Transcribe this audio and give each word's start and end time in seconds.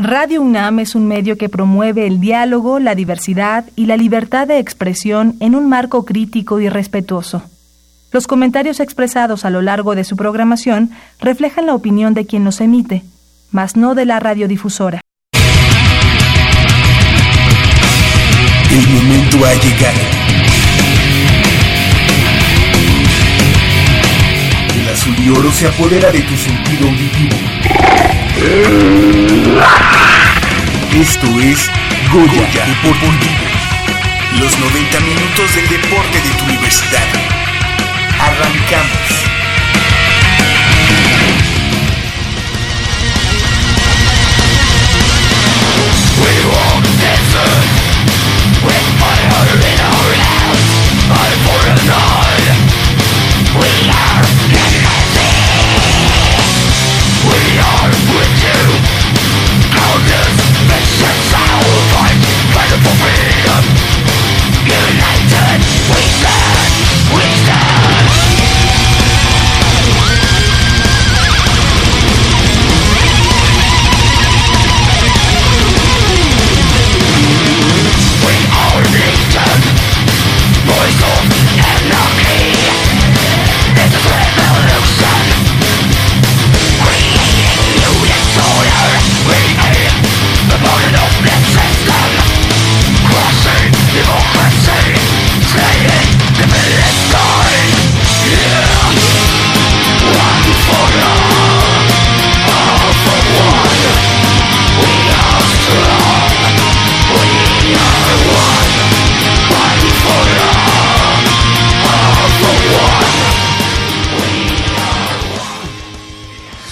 Radio 0.00 0.42
UNAM 0.42 0.78
es 0.78 0.94
un 0.94 1.08
medio 1.08 1.36
que 1.36 1.48
promueve 1.48 2.06
el 2.06 2.20
diálogo, 2.20 2.78
la 2.78 2.94
diversidad 2.94 3.64
y 3.74 3.86
la 3.86 3.96
libertad 3.96 4.46
de 4.46 4.60
expresión 4.60 5.34
en 5.40 5.56
un 5.56 5.68
marco 5.68 6.04
crítico 6.04 6.60
y 6.60 6.68
respetuoso. 6.68 7.42
Los 8.12 8.28
comentarios 8.28 8.78
expresados 8.78 9.44
a 9.44 9.50
lo 9.50 9.60
largo 9.60 9.96
de 9.96 10.04
su 10.04 10.14
programación 10.14 10.92
reflejan 11.20 11.66
la 11.66 11.74
opinión 11.74 12.14
de 12.14 12.26
quien 12.26 12.44
los 12.44 12.60
emite, 12.60 13.02
mas 13.50 13.74
no 13.74 13.96
de 13.96 14.04
la 14.06 14.20
radiodifusora. 14.20 15.00
El 18.70 18.88
momento 18.88 19.44
ha 19.44 19.54
llegado. 19.54 19.98
El 24.80 24.88
azul 24.94 25.14
y 25.18 25.30
oro 25.30 25.50
se 25.50 25.66
apodera 25.66 26.12
de 26.12 26.20
tu 26.20 26.36
sentido 26.36 26.88
auditivo. 26.88 28.17
Esto 30.94 31.26
es 31.40 31.70
Goya, 32.12 32.66
Deportivo. 32.66 33.12
Los 34.38 34.56
90 34.58 35.00
minutos 35.00 35.54
del 35.56 35.68
deporte 35.68 36.20
de 36.20 36.30
tu 36.38 36.44
universidad. 36.44 37.08
Arrancamos. 38.20 39.07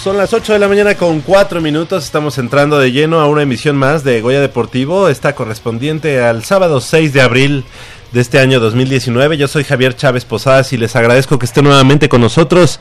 Son 0.07 0.17
las 0.17 0.33
8 0.33 0.53
de 0.53 0.61
la 0.61 0.69
mañana 0.69 0.95
con 0.95 1.21
4 1.21 1.61
minutos. 1.61 2.05
Estamos 2.05 2.39
entrando 2.39 2.79
de 2.79 2.93
lleno 2.93 3.19
a 3.19 3.27
una 3.27 3.43
emisión 3.43 3.77
más 3.77 4.05
de 4.05 4.21
Goya 4.21 4.41
Deportivo. 4.41 5.09
Esta 5.09 5.35
correspondiente 5.35 6.21
al 6.23 6.45
sábado 6.45 6.81
6 6.81 7.12
de 7.12 7.23
abril 7.23 7.65
de 8.12 8.21
este 8.21 8.39
año 8.39 8.61
2019. 8.61 9.37
Yo 9.37 9.49
soy 9.49 9.65
Javier 9.65 9.97
Chávez 9.97 10.25
Posadas 10.25 10.73
y 10.73 10.77
les 10.77 10.95
agradezco 10.95 11.41
que 11.41 11.47
estén 11.47 11.65
nuevamente 11.65 12.09
con 12.09 12.21
nosotros 12.21 12.78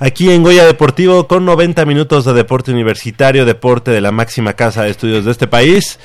aquí 0.00 0.32
en 0.32 0.42
Goya 0.42 0.66
Deportivo 0.66 1.28
con 1.28 1.44
90 1.44 1.86
minutos 1.86 2.24
de 2.24 2.32
deporte 2.32 2.72
universitario, 2.72 3.44
deporte 3.44 3.92
de 3.92 4.00
la 4.00 4.10
máxima 4.10 4.54
casa 4.54 4.82
de 4.82 4.90
estudios 4.90 5.24
de 5.24 5.30
este 5.30 5.46
país 5.46 6.00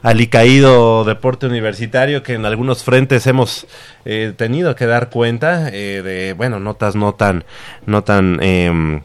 alicaído 0.00 1.04
deporte 1.04 1.46
universitario 1.46 2.22
que 2.22 2.34
en 2.34 2.44
algunos 2.44 2.82
frentes 2.82 3.26
hemos 3.26 3.66
eh, 4.04 4.32
tenido 4.36 4.74
que 4.74 4.84
dar 4.84 5.08
cuenta 5.08 5.70
eh, 5.70 6.02
de 6.02 6.34
bueno 6.34 6.60
notas 6.60 6.94
no 6.94 7.14
tan 7.14 7.44
no 7.86 8.04
tan 8.04 8.38
eh, 8.42 9.00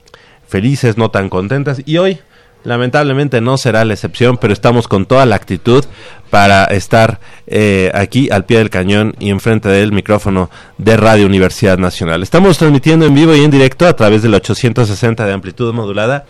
felices, 0.50 0.98
no 0.98 1.12
tan 1.12 1.30
contentas. 1.30 1.82
Y 1.86 1.98
hoy, 1.98 2.20
lamentablemente, 2.64 3.40
no 3.40 3.58
será 3.58 3.86
la 3.86 3.94
excepción, 3.94 4.38
pero 4.38 4.52
estamos 4.52 4.88
con 4.88 5.06
toda 5.06 5.26
la 5.26 5.36
actitud 5.36 5.86
para 6.30 6.66
estar 6.66 7.20
eh, 7.48 7.92
aquí 7.94 8.30
al 8.30 8.46
pie 8.46 8.58
del 8.58 8.70
cañón 8.70 9.16
y 9.20 9.30
enfrente 9.30 9.70
del 9.70 9.92
micrófono 9.92 10.50
de 10.78 10.98
Radio 10.98 11.26
Universidad 11.26 11.78
Nacional. 11.78 12.24
Estamos 12.24 12.58
transmitiendo 12.58 13.06
en 13.06 13.16
vivo 13.16 13.36
y 13.36 13.44
en 13.44 13.52
directo 13.52 13.88
a 13.88 13.96
través 13.96 14.22
del 14.22 14.34
860 14.34 15.26
de 15.26 15.34
amplitud 15.34 15.74
modulada 15.74 16.26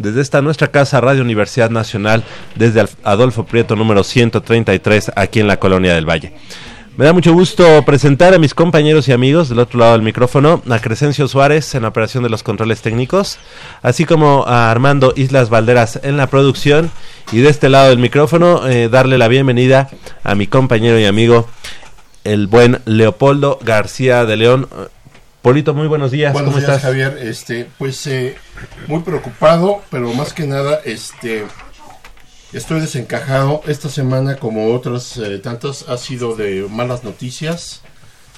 desde 0.00 0.22
esta 0.22 0.40
nuestra 0.40 0.68
casa 0.68 1.00
Radio 1.00 1.22
Universidad 1.22 1.68
Nacional, 1.68 2.24
desde 2.54 2.86
Adolfo 3.04 3.44
Prieto 3.44 3.76
número 3.76 4.02
133, 4.02 5.12
aquí 5.14 5.40
en 5.40 5.46
la 5.46 5.58
Colonia 5.58 5.94
del 5.94 6.08
Valle. 6.08 6.32
Me 6.96 7.06
da 7.06 7.12
mucho 7.12 7.32
gusto 7.32 7.82
presentar 7.84 8.34
a 8.34 8.38
mis 8.38 8.52
compañeros 8.52 9.08
y 9.08 9.12
amigos 9.12 9.48
del 9.48 9.60
otro 9.60 9.78
lado 9.78 9.92
del 9.92 10.02
micrófono, 10.02 10.62
a 10.68 10.78
Crescencio 10.80 11.28
Suárez 11.28 11.74
en 11.74 11.82
la 11.82 11.88
operación 11.88 12.22
de 12.22 12.28
los 12.28 12.42
controles 12.42 12.82
técnicos, 12.82 13.38
así 13.80 14.04
como 14.04 14.44
a 14.46 14.70
Armando 14.70 15.14
Islas 15.16 15.48
Valderas 15.48 16.00
en 16.02 16.16
la 16.18 16.26
producción 16.26 16.90
y 17.32 17.38
de 17.38 17.48
este 17.48 17.70
lado 17.70 17.88
del 17.88 17.98
micrófono 17.98 18.66
eh, 18.68 18.88
darle 18.88 19.16
la 19.16 19.28
bienvenida 19.28 19.88
a 20.24 20.34
mi 20.34 20.46
compañero 20.46 20.98
y 20.98 21.06
amigo, 21.06 21.48
el 22.24 22.48
buen 22.48 22.80
Leopoldo 22.84 23.58
García 23.62 24.26
de 24.26 24.36
León. 24.36 24.68
Polito, 25.40 25.72
muy 25.72 25.86
buenos 25.86 26.10
días. 26.10 26.34
Buenos 26.34 26.50
¿Cómo 26.50 26.58
días, 26.58 26.76
estás? 26.76 26.82
Javier. 26.82 27.18
Este, 27.22 27.66
pues 27.78 28.06
eh, 28.08 28.36
muy 28.88 29.00
preocupado, 29.00 29.80
pero 29.90 30.12
más 30.12 30.34
que 30.34 30.46
nada, 30.46 30.80
este, 30.84 31.46
Estoy 32.52 32.80
desencajado. 32.80 33.62
Esta 33.66 33.88
semana, 33.88 34.36
como 34.36 34.74
otras 34.74 35.16
eh, 35.18 35.38
tantas, 35.38 35.88
ha 35.88 35.96
sido 35.96 36.34
de 36.34 36.66
malas 36.68 37.04
noticias, 37.04 37.80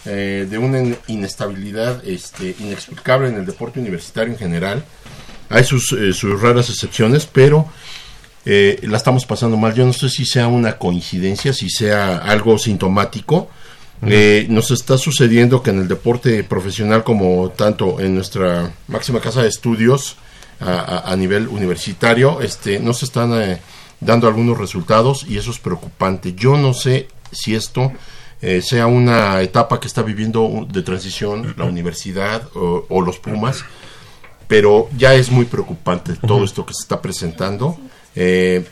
eh, 0.05 0.47
de 0.51 0.59
una 0.59 0.83
inestabilidad 1.07 2.07
este, 2.07 2.55
inexplicable 2.59 3.29
en 3.29 3.37
el 3.37 3.47
deporte 3.47 3.81
universitario 3.81 4.33
en 4.33 4.39
general. 4.39 4.85
Hay 5.49 5.65
sus, 5.65 5.93
eh, 5.93 6.13
sus 6.13 6.41
raras 6.41 6.69
excepciones, 6.69 7.27
pero 7.27 7.67
eh, 8.45 8.81
la 8.83 8.99
estamos 8.99 9.25
pasando 9.25 9.57
mal. 9.57 9.73
Yo 9.75 9.87
no 9.87 9.93
sé 9.95 10.11
si 10.11 10.27
sea 10.27 10.47
una 10.49 10.77
coincidencia, 10.77 11.53
si 11.55 11.71
sea 11.71 12.19
algo 12.19 12.59
sintomático. 12.59 13.49
Eh, 14.05 14.47
nos 14.51 14.73
está 14.73 14.99
sucediendo 14.99 15.63
que 15.63 15.71
en 15.71 15.79
el 15.79 15.89
deporte 15.89 16.43
profesional, 16.43 17.05
como 17.05 17.51
tanto 17.51 18.01
en 18.01 18.17
nuestra 18.17 18.73
máxima 18.89 19.21
casa 19.21 19.43
de 19.43 19.49
estudios 19.49 20.17
a, 20.61 20.73
a- 20.73 21.13
a 21.13 21.17
nivel 21.17 21.47
universitario, 21.47 22.41
este, 22.43 22.81
no 22.81 22.93
se 22.95 23.05
están 23.05 23.33
eh, 23.41 23.61
dando 24.05 24.27
algunos 24.27 24.59
resultados 24.59 25.25
y 25.29 25.39
eso 25.39 25.51
es 25.51 25.59
preocupante. 25.59 26.35
Yo 26.35 26.57
no 26.57 26.75
sé 26.75 27.09
si 27.31 27.55
esto 27.55 27.93
eh, 28.41 28.61
sea 28.63 28.87
una 28.87 29.41
etapa 29.41 29.81
que 29.81 29.87
está 29.87 30.03
viviendo 30.03 30.67
de 30.71 30.83
transición 30.83 31.55
la 31.57 31.65
universidad 31.65 32.49
o, 32.55 32.87
o 32.89 33.01
los 33.01 33.19
Pumas, 33.19 33.65
pero 34.49 34.89
ya 34.97 35.15
es 35.15 35.31
muy 35.31 35.47
preocupante 35.47 36.15
todo 36.15 36.45
esto 36.45 36.67
que 36.67 36.75
se 36.75 36.83
está 36.83 37.01
presentando. 37.01 37.79
Eh, 38.15 38.65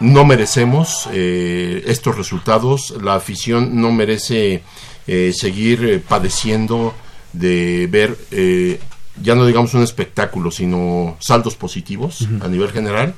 no 0.00 0.24
merecemos 0.24 1.08
eh, 1.12 1.84
estos 1.86 2.16
resultados, 2.16 2.92
la 3.00 3.14
afición 3.14 3.80
no 3.80 3.92
merece 3.92 4.62
eh, 5.06 5.32
seguir 5.32 6.02
padeciendo 6.08 6.92
de 7.32 7.88
ver, 7.90 8.18
eh, 8.32 8.80
ya 9.22 9.34
no 9.34 9.46
digamos 9.46 9.74
un 9.74 9.82
espectáculo, 9.82 10.50
sino 10.50 11.16
saldos 11.20 11.54
positivos 11.54 12.26
a 12.40 12.48
nivel 12.48 12.72
general. 12.72 13.14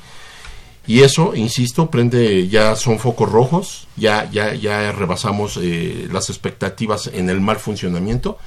Y 0.87 1.03
eso, 1.03 1.35
insisto, 1.35 1.91
prende, 1.91 2.49
ya 2.49 2.77
son 2.77 2.99
focos 2.99 3.31
rojos, 3.31 3.89
ya, 3.97 4.31
ya, 4.31 4.55
ya 4.55 4.93
rebasamos 4.93 5.59
eh, 5.63 6.09
las 6.13 6.29
expectativas 6.29 7.07
en 7.07 7.31
el 7.31 7.41
mal 7.41 7.57
funcionamiento. 7.57 8.39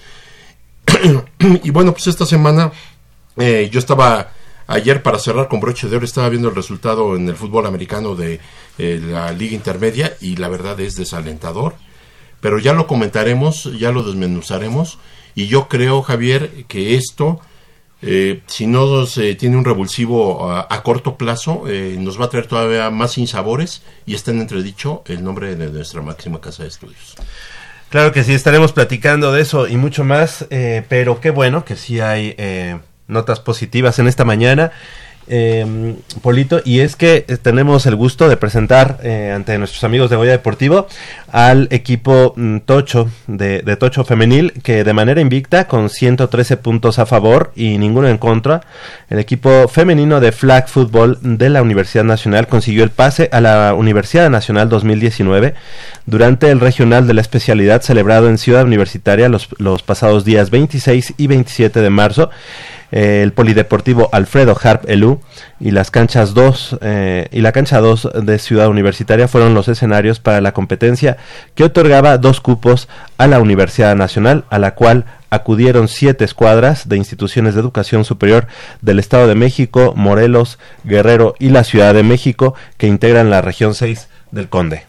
y 1.64 1.72
bueno, 1.72 1.94
pues 1.94 2.08
esta 2.08 2.26
semana 2.26 2.72
eh, 3.38 3.70
yo 3.72 3.80
estaba 3.80 4.32
ayer 4.68 5.02
para 5.02 5.18
cerrar 5.18 5.48
con 5.48 5.60
broche 5.60 5.88
de 5.88 5.96
oro, 5.96 6.06
estaba 6.06 6.30
viendo 6.30 6.50
el 6.50 6.56
resultado 6.56 7.16
en 7.16 7.28
el 7.28 7.36
fútbol 7.36 7.66
americano 7.66 8.16
de 8.16 8.40
eh, 8.78 9.02
la 9.02 9.32
liga 9.32 9.56
intermedia 9.56 10.16
y 10.22 10.36
la 10.36 10.50
verdad 10.50 10.80
es 10.80 10.96
desalentador. 10.96 11.76
Pero 12.40 12.60
ya 12.60 12.74
lo 12.74 12.86
comentaremos, 12.86 13.72
ya 13.80 13.92
lo 13.92 14.04
desmenuzaremos 14.04 15.00
y 15.34 15.48
yo 15.48 15.68
creo, 15.68 16.04
Javier, 16.04 16.66
que 16.68 16.96
esto, 16.96 17.40
eh, 18.02 18.42
si 18.46 18.68
no 18.68 19.06
se 19.06 19.36
tiene 19.36 19.58
un 19.58 19.66
revulsivo 19.66 20.52
a, 20.52 20.68
a 20.70 20.84
corto 20.84 21.18
plazo, 21.18 21.64
eh, 21.68 21.96
nos 22.00 22.20
va 22.20 22.26
a 22.26 22.30
traer 22.30 22.48
todavía 22.48 22.90
más 22.90 23.14
sinsabores 23.14 23.82
y 24.06 24.14
está 24.16 24.32
en 24.32 24.42
entredicho 24.42 25.04
el 25.08 25.24
nombre 25.24 25.56
de 25.56 25.70
nuestra 25.70 26.02
máxima 26.02 26.40
casa 26.40 26.64
de 26.64 26.70
estudios. 26.70 27.16
Claro 27.90 28.12
que 28.12 28.24
sí, 28.24 28.34
estaremos 28.34 28.74
platicando 28.74 29.32
de 29.32 29.42
eso 29.42 29.68
y 29.68 29.78
mucho 29.78 30.04
más, 30.04 30.46
eh, 30.50 30.84
pero 30.90 31.22
qué 31.22 31.30
bueno 31.30 31.64
que 31.64 31.78
sí 31.78 32.02
hay 32.02 32.36
eh, 32.38 32.80
notas 33.08 33.40
positivas 33.40 33.98
en 34.00 34.08
esta 34.08 34.26
mañana. 34.26 34.72
Eh, 35.30 35.96
Polito, 36.22 36.62
y 36.64 36.80
es 36.80 36.96
que 36.96 37.26
eh, 37.28 37.38
tenemos 37.38 37.86
el 37.86 37.96
gusto 37.96 38.30
de 38.30 38.38
presentar 38.38 39.00
eh, 39.04 39.32
ante 39.36 39.58
nuestros 39.58 39.84
amigos 39.84 40.10
de 40.10 40.16
Goya 40.16 40.32
Deportivo 40.32 40.88
al 41.32 41.68
equipo 41.72 42.34
mm, 42.36 42.60
Tocho 42.60 43.10
de, 43.28 43.62
de 43.62 43.76
Tocho 43.76 44.04
Femenil, 44.04 44.54
que 44.64 44.84
de 44.84 44.94
manera 44.94 45.22
invicta, 45.22 45.68
con 45.68 45.90
113 45.90 46.58
puntos 46.58 47.00
a 47.00 47.06
favor 47.06 47.52
y 47.56 47.78
ninguno 47.78 48.08
en 48.08 48.18
contra, 48.18 48.62
el 49.10 49.20
equipo 49.20 49.68
femenino 49.68 50.20
de 50.20 50.32
flag 50.32 50.68
football 50.68 51.18
de 51.22 51.50
la 51.50 51.62
Universidad 51.62 52.04
Nacional 52.04 52.48
consiguió 52.48 52.84
el 52.84 52.92
pase 52.92 53.30
a 53.32 53.42
la 53.42 53.74
Universidad 53.74 54.30
Nacional 54.30 54.70
2019 54.70 55.54
durante 56.06 56.50
el 56.50 56.60
regional 56.60 57.08
de 57.08 57.14
la 57.14 57.22
especialidad 57.22 57.82
celebrado 57.82 58.30
en 58.30 58.38
Ciudad 58.38 58.64
Universitaria 58.64 59.30
los, 59.30 59.50
los 59.58 59.84
pasados 59.84 60.26
días 60.26 60.50
26 60.50 61.16
y 61.18 61.28
27 61.28 61.82
de 61.82 61.90
marzo 61.90 62.30
eh, 62.92 63.22
el 63.22 63.34
polideportivo 63.34 64.10
Alfredo 64.12 64.58
Harp 64.62 64.90
Elú 64.90 65.20
y 65.60 65.72
las 65.72 65.92
canchas 65.92 66.34
2 66.34 66.78
eh, 66.82 67.28
y 67.32 67.42
la 67.42 67.52
cancha 67.52 67.80
2 67.80 68.10
de 68.24 68.40
Ciudad 68.40 68.70
Universitaria 68.70 69.28
fueron 69.28 69.54
los 69.54 69.68
escenarios 69.68 70.20
para 70.20 70.40
la 70.40 70.54
competencia 70.54 71.18
que 71.56 71.66
otorgaba 71.66 72.18
dos 72.18 72.40
cupos 72.40 72.88
a 73.18 73.28
la 73.28 73.40
Universidad 73.40 73.96
Nacional, 73.96 74.46
a 74.50 74.60
la 74.60 74.76
cual 74.76 75.06
acudieron 75.30 75.88
siete 75.88 76.24
escuadras 76.24 76.88
de 76.88 76.98
instituciones 76.98 77.54
de 77.54 77.62
educación 77.62 78.06
superior 78.06 78.48
del 78.82 79.00
Estado 79.00 79.28
de 79.28 79.36
México, 79.36 79.94
Morelos, 79.96 80.58
Guerrero 80.84 81.36
y 81.40 81.50
la 81.50 81.64
Ciudad 81.64 81.94
de 81.94 82.04
México 82.04 82.56
que 82.78 82.88
integran 82.88 83.30
la 83.30 83.42
región 83.42 83.74
6 83.74 84.08
del 84.32 84.48
Conde. 84.48 84.86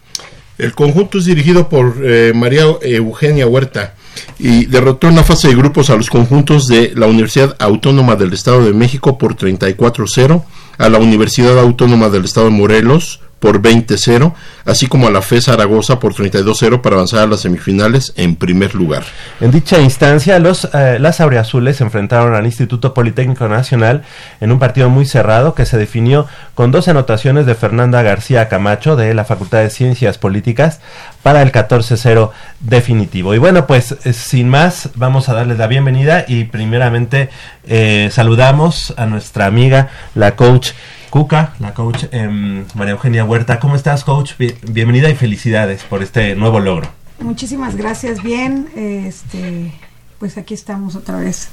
El 0.59 0.75
conjunto 0.75 1.19
es 1.19 1.25
dirigido 1.25 1.69
por 1.69 1.95
eh, 2.03 2.33
María 2.35 2.63
Eugenia 2.83 3.47
Huerta 3.47 3.95
y 4.39 4.67
derrotó 4.67 5.09
en 5.09 5.17
la 5.17 5.25
fase 5.25 5.49
de 5.49 5.55
grupos 5.55 5.91
a 5.91 5.97
los 5.97 6.11
conjuntos 6.11 6.67
de 6.67 6.93
la 6.95 7.07
Universidad 7.07 7.57
Autónoma 7.59 8.17
del 8.17 8.33
Estado 8.33 8.65
de 8.65 8.73
México 8.73 9.19
por 9.19 9.37
34-0, 9.37 10.45
a 10.79 10.89
la 10.89 10.99
Universidad 10.99 11.59
Autónoma 11.59 12.09
del 12.09 12.25
Estado 12.25 12.47
de 12.47 12.53
Morelos 12.53 13.21
por 13.39 13.63
20-0, 13.63 14.33
así 14.65 14.87
como 14.87 15.07
a 15.07 15.11
la 15.11 15.23
FE 15.23 15.41
Zaragoza 15.41 16.01
por 16.01 16.15
32-0 16.15 16.81
para 16.81 16.97
avanzar 16.97 17.21
a 17.21 17.27
las 17.27 17.41
semifinales 17.41 18.13
en 18.17 18.37
primer 18.37 18.75
lugar. 18.75 19.05
En 19.41 19.51
dicha 19.51 19.81
instancia, 19.81 20.39
los, 20.39 20.69
eh, 20.75 20.99
las 20.99 21.21
auriazules 21.21 21.77
se 21.77 21.85
enfrentaron 21.85 22.35
al 22.35 22.47
Instituto 22.47 22.95
Politécnico 22.95 23.49
Nacional 23.49 24.03
en 24.41 24.51
un 24.51 24.59
partido 24.59 24.91
muy 24.91 25.07
cerrado 25.07 25.55
que 25.55 25.67
se 25.67 25.79
definió 25.79 26.27
con 26.55 26.73
dos 26.73 26.89
anotaciones 26.89 27.47
de 27.47 27.55
Fernanda 27.55 28.03
García 28.03 28.49
Camacho 28.49 28.97
de 28.97 29.15
la 29.15 29.25
Facultad 29.25 29.61
de 29.61 29.71
Ciencias 29.71 30.19
Políticas 30.19 30.81
para 31.23 31.43
el 31.43 31.53
14-0 31.53 32.31
definitivo. 32.61 33.35
Y 33.35 33.39
bueno, 33.39 33.67
pues 33.67 33.93
eh, 34.05 34.13
sin 34.13 34.49
más, 34.49 34.91
vamos 34.95 35.29
a 35.29 35.35
darles 35.35 35.59
la 35.59 35.67
bienvenida 35.67 36.25
y 36.27 36.45
primeramente 36.45 37.31
eh, 37.67 38.09
saludamos 38.11 38.95
a 38.97 39.07
nuestra 39.07 39.47
amiga, 39.47 39.89
la 40.15 40.35
coach 40.37 40.71
Cuca, 41.11 41.55
la 41.59 41.73
coach 41.75 42.05
em, 42.13 42.65
María 42.75 42.93
Eugenia 42.93 43.25
Huerta. 43.25 43.59
¿Cómo 43.59 43.77
estás, 43.77 44.05
coach? 44.05 44.33
Bi- 44.39 44.55
Bienvenida 44.71 45.09
y 45.09 45.15
felicidades 45.15 45.83
por 45.85 46.03
este 46.03 46.35
nuevo 46.35 46.61
logro. 46.61 46.89
Muchísimas 47.21 47.77
gracias, 47.77 48.23
bien. 48.23 48.69
Este, 48.77 49.73
pues 50.19 50.37
aquí 50.37 50.55
estamos 50.55 50.95
otra 50.97 51.19
vez. 51.19 51.49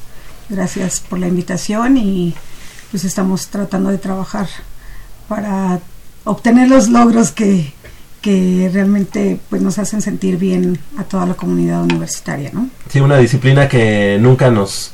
Gracias 0.49 0.99
por 0.99 1.19
la 1.19 1.27
invitación 1.27 1.97
y 1.97 2.35
pues 2.91 3.03
estamos 3.05 3.47
tratando 3.47 3.89
de 3.89 3.97
trabajar 3.97 4.47
para 5.27 5.79
obtener 6.25 6.69
los 6.69 6.89
logros 6.89 7.31
que, 7.31 7.73
que 8.21 8.69
realmente 8.71 9.39
pues 9.49 9.61
nos 9.61 9.79
hacen 9.79 10.01
sentir 10.01 10.37
bien 10.37 10.77
a 10.97 11.03
toda 11.03 11.25
la 11.25 11.33
comunidad 11.33 11.81
universitaria, 11.81 12.51
¿no? 12.53 12.69
Sí, 12.89 12.99
una 12.99 13.17
disciplina 13.17 13.67
que 13.67 14.17
nunca 14.21 14.51
nos, 14.51 14.93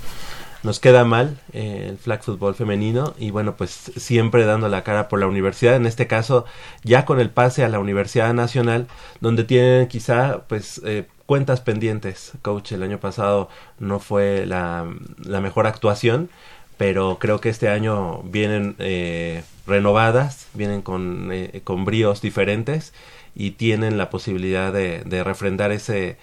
nos 0.63 0.79
queda 0.79 1.03
mal, 1.05 1.39
eh, 1.53 1.87
el 1.89 1.97
flag 1.97 2.23
football 2.23 2.55
femenino, 2.55 3.13
y 3.17 3.31
bueno, 3.31 3.55
pues 3.55 3.71
siempre 3.71 4.45
dando 4.45 4.69
la 4.69 4.83
cara 4.83 5.09
por 5.09 5.19
la 5.19 5.27
universidad, 5.27 5.75
en 5.75 5.85
este 5.85 6.07
caso 6.07 6.45
ya 6.83 7.05
con 7.05 7.19
el 7.19 7.29
pase 7.29 7.63
a 7.63 7.69
la 7.69 7.79
Universidad 7.79 8.33
Nacional, 8.33 8.87
donde 9.19 9.43
tienen 9.43 9.87
quizá 9.87 10.43
pues 10.47 10.81
eh, 10.85 11.07
cuentas 11.25 11.61
pendientes. 11.61 12.33
Coach, 12.41 12.73
el 12.73 12.83
año 12.83 12.99
pasado 12.99 13.49
no 13.79 13.99
fue 13.99 14.45
la, 14.45 14.87
la 15.23 15.41
mejor 15.41 15.65
actuación, 15.67 16.29
pero 16.77 17.17
creo 17.19 17.39
que 17.39 17.49
este 17.49 17.69
año 17.69 18.21
vienen 18.23 18.75
eh, 18.79 19.43
renovadas, 19.67 20.47
vienen 20.53 20.81
con, 20.81 21.29
eh, 21.31 21.61
con 21.63 21.85
bríos 21.85 22.21
diferentes 22.21 22.93
y 23.35 23.51
tienen 23.51 23.97
la 23.97 24.09
posibilidad 24.09 24.73
de 24.73 25.23
refrendar 25.23 25.71
ese, 25.71 26.17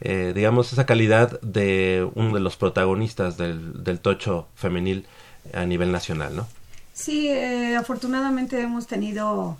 eh, 0.00 0.32
digamos, 0.34 0.72
esa 0.72 0.86
calidad 0.86 1.40
de 1.40 2.08
uno 2.14 2.34
de 2.34 2.40
los 2.40 2.56
protagonistas 2.56 3.36
del, 3.36 3.84
del 3.84 4.00
tocho 4.00 4.48
femenil 4.54 5.06
a 5.52 5.64
nivel 5.64 5.92
nacional, 5.92 6.36
¿no? 6.36 6.46
Sí, 6.92 7.28
eh, 7.28 7.76
afortunadamente 7.76 8.60
hemos 8.60 8.86
tenido 8.86 9.58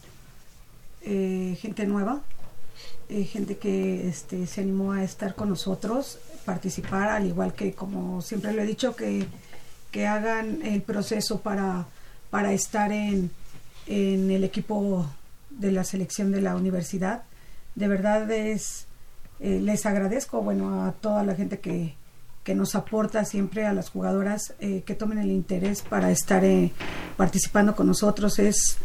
eh, 1.03 1.57
gente 1.61 1.87
nueva, 1.87 2.23
eh, 3.09 3.25
gente 3.25 3.59
que 3.59 4.09
este, 4.09 4.47
se 4.47 4.63
animó 4.63 4.93
a 4.93 5.05
estar 5.05 5.35
con 5.35 5.51
nosotros, 5.51 6.19
participar, 6.45 7.09
al 7.09 7.27
igual 7.27 7.53
que 7.53 7.73
como 7.75 8.23
siempre 8.23 8.53
lo 8.53 8.63
he 8.63 8.67
dicho, 8.67 8.97
que, 8.97 9.27
que 9.91 10.07
hagan 10.07 10.63
el 10.63 10.81
proceso 10.81 11.41
para, 11.41 11.87
para 12.31 12.53
estar 12.53 12.91
en, 12.91 13.31
en 13.87 14.31
el 14.31 14.43
equipo 14.43 15.07
de 15.51 15.73
la 15.73 15.85
selección 15.85 16.33
de 16.33 16.41
la 16.41 16.57
universidad. 16.57 17.25
De 17.75 17.87
verdad 17.87 18.31
es, 18.31 18.86
eh, 19.39 19.61
les 19.63 19.85
agradezco, 19.85 20.41
bueno, 20.43 20.85
a 20.85 20.93
toda 20.93 21.23
la 21.23 21.35
gente 21.35 21.59
que, 21.59 21.95
que 22.43 22.55
nos 22.55 22.75
aporta 22.75 23.25
siempre 23.25 23.67
a 23.67 23.73
las 23.75 23.91
jugadoras 23.91 24.55
eh, 24.61 24.83
que 24.87 24.95
tomen 24.95 25.19
el 25.19 25.31
interés 25.31 25.83
para 25.83 26.11
estar 26.11 26.45
eh, 26.45 26.73
participando 27.17 27.77
con 27.77 27.87
nosotros. 27.87 28.39
Es, 28.39 28.79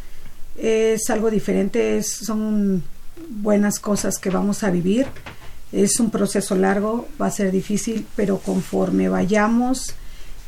es 0.58 1.10
algo 1.10 1.30
diferente, 1.32 2.04
son 2.04 2.84
buenas 3.30 3.80
cosas 3.80 4.18
que 4.18 4.30
vamos 4.30 4.64
a 4.64 4.72
vivir. 4.72 5.08
Es 5.72 6.02
un 6.02 6.10
proceso 6.10 6.56
largo, 6.56 7.08
va 7.22 7.28
a 7.28 7.32
ser 7.32 7.50
difícil, 7.50 8.06
pero 8.18 8.40
conforme 8.40 9.08
vayamos 9.08 9.96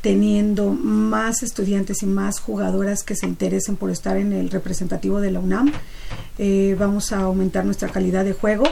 teniendo 0.02 0.72
más 0.72 1.44
estudiantes 1.44 2.04
y 2.04 2.08
más 2.08 2.42
jugadoras 2.42 3.04
que 3.04 3.16
se 3.16 3.26
interesen 3.26 3.78
por 3.78 3.90
estar 3.90 4.18
en 4.18 4.34
el 4.34 4.50
representativo 4.50 5.22
de 5.22 5.32
la 5.32 5.40
UNAM, 5.40 5.72
vamos 6.78 7.14
a 7.14 7.22
aumentar 7.22 7.64
nuestra 7.64 7.88
calidad 7.88 8.26
de 8.26 8.34
juego. 8.34 8.66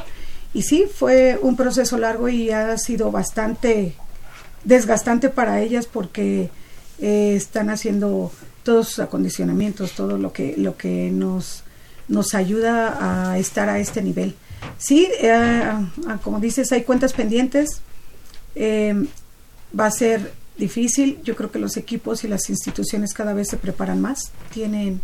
Y 0.54 0.64
sí, 0.64 0.86
fue 0.94 1.40
un 1.42 1.56
proceso 1.56 1.98
largo 1.98 2.30
y 2.30 2.52
ha 2.52 2.78
sido 2.78 3.12
bastante 3.12 3.96
desgastante 4.64 5.30
para 5.30 5.62
ellas 5.62 5.88
porque 5.88 6.50
eh, 7.00 7.34
están 7.36 7.70
haciendo 7.70 8.32
todos 8.64 8.90
sus 8.90 9.00
acondicionamientos, 9.00 9.94
todo 9.94 10.18
lo 10.18 10.34
que, 10.34 10.56
lo 10.58 10.78
que 10.78 11.10
nos, 11.12 11.64
nos 12.08 12.36
ayuda 12.36 13.32
a 13.32 13.38
estar 13.40 13.70
a 13.70 13.80
este 13.80 14.02
nivel. 14.02 14.36
Sí, 14.78 15.08
eh, 15.20 15.32
ah, 15.32 16.20
como 16.24 16.40
dices, 16.40 16.72
hay 16.72 16.84
cuentas 16.84 17.14
pendientes. 17.14 17.82
Eh, 18.56 19.08
va 19.78 19.86
a 19.88 19.92
ser 19.92 20.34
difícil. 20.58 21.20
Yo 21.24 21.36
creo 21.36 21.52
que 21.52 21.60
los 21.60 21.78
equipos 21.78 22.24
y 22.24 22.28
las 22.28 22.50
instituciones 22.50 23.14
cada 23.14 23.34
vez 23.34 23.50
se 23.50 23.58
preparan 23.58 24.02
más. 24.02 24.32
Tienen 24.54 25.02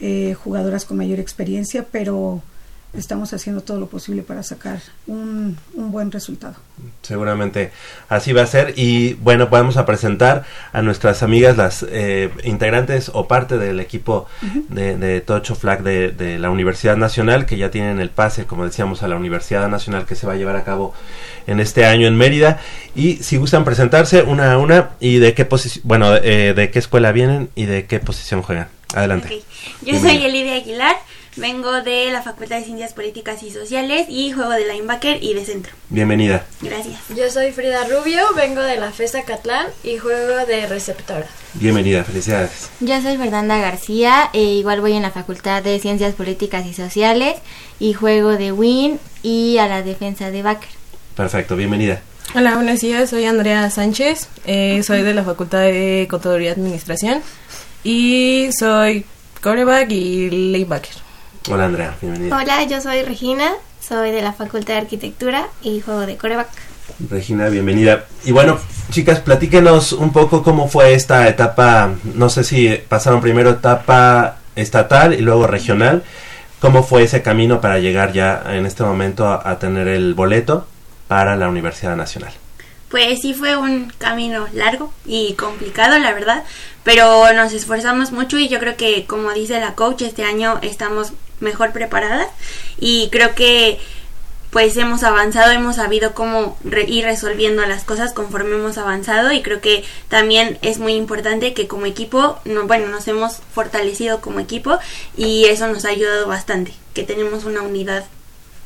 eh, 0.00 0.34
jugadoras 0.34 0.84
con 0.84 0.96
mayor 0.96 1.20
experiencia, 1.20 1.86
pero 1.90 2.42
estamos 2.96 3.32
haciendo 3.32 3.62
todo 3.62 3.78
lo 3.78 3.86
posible 3.86 4.22
para 4.22 4.42
sacar 4.42 4.80
un, 5.06 5.56
un 5.74 5.92
buen 5.92 6.10
resultado. 6.10 6.54
Seguramente 7.02 7.70
así 8.08 8.32
va 8.32 8.42
a 8.42 8.46
ser. 8.46 8.74
Y 8.76 9.14
bueno, 9.14 9.48
vamos 9.48 9.76
a 9.76 9.86
presentar 9.86 10.44
a 10.72 10.82
nuestras 10.82 11.22
amigas, 11.22 11.56
las 11.56 11.84
eh, 11.88 12.30
integrantes 12.44 13.10
o 13.14 13.28
parte 13.28 13.58
del 13.58 13.80
equipo 13.80 14.26
de, 14.68 14.96
de 14.96 15.20
Tocho 15.20 15.54
Flag 15.54 15.82
de, 15.82 16.10
de 16.10 16.38
la 16.38 16.50
Universidad 16.50 16.96
Nacional, 16.96 17.46
que 17.46 17.56
ya 17.56 17.70
tienen 17.70 18.00
el 18.00 18.10
pase, 18.10 18.44
como 18.44 18.64
decíamos, 18.64 19.02
a 19.02 19.08
la 19.08 19.16
Universidad 19.16 19.68
Nacional 19.68 20.06
que 20.06 20.14
se 20.14 20.26
va 20.26 20.34
a 20.34 20.36
llevar 20.36 20.56
a 20.56 20.64
cabo 20.64 20.94
en 21.46 21.60
este 21.60 21.84
año 21.84 22.06
en 22.06 22.16
Mérida. 22.16 22.60
Y 22.94 23.16
si 23.16 23.36
gustan 23.36 23.64
presentarse 23.64 24.22
una 24.22 24.52
a 24.52 24.58
una 24.58 24.90
y 25.00 25.18
de 25.18 25.34
qué 25.34 25.44
posición, 25.44 25.82
bueno, 25.86 26.16
eh, 26.16 26.54
de 26.54 26.70
qué 26.70 26.78
escuela 26.78 27.12
vienen 27.12 27.50
y 27.54 27.66
de 27.66 27.86
qué 27.86 28.00
posición 28.00 28.42
juegan. 28.42 28.68
Adelante. 28.92 29.42
Yo 29.82 30.00
soy 30.00 30.16
Elidia 30.24 30.56
Aguilar, 30.56 30.96
vengo 31.40 31.80
de 31.80 32.10
la 32.12 32.22
Facultad 32.22 32.58
de 32.58 32.64
Ciencias 32.64 32.92
Políticas 32.92 33.42
y 33.42 33.50
Sociales 33.50 34.06
y 34.08 34.30
juego 34.30 34.50
de 34.50 34.70
linebacker 34.70 35.22
y 35.22 35.32
de 35.32 35.44
centro. 35.44 35.72
Bienvenida. 35.88 36.44
Gracias. 36.60 37.00
Yo 37.16 37.30
soy 37.30 37.50
Frida 37.50 37.84
Rubio, 37.84 38.22
vengo 38.36 38.60
de 38.60 38.76
la 38.76 38.92
FESA 38.92 39.22
Catlán 39.22 39.66
y 39.82 39.96
juego 39.96 40.46
de 40.46 40.66
receptora. 40.66 41.26
Bienvenida, 41.54 42.04
felicidades. 42.04 42.68
Yo 42.80 43.00
soy 43.00 43.16
Fernanda 43.16 43.58
García, 43.58 44.28
e 44.34 44.42
igual 44.42 44.82
voy 44.82 44.92
en 44.92 45.02
la 45.02 45.10
Facultad 45.10 45.62
de 45.62 45.78
Ciencias 45.80 46.14
Políticas 46.14 46.66
y 46.66 46.74
Sociales 46.74 47.36
y 47.78 47.94
juego 47.94 48.36
de 48.36 48.52
WIN 48.52 49.00
y 49.22 49.56
a 49.58 49.66
la 49.66 49.82
defensa 49.82 50.30
de 50.30 50.42
Baker. 50.42 50.68
Perfecto, 51.16 51.56
bienvenida. 51.56 52.02
Hola, 52.34 52.54
buenos 52.54 52.80
días, 52.80 53.10
soy 53.10 53.24
Andrea 53.24 53.68
Sánchez, 53.70 54.28
eh, 54.44 54.82
soy 54.84 55.02
de 55.02 55.14
la 55.14 55.24
Facultad 55.24 55.62
de 55.62 56.06
Contaduría 56.08 56.50
y 56.50 56.52
Administración 56.52 57.22
y 57.82 58.50
soy 58.56 59.06
coreback 59.42 59.90
y 59.90 60.30
lanebacker. 60.52 61.09
Hola 61.48 61.64
Andrea, 61.64 61.96
bienvenida. 62.02 62.36
Hola, 62.36 62.62
yo 62.64 62.82
soy 62.82 63.02
Regina, 63.02 63.52
soy 63.80 64.10
de 64.10 64.20
la 64.20 64.34
Facultad 64.34 64.74
de 64.74 64.80
Arquitectura 64.80 65.48
y 65.62 65.80
juego 65.80 66.00
de 66.00 66.18
coreback. 66.18 66.48
Regina, 67.08 67.48
bienvenida. 67.48 68.04
Y 68.24 68.32
bueno, 68.32 68.58
chicas, 68.90 69.20
platíquenos 69.20 69.92
un 69.92 70.12
poco 70.12 70.42
cómo 70.42 70.68
fue 70.68 70.92
esta 70.92 71.26
etapa, 71.28 71.94
no 72.14 72.28
sé 72.28 72.44
si 72.44 72.68
pasaron 72.88 73.22
primero 73.22 73.50
etapa 73.50 74.36
estatal 74.54 75.14
y 75.14 75.22
luego 75.22 75.46
regional, 75.46 76.04
cómo 76.60 76.82
fue 76.82 77.04
ese 77.04 77.22
camino 77.22 77.62
para 77.62 77.78
llegar 77.78 78.12
ya 78.12 78.42
en 78.50 78.66
este 78.66 78.82
momento 78.82 79.26
a, 79.26 79.48
a 79.48 79.58
tener 79.58 79.88
el 79.88 80.12
boleto 80.12 80.66
para 81.08 81.36
la 81.36 81.48
Universidad 81.48 81.96
Nacional. 81.96 82.34
Pues 82.90 83.20
sí 83.22 83.32
fue 83.32 83.56
un 83.56 83.90
camino 83.96 84.46
largo 84.52 84.92
y 85.06 85.34
complicado, 85.34 85.98
la 86.00 86.12
verdad, 86.12 86.44
pero 86.82 87.32
nos 87.32 87.52
esforzamos 87.52 88.12
mucho 88.12 88.36
y 88.38 88.48
yo 88.48 88.58
creo 88.58 88.76
que, 88.76 89.06
como 89.06 89.32
dice 89.32 89.58
la 89.58 89.74
coach, 89.74 90.02
este 90.02 90.24
año 90.24 90.58
estamos 90.60 91.12
mejor 91.40 91.72
preparadas 91.72 92.28
y 92.78 93.08
creo 93.10 93.34
que 93.34 93.78
pues 94.50 94.76
hemos 94.76 95.04
avanzado, 95.04 95.52
hemos 95.52 95.76
sabido 95.76 96.12
cómo 96.12 96.58
ir 96.88 97.04
resolviendo 97.04 97.64
las 97.66 97.84
cosas 97.84 98.12
conforme 98.12 98.56
hemos 98.56 98.78
avanzado 98.78 99.32
y 99.32 99.42
creo 99.42 99.60
que 99.60 99.84
también 100.08 100.58
es 100.62 100.78
muy 100.78 100.94
importante 100.94 101.54
que 101.54 101.68
como 101.68 101.86
equipo, 101.86 102.38
no, 102.44 102.66
bueno, 102.66 102.88
nos 102.88 103.06
hemos 103.06 103.36
fortalecido 103.54 104.20
como 104.20 104.40
equipo 104.40 104.78
y 105.16 105.44
eso 105.44 105.68
nos 105.68 105.84
ha 105.84 105.90
ayudado 105.90 106.26
bastante, 106.26 106.74
que 106.94 107.04
tenemos 107.04 107.44
una 107.44 107.62
unidad 107.62 108.04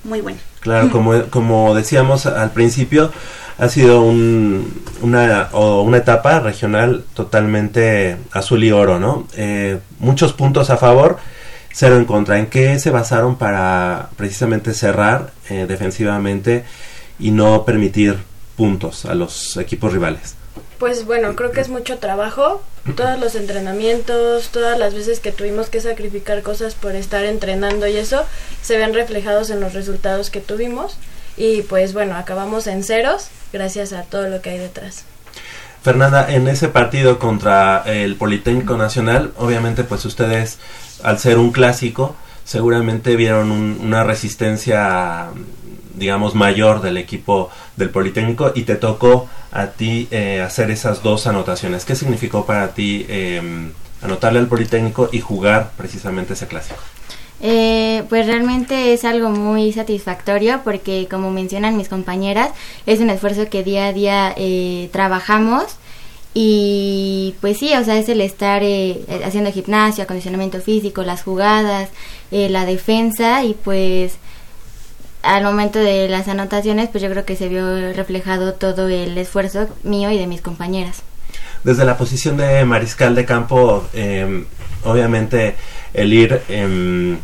muy 0.04 0.22
buena. 0.22 0.38
Claro, 0.60 0.90
como, 0.90 1.24
como 1.30 1.74
decíamos 1.74 2.24
al 2.24 2.52
principio, 2.52 3.12
ha 3.58 3.68
sido 3.68 4.02
un, 4.02 4.82
una, 5.02 5.48
o 5.52 5.82
una 5.82 5.98
etapa 5.98 6.40
regional 6.40 7.04
totalmente 7.14 8.16
azul 8.32 8.64
y 8.64 8.72
oro, 8.72 8.98
¿no? 8.98 9.28
Eh, 9.36 9.78
muchos 10.00 10.32
puntos 10.32 10.70
a 10.70 10.76
favor, 10.76 11.18
cero 11.74 11.96
en 11.96 12.06
contra. 12.06 12.38
¿En 12.38 12.46
qué 12.46 12.78
se 12.78 12.90
basaron 12.90 13.36
para 13.36 14.08
precisamente 14.16 14.72
cerrar 14.72 15.32
eh, 15.50 15.66
defensivamente 15.68 16.64
y 17.18 17.32
no 17.32 17.64
permitir 17.64 18.18
puntos 18.56 19.04
a 19.04 19.14
los 19.14 19.56
equipos 19.58 19.92
rivales? 19.92 20.36
Pues 20.78 21.04
bueno, 21.04 21.34
creo 21.36 21.50
que 21.52 21.60
es 21.60 21.68
mucho 21.68 21.98
trabajo, 21.98 22.62
todos 22.96 23.18
los 23.18 23.34
entrenamientos, 23.34 24.48
todas 24.48 24.78
las 24.78 24.94
veces 24.94 25.20
que 25.20 25.32
tuvimos 25.32 25.68
que 25.68 25.80
sacrificar 25.80 26.42
cosas 26.42 26.74
por 26.74 26.94
estar 26.94 27.24
entrenando 27.24 27.86
y 27.86 27.96
eso 27.96 28.24
se 28.62 28.76
ven 28.76 28.92
reflejados 28.92 29.50
en 29.50 29.60
los 29.60 29.72
resultados 29.72 30.30
que 30.30 30.40
tuvimos 30.40 30.96
y 31.36 31.62
pues 31.62 31.92
bueno, 31.92 32.16
acabamos 32.16 32.66
en 32.66 32.84
ceros 32.84 33.28
gracias 33.52 33.92
a 33.92 34.02
todo 34.02 34.28
lo 34.28 34.42
que 34.42 34.50
hay 34.50 34.58
detrás. 34.58 35.04
Fernanda, 35.84 36.32
en 36.32 36.48
ese 36.48 36.68
partido 36.68 37.18
contra 37.18 37.82
el 37.84 38.16
Politécnico 38.16 38.78
Nacional, 38.78 39.34
obviamente 39.36 39.84
pues 39.84 40.06
ustedes, 40.06 40.58
al 41.02 41.18
ser 41.18 41.36
un 41.36 41.52
clásico, 41.52 42.16
seguramente 42.42 43.16
vieron 43.16 43.50
una 43.50 44.02
resistencia, 44.02 45.26
digamos, 45.94 46.34
mayor 46.34 46.80
del 46.80 46.96
equipo 46.96 47.50
del 47.76 47.90
Politécnico 47.90 48.52
y 48.54 48.62
te 48.62 48.76
tocó 48.76 49.28
a 49.52 49.66
ti 49.66 50.08
eh, 50.10 50.40
hacer 50.40 50.70
esas 50.70 51.02
dos 51.02 51.26
anotaciones. 51.26 51.84
¿Qué 51.84 51.94
significó 51.94 52.46
para 52.46 52.68
ti 52.68 53.04
eh, 53.10 53.42
anotarle 54.00 54.38
al 54.38 54.46
Politécnico 54.46 55.10
y 55.12 55.20
jugar 55.20 55.72
precisamente 55.76 56.32
ese 56.32 56.46
clásico? 56.46 56.80
Eh, 57.40 58.04
pues 58.08 58.26
realmente 58.26 58.92
es 58.92 59.04
algo 59.04 59.28
muy 59.30 59.72
satisfactorio 59.72 60.60
porque 60.64 61.08
como 61.10 61.30
mencionan 61.30 61.76
mis 61.76 61.88
compañeras, 61.88 62.50
es 62.86 63.00
un 63.00 63.10
esfuerzo 63.10 63.48
que 63.50 63.64
día 63.64 63.86
a 63.86 63.92
día 63.92 64.34
eh, 64.36 64.88
trabajamos 64.92 65.76
y 66.34 67.36
pues 67.40 67.58
sí, 67.58 67.72
o 67.74 67.84
sea, 67.84 67.96
es 67.96 68.08
el 68.08 68.20
estar 68.20 68.62
eh, 68.64 69.04
haciendo 69.24 69.52
gimnasio, 69.52 70.02
acondicionamiento 70.02 70.60
físico, 70.60 71.04
las 71.04 71.22
jugadas, 71.22 71.90
eh, 72.32 72.48
la 72.48 72.66
defensa 72.66 73.44
y 73.44 73.54
pues 73.54 74.16
al 75.22 75.44
momento 75.44 75.78
de 75.78 76.08
las 76.08 76.28
anotaciones 76.28 76.88
pues 76.90 77.02
yo 77.02 77.10
creo 77.10 77.24
que 77.24 77.36
se 77.36 77.48
vio 77.48 77.92
reflejado 77.94 78.54
todo 78.54 78.88
el 78.88 79.16
esfuerzo 79.16 79.68
mío 79.84 80.10
y 80.10 80.18
de 80.18 80.26
mis 80.26 80.42
compañeras. 80.42 81.02
Desde 81.64 81.84
la 81.84 81.96
posición 81.96 82.36
de 82.36 82.64
mariscal 82.64 83.14
de 83.14 83.24
campo, 83.24 83.88
eh, 83.94 84.44
obviamente 84.84 85.56
el 85.94 86.12
ir 86.12 86.42
eh, 86.48 87.16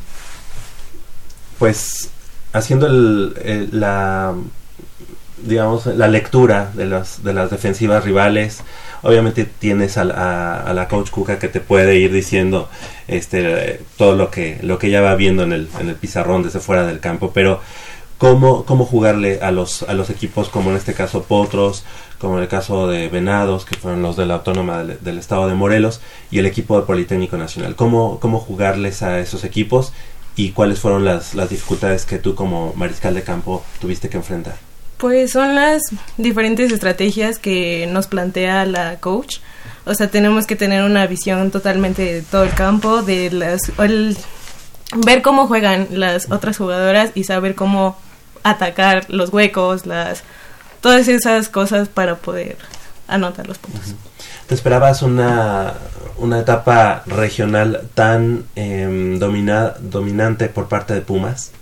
pues 1.58 2.10
haciendo 2.52 2.88
la 2.88 4.34
digamos 5.42 5.86
la 5.86 6.08
lectura 6.08 6.70
de 6.74 6.86
las 6.86 7.22
de 7.22 7.32
las 7.32 7.50
defensivas 7.50 8.04
rivales. 8.04 8.62
Obviamente 9.02 9.44
tienes 9.44 9.96
a, 9.96 10.02
a, 10.62 10.74
la 10.74 10.88
coach 10.88 11.10
Cuca 11.10 11.38
que 11.38 11.48
te 11.48 11.60
puede 11.60 11.96
ir 11.96 12.12
diciendo 12.12 12.68
este 13.08 13.80
todo 13.96 14.14
lo 14.14 14.30
que 14.30 14.58
lo 14.62 14.78
que 14.78 14.88
ella 14.88 15.00
va 15.00 15.14
viendo 15.14 15.42
en 15.42 15.52
el, 15.52 15.68
en 15.78 15.88
el 15.88 15.94
pizarrón 15.94 16.42
desde 16.42 16.60
fuera 16.60 16.86
del 16.86 17.00
campo. 17.00 17.32
Pero 17.32 17.60
cómo 18.18 18.64
cómo 18.66 18.84
jugarle 18.84 19.40
a 19.40 19.50
los 19.50 19.82
a 19.84 19.94
los 19.94 20.10
equipos 20.10 20.48
como 20.50 20.70
en 20.70 20.76
este 20.76 20.92
caso 20.94 21.22
Potros 21.22 21.84
como 22.20 22.36
en 22.36 22.42
el 22.42 22.48
caso 22.48 22.86
de 22.86 23.08
Venados 23.08 23.64
que 23.64 23.76
fueron 23.76 24.02
los 24.02 24.16
de 24.16 24.26
la 24.26 24.34
autónoma 24.34 24.84
del, 24.84 25.18
estado 25.18 25.48
de 25.48 25.54
Morelos 25.54 26.00
y 26.30 26.38
el 26.38 26.46
equipo 26.46 26.76
del 26.76 26.84
Politécnico 26.84 27.36
Nacional 27.36 27.74
cómo 27.74 28.20
cómo 28.20 28.38
jugarles 28.38 29.02
a 29.02 29.18
esos 29.20 29.42
equipos 29.44 29.92
y 30.36 30.50
cuáles 30.50 30.78
fueron 30.78 31.04
las, 31.04 31.34
las 31.34 31.50
dificultades 31.50 32.06
que 32.06 32.18
tú 32.18 32.34
como 32.34 32.72
mariscal 32.74 33.14
de 33.14 33.22
campo 33.22 33.64
tuviste 33.80 34.08
que 34.08 34.16
enfrentar. 34.16 34.54
Pues 34.96 35.32
son 35.32 35.54
las 35.54 35.82
diferentes 36.18 36.70
estrategias 36.72 37.38
que 37.38 37.88
nos 37.90 38.06
plantea 38.06 38.64
la 38.66 39.00
coach. 39.00 39.38
O 39.86 39.94
sea, 39.94 40.10
tenemos 40.10 40.46
que 40.46 40.56
tener 40.56 40.84
una 40.84 41.06
visión 41.06 41.50
totalmente 41.50 42.02
de 42.02 42.22
todo 42.22 42.44
el 42.44 42.52
campo, 42.52 43.02
de 43.02 43.30
las 43.30 43.72
el, 43.78 44.16
ver 45.06 45.22
cómo 45.22 45.46
juegan 45.46 45.88
las 45.90 46.30
otras 46.30 46.58
jugadoras 46.58 47.12
y 47.14 47.24
saber 47.24 47.54
cómo 47.54 47.96
atacar 48.42 49.06
los 49.08 49.32
huecos, 49.32 49.86
las 49.86 50.22
todas 50.80 51.08
esas 51.08 51.48
cosas 51.48 51.88
para 51.88 52.16
poder 52.16 52.56
anotar 53.08 53.46
los 53.48 53.58
puntos. 53.58 53.88
Uh 53.88 53.90
-huh. 53.92 54.46
¿Te 54.46 54.54
esperabas 54.54 55.02
una, 55.02 55.74
una 56.16 56.40
etapa 56.40 57.02
regional 57.06 57.88
tan 57.94 58.44
eh, 58.56 59.16
domina, 59.18 59.74
dominante 59.80 60.48
por 60.48 60.68
parte 60.68 60.94
de 60.94 61.02
Pumas? 61.02 61.52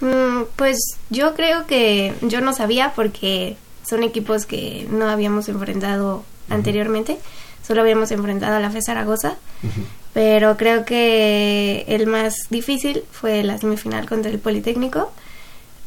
Mm, 0.00 0.42
pues 0.56 0.76
yo 1.10 1.34
creo 1.34 1.66
que 1.66 2.14
yo 2.22 2.40
no 2.40 2.52
sabía 2.52 2.92
porque 2.94 3.56
son 3.88 4.02
equipos 4.02 4.46
que 4.46 4.86
no 4.90 5.08
habíamos 5.08 5.48
enfrentado 5.48 6.16
uh 6.16 6.20
-huh. 6.20 6.54
anteriormente, 6.54 7.18
solo 7.66 7.80
habíamos 7.82 8.10
enfrentado 8.10 8.56
a 8.56 8.60
la 8.60 8.70
FE 8.70 8.82
Zaragoza, 8.82 9.36
uh 9.62 9.66
-huh. 9.66 9.84
pero 10.12 10.56
creo 10.56 10.84
que 10.84 11.84
el 11.88 12.06
más 12.06 12.34
difícil 12.50 13.04
fue 13.10 13.42
la 13.42 13.58
semifinal 13.58 14.08
contra 14.08 14.30
el 14.30 14.38
Politécnico, 14.38 15.12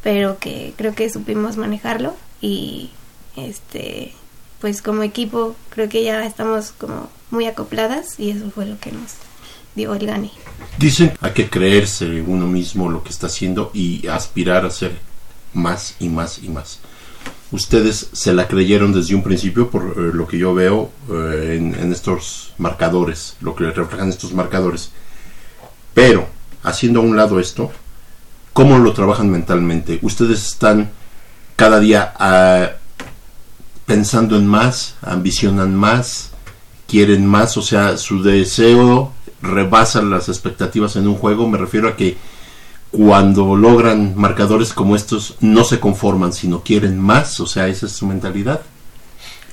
pero 0.02 0.38
que 0.38 0.74
creo 0.76 0.94
que 0.94 1.10
supimos 1.10 1.56
manejarlo 1.56 2.14
y 2.44 2.90
este 3.36 4.12
pues 4.60 4.82
como 4.82 5.02
equipo 5.02 5.56
creo 5.70 5.88
que 5.88 6.04
ya 6.04 6.24
estamos 6.26 6.72
como 6.72 7.08
muy 7.30 7.46
acopladas 7.46 8.20
y 8.20 8.30
eso 8.30 8.50
fue 8.50 8.66
lo 8.66 8.78
que 8.78 8.92
nos 8.92 9.12
dio 9.74 9.94
el 9.94 10.06
gane. 10.06 10.30
Dicen 10.78 11.14
hay 11.20 11.32
que 11.32 11.48
creerse 11.48 12.20
uno 12.20 12.46
mismo 12.46 12.90
lo 12.90 13.02
que 13.02 13.10
está 13.10 13.28
haciendo 13.28 13.70
y 13.72 14.06
aspirar 14.08 14.66
a 14.66 14.70
ser 14.70 14.92
más 15.54 15.96
y 15.98 16.08
más 16.10 16.38
y 16.42 16.50
más. 16.50 16.80
Ustedes 17.50 18.08
se 18.12 18.34
la 18.34 18.46
creyeron 18.46 18.92
desde 18.92 19.14
un 19.14 19.22
principio 19.22 19.70
por 19.70 19.82
eh, 19.82 20.10
lo 20.12 20.26
que 20.26 20.38
yo 20.38 20.54
veo 20.54 20.90
eh, 21.10 21.56
en, 21.56 21.74
en, 21.74 21.92
estos 21.92 22.52
marcadores, 22.58 23.36
lo 23.40 23.54
que 23.54 23.70
reflejan 23.70 24.08
estos 24.08 24.32
marcadores. 24.32 24.90
Pero, 25.92 26.26
haciendo 26.64 27.00
a 27.00 27.04
un 27.04 27.16
lado 27.16 27.38
esto, 27.38 27.70
¿cómo 28.52 28.78
lo 28.78 28.92
trabajan 28.92 29.30
mentalmente? 29.30 30.00
Ustedes 30.02 30.44
están 30.44 30.90
cada 31.56 31.80
día 31.80 32.12
a 32.18 32.72
pensando 33.86 34.36
en 34.36 34.46
más, 34.46 34.96
ambicionan 35.02 35.74
más, 35.74 36.30
quieren 36.86 37.26
más, 37.26 37.56
o 37.56 37.62
sea, 37.62 37.96
su 37.96 38.22
deseo 38.22 39.12
rebasa 39.42 40.02
las 40.02 40.28
expectativas 40.28 40.96
en 40.96 41.06
un 41.06 41.16
juego. 41.16 41.48
Me 41.48 41.58
refiero 41.58 41.88
a 41.88 41.96
que 41.96 42.16
cuando 42.90 43.56
logran 43.56 44.14
marcadores 44.16 44.72
como 44.72 44.96
estos 44.96 45.36
no 45.40 45.64
se 45.64 45.80
conforman, 45.80 46.32
sino 46.32 46.62
quieren 46.62 46.98
más, 46.98 47.40
o 47.40 47.46
sea, 47.46 47.68
esa 47.68 47.86
es 47.86 47.92
su 47.92 48.06
mentalidad. 48.06 48.62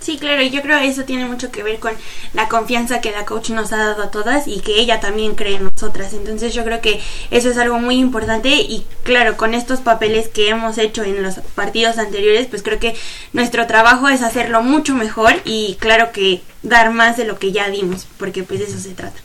Sí, 0.02 0.18
claro, 0.18 0.42
y 0.42 0.50
yo 0.50 0.64
creo 0.64 0.80
que 0.80 0.88
eso 0.88 1.04
tiene 1.04 1.26
mucho 1.26 1.52
que 1.52 1.62
ver 1.62 1.80
con 1.80 1.92
la 2.34 2.50
confianza 2.50 3.02
que 3.02 3.12
la 3.12 3.24
coach 3.24 3.52
nos 3.52 3.72
ha 3.72 3.78
dado 3.78 4.02
a 4.02 4.10
todas 4.10 4.48
y 4.48 4.60
que 4.60 4.80
ella 4.80 5.00
también 5.00 5.36
cree 5.36 5.58
en 5.58 5.66
nosotras. 5.66 6.14
Entonces 6.14 6.56
yo 6.56 6.64
creo 6.64 6.82
que 6.82 7.00
eso 7.30 7.52
es 7.52 7.58
algo 7.60 7.80
muy 7.80 7.98
importante 7.98 8.50
y 8.50 8.84
claro, 9.04 9.38
con 9.38 9.54
estos 9.54 9.80
papeles 9.80 10.28
que 10.28 10.50
hemos 10.50 10.80
hecho 10.80 11.04
en 11.04 11.22
los 11.22 11.36
partidos 11.54 12.00
anteriores, 12.00 12.48
pues 12.48 12.64
creo 12.64 12.80
que 12.80 12.96
nuestro 13.32 13.68
trabajo 13.68 14.10
es 14.10 14.24
hacerlo 14.24 14.64
mucho 14.64 14.96
mejor 14.96 15.36
y 15.46 15.78
claro 15.80 16.12
que 16.12 16.42
dar 16.64 16.92
más 16.92 17.16
de 17.16 17.26
lo 17.26 17.38
que 17.38 17.52
ya 17.52 17.70
dimos, 17.70 18.08
porque 18.18 18.42
pues 18.42 18.60
de 18.60 18.66
eso 18.66 18.80
se 18.80 18.96
trata. 18.96 19.20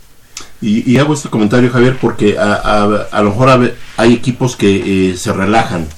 Y, 0.61 0.91
y 0.91 0.99
hago 0.99 1.15
este 1.15 1.31
comentario, 1.31 1.71
Javier, 1.71 1.97
porque 1.99 2.39
a, 2.39 2.53
a, 2.53 2.83
a 3.11 3.23
lo 3.23 3.31
mejor 3.31 3.75
hay 3.97 4.13
equipos 4.13 4.57
que 4.57 5.11
eh, 5.11 5.17
se 5.17 5.33
relajan, 5.33 5.89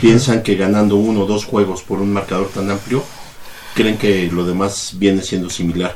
piensan 0.00 0.44
que 0.44 0.54
ganando 0.54 0.94
uno 0.94 1.22
o 1.22 1.26
dos 1.26 1.44
juegos 1.44 1.82
por 1.82 2.00
un 2.00 2.12
marcador 2.12 2.48
tan 2.48 2.70
amplio, 2.70 3.02
creen 3.78 3.96
que 3.96 4.28
lo 4.32 4.44
demás 4.44 4.94
viene 4.98 5.22
siendo 5.22 5.48
similar. 5.50 5.94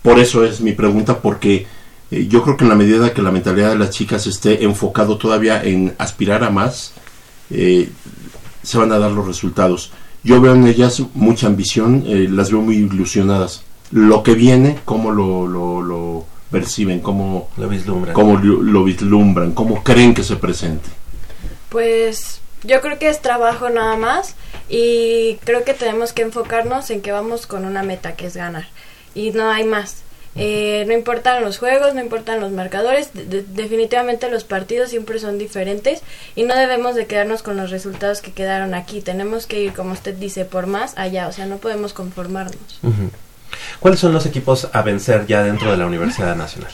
Por 0.00 0.18
eso 0.18 0.44
es 0.46 0.62
mi 0.62 0.72
pregunta, 0.72 1.20
porque 1.20 1.66
eh, 2.10 2.26
yo 2.26 2.42
creo 2.42 2.56
que 2.56 2.64
en 2.64 2.70
la 2.70 2.74
medida 2.74 3.12
que 3.12 3.20
la 3.20 3.30
mentalidad 3.30 3.68
de 3.68 3.78
las 3.78 3.90
chicas 3.90 4.26
esté 4.26 4.64
enfocado 4.64 5.18
todavía 5.18 5.62
en 5.62 5.94
aspirar 5.98 6.42
a 6.42 6.48
más, 6.48 6.94
eh, 7.50 7.90
se 8.62 8.78
van 8.78 8.92
a 8.92 8.98
dar 8.98 9.10
los 9.10 9.26
resultados. 9.26 9.92
yo 10.24 10.40
veo 10.40 10.54
en 10.54 10.66
ellas 10.66 11.02
mucha 11.14 11.46
ambición, 11.48 12.04
eh, 12.06 12.28
las 12.30 12.50
veo 12.50 12.62
muy 12.62 12.76
ilusionadas. 12.76 13.62
Lo 13.90 14.22
que 14.22 14.34
viene, 14.34 14.78
cómo 14.86 15.10
lo, 15.10 15.46
lo, 15.46 15.82
lo 15.82 16.24
perciben, 16.50 17.00
cómo 17.00 17.50
Lo 17.58 17.68
vislumbran. 17.68 18.14
cómo 18.14 18.38
lo, 18.38 18.62
lo 18.62 18.84
vislumbran, 18.84 19.52
cómo 19.52 19.82
creen 19.82 20.14
que 20.14 20.24
se 20.24 20.36
presente. 20.36 20.88
Pues 21.68 22.40
yo 22.64 22.80
creo 22.80 22.98
que 22.98 23.08
es 23.08 23.20
trabajo 23.22 23.68
nada 23.70 23.96
más 23.96 24.34
y 24.68 25.36
creo 25.44 25.64
que 25.64 25.74
tenemos 25.74 26.12
que 26.12 26.22
enfocarnos 26.22 26.90
en 26.90 27.00
que 27.02 27.12
vamos 27.12 27.46
con 27.46 27.64
una 27.64 27.82
meta 27.82 28.12
que 28.16 28.26
es 28.26 28.36
ganar 28.36 28.66
y 29.14 29.30
no 29.30 29.50
hay 29.50 29.64
más. 29.64 30.02
Eh, 30.40 30.84
no 30.86 30.92
importan 30.92 31.42
los 31.42 31.58
juegos, 31.58 31.94
no 31.94 32.00
importan 32.00 32.38
los 32.40 32.52
marcadores, 32.52 33.12
de- 33.12 33.24
de- 33.24 33.42
definitivamente 33.42 34.30
los 34.30 34.44
partidos 34.44 34.90
siempre 34.90 35.18
son 35.18 35.36
diferentes 35.36 36.02
y 36.36 36.44
no 36.44 36.54
debemos 36.54 36.94
de 36.94 37.06
quedarnos 37.06 37.42
con 37.42 37.56
los 37.56 37.70
resultados 37.70 38.20
que 38.20 38.30
quedaron 38.32 38.72
aquí. 38.74 39.00
Tenemos 39.00 39.46
que 39.46 39.60
ir, 39.60 39.72
como 39.72 39.92
usted 39.92 40.14
dice, 40.14 40.44
por 40.44 40.66
más 40.68 40.96
allá, 40.96 41.26
o 41.26 41.32
sea, 41.32 41.46
no 41.46 41.56
podemos 41.56 41.92
conformarnos. 41.92 42.78
¿Cuáles 43.80 43.98
son 43.98 44.12
los 44.12 44.26
equipos 44.26 44.68
a 44.72 44.82
vencer 44.82 45.26
ya 45.26 45.42
dentro 45.42 45.72
de 45.72 45.76
la 45.78 45.86
Universidad 45.86 46.36
Nacional? 46.36 46.70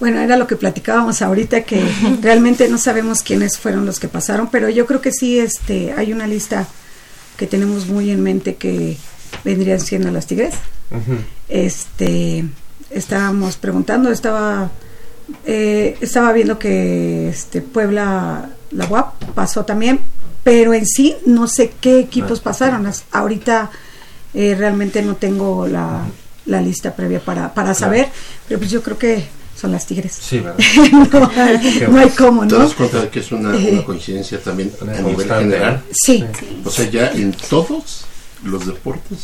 Bueno, 0.00 0.20
era 0.20 0.36
lo 0.36 0.46
que 0.46 0.56
platicábamos 0.56 1.22
ahorita 1.22 1.62
que 1.62 1.82
realmente 2.22 2.68
no 2.68 2.78
sabemos 2.78 3.22
quiénes 3.22 3.58
fueron 3.58 3.86
los 3.86 4.00
que 4.00 4.08
pasaron, 4.08 4.48
pero 4.50 4.68
yo 4.68 4.86
creo 4.86 5.00
que 5.00 5.12
sí 5.12 5.38
este 5.38 5.92
hay 5.92 6.12
una 6.12 6.26
lista 6.26 6.66
que 7.36 7.46
tenemos 7.46 7.86
muy 7.86 8.10
en 8.10 8.22
mente 8.22 8.56
que 8.56 8.96
vendrían 9.44 9.80
siendo 9.80 10.10
las 10.10 10.26
Tigres. 10.26 10.54
Este 11.48 12.44
estábamos 12.90 13.56
preguntando, 13.56 14.10
estaba 14.10 14.70
eh, 15.44 15.96
estaba 16.00 16.32
viendo 16.32 16.58
que 16.58 17.28
este 17.28 17.60
Puebla 17.60 18.50
la 18.70 18.86
UAP 18.86 19.24
pasó 19.34 19.64
también, 19.64 20.00
pero 20.42 20.74
en 20.74 20.86
sí 20.86 21.16
no 21.26 21.46
sé 21.48 21.72
qué 21.80 21.98
equipos 22.00 22.40
pasaron. 22.40 22.86
As- 22.86 23.04
Ahorita 23.12 23.70
eh, 24.34 24.54
realmente 24.58 25.02
no 25.02 25.16
tengo 25.16 25.66
la, 25.66 26.02
la 26.46 26.60
lista 26.60 26.94
previa 26.94 27.20
para, 27.20 27.52
para 27.54 27.74
saber, 27.74 28.08
pero 28.48 28.58
pues 28.60 28.70
yo 28.70 28.82
creo 28.82 28.98
que 28.98 29.24
son 29.64 29.72
las 29.72 29.86
Tigres. 29.86 30.12
Sí, 30.20 30.40
¿verdad? 30.40 30.58
no, 31.12 31.30
hay, 31.42 31.86
no 31.90 31.98
hay 31.98 32.10
cómo, 32.10 32.46
¿Te 32.46 32.54
¿no? 32.54 32.58
das 32.60 32.74
cuenta 32.74 33.00
de 33.00 33.08
que 33.08 33.20
es 33.20 33.32
una, 33.32 33.56
Eh, 33.56 33.70
una 33.72 33.84
coincidencia 33.84 34.38
también 34.42 34.70
a 34.82 35.00
nivel 35.00 35.26
general? 35.26 35.82
Sí. 35.90 36.22
O 36.64 36.70
sea, 36.70 36.90
ya 36.90 37.10
en 37.12 37.32
todos 37.32 38.04
los 38.44 38.66
deportes, 38.66 39.20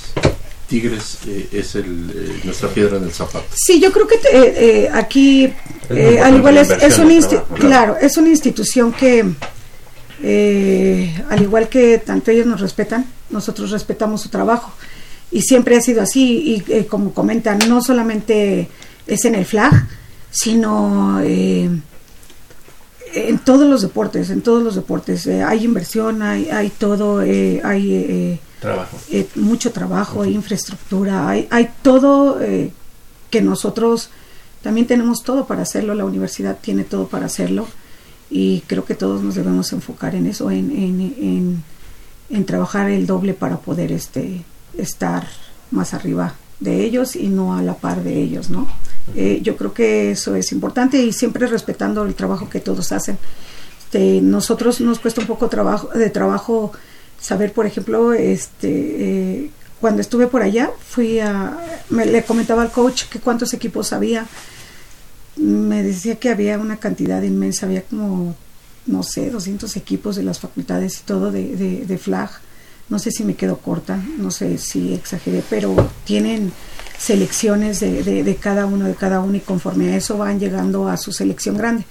Tigres 0.67 1.19
eh, 1.27 1.49
es 1.53 1.75
el, 1.75 2.11
eh, 2.15 2.41
nuestra 2.45 2.71
piedra 2.71 2.97
en 2.97 3.05
el 3.05 3.13
zapato. 3.13 3.45
Sí, 3.55 3.79
yo 3.81 3.93
creo 3.93 4.07
que 4.07 4.15
eh, 4.15 4.21
eh, 4.33 4.91
aquí, 4.95 5.53
eh, 5.91 6.21
al 6.23 6.37
igual 6.37 6.57
es, 6.57 6.71
es 6.71 6.99
un 6.99 7.09
trabajo, 7.09 7.45
claro. 7.55 7.57
claro. 7.59 7.97
es 8.01 8.17
una 8.17 8.31
institución 8.31 8.93
que, 8.93 9.27
eh, 10.23 11.23
al 11.29 11.43
igual 11.43 11.69
que 11.69 11.99
tanto 11.99 12.31
ellos 12.31 12.47
nos 12.47 12.61
respetan, 12.61 13.05
nosotros 13.29 13.71
respetamos 13.71 14.23
su 14.23 14.31
trabajo. 14.31 14.73
Y 15.33 15.43
siempre 15.43 15.77
ha 15.77 15.81
sido 15.83 16.01
así, 16.03 16.65
y 16.67 16.73
eh, 16.73 16.87
como 16.87 17.13
comentan, 17.13 17.59
no 17.69 17.83
solamente 17.83 18.69
es 19.07 19.25
en 19.25 19.35
el 19.35 19.45
flag, 19.45 19.73
sino 20.31 21.21
eh, 21.23 21.71
en 23.15 23.39
todos 23.41 23.69
los 23.69 23.83
deportes, 23.83 24.31
en 24.31 24.43
todos 24.43 24.63
los 24.63 24.75
deportes. 24.77 25.27
eh, 25.27 25.43
hay 25.43 25.65
inversión, 25.65 26.23
hay, 26.23 26.49
hay 26.51 26.71
todo, 26.71 27.23
eh, 27.23 27.61
hay... 27.65 27.95
eh, 27.95 28.41
Trabajo. 28.61 28.99
mucho 29.37 29.73
trabajo, 29.73 30.21
hay 30.21 30.35
infraestructura, 30.35 31.27
hay, 31.27 31.49
hay 31.51 31.71
todo 31.81 32.39
que 33.31 33.41
nosotros 33.41 34.11
también 34.63 34.87
tenemos 34.87 35.23
todo 35.23 35.47
para 35.47 35.63
hacerlo, 35.63 35.95
la 35.95 36.05
universidad 36.05 36.59
tiene 36.61 36.85
todo 36.85 37.07
para 37.09 37.25
hacerlo 37.25 37.67
y 38.29 38.61
creo 38.67 38.85
que 38.85 38.95
todos 38.95 39.23
nos 39.23 39.35
debemos 39.35 39.73
enfocar 39.73 40.15
en 40.15 40.27
eso, 40.27 40.51
en, 40.51 40.71
en, 40.73 41.01
en, 41.01 41.65
en 42.29 42.45
trabajar 42.45 42.91
el 42.91 43.07
doble 43.07 43.33
para 43.33 43.57
poder 43.57 43.93
este 43.93 44.45
estar 44.77 45.27
más 45.71 45.95
arriba 45.95 46.35
de 46.61 46.85
ellos 46.85 47.17
y 47.17 47.29
no 47.29 47.57
a 47.57 47.63
la 47.63 47.75
par 47.75 48.05
de 48.05 48.21
ellos, 48.21 48.51
¿no? 48.51 48.69
Eh, 49.17 49.41
yo 49.43 49.57
creo 49.57 49.73
que 49.73 50.13
eso 50.13 50.35
es 50.35 50.53
importante 50.53 51.03
y 51.03 51.13
siempre 51.13 51.47
respetando 51.47 52.05
el 52.05 52.15
trabajo 52.15 52.49
que 52.49 52.61
todos 52.61 52.93
hacen. 52.93 53.19
Este, 53.79 54.21
nosotros 54.21 54.81
nos 54.81 55.01
cuesta 55.01 55.21
un 55.21 55.27
poco 55.27 55.49
trabajo 55.49 55.89
de 55.89 56.11
trabajo 56.11 56.73
saber, 57.21 57.53
por 57.53 57.67
ejemplo, 57.67 58.13
este 58.13 58.69
eh, 58.69 59.51
cuando 59.81 60.01
estuve 60.01 60.27
por 60.27 60.43
allá, 60.43 60.71
fui 60.87 61.19
a 61.21 61.59
me, 61.89 62.07
le 62.07 62.23
comentaba 62.23 62.63
al 62.63 62.71
coach 62.71 63.05
que 63.05 63.19
cuántos 63.19 63.53
equipos 63.53 63.93
había. 63.93 64.27
Me 65.37 65.83
decía 65.83 66.17
que 66.17 66.29
había 66.29 66.59
una 66.59 66.77
cantidad 66.77 67.23
inmensa, 67.23 67.67
había 67.67 67.83
como 67.83 68.37
no 68.87 69.03
sé, 69.03 69.31
200 69.31 69.77
equipos 69.77 70.17
de 70.17 70.23
las 70.23 70.41
facultades 70.41 71.01
y 71.01 71.03
todo 71.03 71.31
de, 71.31 71.57
de, 71.57 71.87
de 71.87 71.99
flag. 71.99 72.31
No 72.89 72.99
sé 72.99 73.11
si 73.11 73.25
me 73.25 73.35
quedo 73.35 73.59
corta, 73.59 74.03
no 74.19 74.31
sé 74.31 74.59
si 74.59 74.95
exageré, 74.95 75.43
pero 75.49 75.75
tienen 76.05 76.53
selecciones 77.01 77.81
de, 77.81 78.03
de, 78.03 78.37
cada 78.37 78.67
uno, 78.67 78.85
de 78.85 78.95
cada 78.95 79.21
uno, 79.21 79.35
y 79.35 79.41
conforme 79.41 79.95
a 79.95 79.97
eso 79.97 80.19
van 80.19 80.39
llegando 80.39 80.87
a 80.87 80.99
su 80.99 81.13
selección 81.13 81.57
grande. 81.57 81.85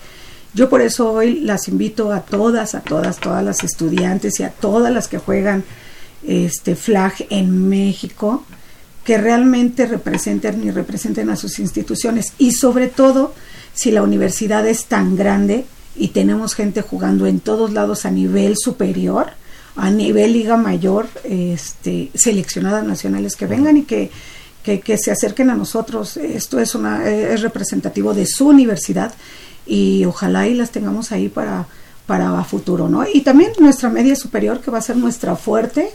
Yo 0.54 0.70
por 0.70 0.82
eso 0.82 1.12
hoy 1.12 1.40
las 1.40 1.68
invito 1.68 2.12
a 2.12 2.22
todas, 2.22 2.76
a 2.76 2.82
todas, 2.82 3.18
todas 3.18 3.44
las 3.44 3.64
estudiantes 3.64 4.40
y 4.40 4.44
a 4.44 4.52
todas 4.52 4.94
las 4.94 5.08
que 5.08 5.18
juegan 5.18 5.64
este 6.28 6.76
flag 6.76 7.14
en 7.32 7.70
México, 7.70 8.44
que 9.04 9.18
realmente 9.18 9.88
representen 9.88 10.64
y 10.64 10.70
representen 10.70 11.32
a 11.32 11.36
sus 11.36 11.58
instituciones. 11.58 12.34
Y 12.38 12.52
sobre 12.52 12.88
todo, 12.88 13.34
si 13.74 13.90
la 13.90 14.04
universidad 14.04 14.68
es 14.68 14.86
tan 14.86 15.16
grande 15.16 15.66
y 15.96 16.10
tenemos 16.10 16.54
gente 16.54 16.84
jugando 16.84 17.26
en 17.26 17.40
todos 17.40 17.74
lados 17.74 18.06
a 18.06 18.12
nivel 18.12 18.58
superior, 18.58 19.32
a 19.76 19.90
nivel 19.90 20.34
liga 20.34 20.56
mayor, 20.56 21.08
este, 21.24 22.12
seleccionadas 22.14 22.86
nacionales 22.86 23.36
que 23.36 23.48
vengan 23.48 23.78
y 23.78 23.84
que, 23.84 24.12
que, 24.78 24.98
se 24.98 25.12
acerquen 25.12 25.50
a 25.50 25.56
nosotros. 25.56 26.18
Esto 26.18 26.60
es, 26.60 26.76
una, 26.76 27.10
es 27.10 27.42
representativo 27.42 28.14
de 28.14 28.26
su 28.26 28.48
universidad 28.48 29.14
y 29.66 30.06
ojalá 30.06 30.48
y 30.48 30.54
las 30.54 30.72
tengamos 30.72 31.12
ahí 31.12 31.30
para, 31.30 31.68
para 32.06 32.44
futuro, 32.44 32.90
¿no? 32.90 33.06
Y 33.12 33.22
también 33.22 33.52
nuestra 33.60 33.90
media 33.90 34.16
superior, 34.16 34.62
que 34.62 34.72
va 34.72 34.78
a 34.78 34.82
ser 34.82 34.98
nuestra 34.98 35.36
fuerte, 35.36 35.90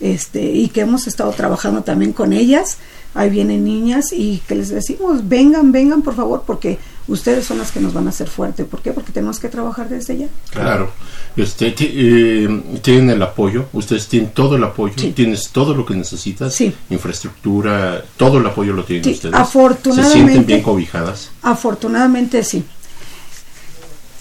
este, 0.00 0.42
y 0.42 0.68
que 0.68 0.82
hemos 0.82 1.06
estado 1.06 1.30
trabajando 1.32 1.82
también 1.82 2.12
con 2.12 2.32
ellas. 2.32 2.78
Ahí 3.14 3.30
vienen 3.30 3.64
niñas 3.64 4.12
y 4.12 4.42
que 4.48 4.56
les 4.56 4.68
decimos, 4.68 5.28
vengan, 5.28 5.72
vengan 5.72 6.02
por 6.02 6.14
favor, 6.14 6.44
porque 6.46 6.78
ustedes 7.08 7.44
son 7.46 7.58
las 7.58 7.70
que 7.72 7.80
nos 7.80 7.92
van 7.92 8.06
a 8.06 8.10
hacer 8.10 8.28
fuerte. 8.28 8.64
¿Por 8.64 8.80
qué? 8.82 8.92
Porque 8.92 9.12
tenemos 9.12 9.38
que 9.38 9.48
trabajar 9.48 9.88
desde 9.88 10.16
ya. 10.16 10.26
Claro. 10.50 10.90
Ti- 11.36 11.74
eh, 11.80 12.62
tienen 12.82 13.10
el 13.10 13.22
apoyo, 13.22 13.66
ustedes 13.72 14.06
tienen 14.06 14.30
todo 14.30 14.56
el 14.56 14.64
apoyo, 14.64 14.94
tienes 15.14 15.50
todo 15.50 15.74
lo 15.74 15.84
que 15.84 15.94
necesitas, 15.94 16.58
infraestructura, 16.90 18.04
todo 18.16 18.38
el 18.38 18.46
apoyo 18.46 18.72
lo 18.72 18.84
tienen 18.84 19.04
Sí, 19.04 19.10
ustedes. 19.12 19.34
afortunadamente- 19.34 20.12
Se 20.18 20.24
sienten 20.24 20.46
bien 20.46 20.62
cobijadas. 20.62 21.30
Afortunadamente 21.42 22.42
sí. 22.44 22.64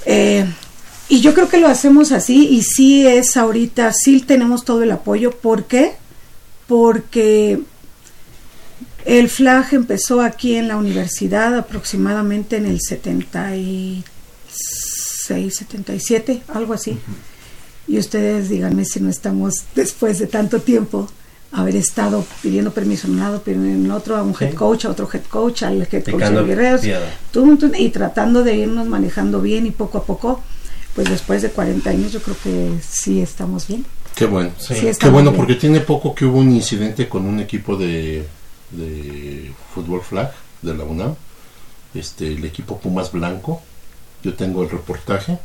Eh, 0.05 0.45
y 1.09 1.21
yo 1.21 1.33
creo 1.33 1.47
que 1.49 1.59
lo 1.59 1.67
hacemos 1.67 2.11
así 2.11 2.47
y 2.49 2.63
sí 2.63 3.05
es 3.07 3.37
ahorita, 3.37 3.93
sí 3.93 4.19
tenemos 4.21 4.65
todo 4.65 4.83
el 4.83 4.91
apoyo. 4.91 5.31
¿Por 5.31 5.65
qué? 5.65 5.93
Porque 6.67 7.61
el 9.05 9.29
flag 9.29 9.73
empezó 9.73 10.21
aquí 10.21 10.55
en 10.55 10.67
la 10.67 10.77
universidad 10.77 11.55
aproximadamente 11.57 12.57
en 12.57 12.65
el 12.65 12.79
76, 12.81 14.03
77, 15.55 16.41
algo 16.53 16.73
así. 16.73 16.97
Y 17.87 17.97
ustedes 17.97 18.49
díganme 18.49 18.85
si 18.85 18.99
no 19.01 19.09
estamos 19.09 19.55
después 19.75 20.19
de 20.19 20.27
tanto 20.27 20.61
tiempo 20.61 21.09
haber 21.51 21.75
estado 21.75 22.25
pidiendo 22.41 22.71
permiso 22.71 23.07
en 23.07 23.13
un 23.13 23.19
lado, 23.19 23.41
pero 23.45 23.63
en 23.63 23.91
otro 23.91 24.15
a 24.15 24.23
un 24.23 24.33
head 24.39 24.53
coach, 24.53 24.85
a 24.85 24.89
otro 24.89 25.07
head 25.13 25.23
coach, 25.29 25.63
al 25.63 25.81
head 25.81 26.03
coach 26.03 26.23
de 26.23 26.43
Guerreros, 26.43 26.81
y 27.77 27.89
tratando 27.89 28.43
de 28.43 28.55
irnos 28.55 28.87
manejando 28.87 29.41
bien 29.41 29.67
y 29.67 29.71
poco 29.71 29.99
a 29.99 30.03
poco, 30.03 30.41
pues 30.95 31.09
después 31.09 31.41
de 31.41 31.49
40 31.49 31.89
años 31.89 32.11
yo 32.11 32.21
creo 32.21 32.37
que 32.43 32.71
sí 32.81 33.21
estamos 33.21 33.67
bien. 33.67 33.85
Qué 34.15 34.25
bueno. 34.25 34.51
Sí, 34.57 34.73
Qué 34.99 35.09
bueno, 35.09 35.31
bien. 35.31 35.35
porque 35.35 35.55
tiene 35.55 35.79
poco 35.79 36.15
que 36.15 36.25
hubo 36.25 36.39
un 36.39 36.51
incidente 36.51 37.07
con 37.07 37.25
un 37.25 37.39
equipo 37.39 37.75
de, 37.75 38.25
de 38.77 39.53
fútbol 39.73 40.01
flag 40.01 40.31
de 40.61 40.73
la 40.73 40.83
UNAM, 40.83 41.15
este, 41.93 42.27
el 42.27 42.43
equipo 42.45 42.79
Pumas 42.79 43.11
Blanco. 43.11 43.61
Yo 44.23 44.33
tengo 44.35 44.63
el 44.63 44.69
reportaje, 44.69 45.37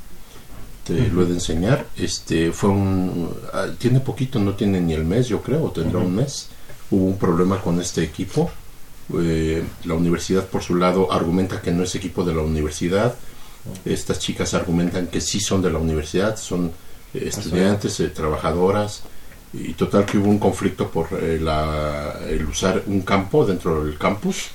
te 0.84 1.08
lo 1.08 1.22
he 1.22 1.26
de 1.26 1.34
enseñar. 1.34 1.86
Este, 1.96 2.52
fue 2.52 2.70
un, 2.70 3.30
ah, 3.52 3.66
tiene 3.78 4.00
poquito, 4.00 4.38
no 4.38 4.54
tiene 4.54 4.80
ni 4.80 4.94
el 4.94 5.04
mes, 5.04 5.28
yo 5.28 5.42
creo, 5.42 5.64
o 5.64 5.70
tendrá 5.70 5.98
un 5.98 6.14
mes. 6.14 6.48
Hubo 6.90 7.04
un 7.04 7.18
problema 7.18 7.60
con 7.60 7.80
este 7.80 8.02
equipo. 8.02 8.50
Eh, 9.20 9.64
la 9.84 9.94
universidad, 9.94 10.46
por 10.46 10.62
su 10.62 10.74
lado, 10.76 11.12
argumenta 11.12 11.60
que 11.60 11.72
no 11.72 11.82
es 11.82 11.94
equipo 11.94 12.24
de 12.24 12.34
la 12.34 12.42
universidad. 12.42 13.14
Estas 13.84 14.18
chicas 14.18 14.54
argumentan 14.54 15.08
que 15.08 15.20
sí 15.20 15.40
son 15.40 15.60
de 15.60 15.70
la 15.70 15.78
universidad, 15.78 16.36
son 16.36 16.72
eh, 17.14 17.24
estudiantes, 17.26 18.00
eh, 18.00 18.08
trabajadoras, 18.08 19.02
y 19.52 19.72
total 19.72 20.04
que 20.04 20.18
hubo 20.18 20.28
un 20.28 20.38
conflicto 20.38 20.90
por 20.90 21.08
eh, 21.12 21.38
la, 21.40 22.18
el 22.28 22.44
usar 22.46 22.82
un 22.86 23.02
campo 23.02 23.46
dentro 23.46 23.84
del 23.84 23.96
campus. 23.96 24.50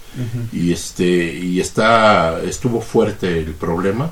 Y 0.52 0.72
este 0.72 1.34
y 1.34 1.60
está 1.60 2.40
estuvo 2.44 2.82
fuerte 2.82 3.40
el 3.40 3.54
problema. 3.54 4.12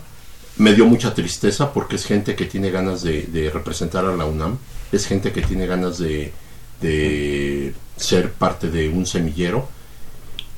Me 0.57 0.73
dio 0.73 0.85
mucha 0.85 1.13
tristeza 1.13 1.71
porque 1.71 1.95
es 1.95 2.05
gente 2.05 2.35
que 2.35 2.45
tiene 2.45 2.71
ganas 2.71 3.03
de, 3.03 3.23
de 3.23 3.49
representar 3.49 4.05
a 4.05 4.15
la 4.15 4.25
UNAM. 4.25 4.57
Es 4.91 5.05
gente 5.05 5.31
que 5.31 5.41
tiene 5.41 5.67
ganas 5.67 5.99
de, 5.99 6.33
de 6.81 7.73
ser 7.95 8.31
parte 8.31 8.69
de 8.69 8.89
un 8.89 9.05
semillero 9.05 9.69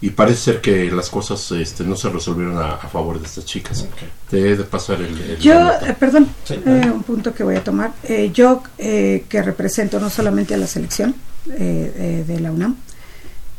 y 0.05 0.09
parece 0.09 0.39
ser 0.51 0.61
que 0.61 0.91
las 0.91 1.09
cosas 1.09 1.49
este, 1.53 1.83
no 1.85 1.95
se 1.95 2.09
resolvieron 2.09 2.57
a, 2.57 2.73
a 2.75 2.87
favor 2.89 3.19
de 3.19 3.25
estas 3.25 3.45
chicas. 3.45 3.85
Te 4.29 4.51
he 4.51 4.57
de 4.57 4.63
pasar 4.65 4.99
el... 5.01 5.17
el 5.17 5.37
Yo, 5.39 5.53
eh, 5.81 5.95
perdón, 5.97 6.27
Sí. 6.43 6.55
eh, 6.65 6.91
un 6.93 7.03
punto 7.03 7.33
que 7.33 7.43
voy 7.43 7.55
a 7.55 7.63
tomar. 7.63 7.93
Eh, 8.03 8.29
yo, 8.33 8.61
eh, 8.77 9.23
que 9.29 9.41
represento 9.41 9.99
no 10.01 10.09
solamente 10.09 10.53
a 10.53 10.57
la 10.57 10.67
selección 10.67 11.15
eh, 11.51 11.93
eh, 11.97 12.23
de 12.27 12.39
la 12.41 12.51
UNAM, 12.51 12.75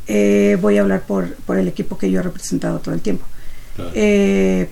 eh, 0.07 0.59
voy 0.61 0.77
a 0.77 0.83
hablar 0.83 1.03
por, 1.07 1.35
por 1.47 1.57
el 1.57 1.67
equipo 1.69 1.97
que 1.97 2.11
yo 2.11 2.21
he 2.21 2.23
representado 2.23 2.79
todo 2.79 2.95
el 2.95 3.01
tiempo. 3.01 3.25
Claro. 3.77 3.91
Eh, 3.95 4.69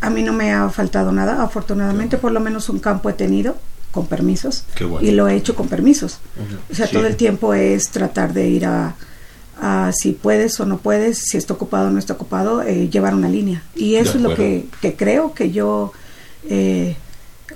a 0.00 0.08
mí 0.10 0.22
no 0.22 0.32
me 0.32 0.52
ha 0.52 0.68
faltado 0.70 1.10
nada, 1.10 1.42
afortunadamente, 1.42 2.16
por 2.16 2.30
lo 2.30 2.38
menos 2.40 2.68
un 2.68 2.78
campo 2.78 3.10
he 3.10 3.14
tenido 3.14 3.56
con 3.90 4.06
permisos 4.06 4.64
Qué 4.74 4.84
bueno. 4.84 5.06
y 5.06 5.10
lo 5.10 5.26
he 5.28 5.34
hecho 5.34 5.54
con 5.56 5.66
permisos. 5.68 6.18
O 6.70 6.74
sea, 6.74 6.86
Sí. 6.86 6.92
todo 6.94 7.06
el 7.06 7.16
tiempo 7.16 7.54
es 7.54 7.90
tratar 7.90 8.32
de 8.32 8.48
ir 8.48 8.66
a, 8.66 8.94
a 9.64 9.92
si 9.92 10.10
puedes 10.10 10.58
o 10.58 10.66
no 10.66 10.78
puedes, 10.78 11.18
si 11.18 11.38
está 11.38 11.54
ocupado 11.54 11.86
o 11.86 11.90
no 11.90 12.00
está 12.00 12.14
ocupado, 12.14 12.62
eh, 12.62 12.90
llevar 12.90 13.14
una 13.14 13.28
línea. 13.28 13.62
Y 13.76 13.94
eso 13.94 14.16
es 14.16 14.22
lo 14.22 14.34
que, 14.34 14.66
que 14.80 14.96
creo 14.96 15.34
que 15.34 15.52
yo 15.52 15.92
eh, 16.50 16.96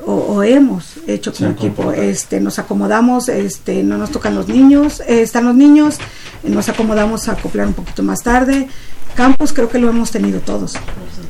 o, 0.04 0.14
o 0.14 0.42
hemos 0.44 0.98
hecho 1.08 1.32
como 1.32 1.50
equipo. 1.50 1.90
Este, 1.90 2.40
nos 2.40 2.60
acomodamos, 2.60 3.28
este, 3.28 3.82
no 3.82 3.98
nos 3.98 4.12
tocan 4.12 4.36
los 4.36 4.46
niños, 4.46 5.00
eh, 5.00 5.22
están 5.22 5.46
los 5.46 5.56
niños, 5.56 5.98
nos 6.44 6.68
acomodamos 6.68 7.28
a 7.28 7.32
acoplar 7.32 7.66
un 7.66 7.74
poquito 7.74 8.04
más 8.04 8.22
tarde. 8.22 8.68
Campos 9.16 9.52
creo 9.52 9.68
que 9.68 9.78
lo 9.78 9.88
hemos 9.88 10.10
tenido 10.12 10.40
todos, 10.40 10.74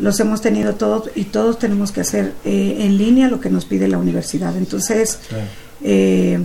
los 0.01 0.21
hemos 0.21 0.43
tenido 0.43 0.75
todos 0.75 1.09
y 1.15 1.25
todos 1.25 1.59
tenemos 1.59 1.91
que 1.91 2.01
hacer 2.03 2.35
eh, 2.45 2.79
en 2.81 2.99
línea 2.99 3.29
lo 3.29 3.41
que 3.41 3.49
nos 3.49 3.65
pide 3.65 3.89
la 3.89 3.97
universidad. 3.97 4.55
Entonces, 4.57 5.21
eh, 5.83 6.39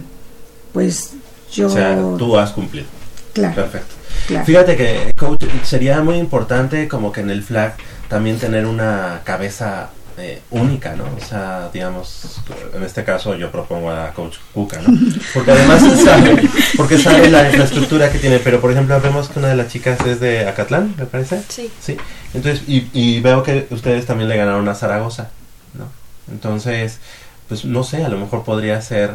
pues 0.72 1.12
yo... 1.52 1.68
O 1.68 1.72
sea, 1.72 2.00
tú 2.18 2.38
has 2.38 2.52
cumplido. 2.52 3.01
Claro. 3.34 3.56
Perfecto. 3.56 3.96
Claro. 4.28 4.46
Fíjate 4.46 4.76
que, 4.76 5.14
coach, 5.18 5.46
sería 5.64 6.02
muy 6.02 6.18
importante 6.18 6.88
como 6.88 7.12
que 7.12 7.22
en 7.22 7.30
el 7.30 7.44
flag 7.44 7.76
también 8.08 8.38
tener 8.38 8.66
una 8.66 9.22
cabeza 9.24 9.90
eh, 10.18 10.42
única, 10.52 10.96
¿no? 10.96 11.06
O 11.06 11.26
sea, 11.26 11.70
digamos, 11.74 12.42
en 12.76 12.84
este 12.84 13.04
caso 13.04 13.36
yo 13.36 13.50
propongo 13.50 13.90
a 13.90 14.12
coach 14.12 14.38
Cuca, 14.54 14.80
¿no? 14.82 14.98
Porque 15.34 15.52
además 15.52 15.82
sabe, 16.04 16.50
porque 16.78 16.98
sabe 16.98 17.30
la 17.30 17.48
infraestructura 17.50 18.12
que 18.12 18.20
tiene, 18.20 18.40
pero 18.40 18.60
por 18.60 18.72
ejemplo 18.72 19.00
vemos 19.02 19.30
que 19.30 19.40
una 19.40 19.48
de 19.48 19.56
las 19.56 19.70
chicas 19.70 20.00
es 20.06 20.20
de 20.20 20.48
Acatlán, 20.48 20.94
me 20.98 21.06
parece. 21.06 21.42
Sí. 21.48 21.72
Sí. 21.80 21.98
Entonces, 22.34 22.64
y, 22.68 22.90
y 22.94 23.22
veo 23.22 23.44
que 23.44 23.68
ustedes 23.72 24.06
también 24.06 24.30
le 24.30 24.38
ganaron 24.38 24.68
a 24.68 24.76
Zaragoza, 24.76 25.30
¿no? 25.74 25.86
Entonces, 26.32 27.00
pues 27.48 27.66
no 27.66 27.84
sé, 27.84 28.04
a 28.04 28.10
lo 28.10 28.18
mejor 28.18 28.44
podría 28.44 28.82
ser 28.82 29.12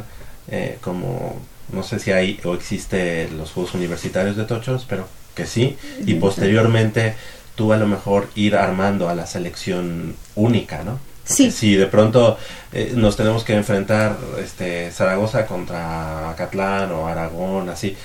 eh, 0.48 0.79
como, 0.81 1.40
no 1.72 1.83
sé 1.83 1.98
si 1.98 2.12
hay 2.12 2.40
o 2.44 2.55
existe 2.55 3.29
los 3.37 3.50
Juegos 3.50 3.74
Universitarios 3.74 4.37
de 4.37 4.44
Tochos, 4.44 4.87
pero 4.88 5.09
que 5.35 5.46
sí, 5.46 5.76
y 6.07 6.14
posteriormente 6.14 7.14
tú 7.55 7.72
a 7.72 7.76
lo 7.76 7.87
mejor 7.87 8.29
ir 8.35 8.57
armando 8.57 9.09
a 9.09 9.14
la 9.14 9.26
selección 9.26 10.14
única, 10.35 10.83
¿no? 10.83 10.98
Porque 11.26 11.35
Sí. 11.35 11.50
Si 11.50 11.74
de 11.74 11.87
pronto 11.87 12.38
eh, 12.72 12.92
nos 12.94 13.16
tenemos 13.16 13.42
que 13.42 13.55
enfrentar 13.55 14.16
este 14.42 14.92
Zaragoza 14.92 15.44
contra 15.44 16.31
Acatlán 16.31 16.92
o 16.92 17.09
Aragón, 17.09 17.68
así, 17.68 17.96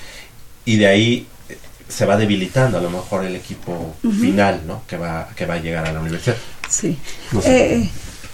y 0.64 0.76
de 0.76 0.86
ahí 0.86 1.26
eh, 1.48 1.56
se 1.88 2.04
va 2.04 2.16
debilitando 2.16 2.78
a 2.78 2.80
lo 2.80 2.90
mejor 2.90 3.24
el 3.24 3.36
equipo 3.36 3.94
final, 4.02 4.62
¿no? 4.66 4.82
Que 4.88 4.96
va, 4.96 5.28
que 5.36 5.46
va 5.46 5.54
a 5.54 5.58
llegar 5.58 5.86
a 5.86 5.92
la 5.92 6.00
universidad. 6.00 6.36
Sí. 6.68 6.98
No 7.30 7.40
sé. 7.42 7.76
Eh, 7.76 7.90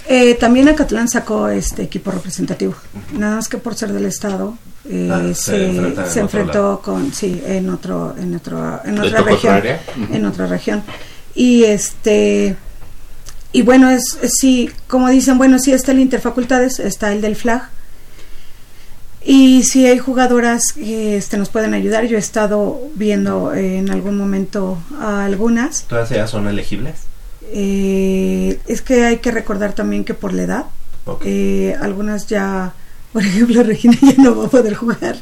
eh, 0.09 0.35
también 0.37 0.69
Acatlán 0.69 1.09
sacó 1.09 1.49
este 1.49 1.83
equipo 1.83 2.11
representativo. 2.11 2.75
Nada 3.12 3.37
más 3.37 3.49
que 3.49 3.59
por 3.59 3.75
ser 3.75 3.93
del 3.93 4.07
estado 4.07 4.57
eh, 4.88 5.09
Ah, 5.12 5.35
se 5.35 5.35
se, 5.35 5.67
en 5.67 5.97
se 6.07 6.21
enfrentó 6.21 6.81
con 6.81 7.12
sí 7.12 7.43
en 7.45 7.69
otro 7.71 8.14
en 8.19 8.35
otro 8.35 8.81
en 8.85 9.01
¿Le 9.01 9.09
otra 9.09 9.23
región 9.23 9.62
en 10.12 10.27
otra 10.27 10.47
región. 10.47 10.83
Y 11.35 11.64
este 11.64 12.57
y 13.53 13.62
bueno 13.62 13.91
es 13.91 14.19
sí 14.38 14.71
como 14.87 15.09
dicen 15.09 15.38
bueno 15.38 15.59
sí 15.59 15.73
está 15.73 15.93
el 15.93 16.01
interfacultades 16.01 16.79
está 16.79 17.12
el 17.12 17.21
del 17.21 17.37
flag. 17.37 17.69
Y 19.25 19.64
si 19.64 19.87
hay 19.87 19.99
jugadoras 19.99 20.73
que 20.73 21.17
este, 21.17 21.37
nos 21.37 21.51
pueden 21.51 21.75
ayudar. 21.75 22.07
Yo 22.07 22.17
he 22.17 22.21
estado 22.21 22.81
viendo 22.95 23.53
eh, 23.53 23.79
en 23.79 23.91
algún 23.91 24.17
momento 24.17 24.79
a 24.99 25.25
algunas. 25.25 25.83
¿Todas 25.83 26.11
ellas 26.12 26.31
son 26.31 26.47
elegibles? 26.47 27.09
eh, 27.53 28.61
es 28.67 28.83
que 28.83 29.05
hay 29.05 29.19
que 29.19 29.31
recordar 29.31 29.73
también 29.73 30.05
que 30.05 30.14
por 30.14 30.33
la 30.33 30.43
edad, 30.43 30.64
eh, 31.25 31.77
algunas 31.81 32.27
ya, 32.27 32.75
por 33.12 33.23
ejemplo, 33.23 33.62
Regina 33.64 33.97
ya 34.01 34.14
no 34.23 34.37
va 34.37 34.47
a 34.47 34.51
poder 34.51 34.75
jugar 34.75 35.16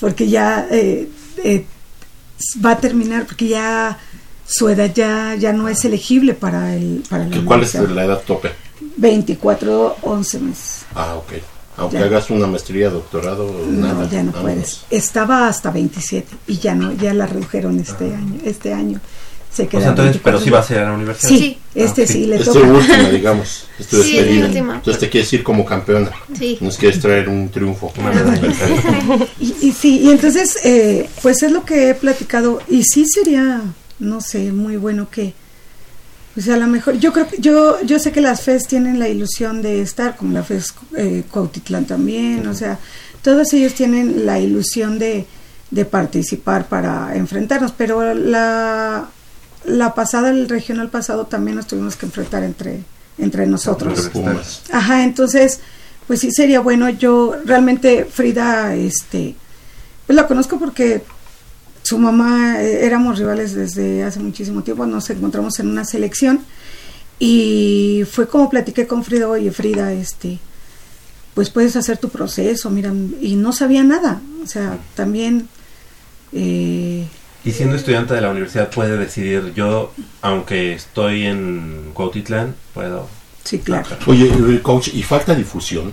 porque 0.00 0.28
ya 0.28 0.66
eh, 0.70 1.08
eh, 1.44 1.64
va 2.64 2.72
a 2.72 2.78
terminar, 2.78 3.26
porque 3.26 3.48
ya 3.48 3.98
su 4.46 4.68
edad 4.68 4.92
ya, 4.94 5.34
ya 5.36 5.52
no 5.52 5.68
es 5.68 5.84
elegible 5.84 6.34
para 6.34 6.74
el 6.74 7.02
para 7.08 7.24
la 7.24 7.30
¿Que 7.30 7.44
¿Cuál 7.44 7.62
es 7.62 7.74
la 7.74 8.04
edad 8.04 8.20
tope? 8.26 8.50
24, 8.96 9.96
11 10.02 10.38
meses. 10.40 10.84
Ah, 10.94 11.14
ok. 11.14 11.32
Aunque 11.78 11.98
Ya. 11.98 12.04
hagas 12.04 12.28
una 12.30 12.46
maestría, 12.46 12.90
doctorado, 12.90 13.50
nada. 13.68 13.94
No, 13.94 14.10
ya 14.10 14.22
no 14.22 14.32
Vámonos. 14.32 14.42
puedes. 14.42 14.80
Estaba 14.90 15.48
hasta 15.48 15.70
27 15.70 16.28
y 16.46 16.58
ya 16.58 16.74
no, 16.74 16.92
ya 16.92 17.14
la 17.14 17.26
redujeron 17.26 17.78
este 17.80 18.14
año. 18.14 18.38
Este 18.44 18.74
año 18.74 19.00
se 19.54 19.64
O 19.64 19.68
queda 19.68 19.80
sea, 19.80 19.90
entonces, 19.90 20.12
24. 20.14 20.22
pero 20.22 20.40
sí 20.40 20.50
va 20.50 20.58
a 20.60 20.62
ser 20.62 20.78
a 20.78 20.88
la 20.88 20.94
universidad. 20.94 21.28
Sí, 21.28 21.58
este 21.74 22.02
Ah, 22.04 22.06
sí, 22.06 22.26
le 22.26 22.36
Es 22.36 22.44
toca. 22.44 22.60
tu 22.60 22.66
última, 22.74 23.08
digamos. 23.10 23.66
Es 23.78 23.86
tu 23.86 24.02
Sí, 24.02 24.16
despedida. 24.16 24.46
última. 24.46 24.74
Entonces 24.76 25.00
te 25.00 25.10
quieres 25.10 25.32
ir 25.32 25.42
como 25.42 25.64
campeona. 25.64 26.10
Sí. 26.38 26.58
Nos 26.60 26.76
quieres 26.78 27.00
traer 27.00 27.28
un 27.28 27.48
triunfo. 27.50 27.92
Una 27.98 28.10
medalla. 28.12 28.48
Y, 29.40 29.54
y 29.68 29.72
sí, 29.72 30.00
y 30.00 30.10
entonces, 30.10 30.58
eh, 30.64 31.08
pues 31.20 31.42
es 31.42 31.52
lo 31.52 31.64
que 31.64 31.90
he 31.90 31.94
platicado. 31.94 32.60
Y 32.68 32.82
sí 32.84 33.04
sería, 33.06 33.60
no 33.98 34.20
sé, 34.20 34.52
muy 34.52 34.76
bueno 34.78 35.08
que, 35.10 35.34
pues 36.34 36.48
a 36.48 36.56
lo 36.56 36.66
mejor, 36.66 36.98
yo 36.98 37.12
creo 37.12 37.28
que, 37.28 37.36
yo, 37.38 37.76
yo 37.82 37.98
sé 37.98 38.10
que 38.10 38.22
las 38.22 38.40
FES 38.40 38.66
tienen 38.68 38.98
la 38.98 39.08
ilusión 39.08 39.60
de 39.60 39.82
estar, 39.82 40.16
como 40.16 40.32
la 40.32 40.42
FES 40.42 40.72
eh, 40.96 41.24
Cuautitlán 41.30 41.84
también, 41.84 42.46
o 42.46 42.54
sea, 42.54 42.78
todos 43.20 43.52
ellos 43.52 43.74
tienen 43.74 44.24
la 44.24 44.38
ilusión 44.40 44.98
de, 44.98 45.26
de 45.70 45.84
participar 45.84 46.68
para 46.68 47.14
enfrentarnos, 47.16 47.72
pero 47.76 48.14
la, 48.14 49.08
la 49.64 49.94
pasada, 49.94 50.30
el 50.30 50.48
regional 50.48 50.88
pasado 50.88 51.26
también 51.26 51.56
nos 51.56 51.66
tuvimos 51.66 51.96
que 51.96 52.06
enfrentar 52.06 52.42
entre, 52.42 52.82
entre 53.18 53.46
nosotros. 53.46 54.10
Ajá, 54.70 55.04
entonces, 55.04 55.60
pues 56.06 56.20
sí 56.20 56.30
sería 56.30 56.60
bueno. 56.60 56.88
Yo 56.90 57.36
realmente 57.44 58.04
Frida, 58.04 58.74
este, 58.74 59.34
pues 60.06 60.16
la 60.16 60.26
conozco 60.26 60.58
porque 60.58 61.02
su 61.82 61.98
mamá 61.98 62.62
eh, 62.62 62.86
éramos 62.86 63.18
rivales 63.18 63.54
desde 63.54 64.04
hace 64.04 64.20
muchísimo 64.20 64.62
tiempo. 64.62 64.86
Nos 64.86 65.08
encontramos 65.10 65.58
en 65.60 65.68
una 65.68 65.84
selección 65.84 66.40
y 67.18 68.04
fue 68.10 68.28
como 68.28 68.50
platiqué 68.50 68.86
con 68.86 69.04
Frida, 69.04 69.28
oye 69.28 69.52
Frida, 69.52 69.92
este, 69.92 70.38
pues 71.34 71.50
puedes 71.50 71.76
hacer 71.76 71.98
tu 71.98 72.08
proceso, 72.08 72.68
mira, 72.70 72.92
y 73.20 73.36
no 73.36 73.52
sabía 73.52 73.84
nada. 73.84 74.20
O 74.42 74.46
sea, 74.46 74.78
también 74.94 75.48
eh, 76.32 77.06
Y 77.44 77.50
siendo 77.52 77.74
estudiante 77.76 78.14
de 78.14 78.20
la 78.20 78.30
universidad 78.30 78.70
puede 78.70 78.96
decidir, 78.96 79.52
yo, 79.54 79.92
aunque 80.20 80.74
estoy 80.74 81.26
en 81.26 81.90
Cuautitlán, 81.92 82.54
puedo... 82.72 83.08
sí, 83.42 83.58
claro. 83.58 83.88
Oye, 84.06 84.60
coach, 84.62 84.88
¿y 84.94 85.02
falta 85.02 85.34
difusión? 85.34 85.92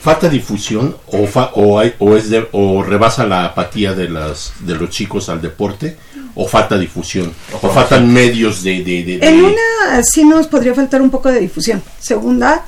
¿Falta 0.00 0.28
difusión 0.28 0.96
o, 1.08 1.26
fa- 1.26 1.50
o, 1.54 1.78
hay, 1.78 1.94
o, 1.98 2.16
es 2.16 2.30
de- 2.30 2.48
o 2.52 2.82
rebasa 2.82 3.26
la 3.26 3.44
apatía 3.44 3.94
de, 3.94 4.08
las, 4.08 4.52
de 4.60 4.74
los 4.76 4.90
chicos 4.90 5.28
al 5.28 5.40
deporte? 5.40 5.96
¿O 6.34 6.46
falta 6.46 6.78
difusión? 6.78 7.32
¿O 7.62 7.68
faltan 7.68 8.12
medios 8.12 8.62
de... 8.62 8.82
de, 8.84 9.02
de- 9.04 9.18
de- 9.18 9.28
En 9.28 9.44
una 9.44 10.02
sí 10.04 10.24
nos 10.24 10.46
podría 10.48 10.74
faltar 10.74 11.00
un 11.02 11.10
poco 11.10 11.30
de 11.30 11.40
difusión. 11.40 11.82
Segunda, 12.00 12.64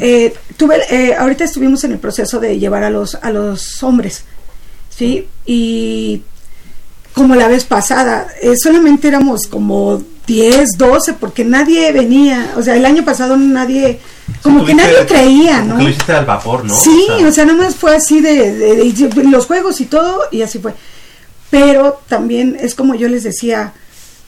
eh, 0.00 0.32
tuve, 0.56 0.78
eh, 0.90 1.14
ahorita 1.14 1.44
estuvimos 1.44 1.84
en 1.84 1.92
el 1.92 1.98
proceso 1.98 2.40
de 2.40 2.58
llevar 2.58 2.84
a 2.84 2.90
los 2.90 3.14
a 3.16 3.30
los 3.30 3.82
hombres, 3.82 4.24
sí, 4.88 5.26
y 5.46 6.22
como 7.14 7.34
la 7.34 7.48
vez 7.48 7.64
pasada, 7.64 8.28
eh, 8.42 8.54
solamente 8.56 9.08
éramos 9.08 9.46
como 9.46 10.02
10, 10.26 10.70
12, 10.78 11.14
porque 11.14 11.44
nadie 11.44 11.90
venía, 11.92 12.52
o 12.56 12.62
sea, 12.62 12.76
el 12.76 12.86
año 12.86 13.04
pasado 13.04 13.36
nadie, 13.36 13.98
como 14.42 14.64
que 14.64 14.74
nadie 14.74 15.04
creía, 15.06 15.60
¿no? 15.62 15.76
lo 15.76 15.88
hiciste 15.88 16.12
al 16.12 16.24
vapor, 16.24 16.64
¿no? 16.64 16.74
Sí, 16.74 17.04
O 17.10 17.16
sea, 17.18 17.26
o 17.28 17.32
sea, 17.32 17.44
nada 17.46 17.58
más 17.64 17.74
fue 17.74 17.96
así 17.96 18.20
de, 18.20 18.52
de- 18.54 18.92
de- 18.92 19.24
los 19.24 19.46
juegos 19.46 19.80
y 19.80 19.86
todo, 19.86 20.20
y 20.30 20.42
así 20.42 20.58
fue. 20.60 20.72
Pero 21.50 22.00
también 22.08 22.56
es 22.60 22.74
como 22.76 22.94
yo 22.94 23.08
les 23.08 23.24
decía, 23.24 23.72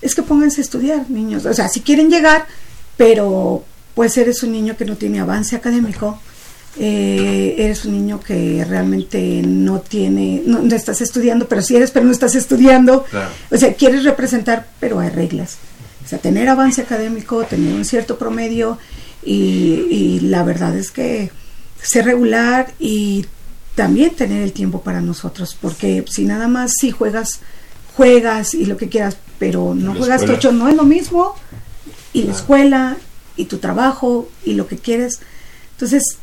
es 0.01 0.15
que 0.17 0.23
pónganse 0.23 0.61
a 0.61 0.65
estudiar, 0.65 1.09
niños. 1.09 1.47
O 1.47 1.55
sea, 1.55 1.69
si 1.69 1.81
quieren 1.83 2.11
llegar, 2.11 2.47
pero 2.97 3.65
pues 3.95 4.17
eres 4.19 4.43
un 4.43 4.51
niño 4.53 4.77
que 4.77 4.85
no 4.85 4.97
tiene 4.97 5.21
avance 5.21 5.55
académico, 5.55 6.19
eh, 6.79 7.55
eres 7.59 7.85
un 7.85 7.93
niño 7.93 8.21
que 8.21 8.65
realmente 8.65 9.43
no 9.45 9.81
tiene, 9.81 10.43
no, 10.47 10.63
no 10.63 10.75
estás 10.75 11.01
estudiando, 11.01 11.49
pero 11.49 11.63
sí 11.63 11.77
eres, 11.77 11.91
pero 11.91 12.07
no 12.07 12.13
estás 12.13 12.35
estudiando. 12.35 13.05
Claro. 13.05 13.31
O 13.51 13.57
sea, 13.57 13.75
quieres 13.75 14.05
representar, 14.05 14.67
pero 14.81 14.99
hay 14.99 15.11
reglas. 15.11 15.59
O 16.05 16.09
sea, 16.09 16.19
tener 16.19 16.49
avance 16.49 16.81
académico, 16.81 17.45
tener 17.45 17.75
un 17.75 17.85
cierto 17.85 18.19
promedio 18.19 18.79
y, 19.25 19.87
y 19.91 20.21
la 20.21 20.43
verdad 20.43 20.77
es 20.77 20.91
que 20.91 21.31
ser 21.81 22.07
regular 22.07 22.73
y 22.79 23.27
también 23.75 24.15
tener 24.15 24.43
el 24.43 24.53
tiempo 24.53 24.83
para 24.83 25.01
nosotros, 25.01 25.57
porque 25.61 26.05
si 26.09 26.25
nada 26.25 26.49
más 26.49 26.73
si 26.79 26.91
juegas, 26.91 27.41
juegas 27.97 28.55
y 28.55 28.67
lo 28.67 28.77
que 28.77 28.89
quieras, 28.89 29.17
pero 29.39 29.75
no 29.75 29.95
juegas 29.95 30.25
tocho, 30.25 30.53
no 30.53 30.69
es 30.69 30.77
lo 30.77 30.85
mismo, 30.85 31.35
y 32.13 32.25
la 32.25 32.33
escuela, 32.33 32.97
y 33.37 33.47
tu 33.47 33.59
trabajo, 33.59 34.29
y 34.45 34.55
lo 34.55 34.67
que 34.67 34.77
quieres. 34.77 35.21
Entonces, 35.73 36.19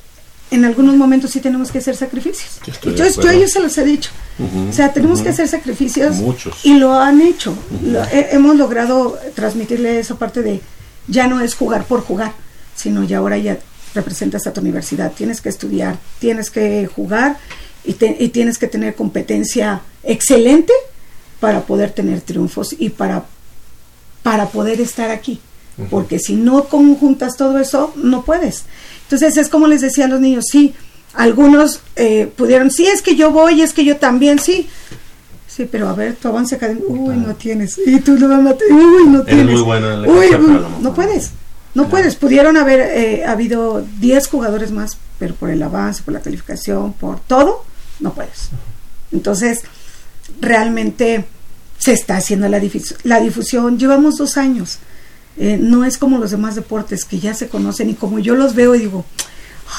en 0.52 0.66
algunos 0.66 0.96
momentos 0.96 1.32
sí 1.32 1.40
tenemos 1.42 1.72
que 1.72 1.78
hacer 1.78 1.96
sacrificios. 1.96 2.60
Yo 2.66 2.74
Yo, 3.22 3.30
ellos 3.32 3.52
se 3.52 3.60
los 3.60 3.78
he 3.78 3.84
dicho. 3.86 4.10
Ujú, 4.40 4.70
O 4.70 4.74
sea, 4.74 4.92
tenemos 4.94 5.22
que 5.22 5.30
hacer 5.30 5.48
sacrificios 5.48 6.16
Muchos. 6.18 6.66
y 6.66 6.74
lo 6.76 6.94
han 6.94 7.22
hecho. 7.22 7.56
Lo- 7.84 8.04
he- 8.06 8.30
hemos 8.32 8.56
logrado 8.56 9.18
transmitirle 9.36 10.00
esa 10.00 10.18
parte 10.18 10.42
de 10.42 10.62
ya 11.08 11.28
no 11.28 11.40
es 11.42 11.56
jugar 11.56 11.86
por 11.86 12.02
jugar, 12.02 12.34
sino 12.76 13.04
ya 13.04 13.18
ahora 13.20 13.38
ya 13.38 13.60
representas 13.94 14.46
a 14.48 14.54
tu 14.54 14.62
universidad, 14.62 15.12
tienes 15.12 15.42
que 15.42 15.50
estudiar, 15.50 15.98
tienes 16.20 16.50
que 16.52 16.88
jugar 16.88 17.38
y, 17.84 17.94
te- 17.94 18.18
y 18.20 18.30
tienes 18.30 18.58
que 18.58 18.68
tener 18.68 18.96
competencia 18.96 19.82
excelente 20.04 20.74
para 21.40 21.62
poder 21.62 21.92
tener 21.92 22.22
triunfos 22.22 22.76
y 22.78 22.90
para, 22.90 23.26
para 24.24 24.48
poder 24.48 24.82
estar 24.82 25.10
aquí. 25.12 25.40
Porque 25.90 26.20
si 26.20 26.36
no 26.36 26.66
conjuntas 26.66 27.38
todo 27.38 27.58
eso, 27.58 27.94
no 27.96 28.24
puedes. 28.26 28.66
Entonces 29.10 29.38
es 29.38 29.50
como 29.50 29.66
les 29.66 29.82
decía 29.82 30.06
a 30.06 30.08
los 30.08 30.20
niños, 30.22 30.46
sí, 30.52 30.76
algunos 31.16 31.82
eh, 31.96 32.32
pudieron, 32.36 32.70
sí, 32.70 32.86
es 32.86 33.02
que 33.02 33.16
yo 33.16 33.32
voy, 33.32 33.64
es 33.64 33.74
que 33.74 33.84
yo 33.84 33.98
también, 33.98 34.38
sí. 34.38 34.70
Sí, 35.48 35.68
pero 35.70 35.90
a 35.90 35.94
ver, 35.94 36.14
tu 36.16 36.28
avance 36.28 36.54
académico, 36.54 36.94
uy, 36.94 37.16
no 37.18 37.34
tienes. 37.36 37.80
Y 37.84 38.00
tú, 38.02 38.20
no, 38.20 38.28
no, 38.28 38.56
uy, 38.70 39.08
no 39.08 39.22
Eres 39.24 39.26
tienes. 39.26 39.54
muy 39.56 39.62
bueno 39.64 39.92
en 39.92 40.02
la 40.04 40.08
Uy, 40.08 40.30
cancha, 40.30 40.38
lo 40.38 40.70
no 40.80 40.94
puedes. 40.94 41.32
No 41.74 41.90
puedes. 41.90 42.16
Pudieron 42.16 42.56
haber 42.56 42.82
eh, 42.82 43.26
habido 43.26 43.84
10 44.00 44.28
jugadores 44.28 44.72
más, 44.72 44.98
pero 45.18 45.34
por 45.34 45.50
el 45.50 45.62
avance, 45.64 46.04
por 46.04 46.14
la 46.14 46.20
calificación, 46.22 46.94
por 46.94 47.20
todo, 47.20 47.66
no 48.00 48.14
puedes. 48.14 48.50
Entonces, 49.12 49.62
realmente 50.40 51.26
se 51.80 51.94
está 51.94 52.18
haciendo 52.18 52.48
la, 52.48 52.62
la 53.04 53.20
difusión. 53.20 53.80
Llevamos 53.80 54.18
dos 54.18 54.38
años. 54.38 54.78
Eh, 55.40 55.58
no 55.58 55.86
es 55.86 55.98
como 55.98 56.18
los 56.18 56.32
demás 56.32 56.56
deportes 56.56 57.06
que 57.06 57.18
ya 57.18 57.34
se 57.34 57.48
conocen 57.48 57.90
y 57.90 57.94
como 57.94 58.20
yo 58.20 58.36
los 58.36 58.56
veo 58.56 58.76
y 58.76 58.80
digo, 58.80 59.06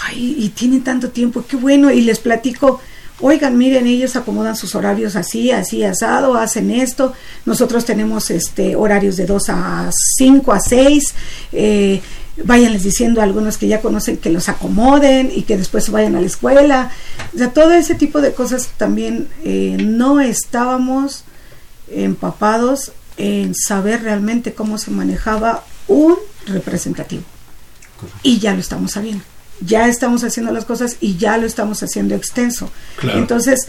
ay, 0.07 0.35
y 0.38 0.49
tienen 0.49 0.83
tanto 0.83 1.11
tiempo, 1.11 1.44
qué 1.46 1.57
bueno, 1.57 1.90
y 1.90 2.01
les 2.01 2.18
platico, 2.18 2.81
oigan, 3.20 3.59
miren, 3.59 3.87
ellos 3.87 4.16
acomodan 4.16 4.57
sus 4.57 4.75
horarios 4.75 5.16
así, 5.16 5.51
así, 5.51 5.85
asado, 5.85 6.37
hacen 6.37 6.70
esto, 6.70 7.12
nosotros 7.44 7.85
tenemos 7.85 8.31
este 8.31 8.75
horarios 8.75 9.18
de 9.18 9.27
2 9.27 9.42
a 9.51 9.90
5, 10.16 10.51
a 10.51 10.61
6, 10.61 11.14
eh, 11.53 12.01
váyanles 12.42 12.83
diciendo 12.83 13.20
a 13.20 13.25
algunos 13.25 13.59
que 13.59 13.68
ya 13.68 13.83
conocen 13.83 14.16
que 14.16 14.31
los 14.31 14.49
acomoden 14.49 15.31
y 15.35 15.42
que 15.42 15.59
después 15.59 15.90
vayan 15.90 16.16
a 16.16 16.23
la 16.23 16.27
escuela, 16.27 16.90
o 17.35 17.37
sea, 17.37 17.53
todo 17.53 17.73
ese 17.73 17.94
tipo 17.94 18.23
de 18.23 18.33
cosas 18.33 18.70
también 18.79 19.29
eh, 19.44 19.77
no 19.79 20.20
estábamos 20.20 21.25
empapados 21.92 22.92
en 23.21 23.55
saber 23.55 24.03
realmente 24.03 24.55
cómo 24.55 24.79
se 24.79 24.91
manejaba 24.91 25.63
un 25.89 26.17
representativo. 26.47 27.23
Y 28.23 28.39
ya 28.39 28.55
lo 28.55 28.61
estamos 28.61 28.93
sabiendo. 28.93 29.23
Ya 29.61 29.89
estamos 29.89 30.25
haciendo 30.25 30.53
las 30.53 30.65
cosas 30.65 30.97
y 31.01 31.17
ya 31.17 31.37
lo 31.37 31.47
estamos 31.47 31.83
haciendo 31.83 32.15
extenso. 32.15 32.71
Claro. 32.97 33.19
Entonces, 33.19 33.69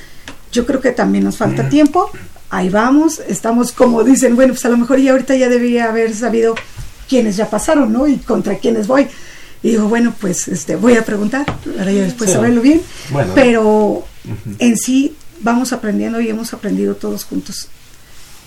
yo 0.53 0.65
creo 0.65 0.79
que 0.79 0.91
también 0.91 1.25
nos 1.25 1.35
falta 1.37 1.67
tiempo. 1.67 2.09
Ahí 2.49 2.69
vamos. 2.69 3.21
Estamos 3.27 3.73
como 3.73 4.03
dicen, 4.05 4.37
bueno, 4.37 4.53
pues 4.53 4.63
a 4.65 4.69
lo 4.69 4.77
mejor 4.77 4.99
ya 4.99 5.11
ahorita 5.11 5.35
ya 5.35 5.49
debería 5.49 5.89
haber 5.89 6.15
sabido 6.15 6.55
quiénes 7.09 7.35
ya 7.35 7.49
pasaron, 7.49 7.91
¿no? 7.91 8.07
Y 8.07 8.17
contra 8.17 8.57
quiénes 8.57 8.87
voy. 8.87 9.07
Y 9.63 9.71
digo, 9.71 9.89
bueno, 9.89 10.15
pues 10.19 10.47
este 10.47 10.77
voy 10.77 10.95
a 10.95 11.03
preguntar, 11.03 11.45
para 11.77 11.91
ya 11.91 12.03
después 12.03 12.29
Sí. 12.29 12.35
saberlo 12.37 12.61
bien. 12.61 12.81
Bueno. 13.09 13.33
Pero 13.35 14.05
en 14.59 14.77
sí 14.77 15.13
vamos 15.41 15.73
aprendiendo 15.73 16.21
y 16.21 16.29
hemos 16.29 16.53
aprendido 16.53 16.95
todos 16.95 17.25
juntos. 17.25 17.67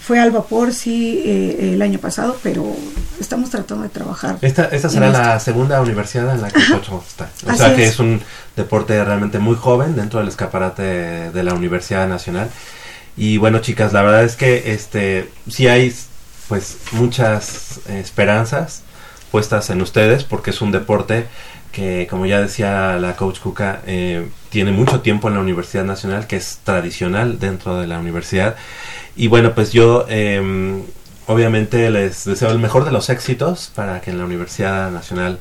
Fue 0.06 0.20
al 0.20 0.32
vapor, 0.32 0.74
sí, 0.74 1.22
eh, 1.24 1.72
el 1.72 1.80
año 1.80 1.98
pasado, 1.98 2.36
pero 2.42 2.76
estamos 3.18 3.48
tratando 3.48 3.84
de 3.84 3.88
trabajar. 3.88 4.36
Esta, 4.42 4.64
esta 4.64 4.90
será 4.90 5.06
esto. 5.06 5.18
la 5.18 5.40
segunda 5.40 5.80
universidad 5.80 6.34
en 6.34 6.42
la 6.42 6.50
que 6.50 6.58
está. 6.58 6.76
O 6.92 7.50
Así 7.50 7.58
sea 7.58 7.74
que 7.74 7.86
es. 7.86 7.98
un 7.98 8.20
deporte 8.54 9.02
realmente 9.02 9.38
muy 9.38 9.56
joven 9.56 9.96
dentro 9.96 10.18
del 10.18 10.28
escaparate 10.28 10.82
de 11.30 11.42
la 11.42 11.54
Universidad 11.54 12.06
Nacional. 12.06 12.50
Y 13.16 13.38
bueno, 13.38 13.60
chicas, 13.60 13.94
la 13.94 14.02
verdad 14.02 14.24
es 14.24 14.36
que 14.36 14.74
este 14.74 15.30
sí 15.48 15.68
hay 15.68 15.94
pues 16.48 16.76
muchas 16.92 17.80
esperanzas 17.88 18.82
puestas 19.30 19.70
en 19.70 19.80
ustedes 19.80 20.24
porque 20.24 20.50
es 20.50 20.60
un 20.60 20.70
deporte 20.70 21.26
que, 21.72 22.06
como 22.08 22.24
ya 22.24 22.40
decía 22.40 22.98
la 23.00 23.16
coach 23.16 23.40
Kuka, 23.40 23.80
eh, 23.86 24.28
tiene 24.50 24.70
mucho 24.70 25.00
tiempo 25.00 25.28
en 25.28 25.34
la 25.34 25.40
Universidad 25.40 25.84
Nacional, 25.84 26.26
que 26.26 26.36
es 26.36 26.60
tradicional 26.62 27.40
dentro 27.40 27.80
de 27.80 27.86
la 27.86 27.98
universidad. 27.98 28.54
Y 29.16 29.28
bueno, 29.28 29.54
pues 29.54 29.72
yo 29.72 30.06
eh, 30.08 30.82
obviamente 31.26 31.90
les 31.90 32.24
deseo 32.24 32.50
el 32.50 32.58
mejor 32.58 32.84
de 32.84 32.90
los 32.92 33.10
éxitos 33.10 33.70
para 33.74 34.00
que 34.00 34.10
en 34.10 34.18
la 34.18 34.24
Universidad 34.24 34.90
Nacional 34.90 35.38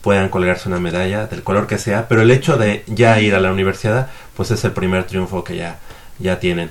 puedan 0.00 0.30
colgarse 0.30 0.68
una 0.68 0.80
medalla 0.80 1.26
del 1.26 1.42
color 1.42 1.66
que 1.66 1.78
sea, 1.78 2.08
pero 2.08 2.22
el 2.22 2.30
hecho 2.30 2.56
de 2.56 2.84
ya 2.86 3.20
ir 3.20 3.34
a 3.34 3.40
la 3.40 3.52
universidad, 3.52 4.08
pues 4.34 4.50
es 4.50 4.64
el 4.64 4.72
primer 4.72 5.04
triunfo 5.04 5.44
que 5.44 5.56
ya, 5.56 5.78
ya 6.18 6.40
tienen. 6.40 6.70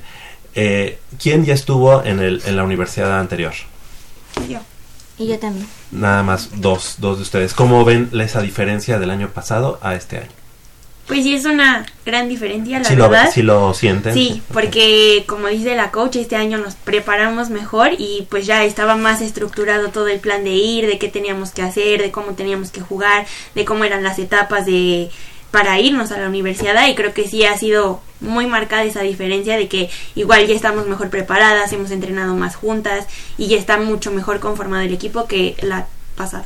Eh, 0.55 0.99
¿Quién 1.21 1.45
ya 1.45 1.53
estuvo 1.53 2.03
en, 2.03 2.19
el, 2.19 2.41
en 2.45 2.55
la 2.55 2.63
universidad 2.63 3.19
anterior? 3.19 3.53
Yo. 4.49 4.59
Y 5.19 5.27
yo 5.27 5.38
también. 5.38 5.67
Nada 5.91 6.23
más 6.23 6.49
dos, 6.55 6.95
dos 6.97 7.17
de 7.17 7.23
ustedes. 7.23 7.53
¿Cómo 7.53 7.83
ven 7.85 8.09
esa 8.13 8.41
diferencia 8.41 8.97
del 8.99 9.12
año 9.12 9.29
pasado 9.29 9.77
a 9.81 9.93
este 9.93 10.17
año? 10.17 10.38
Pues 11.09 11.23
sí, 11.23 11.33
es 11.33 11.45
una 11.45 11.87
gran 12.05 12.29
diferencia, 12.29 12.77
la 12.77 12.85
Si 12.85 12.95
lo, 12.95 13.09
verdad. 13.09 13.31
si 13.33 13.41
lo 13.41 13.73
sienten. 13.73 14.13
Sí, 14.13 14.43
porque 14.53 15.23
como 15.27 15.47
dice 15.47 15.75
la 15.75 15.89
coach, 15.89 16.17
este 16.17 16.35
año 16.35 16.59
nos 16.59 16.75
preparamos 16.75 17.49
mejor 17.49 17.93
y 17.97 18.27
pues 18.29 18.45
ya 18.45 18.63
estaba 18.63 18.95
más 18.95 19.19
estructurado 19.21 19.89
todo 19.89 20.07
el 20.07 20.19
plan 20.19 20.43
de 20.43 20.51
ir, 20.51 20.85
de 20.85 20.99
qué 20.99 21.07
teníamos 21.07 21.49
que 21.49 21.63
hacer, 21.63 21.99
de 21.99 22.11
cómo 22.11 22.33
teníamos 22.33 22.69
que 22.69 22.81
jugar, 22.81 23.25
de 23.55 23.65
cómo 23.65 23.85
eran 23.85 24.03
las 24.03 24.19
etapas 24.19 24.67
de 24.67 25.09
para 25.49 25.79
irnos 25.79 26.11
a 26.11 26.19
la 26.19 26.27
universidad 26.27 26.87
y 26.87 26.93
creo 26.93 27.11
que 27.13 27.27
sí 27.27 27.43
ha 27.43 27.57
sido 27.57 28.01
muy 28.19 28.45
marcada 28.45 28.83
esa 28.83 29.01
diferencia 29.01 29.57
de 29.57 29.67
que 29.67 29.89
igual 30.13 30.45
ya 30.45 30.53
estamos 30.53 30.85
mejor 30.85 31.09
preparadas, 31.09 31.73
hemos 31.73 31.89
entrenado 31.89 32.35
más 32.35 32.55
juntas 32.55 33.07
y 33.35 33.47
ya 33.47 33.57
está 33.57 33.79
mucho 33.79 34.11
mejor 34.11 34.39
conformado 34.39 34.83
el 34.83 34.93
equipo 34.93 35.25
que 35.25 35.55
la 35.63 35.87
pasada. 36.19 36.45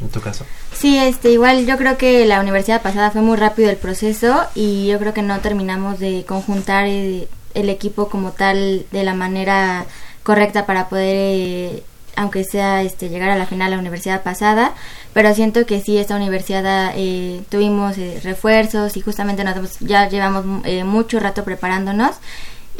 En 0.00 0.08
tu 0.08 0.20
caso. 0.20 0.44
Sí, 0.72 0.96
este, 0.96 1.32
igual 1.32 1.66
yo 1.66 1.76
creo 1.76 1.98
que 1.98 2.24
la 2.26 2.40
universidad 2.40 2.80
pasada 2.80 3.10
fue 3.10 3.22
muy 3.22 3.36
rápido 3.36 3.68
el 3.68 3.76
proceso 3.76 4.46
y 4.54 4.86
yo 4.86 5.00
creo 5.00 5.12
que 5.12 5.22
no 5.22 5.40
terminamos 5.40 5.98
de 5.98 6.24
conjuntar 6.24 6.86
el 6.86 7.28
equipo 7.54 8.08
como 8.08 8.30
tal 8.30 8.86
de 8.92 9.02
la 9.02 9.14
manera 9.14 9.84
correcta 10.22 10.64
para 10.64 10.88
poder, 10.88 11.16
eh, 11.16 11.82
aunque 12.14 12.44
sea 12.44 12.82
este, 12.82 13.08
llegar 13.08 13.30
a 13.30 13.36
la 13.36 13.46
final 13.46 13.72
la 13.72 13.78
universidad 13.78 14.22
pasada, 14.22 14.74
pero 15.12 15.34
siento 15.34 15.66
que 15.66 15.80
sí, 15.80 15.98
esta 15.98 16.14
universidad 16.14 16.92
eh, 16.94 17.42
tuvimos 17.48 17.98
eh, 17.98 18.20
refuerzos 18.22 18.96
y 18.96 19.00
justamente 19.00 19.42
nosotros 19.42 19.76
ya 19.80 20.08
llevamos 20.08 20.64
eh, 20.64 20.84
mucho 20.84 21.18
rato 21.18 21.42
preparándonos 21.42 22.12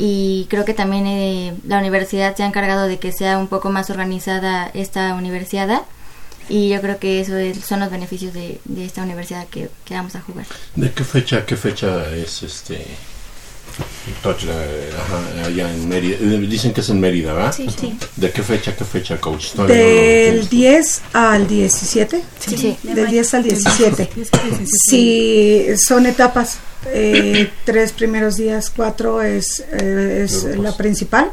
y 0.03 0.47
creo 0.49 0.65
que 0.65 0.73
también 0.73 1.07
eh, 1.07 1.55
la 1.67 1.79
universidad 1.79 2.35
se 2.35 2.43
ha 2.43 2.47
encargado 2.47 2.89
de 2.89 2.99
que 2.99 3.13
sea 3.13 3.37
un 3.37 3.49
poco 3.49 3.69
más 3.69 3.91
organizada 3.91 4.71
esta 4.73 5.15
universidad 5.15 5.83
y 6.51 6.69
yo 6.69 6.81
creo 6.83 6.99
que 6.99 7.21
eso 7.21 7.37
es- 7.39 7.65
son 7.65 7.81
los 7.81 7.91
beneficios 7.91 8.35
de, 8.35 8.61
de 8.67 8.85
esta 8.85 9.03
universidad 9.03 9.47
que, 9.49 9.71
que 9.87 9.95
vamos 9.95 10.15
a 10.17 10.21
jugar. 10.21 10.45
¿De 10.77 10.91
qué 10.93 11.05
fecha, 11.05 11.47
qué 11.47 11.57
fecha 11.57 12.15
es 12.15 12.43
este? 12.43 12.85
La- 14.25 14.31
ajá, 14.33 15.47
allá 15.47 15.73
en 15.73 15.89
Mérida. 15.89 16.17
Eh, 16.21 16.39
Dicen 16.49 16.73
que 16.75 16.81
es 16.83 16.91
en 16.91 17.01
Mérida, 17.01 17.33
¿verdad? 17.33 17.55
Sí, 17.57 17.67
sí. 17.81 17.97
¿De 18.17 18.31
qué 18.31 18.43
fecha, 18.43 18.75
qué 18.77 18.85
fecha, 18.85 19.19
coach? 19.19 19.55
No 19.55 19.63
lo 19.63 19.69
Del 19.73 20.49
tienes. 20.49 20.51
10 20.51 21.03
al 21.15 21.47
17. 21.49 22.23
Sí, 22.41 22.57
sí. 22.59 22.77
Del 22.83 23.07
10 23.09 23.35
al 23.35 23.43
17. 23.45 24.11
Si 24.91 25.67
son 25.77 26.07
etapas, 26.07 26.59
eh, 26.87 27.49
tres 27.65 27.93
primeros 27.93 28.37
días, 28.37 28.71
cuatro 28.75 29.23
es, 29.23 29.61
eh, 29.73 30.23
es 30.25 30.45
la 30.59 30.77
principal. 30.77 31.31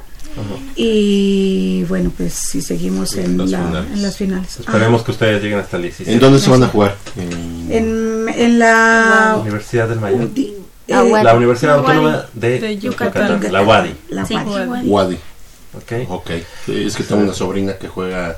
Y 0.76 1.84
bueno, 1.86 2.12
pues 2.16 2.34
si 2.34 2.62
seguimos 2.62 3.16
en, 3.18 3.38
Las 3.38 3.50
la- 3.52 3.58
finales. 3.68 3.92
en 3.94 4.02
las 4.04 4.18
finales. 4.18 4.60
Esperemos 4.60 5.04
que 5.04 5.12
ustedes 5.12 5.42
lleguen 5.42 5.60
hasta 5.60 5.78
el 5.78 5.84
17. 5.84 6.14
¿En 6.14 6.20
dónde 6.20 6.40
se 6.40 6.50
van 6.50 6.64
a 6.64 6.68
jugar? 6.68 6.96
En- 7.16 7.68
En, 7.72 8.26
en 8.30 8.60
la... 8.60 9.38
Universidad 9.42 9.88
del 9.90 10.00
Mayor. 10.00 10.34
di- 10.34 10.54
La 10.88 11.02
eh, 11.02 11.12
UAD. 11.12 11.24
La 11.24 11.36
Universidad 11.36 11.74
La 11.74 11.78
Autónoma 11.80 12.10
Wadi. 12.10 12.26
de, 12.34 12.60
De 12.60 12.78
Yucatán. 12.78 13.28
Yucatán. 13.30 13.52
La 13.54 13.62
UADI. 13.64 13.96
la 14.10 14.26
Sí. 14.26 14.36
UAD. 14.36 14.84
Wadi. 14.86 15.18
¿ok? 15.76 16.10
Ok. 16.10 16.30
Es 16.70 16.96
que 16.96 17.04
tengo 17.04 17.22
una 17.24 17.34
sobrina 17.34 17.74
que 17.78 17.88
juega, 17.88 18.38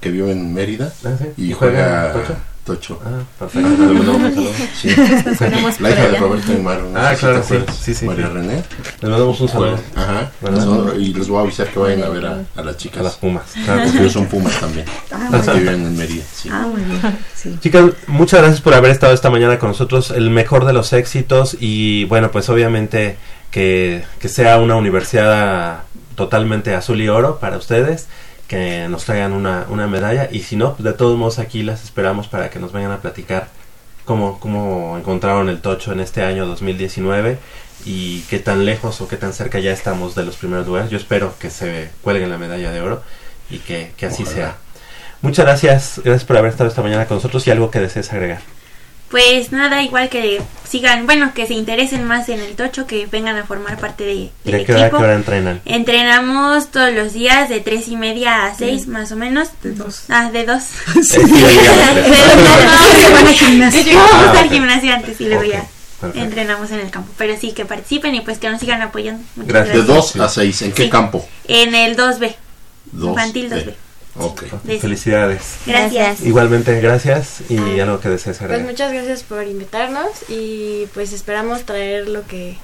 que 0.00 0.10
vive 0.10 0.30
en 0.32 0.54
Mérida 0.54 0.92
Ah, 1.04 1.10
sí. 1.18 1.24
y 1.36 1.50
¿Y 1.50 1.52
juega 1.54 2.10
juega 2.12 2.38
tocho? 2.68 3.00
Ah, 3.04 3.22
perfecto. 3.38 3.68
Sí. 4.80 4.88
La 5.80 5.90
hija 5.90 6.08
de. 6.08 6.16
Roberto 6.18 6.52
Aymaro. 6.52 6.88
¿no? 6.90 6.98
Ah, 6.98 7.14
claro, 7.18 7.42
sí, 7.42 7.54
acuerdas. 7.54 7.76
sí, 7.76 7.94
sí, 7.94 8.04
María. 8.06 8.28
René. 8.28 8.62
Les 9.00 9.10
mandamos 9.10 9.40
un 9.40 9.48
saludo. 9.48 9.78
Ajá. 9.96 10.30
Son- 10.62 11.00
y 11.00 11.14
les 11.14 11.28
voy 11.28 11.38
a 11.38 11.42
avisar 11.42 11.68
que 11.68 11.78
vayan 11.78 12.02
a 12.04 12.08
ver 12.08 12.26
a, 12.26 12.44
a 12.56 12.62
las 12.62 12.76
chicas. 12.76 13.00
A 13.00 13.02
las 13.04 13.16
Pumas. 13.16 13.42
Claro 13.64 13.80
que 13.80 13.86
Porque 13.86 13.98
ellos 14.00 14.12
son 14.12 14.26
Pumas 14.26 14.60
también. 14.60 14.86
Ah, 15.10 15.28
muy 15.30 15.40
que 15.40 15.50
bien. 15.52 15.58
viven 15.64 15.86
en 15.86 15.96
Mérida. 15.96 16.24
Sí. 16.32 16.48
Ah, 16.52 16.66
muy 16.70 16.82
bien. 16.82 17.18
Sí. 17.34 17.58
Chicas, 17.60 17.84
muchas 18.06 18.40
gracias 18.40 18.60
por 18.60 18.74
haber 18.74 18.90
estado 18.90 19.12
esta 19.12 19.30
mañana 19.30 19.58
con 19.58 19.70
nosotros. 19.70 20.10
El 20.10 20.30
mejor 20.30 20.64
de 20.66 20.72
los 20.72 20.92
éxitos 20.92 21.56
y 21.60 22.04
bueno, 22.04 22.30
pues 22.30 22.48
obviamente 22.48 23.16
que, 23.50 24.04
que 24.20 24.28
sea 24.28 24.58
una 24.58 24.76
universidad 24.76 25.80
totalmente 26.14 26.74
azul 26.74 27.00
y 27.00 27.08
oro 27.08 27.38
para 27.38 27.56
ustedes, 27.56 28.08
que 28.48 28.88
nos 28.88 29.04
traigan 29.04 29.34
una, 29.34 29.66
una 29.68 29.86
medalla 29.86 30.28
y 30.32 30.40
si 30.40 30.56
no, 30.56 30.72
pues 30.74 30.82
de 30.84 30.94
todos 30.94 31.16
modos 31.16 31.38
aquí 31.38 31.62
las 31.62 31.84
esperamos 31.84 32.26
para 32.28 32.50
que 32.50 32.58
nos 32.58 32.72
vengan 32.72 32.92
a 32.92 33.00
platicar 33.00 33.48
cómo, 34.04 34.40
cómo 34.40 34.96
encontraron 34.98 35.50
el 35.50 35.60
tocho 35.60 35.92
en 35.92 36.00
este 36.00 36.22
año 36.22 36.46
2019 36.46 37.38
y 37.84 38.22
qué 38.22 38.38
tan 38.38 38.64
lejos 38.64 39.00
o 39.00 39.06
qué 39.06 39.16
tan 39.16 39.34
cerca 39.34 39.58
ya 39.58 39.70
estamos 39.70 40.14
de 40.14 40.24
los 40.24 40.36
primeros 40.36 40.66
lugares. 40.66 40.90
Yo 40.90 40.96
espero 40.96 41.34
que 41.38 41.50
se 41.50 41.90
cuelguen 42.02 42.30
la 42.30 42.38
medalla 42.38 42.72
de 42.72 42.80
oro 42.80 43.02
y 43.50 43.58
que, 43.58 43.92
que 43.96 44.06
así 44.06 44.22
Ojalá. 44.22 44.36
sea. 44.36 44.56
Muchas 45.20 45.44
gracias, 45.44 46.00
gracias 46.02 46.24
por 46.24 46.38
haber 46.38 46.50
estado 46.50 46.70
esta 46.70 46.82
mañana 46.82 47.06
con 47.06 47.18
nosotros 47.18 47.46
y 47.46 47.50
algo 47.50 47.70
que 47.70 47.80
desees 47.80 48.12
agregar. 48.12 48.40
Pues 49.10 49.52
nada, 49.52 49.82
igual 49.82 50.10
que 50.10 50.42
sigan, 50.68 51.06
bueno, 51.06 51.32
que 51.34 51.46
se 51.46 51.54
interesen 51.54 52.04
más 52.04 52.28
en 52.28 52.40
el 52.40 52.54
tocho, 52.56 52.86
que 52.86 53.06
vengan 53.06 53.36
a 53.38 53.44
formar 53.44 53.78
parte 53.78 54.04
de, 54.04 54.30
del 54.44 54.58
¿De 54.58 54.64
qué 54.66 54.72
hora, 54.74 54.80
a 54.82 54.84
qué 54.84 54.88
equipo. 54.88 55.02
hora 55.02 55.14
entrenan? 55.14 55.62
Entrenamos 55.64 56.70
todos 56.70 56.92
los 56.92 57.14
días 57.14 57.48
de 57.48 57.60
tres 57.60 57.88
y 57.88 57.96
media 57.96 58.44
a 58.44 58.54
seis, 58.54 58.86
más 58.86 59.10
o 59.12 59.16
menos. 59.16 59.48
De 59.62 59.72
dos. 59.72 60.02
Ah, 60.10 60.30
de 60.30 60.44
dos. 60.44 60.62
Sí, 60.94 61.02
sí, 61.02 61.20
lo 61.20 61.24
sé. 61.24 62.04
Se 63.00 63.12
van 63.12 63.26
a 63.26 63.32
gimnasio. 63.32 63.98
Vamos 63.98 64.36
Ah, 64.36 64.40
al 64.40 64.50
gimnasio 64.50 64.92
antes 64.92 65.20
y 65.20 65.24
luego 65.28 65.44
ya 65.44 65.64
perfecto. 66.00 66.24
entrenamos 66.26 66.70
en 66.70 66.80
el 66.80 66.90
campo. 66.90 67.10
Pero 67.16 67.34
sí, 67.40 67.52
que 67.52 67.64
participen 67.64 68.14
y 68.14 68.20
pues 68.20 68.36
que 68.38 68.50
nos 68.50 68.60
sigan 68.60 68.82
apoyando. 68.82 69.22
Muchas 69.36 69.48
Gracias. 69.52 69.76
De 69.76 69.82
gracias. 69.84 70.14
2 70.14 70.22
a 70.24 70.28
6. 70.28 70.62
¿En 70.62 70.72
qué 70.72 70.84
Sí. 70.84 70.90
campo? 70.90 71.26
En 71.46 71.74
el 71.74 71.96
2B. 71.96 72.34
Dos, 72.92 73.08
Infantil 73.10 73.46
eh, 73.52 73.56
2B. 73.56 73.74
Ok. 74.18 74.42
De- 74.64 74.78
Felicidades. 74.78 75.56
Gracias. 75.66 76.20
Igualmente, 76.22 76.80
gracias 76.80 77.40
y 77.48 77.80
algo 77.80 78.00
que 78.00 78.08
desees 78.08 78.38
Pues 78.38 78.62
muchas 78.62 78.92
gracias 78.92 79.22
por 79.22 79.46
invitarnos 79.46 80.08
y 80.28 80.86
pues 80.94 81.12
esperamos 81.12 81.62
traer 81.64 82.08
lo 82.08 82.26
que 82.26 82.56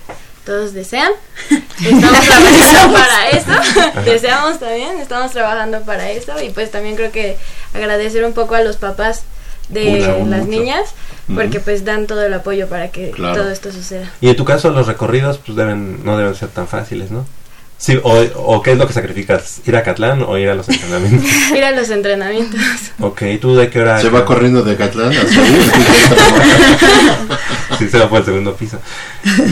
todos 0.45 0.73
desean. 0.75 1.11
Estamos 1.85 2.21
trabajando 2.27 2.93
para 2.93 3.31
eso. 3.31 4.01
Deseamos 4.05 4.59
también, 4.59 4.99
estamos 5.01 5.33
trabajando 5.33 5.81
para 5.83 6.11
eso 6.11 6.41
y 6.43 6.51
pues 6.51 6.71
también 6.71 6.97
creo 6.97 7.11
que 7.13 7.37
agradecer 7.73 8.25
un 8.25 8.33
poco 8.35 8.55
a 8.55 8.61
los 8.61 8.77
papás 8.77 9.23
de 9.69 10.01
las 10.01 10.19
mucho. 10.19 10.45
niñas 10.47 10.91
porque 11.35 11.59
pues 11.61 11.85
dan 11.87 12.07
todo 12.07 12.23
el 12.27 12.35
apoyo 12.35 12.69
para 12.69 12.89
que 12.91 13.11
Claro. 13.13 13.35
todo 13.37 13.51
esto 13.51 13.73
suceda. 13.73 14.13
Y 14.21 14.29
en 14.29 14.37
tu 14.37 14.45
caso, 14.45 14.71
los 14.71 14.87
recorridos 14.87 15.39
pues 15.39 15.57
deben 15.57 16.05
no 16.05 16.19
deben 16.19 16.35
ser 16.35 16.49
tan 16.51 16.69
fáciles, 16.69 17.11
¿no? 17.11 17.27
Sí, 17.85 18.01
o, 18.03 18.19
o 18.37 18.63
qué 18.63 18.73
es 18.73 18.79
lo 18.79 18.87
que 18.87 18.95
sacrificas, 18.95 19.61
ir 19.67 19.77
a 19.77 19.83
Catlán 19.83 20.23
o 20.23 20.39
ir 20.39 20.49
a 20.49 20.55
los 20.55 20.67
entrenamientos. 20.71 21.29
Ir 21.55 21.65
a 21.65 21.71
los 21.73 21.91
entrenamientos. 21.91 22.59
ok, 22.99 23.23
¿tú 23.43 23.55
de 23.57 23.69
qué 23.69 23.81
hora? 23.81 24.01
Se 24.01 24.09
va 24.09 24.25
corriendo 24.25 24.63
de 24.63 24.75
Catlán 24.77 25.13
a. 25.13 25.21
Sí, 27.79 27.89
se 27.89 27.99
va 27.99 28.09
por 28.09 28.21
el 28.21 28.25
segundo 28.25 28.55
piso. 28.57 28.79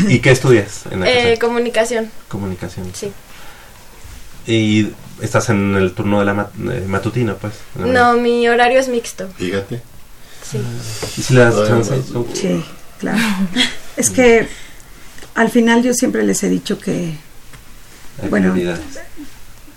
¿Y 0.09 0.21
qué 0.21 0.31
estudias 0.31 0.83
en 0.91 1.01
la 1.01 1.11
Eh, 1.11 1.39
comunicación, 1.39 2.11
Comunicación. 2.29 2.91
sí. 2.95 3.13
Y 4.47 4.89
estás 5.21 5.49
en 5.51 5.75
el 5.77 5.93
turno 5.93 6.19
de 6.21 6.25
la 6.25 6.35
mat- 6.35 6.51
eh, 6.71 6.85
matutino, 6.87 7.37
pues. 7.37 7.53
la 7.79 7.87
No, 7.87 7.93
mañana. 7.93 8.13
mi 8.23 8.49
horario 8.49 8.81
es 8.81 8.89
mixto. 8.89 9.29
Fíjate. 9.37 9.83
Sí. 10.51 10.59
¿Y 11.19 11.23
si 11.23 11.35
le 11.35 11.41
das 11.41 11.55
Todavía 11.55 11.75
chance? 11.75 11.91
más. 12.15 12.25
Sí, 12.35 12.65
claro. 12.99 13.19
Es 13.97 14.11
que 14.11 14.49
al 15.35 15.51
final 15.51 15.83
yo 15.83 15.95
siempre 15.95 16.25
les 16.25 16.43
he 16.43 16.49
dicho 16.49 16.79
que 16.79 17.15
Hay 18.23 18.29
Bueno. 18.31 18.55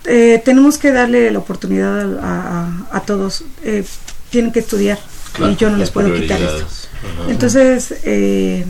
eh, 0.04 0.40
tenemos 0.44 0.78
que 0.78 0.92
darle 0.92 1.30
la 1.30 1.38
oportunidad 1.40 2.18
a, 2.18 2.62
a- 2.92 2.96
a 2.96 3.00
todos. 3.00 3.44
Eh, 3.64 3.84
tienen 4.30 4.52
que 4.52 4.60
estudiar 4.60 4.98
Claro, 5.32 5.52
y 5.52 5.56
yo 5.56 5.70
no 5.70 5.76
les 5.76 5.90
puedo 5.90 6.12
quitar 6.14 6.40
esto. 6.40 6.64
Ajá. 6.66 7.30
Entonces, 7.30 7.94
eh, 8.04 8.64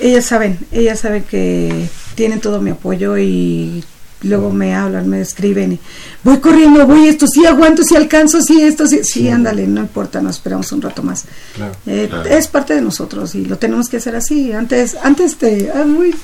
ellas 0.00 0.24
saben, 0.24 0.58
ellas 0.72 1.00
saben 1.00 1.22
que 1.24 1.88
tienen 2.14 2.40
todo 2.40 2.60
mi 2.60 2.70
apoyo 2.70 3.16
y 3.18 3.84
luego 4.22 4.50
me 4.52 4.74
hablan, 4.74 5.08
me 5.08 5.20
escriben 5.20 5.72
y 5.74 5.78
voy 6.22 6.38
corriendo, 6.38 6.86
voy 6.86 7.06
esto, 7.08 7.26
sí 7.26 7.44
aguanto, 7.44 7.82
sí 7.84 7.94
alcanzo, 7.94 8.40
sí 8.40 8.62
esto, 8.62 8.86
sí, 8.86 9.00
sí, 9.04 9.28
ándale, 9.28 9.66
no 9.66 9.80
importa, 9.82 10.20
nos 10.22 10.36
esperamos 10.36 10.72
un 10.72 10.80
rato 10.82 11.02
más. 11.02 11.24
Claro. 11.54 11.74
Eh, 11.86 12.06
Claro. 12.08 12.28
Es 12.28 12.48
parte 12.48 12.74
de 12.74 12.80
nosotros 12.80 13.34
y 13.34 13.44
lo 13.44 13.58
tenemos 13.58 13.88
que 13.88 13.98
hacer 13.98 14.16
así. 14.16 14.52
Antes, 14.52 14.96
antes 15.02 15.36
te, 15.36 15.70
ah, 15.74 15.84
muy, 15.84 16.14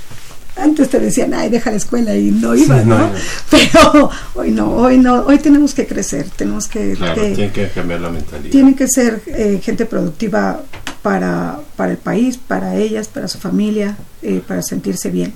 antes 0.56 0.88
te 0.90 0.98
decían, 1.00 1.32
ay, 1.34 1.48
deja 1.48 1.70
la 1.70 1.76
escuela 1.76 2.14
y 2.14 2.30
no 2.30 2.54
iba, 2.54 2.78
Sí, 2.80 2.86
no 2.86 2.98
¿no? 2.98 3.10
Pero 3.50 4.10
hoy 4.34 4.50
no, 4.50 4.70
hoy 4.76 4.98
no, 4.98 5.22
hoy 5.22 5.38
tenemos 5.38 5.74
que 5.74 5.86
crecer, 5.86 6.26
tenemos 6.36 6.66
que, 6.68 6.94
Claro, 6.94 7.22
que- 7.22 7.34
tiene 7.34 7.52
que 7.52 7.68
cambiar 7.70 8.00
la 8.00 8.10
mentalidad. 8.10 8.50
tienen 8.50 8.74
que 8.74 8.86
ser 8.88 9.22
eh, 9.26 9.60
gente 9.62 9.86
productiva 9.86 10.60
para, 11.02 11.60
para 11.76 11.92
el 11.92 11.98
país, 11.98 12.36
para 12.38 12.76
ellas, 12.76 13.08
para 13.08 13.26
su 13.28 13.38
familia, 13.38 13.96
eh, 14.22 14.42
para 14.46 14.60
sentirse 14.62 15.10
bien. 15.10 15.32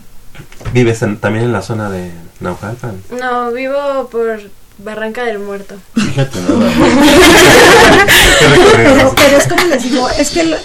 ¿Vives 0.72 1.00
en- 1.02 1.16
también 1.18 1.44
en 1.46 1.52
la 1.52 1.62
zona 1.62 1.88
de 1.90 2.10
Naucalpan? 2.40 2.96
No, 3.18 3.52
vivo 3.52 4.08
por 4.10 4.40
Barranca 4.78 5.24
del 5.24 5.38
Muerto. 5.38 5.76
Fíjate 5.94 6.38
nada. 6.40 6.70
¿Qué 8.38 8.48
recorridos? 8.48 8.74
Pero, 8.76 9.14
pero 9.16 9.36
es 9.38 9.46
como 9.48 9.64
les 9.68 9.82
digo, 9.82 10.08
es 10.10 10.30
que 10.30 10.40
el- 10.40 10.56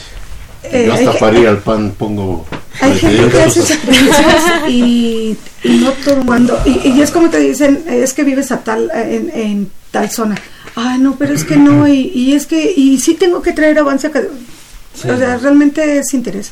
eh, 0.63 0.83
Yo 0.87 0.93
hasta 0.93 1.13
para 1.19 1.39
ir 1.39 1.47
al 1.47 1.59
pan 1.59 1.91
pongo. 1.97 2.45
Hay 2.81 2.97
gente 2.97 3.29
que 3.29 3.41
hace 3.41 3.61
sacrificios 3.61 4.69
y, 4.69 5.37
y 5.63 5.69
no 5.77 5.91
todo 5.93 6.23
mundo. 6.23 6.57
Y, 6.65 6.89
y 6.89 7.01
es 7.01 7.11
como 7.11 7.29
te 7.29 7.39
dicen, 7.39 7.83
es 7.87 8.13
que 8.13 8.23
vives 8.23 8.51
a 8.51 8.59
tal, 8.63 8.89
en, 8.93 9.29
en 9.33 9.71
tal 9.91 10.09
zona. 10.09 10.35
Ay, 10.75 10.99
no, 10.99 11.15
pero 11.17 11.33
es 11.33 11.43
que 11.43 11.57
no, 11.57 11.87
y, 11.87 12.11
y 12.13 12.33
es 12.33 12.45
que, 12.45 12.71
y 12.75 12.99
sí 12.99 13.15
tengo 13.15 13.41
que 13.41 13.51
traer 13.53 13.79
avance 13.79 14.07
acá. 14.07 14.21
o 14.95 14.97
sea, 14.97 15.37
realmente 15.37 15.97
es 15.99 16.13
interés. 16.13 16.51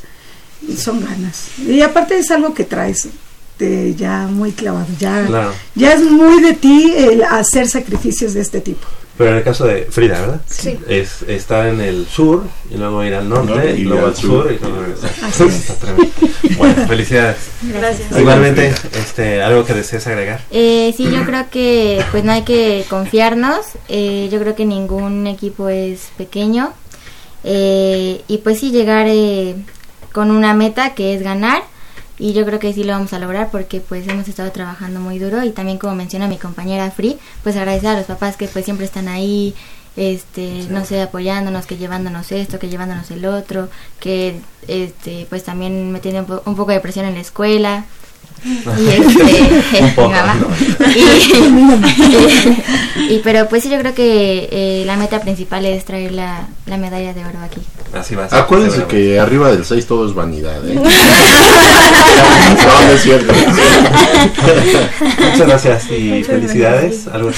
Y 0.68 0.76
son 0.76 1.00
ganas. 1.06 1.46
Y 1.66 1.82
aparte 1.82 2.18
es 2.18 2.30
algo 2.32 2.54
que 2.54 2.64
traes 2.64 3.08
de 3.60 3.96
ya 3.96 4.28
muy 4.28 4.52
clavado. 4.52 4.88
Ya, 5.00 5.24
Claro. 5.26 5.54
ya 5.76 5.94
es 5.94 6.02
muy 6.04 6.42
de 6.42 6.54
ti 6.54 6.94
el 6.98 7.24
hacer 7.24 7.70
sacrificios 7.70 8.34
de 8.34 8.42
este 8.42 8.60
tipo. 8.62 8.88
Pero 9.18 9.32
en 9.32 9.38
el 9.38 9.44
caso 9.44 9.66
de 9.66 9.88
Frida, 9.90 10.20
¿verdad? 10.22 10.42
Sí. 10.48 10.78
Es 10.88 11.24
estar 11.24 11.68
en 11.68 11.82
el 11.82 12.06
sur 12.08 12.44
y 12.70 12.78
luego 12.78 13.04
ir 13.04 13.16
al 13.16 13.28
norte 13.28 13.76
y 13.76 13.82
y 13.82 13.84
luego 13.86 14.08
al 14.08 14.16
sur 14.16 14.44
sur. 14.44 14.52
y 14.54 14.60
luego 14.60 14.82
regresar. 14.82 15.12
Así 15.24 15.44
es. 15.44 15.56
Está 15.56 15.74
tremendo. 15.74 16.14
Bueno, 16.58 16.88
felicidades. 16.88 17.38
Gracias. 17.64 18.20
Igualmente, 18.20 18.74
este, 18.94 19.42
algo 19.42 19.66
que 19.66 19.74
desees 19.74 20.06
agregar. 20.08 20.42
Eh, 20.52 20.94
sí, 20.96 21.10
yo 21.12 21.26
creo 21.26 21.50
que 21.50 22.04
pues 22.12 22.24
no 22.24 22.32
hay 22.32 22.44
que 22.44 22.86
confiarnos. 22.90 23.66
Eh, 23.90 24.30
yo 24.32 24.40
creo 24.40 24.56
que 24.56 24.66
ningún 24.66 25.26
equipo 25.26 25.68
es 25.70 26.10
pequeño. 26.18 26.74
Eh, 27.44 28.22
y 28.28 28.38
pues 28.40 28.60
sí, 28.60 28.72
llegar 28.72 29.08
eh, 29.08 29.56
con 30.12 30.32
una 30.32 30.54
meta 30.54 30.94
que 30.94 31.16
es 31.16 31.24
ganar. 31.24 31.64
Y 32.20 32.34
yo 32.34 32.46
creo 32.46 32.60
que 32.60 32.74
sí 32.74 32.84
lo 32.84 32.94
vamos 32.94 33.14
a 33.14 33.20
lograr 33.20 33.50
porque 33.52 33.80
pues 33.80 34.08
hemos 34.08 34.28
estado 34.28 34.52
trabajando 34.52 35.00
muy 35.00 35.20
duro. 35.20 35.44
Y 35.44 35.52
también 35.52 35.78
como 35.78 35.94
menciona 35.96 36.28
mi 36.28 36.38
compañera 36.38 36.90
Free, 36.92 37.18
pues 37.44 37.56
agradecer 37.56 37.90
a 37.90 37.98
los 37.98 38.06
papás 38.06 38.38
que 38.38 38.48
pues 38.48 38.66
siempre 38.66 38.86
están 38.86 39.08
ahí. 39.08 39.54
Este, 39.96 40.66
no 40.70 40.86
sé, 40.86 41.02
apoyándonos, 41.02 41.66
que 41.66 41.76
llevándonos 41.78 42.32
esto, 42.32 42.60
que 42.60 42.70
llevándonos 42.70 43.10
el 43.10 43.26
otro, 43.26 43.68
que 44.00 44.40
este, 44.68 45.26
pues 45.28 45.44
también 45.44 45.92
metiendo 45.92 46.20
un, 46.22 46.26
po- 46.28 46.44
un 46.46 46.56
poco 46.56 46.72
de 46.72 46.80
presión 46.80 47.06
en 47.08 47.16
la 47.16 47.20
escuela. 47.22 47.86
Y 48.46 48.90
este, 48.90 49.04
Un 49.84 49.92
poco, 49.96 50.10
mi 50.10 50.14
mamá. 50.16 50.36
¿no? 50.36 50.48
Y, 53.08 53.14
y- 53.16 53.22
pero 53.24 53.48
pues 53.50 53.64
sí, 53.64 53.70
yo 53.70 53.80
creo 53.80 53.94
que 53.94 54.48
eh, 54.52 54.84
la 54.86 54.96
meta 54.98 55.22
principal 55.22 55.66
es 55.66 55.86
traer 55.86 56.12
la, 56.12 56.48
la 56.66 56.78
medalla 56.78 57.14
de 57.14 57.22
oro 57.22 57.40
aquí. 57.44 57.60
Así 57.94 58.16
va. 58.16 58.28
Acuérdense 58.32 58.84
que 58.86 59.20
arriba 59.20 59.52
del 59.52 59.66
6 59.66 59.86
todo 59.88 60.08
es 60.08 60.14
vanidad, 60.14 60.66
¿eh? 60.68 60.76
no, 60.76 60.84
no 60.84 60.90
es 62.92 63.02
cierto. 63.02 63.34
Muchas 65.32 65.48
gracias 65.48 65.92
y 65.92 66.10
Muchas 66.12 66.28
felicidades. 66.28 67.06
gracias. 67.06 67.16
Algo 67.16 67.30
que. 67.32 67.38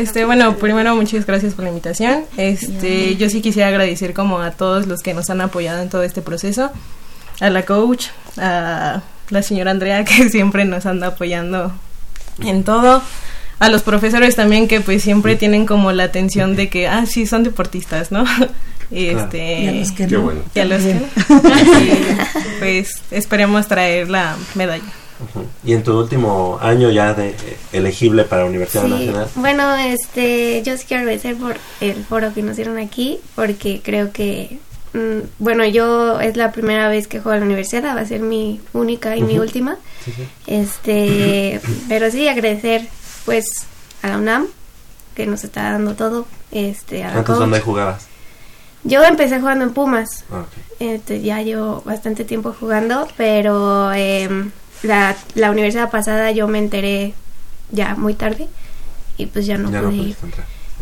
Este, 0.00 0.24
bueno, 0.26 0.56
primero 0.56 0.94
muchas 0.94 1.24
gracias 1.26 1.54
por 1.54 1.64
la 1.64 1.70
invitación. 1.70 2.24
Este, 2.36 3.16
yo 3.16 3.30
sí 3.30 3.40
quisiera 3.40 3.68
agradecer 3.68 4.12
como 4.12 4.40
a 4.40 4.50
todos 4.50 4.86
los 4.86 5.00
que 5.00 5.14
nos 5.14 5.30
han 5.30 5.40
apoyado 5.40 5.80
en 5.80 5.88
todo 5.88 6.02
este 6.02 6.20
proceso, 6.22 6.70
a 7.40 7.50
la 7.50 7.64
coach, 7.64 8.06
a 8.36 9.00
la 9.30 9.42
señora 9.42 9.70
Andrea 9.70 10.04
que 10.04 10.28
siempre 10.30 10.64
nos 10.64 10.86
anda 10.86 11.08
apoyando 11.08 11.72
en 12.44 12.64
todo, 12.64 13.02
a 13.58 13.68
los 13.70 13.82
profesores 13.82 14.36
también 14.36 14.68
que 14.68 14.80
pues 14.80 15.02
siempre 15.02 15.36
tienen 15.36 15.64
como 15.66 15.92
la 15.92 16.04
atención 16.04 16.54
de 16.56 16.68
que 16.68 16.86
ah 16.88 17.06
sí 17.06 17.26
son 17.26 17.42
deportistas, 17.44 18.10
¿no? 18.12 18.24
Este 18.90 19.62
Y 19.62 19.66
a 19.68 19.72
los 19.72 19.90
que 19.92 20.06
no. 20.06 20.20
bueno. 20.22 20.40
y 20.54 20.58
a 20.60 20.64
los 20.64 20.80
que 20.82 20.94
no. 20.94 21.00
Y, 21.80 22.58
pues 22.60 23.02
esperemos 23.10 23.66
traer 23.66 24.08
la 24.08 24.36
medalla. 24.54 24.84
Y 25.64 25.72
en 25.72 25.82
tu 25.82 25.98
último 25.98 26.58
año 26.62 26.90
ya 26.90 27.12
de 27.14 27.30
eh, 27.30 27.34
elegible 27.72 28.22
para 28.24 28.44
Universidad 28.44 28.84
Sí, 28.84 28.90
Nacional. 28.90 29.28
bueno, 29.34 29.74
este, 29.76 30.62
yo 30.62 30.76
sí 30.76 30.84
quiero 30.86 31.02
agradecer 31.02 31.36
por 31.36 31.56
el 31.80 32.04
foro 32.04 32.32
que 32.32 32.42
nos 32.42 32.54
dieron 32.56 32.78
aquí, 32.78 33.18
porque 33.34 33.80
creo 33.82 34.12
que, 34.12 34.58
bueno, 35.38 35.64
yo 35.66 36.20
es 36.20 36.36
la 36.36 36.52
primera 36.52 36.88
vez 36.88 37.08
que 37.08 37.20
juego 37.20 37.36
a 37.36 37.40
la 37.40 37.46
universidad, 37.46 37.96
va 37.96 38.00
a 38.00 38.06
ser 38.06 38.20
mi 38.20 38.60
única 38.72 39.16
y 39.16 39.22
mi 39.22 39.38
última. 39.38 39.76
Este, 40.46 41.60
pero 41.88 42.10
sí 42.10 42.28
agradecer, 42.28 42.86
pues, 43.24 43.44
a 44.02 44.08
la 44.08 44.18
UNAM 44.18 44.46
que 45.14 45.26
nos 45.26 45.44
está 45.44 45.72
dando 45.72 45.94
todo, 45.94 46.26
este, 46.52 47.04
a 47.04 47.24
coach. 47.24 47.38
dónde 47.38 47.60
jugabas? 47.60 48.06
Yo 48.84 49.02
empecé 49.02 49.40
jugando 49.40 49.64
en 49.64 49.72
Pumas, 49.72 50.24
Ah, 50.30 50.44
este, 50.78 51.20
ya 51.22 51.42
llevo 51.42 51.82
bastante 51.84 52.24
tiempo 52.24 52.54
jugando, 52.58 53.08
pero 53.16 53.92
em, 53.92 54.50
la, 54.82 55.16
la 55.34 55.50
universidad 55.50 55.90
pasada 55.90 56.30
yo 56.30 56.46
me 56.46 56.58
enteré 56.58 57.14
ya 57.72 57.96
muy 57.96 58.14
tarde 58.14 58.46
y 59.16 59.26
pues 59.26 59.46
ya 59.46 59.58
no 59.58 59.72
ya 59.72 59.80
no 59.82 59.88
pude 59.90 59.96
ir. 59.96 60.16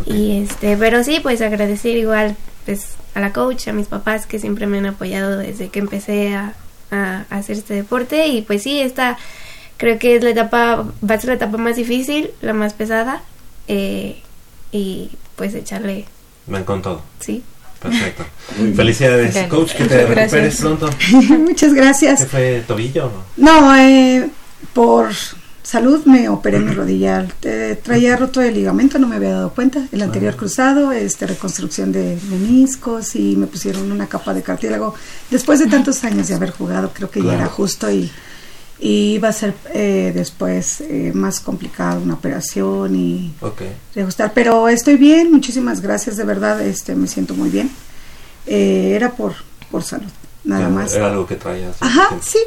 Y 0.07 0.43
este, 0.43 0.77
pero 0.77 1.03
sí, 1.05 1.21
pues 1.23 1.41
agradecer 1.41 1.97
igual 1.97 2.37
pues 2.65 2.87
a 3.15 3.21
la 3.21 3.33
coach, 3.33 3.69
a 3.69 3.73
mis 3.73 3.87
papás 3.87 4.27
que 4.27 4.39
siempre 4.39 4.67
me 4.67 4.79
han 4.79 4.87
apoyado 4.87 5.39
desde 5.39 5.69
que 5.69 5.79
empecé 5.81 6.35
a, 6.35 6.55
a 6.91 7.25
hacer 7.31 7.57
este 7.59 7.75
deporte 7.75 8.27
y 8.29 8.43
pues 8.43 8.62
sí, 8.62 8.81
esta 8.81 9.17
creo 9.77 9.99
que 9.99 10.17
es 10.17 10.23
la 10.25 10.31
etapa, 10.31 10.85
va 11.09 11.15
a 11.15 11.21
ser 11.21 11.29
la 11.29 11.35
etapa 11.35 11.57
más 11.59 11.77
difícil, 11.77 12.31
la 12.41 12.53
más 12.53 12.73
pesada 12.75 13.23
eh, 13.69 14.23
y 14.73 15.11
pues 15.37 15.55
echarle, 15.55 16.05
Ven 16.47 16.65
con 16.65 16.83
todo. 16.83 17.03
sí. 17.21 17.43
Perfecto. 17.81 18.25
Felicidades, 18.77 19.35
Bien. 19.35 19.49
coach, 19.51 19.73
que 19.73 19.85
te 19.85 20.07
Muchas 20.07 20.09
recuperes 20.09 20.33
gracias. 20.33 20.61
pronto. 20.61 20.91
Muchas 21.39 21.75
¿Qué 21.75 21.81
gracias. 21.81 22.27
fue 22.29 22.65
tobillo? 22.67 23.11
No, 23.37 23.77
eh, 23.77 24.27
por 24.73 25.11
salud 25.65 26.05
me 26.05 26.29
operé 26.29 26.61
mi 26.61 26.73
rodilla. 26.73 27.27
Eh, 27.43 27.77
traía 27.83 28.17
roto 28.17 28.41
el 28.41 28.55
ligamento, 28.55 28.99
no 29.01 29.09
me 29.09 29.17
había 29.17 29.31
dado 29.33 29.51
cuenta. 29.55 29.89
El 29.91 30.03
anterior 30.03 30.37
cruzado, 30.37 30.93
este, 30.93 31.27
reconstrucción 31.27 31.91
de 31.91 32.17
meniscos 32.31 33.17
y 33.17 33.35
me 33.35 33.47
pusieron 33.49 33.91
una 33.91 34.07
capa 34.07 34.33
de 34.35 34.43
cartílago. 34.43 34.95
Después 35.31 35.59
de 35.59 35.67
tantos 35.67 36.05
años 36.05 36.29
de 36.29 36.35
haber 36.35 36.51
jugado, 36.53 36.93
creo 36.95 37.11
que 37.11 37.23
ya 37.23 37.35
era 37.35 37.47
justo 37.47 37.91
y, 37.91 38.12
y 38.79 39.15
iba 39.15 39.29
a 39.31 39.33
ser 39.33 39.55
eh, 39.73 40.12
después 40.15 40.83
eh, 40.83 41.12
más 41.15 41.41
complicado 41.41 42.01
una 42.03 42.15
operación 42.15 42.95
y 42.95 43.35
Ok. 43.41 43.62
reajustar. 43.95 44.33
Pero 44.35 44.69
estoy 44.69 44.97
bien, 44.97 45.33
muchísimas 45.33 45.81
gracias, 45.81 46.17
de 46.17 46.25
verdad, 46.25 46.61
este, 46.61 46.95
me 46.95 47.09
siento 47.09 47.35
muy 47.35 47.49
bien. 47.51 47.71
Eh, 48.47 48.93
era 48.95 49.12
por, 49.12 49.33
por 49.71 49.83
salud, 49.83 50.11
nada 50.45 50.61
Era- 50.62 50.71
más. 50.71 50.93
Era 50.93 51.11
algo 51.11 51.27
que 51.27 51.37
traías. 51.37 51.77
Ajá, 51.81 52.11
sí. 52.21 52.39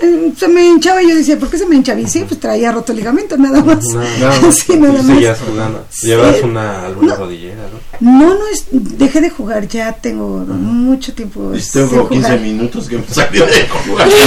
Eh, 0.00 0.32
se 0.36 0.46
me 0.48 0.64
hinchaba 0.64 1.02
y 1.02 1.08
yo 1.08 1.16
decía, 1.16 1.38
¿por 1.38 1.50
qué 1.50 1.58
se 1.58 1.66
me 1.66 1.74
hinchaba? 1.76 1.98
Y 2.00 2.06
sí, 2.06 2.24
pues 2.26 2.38
traía 2.38 2.70
roto 2.70 2.92
el 2.92 2.98
ligamento, 2.98 3.36
nada 3.36 3.62
más. 3.64 3.84
Nada 3.86 4.40
más. 4.42 4.54
sí, 4.56 4.76
nada 4.76 4.94
Y 4.94 4.96
más. 4.98 5.06
seguías 5.06 5.38
jugando. 5.40 5.86
Llevas 6.02 6.36
Sí. 6.36 6.42
una 6.44 6.86
alguna 6.86 7.08
No. 7.14 7.16
rodillera, 7.16 7.62
¿no? 8.00 8.10
No, 8.12 8.34
no, 8.34 8.46
es, 8.52 8.66
dejé 8.70 9.20
de 9.20 9.30
jugar, 9.30 9.66
ya 9.66 9.92
tengo 9.92 10.38
mucho 10.46 11.12
tiempo. 11.14 11.52
Sin 11.58 11.88
como 11.88 12.08
15 12.08 12.28
jugar. 12.28 12.40
minutos 12.40 12.88
que 12.88 12.98
me 12.98 13.08
salió 13.08 13.44
de 13.46 13.66
jugar. 13.86 14.08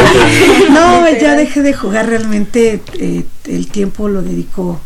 No, 0.70 1.08
ya 1.20 1.34
dejé 1.36 1.62
de 1.62 1.74
jugar 1.74 2.06
realmente. 2.08 2.80
eh, 2.98 3.24
el 3.46 3.66
tiempo 3.68 4.08
lo 4.08 4.22
dedico 4.22 4.80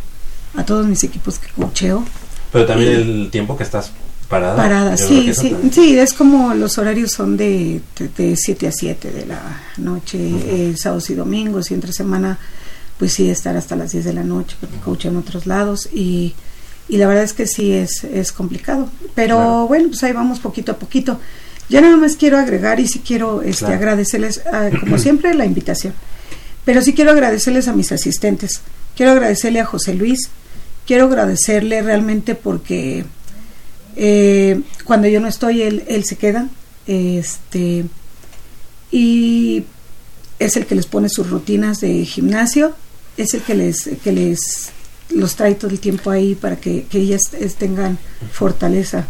a 0.56 0.64
todos 0.64 0.86
mis 0.86 1.02
equipos 1.04 1.38
que 1.38 1.48
cocheo. 1.60 2.04
Pero 2.52 2.66
también 2.66 2.92
el 2.92 3.28
tiempo 3.30 3.56
que 3.56 3.64
estás 3.64 3.90
parada. 4.24 4.56
Parada, 4.56 4.96
sí, 4.96 5.32
sí, 5.34 5.54
sí, 5.72 5.98
es 5.98 6.12
como 6.12 6.54
los 6.54 6.78
horarios 6.78 7.12
son 7.12 7.36
de, 7.36 7.80
de, 8.16 8.36
7 8.36 8.68
a 8.68 8.72
7 8.72 9.10
de 9.10 9.26
la 9.26 9.40
noche, 9.78 10.18
eh, 10.20 10.74
sábados 10.76 11.10
y 11.10 11.14
domingos, 11.14 11.70
y 11.70 11.74
entre 11.74 11.92
semana, 11.92 12.38
pues 12.98 13.12
sí, 13.12 13.28
estar 13.30 13.56
hasta 13.56 13.76
las 13.76 13.92
10 13.92 14.04
de 14.04 14.12
la 14.12 14.22
noche, 14.24 14.56
porque 14.84 15.08
en 15.08 15.16
otros 15.16 15.46
lados, 15.46 15.88
y, 15.92 16.34
y 16.88 16.96
la 16.96 17.06
verdad 17.06 17.24
es 17.24 17.32
que 17.32 17.46
sí 17.46 17.72
es, 17.72 18.04
es 18.04 18.32
complicado. 18.32 18.88
Pero 19.14 19.36
Claro. 19.36 19.66
bueno, 19.68 19.88
pues 19.88 20.02
ahí 20.04 20.12
vamos 20.12 20.38
poquito 20.40 20.72
a 20.72 20.76
poquito. 20.78 21.18
Ya 21.68 21.80
nada 21.80 21.96
más 21.96 22.16
quiero 22.16 22.38
agregar 22.38 22.78
y 22.80 22.86
sí 22.86 23.00
quiero 23.04 23.40
este, 23.42 23.60
Claro. 23.66 23.74
agradecerles, 23.76 24.42
ah, 24.52 24.68
como 24.80 24.98
siempre, 24.98 25.32
la 25.34 25.46
invitación. 25.46 25.94
Pero 26.64 26.82
sí 26.82 26.92
quiero 26.94 27.10
agradecerles 27.10 27.68
a 27.68 27.72
mis 27.72 27.90
asistentes. 27.92 28.60
Quiero 28.96 29.12
agradecerle 29.12 29.60
a 29.60 29.64
José 29.64 29.94
Luis. 29.94 30.28
Quiero 30.86 31.06
agradecerle 31.06 31.80
realmente 31.82 32.34
porque 32.34 33.04
eh, 33.96 34.60
cuando 34.84 35.08
yo 35.08 35.20
no 35.20 35.28
estoy, 35.28 35.62
él, 35.62 36.04
se 36.04 36.16
queda. 36.16 36.48
Este, 36.86 37.84
y 38.90 39.64
es 40.38 40.56
el 40.56 40.66
que 40.66 40.74
les 40.74 40.86
pone 40.86 41.08
sus 41.08 41.30
rutinas 41.30 41.80
de 41.80 42.04
gimnasio. 42.04 42.74
Es 43.16 43.34
el 43.34 43.42
que 43.42 43.54
les, 43.54 43.90
que 44.02 44.12
les 44.12 44.70
los 45.10 45.36
trae 45.36 45.54
todo 45.54 45.70
el 45.70 45.80
tiempo 45.80 46.10
ahí 46.10 46.34
para 46.34 46.56
que, 46.56 46.86
ellas 46.92 47.22
tengan 47.58 47.98
fortaleza 48.32 49.06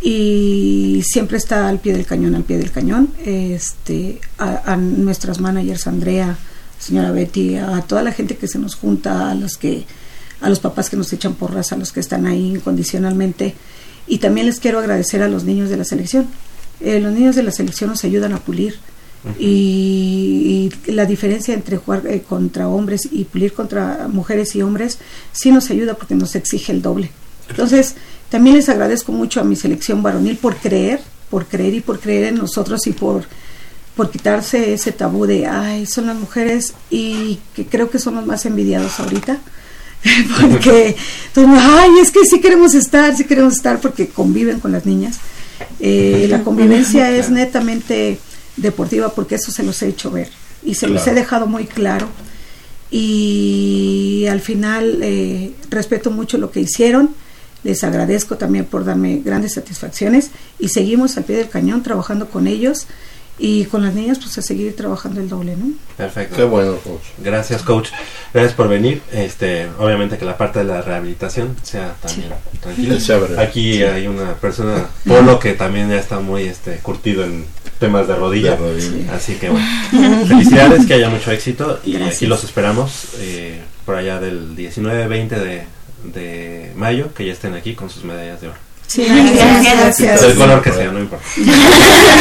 y 0.00 1.02
siempre 1.04 1.36
está 1.36 1.68
al 1.68 1.80
pie 1.80 1.92
del 1.92 2.06
cañón, 2.06 2.34
al 2.34 2.44
pie 2.44 2.58
del 2.58 2.70
cañón. 2.70 3.12
Este, 3.24 4.20
a, 4.38 4.72
a 4.72 4.76
nuestras 4.76 5.40
managers, 5.40 5.86
Andrea, 5.86 6.38
señora 6.78 7.10
Betty, 7.10 7.56
a 7.56 7.82
toda 7.82 8.02
la 8.02 8.12
gente 8.12 8.36
que 8.36 8.48
se 8.48 8.58
nos 8.58 8.74
junta, 8.74 9.30
a 9.30 9.34
los 9.34 9.56
que, 9.56 9.84
a 10.40 10.48
los 10.48 10.60
papás 10.60 10.90
que 10.90 10.96
nos 10.96 11.12
echan 11.12 11.34
porras, 11.34 11.72
a 11.72 11.76
los 11.76 11.92
que 11.92 12.00
están 12.00 12.26
ahí 12.26 12.50
incondicionalmente. 12.56 13.54
Y 14.06 14.18
también 14.18 14.46
les 14.46 14.60
quiero 14.60 14.78
agradecer 14.78 15.22
a 15.22 15.28
los 15.28 15.44
niños 15.44 15.70
de 15.70 15.76
la 15.76 15.84
selección. 15.84 16.26
Eh, 16.80 17.00
los 17.00 17.12
niños 17.12 17.36
de 17.36 17.42
la 17.42 17.50
selección 17.50 17.90
nos 17.90 18.04
ayudan 18.04 18.32
a 18.32 18.38
pulir. 18.38 18.78
Y, 19.40 20.70
y 20.86 20.92
la 20.92 21.04
diferencia 21.04 21.52
entre 21.52 21.78
jugar 21.78 22.06
eh, 22.06 22.22
contra 22.22 22.68
hombres 22.68 23.08
y 23.10 23.24
pulir 23.24 23.52
contra 23.54 24.06
mujeres 24.06 24.54
y 24.54 24.62
hombres 24.62 24.98
sí 25.32 25.50
nos 25.50 25.68
ayuda 25.70 25.94
porque 25.94 26.14
nos 26.14 26.36
exige 26.36 26.70
el 26.70 26.80
doble. 26.80 27.10
Entonces, 27.48 27.96
también 28.30 28.56
les 28.56 28.68
agradezco 28.68 29.12
mucho 29.12 29.40
a 29.40 29.44
mi 29.44 29.56
selección 29.56 30.02
varonil 30.02 30.36
por 30.36 30.56
creer, 30.56 31.00
por 31.30 31.46
creer 31.46 31.74
y 31.74 31.80
por 31.80 32.00
creer 32.00 32.24
en 32.24 32.36
nosotros 32.36 32.86
y 32.86 32.92
por, 32.92 33.24
por 33.94 34.10
quitarse 34.10 34.74
ese 34.74 34.92
tabú 34.92 35.26
de, 35.26 35.46
ay, 35.46 35.86
son 35.86 36.06
las 36.06 36.16
mujeres 36.16 36.74
y 36.90 37.38
que 37.54 37.66
creo 37.66 37.90
que 37.90 37.98
son 37.98 38.16
los 38.16 38.26
más 38.26 38.46
envidiados 38.46 38.98
ahorita. 39.00 39.38
porque, 40.50 40.96
entonces, 41.28 41.62
ay, 41.64 41.90
es 42.00 42.10
que 42.10 42.24
sí 42.24 42.40
queremos 42.40 42.74
estar, 42.74 43.16
sí 43.16 43.24
queremos 43.24 43.54
estar 43.54 43.80
porque 43.80 44.08
conviven 44.08 44.60
con 44.60 44.72
las 44.72 44.86
niñas. 44.86 45.18
Eh, 45.80 46.26
la 46.30 46.42
convivencia 46.42 47.10
es 47.10 47.30
netamente 47.30 48.18
deportiva 48.56 49.12
porque 49.14 49.34
eso 49.36 49.50
se 49.50 49.62
los 49.62 49.80
he 49.82 49.88
hecho 49.88 50.10
ver 50.10 50.28
y 50.62 50.74
se 50.74 50.86
los 50.86 51.00
he 51.02 51.04
Claro. 51.04 51.18
dejado 51.18 51.46
muy 51.46 51.66
claro 51.66 52.08
y 52.90 54.26
al 54.30 54.40
final 54.40 55.00
eh, 55.02 55.52
respeto 55.70 56.10
mucho 56.10 56.38
lo 56.38 56.50
que 56.50 56.60
hicieron 56.60 57.10
les 57.64 57.82
agradezco 57.84 58.36
también 58.36 58.64
por 58.64 58.84
darme 58.84 59.20
grandes 59.24 59.54
satisfacciones 59.54 60.30
y 60.58 60.68
seguimos 60.68 61.16
al 61.16 61.24
pie 61.24 61.36
del 61.36 61.48
cañón 61.48 61.82
trabajando 61.82 62.28
con 62.28 62.46
ellos 62.46 62.86
y 63.38 63.64
con 63.66 63.82
las 63.82 63.94
niñas 63.94 64.18
pues 64.18 64.36
a 64.38 64.42
seguir 64.42 64.74
trabajando 64.74 65.20
el 65.20 65.28
doble 65.28 65.56
¿no? 65.56 65.72
Perfecto. 65.96 66.36
Qué 66.36 66.44
bueno, 66.44 66.76
coach. 66.76 67.02
Gracias, 67.18 67.62
coach. 67.62 67.88
Gracias 68.32 68.54
por 68.54 68.68
venir. 68.68 69.02
Este, 69.12 69.68
obviamente 69.78 70.18
que 70.18 70.24
la 70.24 70.36
parte 70.36 70.60
de 70.60 70.64
la 70.66 70.82
rehabilitación 70.82 71.56
sea 71.62 71.94
también 72.00 72.32
tranquila. 72.60 73.42
Aquí 73.42 73.82
hay 73.82 74.06
una 74.06 74.34
persona, 74.34 74.86
Polo, 75.06 75.38
que 75.38 75.52
también 75.54 75.88
ya 75.88 75.96
está 75.98 76.20
muy 76.20 76.44
este, 76.44 76.76
curtido 76.78 77.24
en 77.24 77.46
temas 77.78 78.08
de 78.08 78.16
rodilla. 78.16 78.52
De 78.52 78.56
rodilla. 78.56 79.14
Así 79.14 79.34
que 79.34 79.50
bueno, 79.50 79.66
felicidades, 80.26 80.86
que 80.86 80.94
haya 80.94 81.08
mucho 81.08 81.30
éxito 81.30 81.80
y 81.84 81.92
Gracias. 81.92 82.16
aquí 82.16 82.26
los 82.26 82.44
esperamos 82.44 83.08
eh, 83.18 83.60
por 83.84 83.96
allá 83.96 84.18
del 84.20 84.56
19-20 84.56 85.28
de, 85.28 85.64
de 86.04 86.72
mayo, 86.76 87.12
que 87.14 87.26
ya 87.26 87.32
estén 87.32 87.54
aquí 87.54 87.74
con 87.74 87.90
sus 87.90 88.04
medallas 88.04 88.40
de 88.40 88.48
oro. 88.48 88.65
Sí, 88.86 89.04
gracias, 89.04 89.78
gracias. 89.78 90.22
Del 90.22 90.36
color 90.36 90.62
que 90.62 90.72
sea, 90.72 90.92
no 90.92 91.00
importa. 91.00 91.24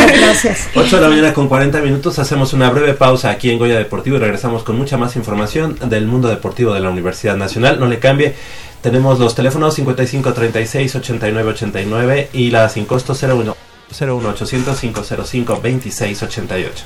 gracias 0.08 0.68
8 0.76 0.96
de 0.96 1.02
la 1.02 1.10
mañana 1.10 1.34
con 1.34 1.48
40 1.48 1.80
minutos, 1.82 2.18
hacemos 2.20 2.54
una 2.54 2.70
breve 2.70 2.94
pausa 2.94 3.30
aquí 3.30 3.52
en 3.52 3.60
Goya 3.60 3.78
Deportivo 3.78 4.18
y 4.18 4.20
regresamos 4.20 4.64
con 4.64 4.78
mucha 4.78 4.98
más 4.98 5.16
información 5.16 5.78
del 5.90 6.08
mundo 6.08 6.28
deportivo 6.28 6.74
de 6.74 6.80
la 6.80 6.90
Universidad 6.90 7.38
Nacional. 7.38 7.80
No 7.80 7.88
le 7.88 8.00
cambie, 8.00 8.36
tenemos 8.82 9.20
los 9.20 9.36
teléfonos 9.36 9.76
55 9.76 10.34
36 10.34 10.96
89 10.96 11.50
89 11.52 12.30
y 12.34 12.52
la 12.52 12.68
sin 12.70 12.86
costo 12.86 13.14
01 13.14 13.56
01 14.00 14.30
800 14.30 14.80
505 14.80 15.62
26 15.62 16.24
88. 16.24 16.86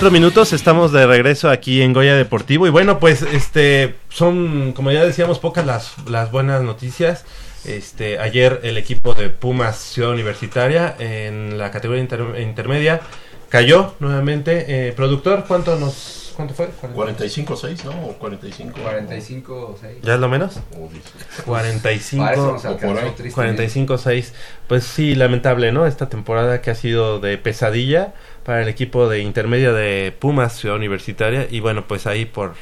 Cuatro 0.00 0.12
minutos, 0.12 0.54
estamos 0.54 0.92
de 0.92 1.06
regreso 1.06 1.50
aquí 1.50 1.82
en 1.82 1.92
Goya 1.92 2.16
Deportivo 2.16 2.66
y 2.66 2.70
bueno, 2.70 2.98
pues 2.98 3.20
este 3.20 3.96
son, 4.08 4.72
como 4.72 4.90
ya 4.92 5.04
decíamos, 5.04 5.38
pocas 5.38 5.66
las, 5.66 5.92
las 6.08 6.30
buenas 6.30 6.62
noticias. 6.62 7.26
Este, 7.66 8.18
ayer 8.18 8.60
el 8.62 8.78
equipo 8.78 9.12
de 9.12 9.28
Pumas 9.28 9.76
Ciudad 9.76 10.10
Universitaria 10.12 10.96
en 10.98 11.58
la 11.58 11.70
categoría 11.70 12.00
inter- 12.02 12.40
intermedia 12.40 13.02
cayó 13.50 13.94
nuevamente. 14.00 14.88
Eh, 14.88 14.92
productor, 14.94 15.44
¿cuánto 15.46 15.76
nos 15.78 16.32
cuánto 16.34 16.54
fue? 16.54 16.70
45-6, 16.94 17.84
¿no? 17.84 17.90
O 18.06 18.12
45. 18.14 18.80
45 18.80 19.78
6. 19.82 19.96
¿Ya 20.02 20.14
es 20.14 20.20
lo 20.20 20.30
menos? 20.30 20.56
O 20.78 20.88
dice. 20.90 21.10
45 21.44 22.24
Para 22.24 22.34
eso 22.36 22.52
nos 22.52 22.64
o 22.64 22.68
alcanzó, 22.68 22.94
por 22.94 23.04
ahí. 23.04 23.10
tristemente. 23.14 23.68
45-6. 23.68 24.32
Pues 24.66 24.84
sí, 24.84 25.14
lamentable, 25.14 25.72
¿no? 25.72 25.84
Esta 25.86 26.08
temporada 26.08 26.62
que 26.62 26.70
ha 26.70 26.74
sido 26.74 27.20
de 27.20 27.36
pesadilla 27.36 28.14
para 28.44 28.62
el 28.62 28.68
equipo 28.68 29.08
de 29.08 29.20
intermedia 29.20 29.72
de 29.72 30.14
Pumas 30.18 30.56
Ciudad 30.56 30.76
Universitaria. 30.76 31.46
Y 31.50 31.60
bueno, 31.60 31.84
pues 31.86 32.06
ahí 32.06 32.24
por 32.24 32.54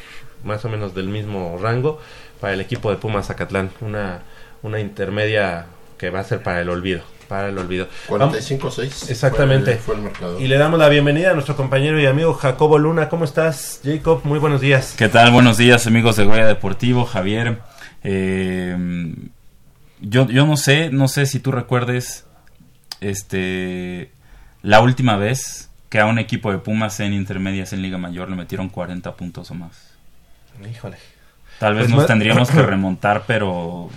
más 0.45 0.64
o 0.64 0.68
menos 0.68 0.95
del 0.95 1.09
mismo 1.09 1.59
rango 1.61 2.01
para 2.41 2.53
el 2.55 2.61
equipo 2.61 2.91
de 2.91 2.97
Pumas 2.97 3.26
Zacatlán. 3.26 3.70
Una, 3.81 4.22
una 4.62 4.81
intermedia 4.81 5.66
que 5.99 6.11
va 6.11 6.20
a 6.20 6.24
ser 6.24 6.43
para 6.43 6.61
el 6.61 6.68
olvido. 6.68 7.03
Para 7.29 7.49
el 7.49 7.59
olvido. 7.59 7.89
Vamos- 8.09 8.35
45-6. 8.37 9.11
Exactamente. 9.11 9.72
Fue, 9.74 9.81
fue 9.83 9.95
el 9.97 10.01
marcador. 10.03 10.41
Y 10.41 10.49
le 10.49 10.57
damos 10.57 10.79
la 10.79 10.89
bienvenida 10.89 11.31
a 11.31 11.35
nuestro 11.35 11.57
compañero 11.57 12.01
y 12.01 12.07
amigo 12.07 12.33
Jacobo 12.35 12.79
Luna. 12.79 13.09
¿Cómo 13.11 13.24
estás, 13.24 13.81
Jacob? 13.85 14.22
Muy 14.24 14.39
buenos 14.39 14.61
días. 14.62 14.95
¿Qué 14.97 15.09
tal? 15.09 15.31
Buenos 15.31 15.59
días, 15.59 15.87
amigos 15.87 16.16
de 16.16 16.24
Goya 16.24 16.47
Deportivo, 16.47 17.05
Javier. 17.05 17.59
Eh, 18.03 19.14
yo, 20.01 20.26
yo 20.29 20.47
no 20.47 20.57
sé, 20.57 20.89
no 20.91 21.09
sé 21.09 21.26
si 21.26 21.39
tú 21.41 21.51
recuerdes 21.53 22.24
este 23.01 24.11
la 24.62 24.81
última 24.81 25.16
vez 25.16 25.68
que 25.89 26.01
a 26.01 26.07
un 26.07 26.18
equipo 26.18 26.51
de 26.53 26.59
Pumas 26.59 26.99
en 27.01 27.12
intermedias 27.12 27.72
en 27.72 27.82
Liga 27.82 27.99
Mayor 27.99 28.28
le 28.30 28.36
metieron 28.36 28.68
40 28.68 29.14
puntos 29.14 29.51
o 29.51 29.55
más. 29.55 29.95
Híjole. 30.70 30.97
Tal 31.59 31.74
vez 31.74 31.84
Pues 31.84 31.91
nos 31.91 31.99
más- 32.01 32.07
tendríamos 32.07 32.51
que 32.51 32.62
remontar, 32.62 33.24
pero 33.26 33.89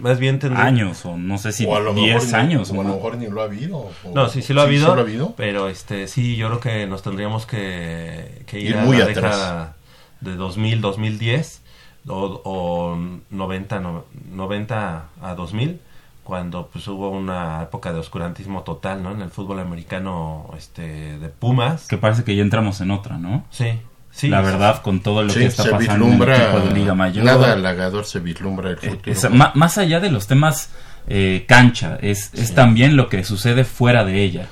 Más 0.00 0.18
bien 0.18 0.38
tendría- 0.38 0.64
años 0.64 1.04
o 1.06 1.16
no 1.16 1.38
sé 1.38 1.52
si 1.52 1.64
O 1.66 1.76
a 1.76 1.80
lo 1.80 1.94
10 1.94 2.14
mejor 2.24 2.28
ni- 2.28 2.34
años. 2.34 2.70
o 2.70 2.74
a 2.74 2.76
lo 2.78 2.82
no. 2.84 2.94
mejor 2.96 3.16
ni 3.18 3.26
lo 3.28 3.40
ha 3.40 3.44
habido. 3.44 3.76
o- 3.76 3.92
No, 4.14 4.28
sí, 4.28 4.42
sí 4.42 4.52
lo 4.52 4.60
ha 4.62 4.64
habido. 4.64 4.86
¿sí 4.86 4.92
lo 4.94 4.98
ha 4.98 5.04
habido? 5.04 5.34
Pero 5.36 5.68
este, 5.68 6.08
sí, 6.08 6.36
yo 6.36 6.48
creo 6.48 6.60
que 6.60 6.86
nos 6.86 7.02
tendríamos 7.02 7.46
que, 7.46 8.42
que 8.46 8.58
ir, 8.58 8.70
Ir 8.70 8.76
a 8.78 8.84
muy 8.84 8.96
la 8.96 9.04
atrás. 9.04 9.16
década 9.36 9.76
de 10.20 10.34
2000, 10.36 10.80
2010 10.80 11.62
o, 12.08 12.40
o 12.44 12.98
90, 13.30 13.80
no- 13.80 14.04
90 14.30 15.04
a 15.22 15.34
2000 15.34 15.80
cuando 16.24 16.68
pues 16.72 16.88
hubo 16.88 17.10
una 17.10 17.62
época 17.62 17.92
de 17.92 17.98
oscurantismo 18.00 18.62
total, 18.62 19.02
¿no? 19.02 19.12
En 19.12 19.20
el 19.22 19.30
fútbol 19.30 19.60
americano 19.60 20.50
este 20.56 21.18
de 21.18 21.28
Pumas. 21.28 21.86
Que 21.86 21.98
parece 21.98 22.24
que 22.24 22.34
ya 22.34 22.42
entramos 22.42 22.80
en 22.80 22.90
otra, 22.90 23.18
¿no? 23.18 23.44
Sí. 23.50 23.78
Sí, 24.10 24.28
la 24.28 24.40
sí, 24.40 24.46
verdad, 24.46 24.80
con 24.82 25.00
todo 25.00 25.22
lo 25.24 25.30
Sí, 25.30 25.40
que 25.40 25.46
está 25.46 25.64
se 25.64 25.70
pasando 25.70 26.06
en 26.06 26.22
el 26.22 26.28
equipo 26.30 26.60
de 26.60 26.70
Liga 26.72 26.94
Mayor. 26.94 27.24
Nada 27.24 27.52
halagador 27.52 28.04
se 28.04 28.20
vislumbra 28.20 28.70
el 28.70 28.76
Eh, 28.80 28.90
futuro. 28.90 29.12
es- 29.12 29.28
más 29.54 29.76
allá 29.78 29.98
de 30.00 30.10
los 30.10 30.26
temas 30.28 30.70
eh, 31.08 31.44
cancha, 31.46 31.98
es, 32.00 32.32
es 32.32 32.54
también 32.54 32.96
lo 32.96 33.08
que 33.10 33.24
sucede 33.24 33.64
fuera 33.64 34.04
de 34.06 34.22
ella. 34.22 34.46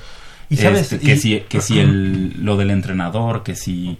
Y 0.49 0.57
sabes, 0.57 0.91
Este, 0.91 0.99
que 0.99 1.13
y- 1.13 1.17
si, 1.17 1.39
que 1.49 1.61
si 1.61 1.79
el, 1.79 2.43
lo 2.45 2.57
del 2.57 2.69
entrenador, 2.69 3.41
que 3.41 3.55
si 3.55 3.97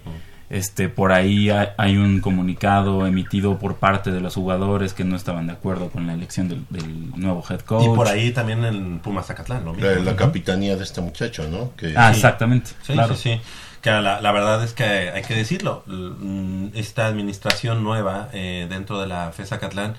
este 0.56 0.88
por 0.88 1.12
ahí 1.12 1.50
hay, 1.50 1.68
hay 1.76 1.96
un 1.96 2.20
comunicado 2.20 3.06
emitido 3.06 3.58
por 3.58 3.76
parte 3.76 4.10
de 4.12 4.20
los 4.20 4.34
jugadores 4.34 4.94
que 4.94 5.04
no 5.04 5.16
estaban 5.16 5.46
de 5.46 5.52
acuerdo 5.54 5.90
con 5.90 6.06
la 6.06 6.14
elección 6.14 6.48
del, 6.48 6.64
del 6.70 7.10
nuevo 7.18 7.44
head 7.48 7.60
coach. 7.60 7.84
Y 7.84 7.88
por 7.94 8.08
ahí 8.08 8.30
también 8.32 8.64
en 8.64 8.98
Pumas 9.00 9.26
Zacatlán, 9.26 9.64
mismo. 9.64 9.84
la, 10.04 10.16
capitanía 10.16 10.76
de 10.76 10.84
este 10.84 11.00
muchacho, 11.00 11.48
¿no? 11.48 11.72
Que, 11.76 11.94
Ah, 11.96 12.10
Sí. 12.12 12.18
exactamente. 12.20 12.70
Sí, 12.82 12.92
claro. 12.92 13.14
sí, 13.14 13.34
sí. 13.34 13.40
Que 13.82 13.90
la, 13.90 14.20
la 14.20 14.32
verdad 14.32 14.62
es 14.64 14.72
que 14.72 14.84
hay 14.84 15.22
que 15.22 15.34
decirlo. 15.34 15.82
mm, 15.86 16.68
Esta 16.74 17.06
administración 17.06 17.82
nueva 17.84 18.28
eh, 18.32 18.66
dentro 18.70 19.00
de 19.00 19.06
la 19.06 19.30
FESA 19.32 19.58
Catlán, 19.58 19.94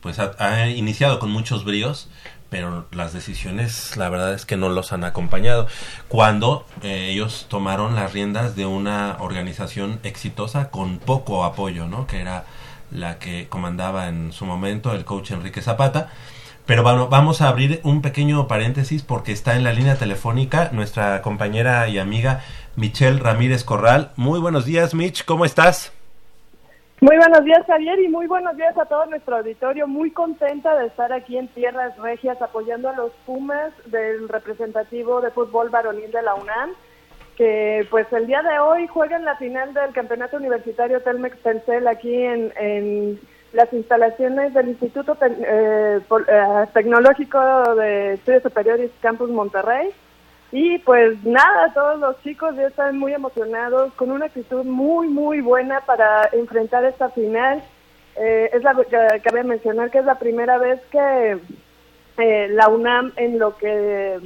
pues 0.00 0.18
ha, 0.18 0.32
ha 0.38 0.68
iniciado 0.68 1.18
con 1.18 1.30
muchos 1.30 1.64
bríos, 1.64 2.08
pero 2.50 2.86
las 2.92 3.12
decisiones, 3.12 3.96
la 3.96 4.08
verdad 4.08 4.34
es 4.34 4.44
que 4.44 4.56
no 4.56 4.68
los 4.68 4.92
han 4.92 5.04
acompañado. 5.04 5.68
Cuando 6.08 6.66
eh, 6.82 7.08
ellos 7.10 7.46
tomaron 7.48 7.94
las 7.94 8.12
riendas 8.12 8.56
de 8.56 8.66
una 8.66 9.16
organización 9.20 10.00
exitosa 10.02 10.70
con 10.70 10.98
poco 10.98 11.44
apoyo, 11.44 11.86
¿no? 11.86 12.06
Que 12.06 12.20
era 12.20 12.44
la 12.90 13.18
que 13.18 13.48
comandaba 13.48 14.08
en 14.08 14.32
su 14.32 14.44
momento 14.44 14.92
el 14.92 15.04
coach 15.04 15.30
Enrique 15.30 15.62
Zapata. 15.62 16.10
Pero 16.66 16.82
bueno, 16.82 17.08
vamos 17.08 17.40
a 17.40 17.48
abrir 17.48 17.80
un 17.84 18.02
pequeño 18.02 18.46
paréntesis 18.46 19.02
porque 19.02 19.32
está 19.32 19.56
en 19.56 19.64
la 19.64 19.72
línea 19.72 19.96
telefónica 19.96 20.70
nuestra 20.72 21.22
compañera 21.22 21.88
y 21.88 21.98
amiga 21.98 22.42
Michelle 22.76 23.18
Ramírez 23.18 23.64
Corral. 23.64 24.12
Muy 24.16 24.40
buenos 24.40 24.64
días, 24.64 24.94
Mitch, 24.94 25.24
¿cómo 25.24 25.44
estás? 25.44 25.92
Muy 27.00 27.16
buenos 27.16 27.42
días, 27.44 27.64
Javier, 27.66 27.98
y 27.98 28.08
muy 28.08 28.26
buenos 28.26 28.54
días 28.58 28.76
a 28.76 28.84
todo 28.84 29.06
nuestro 29.06 29.38
auditorio. 29.38 29.88
Muy 29.88 30.10
contenta 30.10 30.76
de 30.76 30.86
estar 30.86 31.10
aquí 31.14 31.38
en 31.38 31.48
Tierras 31.48 31.96
Regias 31.96 32.42
apoyando 32.42 32.90
a 32.90 32.94
los 32.94 33.10
Pumas 33.24 33.72
del 33.86 34.28
representativo 34.28 35.22
de 35.22 35.30
fútbol 35.30 35.70
varonil 35.70 36.10
de 36.10 36.20
la 36.20 36.34
UNAM, 36.34 36.72
que 37.38 37.86
pues 37.90 38.06
el 38.12 38.26
día 38.26 38.42
de 38.42 38.58
hoy 38.58 38.86
juegan 38.86 39.24
la 39.24 39.36
final 39.36 39.72
del 39.72 39.94
Campeonato 39.94 40.36
Universitario 40.36 41.00
Telmex 41.00 41.38
Telcel 41.38 41.88
aquí 41.88 42.14
en, 42.14 42.52
en 42.56 43.18
las 43.54 43.72
instalaciones 43.72 44.52
del 44.52 44.68
Instituto 44.68 45.16
eh, 45.22 46.00
eh, 46.28 46.66
Tecnológico 46.74 47.76
de 47.76 48.12
Estudios 48.12 48.42
Superiores 48.42 48.90
Campus 49.00 49.30
Monterrey. 49.30 49.88
Y 50.52 50.78
pues 50.78 51.22
nada, 51.24 51.72
todos 51.72 52.00
los 52.00 52.20
chicos 52.22 52.56
ya 52.56 52.66
están 52.66 52.98
muy 52.98 53.14
emocionados, 53.14 53.92
con 53.94 54.10
una 54.10 54.26
actitud 54.26 54.64
muy, 54.64 55.08
muy 55.08 55.40
buena 55.40 55.80
para 55.82 56.28
enfrentar 56.32 56.84
esta 56.84 57.08
final. 57.10 57.62
Eh, 58.16 58.50
es 58.52 58.62
la, 58.64 58.74
cabe 59.22 59.44
mencionar 59.44 59.90
que 59.90 59.98
es 59.98 60.04
la 60.04 60.18
primera 60.18 60.58
vez 60.58 60.80
que 60.90 61.38
eh, 62.18 62.48
la 62.48 62.68
UNAM 62.68 63.12
en 63.16 63.38
lo 63.38 63.56
que 63.56 64.18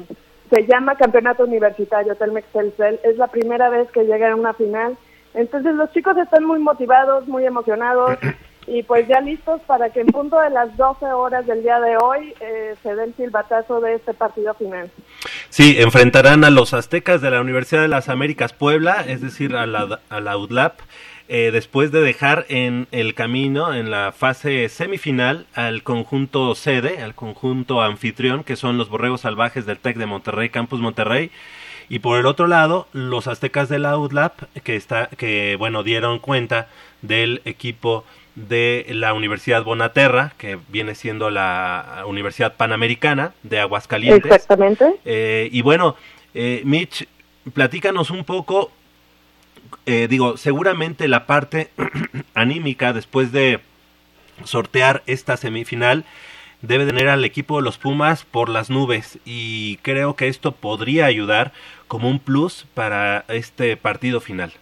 se 0.51 0.67
llama 0.67 0.97
Campeonato 0.97 1.45
Universitario 1.45 2.15
Telmex 2.15 2.47
Telcel 2.53 3.01
es 3.03 3.17
la 3.19 3.27
primera 3.27 3.69
vez 3.69 3.91
que 3.91 4.05
llega 4.05 4.33
a 4.33 4.37
una 4.37 4.55
final. 4.55 4.97
Entonces 5.35 5.75
los 5.75 5.93
chicos 5.93 6.17
están 6.17 6.45
muy 6.45 6.59
motivados, 6.59 7.29
muy 7.29 7.45
emocionados 7.45 8.19
y 8.67 8.83
pues 8.83 9.07
ya 9.09 9.21
listos 9.21 9.61
para 9.67 9.91
que 9.91 10.01
en 10.01 10.07
punto 10.07 10.39
de 10.41 10.51
las 10.51 10.77
12 10.77 11.07
horas 11.07 11.47
del 11.47 11.63
día 11.63 11.81
de 11.81 11.97
hoy 11.97 12.35
eh, 12.41 12.75
se 12.83 12.95
dé 12.95 13.05
el 13.05 13.15
silbatazo 13.15 13.81
de 13.81 13.95
este 13.95 14.15
partido 14.15 14.55
final. 14.55 14.91
Sí, 15.49 15.77
enfrentarán 15.79 16.45
a 16.45 16.51
los 16.51 16.75
aztecas 16.75 17.21
de 17.21 17.31
la 17.31 17.41
Universidad 17.41 17.83
de 17.83 17.89
las 17.89 18.09
Américas 18.09 18.53
Puebla, 18.53 19.05
es 19.07 19.21
decir, 19.21 19.55
a 19.57 19.67
la, 19.67 20.01
a 20.09 20.21
la 20.21 20.37
UDLAP, 20.37 20.81
eh, 21.27 21.51
después 21.53 21.91
de 21.91 22.03
dejar 22.03 22.45
en 22.51 22.87
el 22.91 23.15
camino, 23.15 23.73
en 23.73 23.91
la 23.91 24.13
fase 24.13 24.69
semifinal, 24.69 25.47
al 25.55 25.83
conjunto 25.83 26.55
sede, 26.55 27.03
al 27.03 27.15
conjunto 27.15 27.81
anfitrión, 27.81 28.45
que 28.45 28.57
son 28.57 28.77
los 28.77 28.91
Borregos 28.91 29.23
Salvajes 29.23 29.65
del 29.65 29.79
TEC 29.79 29.97
de 29.97 30.05
Monterrey, 30.05 30.51
Campus 30.51 30.81
Monterrey, 30.81 31.31
y 31.89 32.01
por 32.01 32.19
el 32.19 32.27
otro 32.27 32.47
lado, 32.47 32.89
los 32.93 33.27
aztecas 33.27 33.71
de 33.71 33.79
la 33.79 33.97
UDLAP, 33.97 34.43
que, 34.63 34.77
está, 34.77 35.07
que 35.17 35.57
bueno, 35.59 35.83
dieron 35.83 36.19
cuenta 36.19 36.69
del 37.01 37.41
equipo 37.47 38.05
de 38.35 38.87
la 38.91 39.13
Universidad 39.15 39.63
Bonaterra, 39.63 40.33
que 40.39 40.59
viene 40.69 40.95
siendo 40.95 41.31
la 41.31 42.05
Universidad 42.07 42.55
Panamericana 42.57 43.33
de 43.43 43.61
Aguascalientes. 43.61 44.31
Exactamente. 44.31 44.95
Eh, 45.05 45.49
y 45.53 45.63
bueno, 45.63 45.97
eh, 46.35 46.63
Mitch, 46.65 47.07
platícanos 47.53 48.11
un 48.11 48.25
poco, 48.25 48.73
eh, 49.87 50.09
digo, 50.09 50.37
seguramente 50.37 51.07
la 51.09 51.27
parte 51.27 51.71
anímica 52.35 52.93
después 52.93 53.31
de 53.33 53.61
sortear 54.43 55.03
esta 55.07 55.37
semifinal 55.37 56.05
debe 56.61 56.87
tener 56.87 57.09
al 57.09 57.25
equipo 57.25 57.57
de 57.57 57.63
los 57.63 57.79
Pumas 57.79 58.25
por 58.25 58.49
las 58.49 58.71
nubes 58.71 59.19
y 59.25 59.77
creo 59.83 60.17
que 60.17 60.29
esto 60.29 60.53
podría 60.53 61.07
ayudar 61.07 61.53
como 61.89 62.09
un 62.09 62.19
plus 62.19 62.67
para 62.75 63.25
este 63.29 63.77
partido 63.77 64.21
final. 64.21 64.53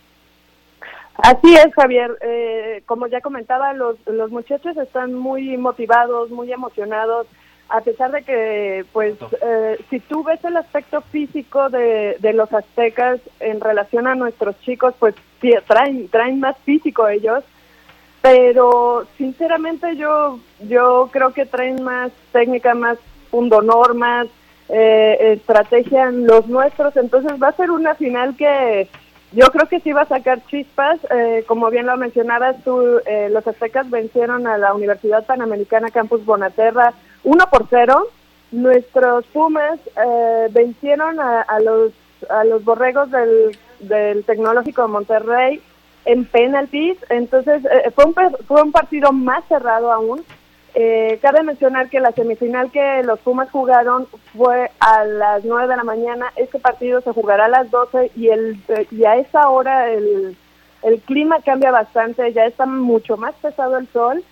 Así 1.22 1.54
es, 1.54 1.72
Javier. 1.74 2.18
Eh, 2.20 2.82
como 2.84 3.06
ya 3.06 3.20
comentaba, 3.20 3.72
los, 3.74 3.96
los 4.06 4.30
muchachos 4.30 4.76
están 4.76 5.14
muy 5.14 5.56
motivados, 5.56 6.30
muy 6.30 6.52
emocionados, 6.52 7.28
a 7.68 7.80
pesar 7.80 8.10
de 8.10 8.22
que, 8.22 8.84
pues, 8.92 9.14
eh, 9.40 9.78
si 9.88 10.00
tú 10.00 10.24
ves 10.24 10.44
el 10.44 10.56
aspecto 10.56 11.00
físico 11.00 11.70
de, 11.70 12.16
de 12.18 12.32
los 12.32 12.52
aztecas 12.52 13.20
en 13.38 13.60
relación 13.60 14.08
a 14.08 14.16
nuestros 14.16 14.60
chicos, 14.60 14.94
pues 14.98 15.14
traen, 15.66 16.08
traen 16.08 16.40
más 16.40 16.56
físico 16.64 17.08
ellos, 17.08 17.44
pero 18.20 19.06
sinceramente 19.16 19.96
yo, 19.96 20.40
yo 20.68 21.08
creo 21.12 21.32
que 21.32 21.46
traen 21.46 21.82
más 21.82 22.10
técnica, 22.32 22.74
más 22.74 22.98
pundonor, 23.30 23.94
más 23.94 24.26
eh, 24.68 25.34
estrategia 25.36 26.08
en 26.08 26.26
los 26.26 26.46
nuestros, 26.48 26.96
entonces 26.96 27.40
va 27.42 27.48
a 27.48 27.56
ser 27.56 27.70
una 27.70 27.94
final 27.94 28.36
que 28.36 28.88
yo 29.32 29.46
creo 29.46 29.66
que 29.66 29.80
sí 29.80 29.92
va 29.92 30.02
a 30.02 30.08
sacar 30.08 30.44
chispas. 30.46 30.98
Eh, 31.10 31.44
como 31.46 31.70
bien 31.70 31.86
lo 31.86 31.96
mencionabas 31.96 32.62
tú, 32.64 33.00
eh, 33.06 33.28
los 33.30 33.46
aztecas 33.46 33.88
vencieron 33.88 34.46
a 34.46 34.58
la 34.58 34.74
Universidad 34.74 35.24
Panamericana 35.24 35.90
Campus 35.90 36.24
Bonaterra 36.24 36.92
1 37.24 37.44
por 37.50 37.66
0. 37.68 38.08
Nuestros 38.50 39.24
Pumas 39.26 39.80
eh, 39.96 40.48
vencieron 40.50 41.18
a, 41.18 41.58
los, 41.60 41.92
a 42.28 42.44
los 42.44 42.62
borregos 42.64 43.10
del, 43.10 43.56
del 43.80 44.24
Tecnológico 44.24 44.82
de 44.82 44.88
Monterrey 44.88 45.62
en 46.04 46.26
penaltis. 46.26 46.98
Entonces 47.08 47.62
fue, 47.94 48.04
un, 48.04 48.14
fue 48.46 48.62
un 48.62 48.72
partido 48.72 49.12
más 49.12 49.44
cerrado 49.48 49.90
aún. 49.90 50.22
Eh, 50.74 51.18
cabe 51.20 51.42
mencionar 51.42 51.90
que 51.90 52.00
la 52.00 52.12
semifinal 52.12 52.70
que 52.70 53.02
los 53.04 53.18
Pumas 53.20 53.50
jugaron 53.50 54.06
fue 54.34 54.70
a 54.80 55.04
las 55.04 55.44
9 55.44 55.68
de 55.68 55.76
la 55.76 55.84
mañana. 55.84 56.32
Este 56.36 56.58
partido 56.58 57.00
se 57.02 57.12
jugará 57.12 57.44
a 57.44 57.48
las 57.48 57.70
12 57.70 58.12
y, 58.16 58.28
el, 58.28 58.58
eh, 58.68 58.86
y 58.90 59.04
a 59.04 59.16
esa 59.16 59.48
hora 59.48 59.90
el, 59.90 60.36
el 60.82 61.00
clima 61.00 61.40
cambia 61.42 61.70
bastante, 61.70 62.32
ya 62.32 62.46
está 62.46 62.64
mucho 62.66 63.16
más 63.16 63.34
pesado 63.34 63.76
el 63.76 63.86
sol 63.88 64.24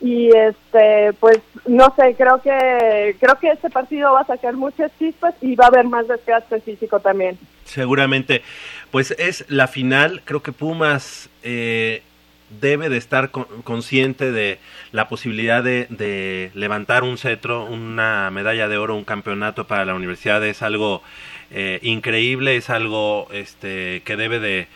y 0.00 0.28
este 0.28 1.12
pues 1.18 1.40
no 1.66 1.92
sé 1.96 2.14
creo 2.16 2.40
que 2.40 3.16
creo 3.18 3.36
que 3.40 3.50
este 3.50 3.68
partido 3.68 4.12
va 4.12 4.20
a 4.20 4.26
sacar 4.26 4.54
muchas 4.54 4.92
chispas 4.96 5.34
y 5.40 5.56
va 5.56 5.64
a 5.64 5.68
haber 5.68 5.86
más 5.86 6.06
desgaste 6.06 6.60
físico 6.60 7.00
también. 7.00 7.38
Seguramente. 7.64 8.42
Pues 8.90 9.10
es 9.18 9.44
la 9.48 9.68
final. 9.68 10.22
Creo 10.24 10.42
que 10.42 10.52
Pumas 10.52 11.28
eh, 11.42 12.02
debe 12.50 12.88
de 12.88 12.96
estar 12.96 13.30
consciente 13.30 14.32
de 14.32 14.58
la 14.92 15.08
posibilidad 15.08 15.62
de, 15.62 16.50
levantar 16.54 17.02
un 17.02 17.18
cetro, 17.18 17.64
una 17.64 18.30
medalla 18.30 18.68
de 18.68 18.78
oro, 18.78 18.96
un 18.96 19.04
campeonato 19.04 19.66
para 19.66 19.84
la 19.84 19.94
universidad 19.94 20.44
es 20.44 20.62
algo 20.62 21.02
eh, 21.50 21.78
increíble, 21.82 22.56
es 22.56 22.70
algo 22.70 23.28
este, 23.32 24.02
que 24.04 24.16
debe 24.16 24.40
de, 24.40 24.68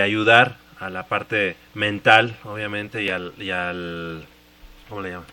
ayudar 0.00 0.56
a 0.80 0.90
la 0.90 1.06
parte 1.06 1.56
mental, 1.74 2.36
obviamente, 2.42 3.04
y 3.04 3.10
al, 3.10 3.32
y 3.38 3.50
al 3.50 4.24
¿cómo 4.88 5.02
le 5.02 5.10
llaman? 5.10 5.26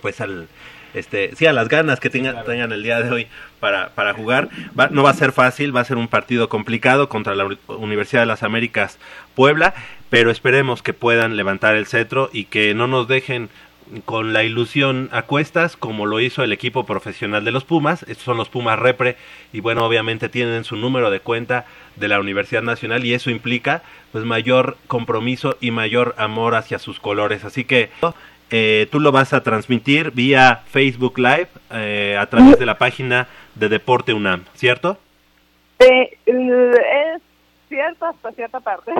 Pues 0.00 0.20
al, 0.22 0.48
este, 0.94 1.36
sí, 1.36 1.44
a 1.46 1.52
las 1.52 1.68
ganas 1.68 2.00
que 2.00 2.08
tengan, 2.08 2.42
tengan 2.44 2.72
el 2.72 2.82
día 2.82 3.02
de 3.02 3.10
hoy 3.10 3.26
para, 3.60 3.90
para 3.90 4.14
jugar. 4.14 4.48
no 4.90 5.02
va 5.02 5.10
a 5.10 5.14
ser 5.14 5.32
fácil, 5.32 5.76
va 5.76 5.80
a 5.80 5.84
ser 5.84 5.98
un 5.98 6.08
partido 6.08 6.48
complicado 6.48 7.10
contra 7.10 7.34
la 7.34 7.48
Universidad 7.68 8.22
de 8.22 8.26
las 8.26 8.42
Américas 8.42 8.98
Puebla, 9.34 9.74
pero 10.10 10.30
esperemos 10.30 10.82
que 10.82 10.92
puedan 10.92 11.36
levantar 11.36 11.76
el 11.76 11.86
cetro 11.86 12.30
y 12.32 12.44
que 12.44 12.74
no 12.74 12.86
nos 12.86 13.08
dejen 13.08 13.48
con 14.04 14.32
la 14.32 14.42
ilusión 14.42 15.08
a 15.12 15.22
cuestas 15.22 15.76
como 15.76 16.06
lo 16.06 16.20
hizo 16.20 16.42
el 16.42 16.52
equipo 16.52 16.84
profesional 16.84 17.44
de 17.44 17.52
los 17.52 17.64
Pumas, 17.64 18.02
estos 18.02 18.24
son 18.24 18.36
los 18.36 18.48
Pumas 18.48 18.78
Repre 18.78 19.16
y 19.52 19.60
bueno, 19.60 19.86
obviamente 19.86 20.28
tienen 20.28 20.64
su 20.64 20.76
número 20.76 21.10
de 21.10 21.20
cuenta 21.20 21.66
de 21.96 22.08
la 22.08 22.20
Universidad 22.20 22.62
Nacional 22.62 23.04
y 23.04 23.14
eso 23.14 23.30
implica 23.30 23.82
pues 24.12 24.24
mayor 24.24 24.76
compromiso 24.88 25.56
y 25.60 25.70
mayor 25.70 26.14
amor 26.18 26.56
hacia 26.56 26.78
sus 26.78 26.98
colores, 27.00 27.44
así 27.44 27.64
que 27.64 27.90
eh, 28.50 28.88
tú 28.90 29.00
lo 29.00 29.12
vas 29.12 29.32
a 29.32 29.42
transmitir 29.42 30.12
vía 30.12 30.62
Facebook 30.70 31.18
Live 31.18 31.48
eh, 31.72 32.16
a 32.18 32.26
través 32.26 32.58
de 32.58 32.66
la 32.66 32.78
página 32.78 33.28
de 33.54 33.68
Deporte 33.68 34.12
UNAM, 34.12 34.44
¿cierto? 34.54 34.98
Eh, 35.78 36.16
es 36.26 37.22
cierto 37.68 38.06
hasta 38.06 38.32
cierta 38.32 38.60
parte. 38.60 38.92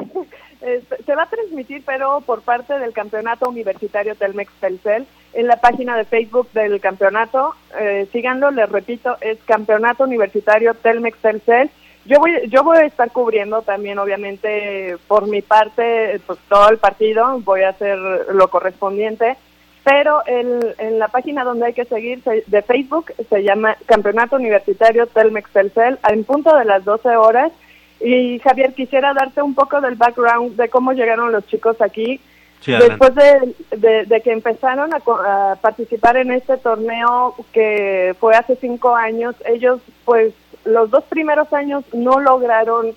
se 1.07 1.15
va 1.15 1.23
a 1.25 1.31
transmitir, 1.31 1.83
pero 1.85 2.21
por 2.21 2.43
parte 2.43 2.79
del 2.79 2.93
Campeonato 2.93 3.49
Universitario 3.49 4.15
Telmex 4.15 4.53
Telcel 4.61 5.07
en 5.37 5.47
la 5.47 5.57
página 5.57 5.97
de 5.97 6.05
Facebook 6.05 6.49
del 6.53 6.81
campeonato. 6.81 7.55
Eh, 7.79 8.09
síganlo, 8.11 8.51
les 8.51 8.69
repito, 8.69 9.17
es 9.21 9.39
Campeonato 9.45 10.05
Universitario 10.05 10.75
Telmex 10.75 11.19
Telcel. 11.19 11.71
Yo 12.07 12.21
voy, 12.21 12.33
yo 12.49 12.63
voy 12.63 12.79
a 12.79 12.87
estar 12.87 13.11
cubriendo 13.11 13.63
también, 13.63 13.99
obviamente, 13.99 14.97
por 15.09 15.27
mi 15.27 15.43
parte, 15.43 16.21
pues, 16.27 16.39
todo 16.49 16.69
el 16.71 16.79
partido, 16.79 17.41
voy 17.41 17.63
a 17.63 17.71
hacer 17.71 17.99
lo 17.99 18.49
correspondiente, 18.49 19.37
pero 19.85 20.23
en 20.27 20.99
la 20.99 21.09
página 21.09 21.45
donde 21.45 21.67
hay 21.67 21.73
que 21.73 21.85
seguir 21.85 22.23
de 22.23 22.63
Facebook 22.63 23.13
se 23.29 23.43
llama 23.43 23.77
Campeonato 23.87 24.37
Universitario 24.37 25.07
Telmex 25.07 25.51
Telcel, 25.51 25.99
en 26.09 26.25
punto 26.25 26.57
de 26.57 26.65
las 26.65 26.85
12 26.85 27.17
horas. 27.17 27.53
Y 28.01 28.39
Javier, 28.41 28.75
quisiera 28.75 29.15
darte 29.15 29.43
un 29.43 29.55
poco 29.55 29.81
del 29.81 29.95
background 29.95 30.57
de 30.57 30.69
cómo 30.69 30.93
llegaron 30.93 31.33
los 31.33 31.47
chicos 31.47 31.81
aquí. 31.81 32.21
Después 32.65 33.15
de, 33.15 34.21
que 34.23 34.33
empezaron 34.33 34.91
a, 34.93 35.57
participar 35.61 36.17
en 36.17 36.33
este 36.33 36.57
torneo 36.57 37.35
que 37.53 38.17
fue 38.19 38.35
hace 38.35 38.57
cinco 38.57 38.97
años, 38.97 39.37
ellos 39.45 39.81
pues 40.05 40.35
los 40.65 40.91
dos 40.91 41.05
primeros 41.05 41.53
años 41.53 41.85
no 41.93 42.19
lograron 42.19 42.93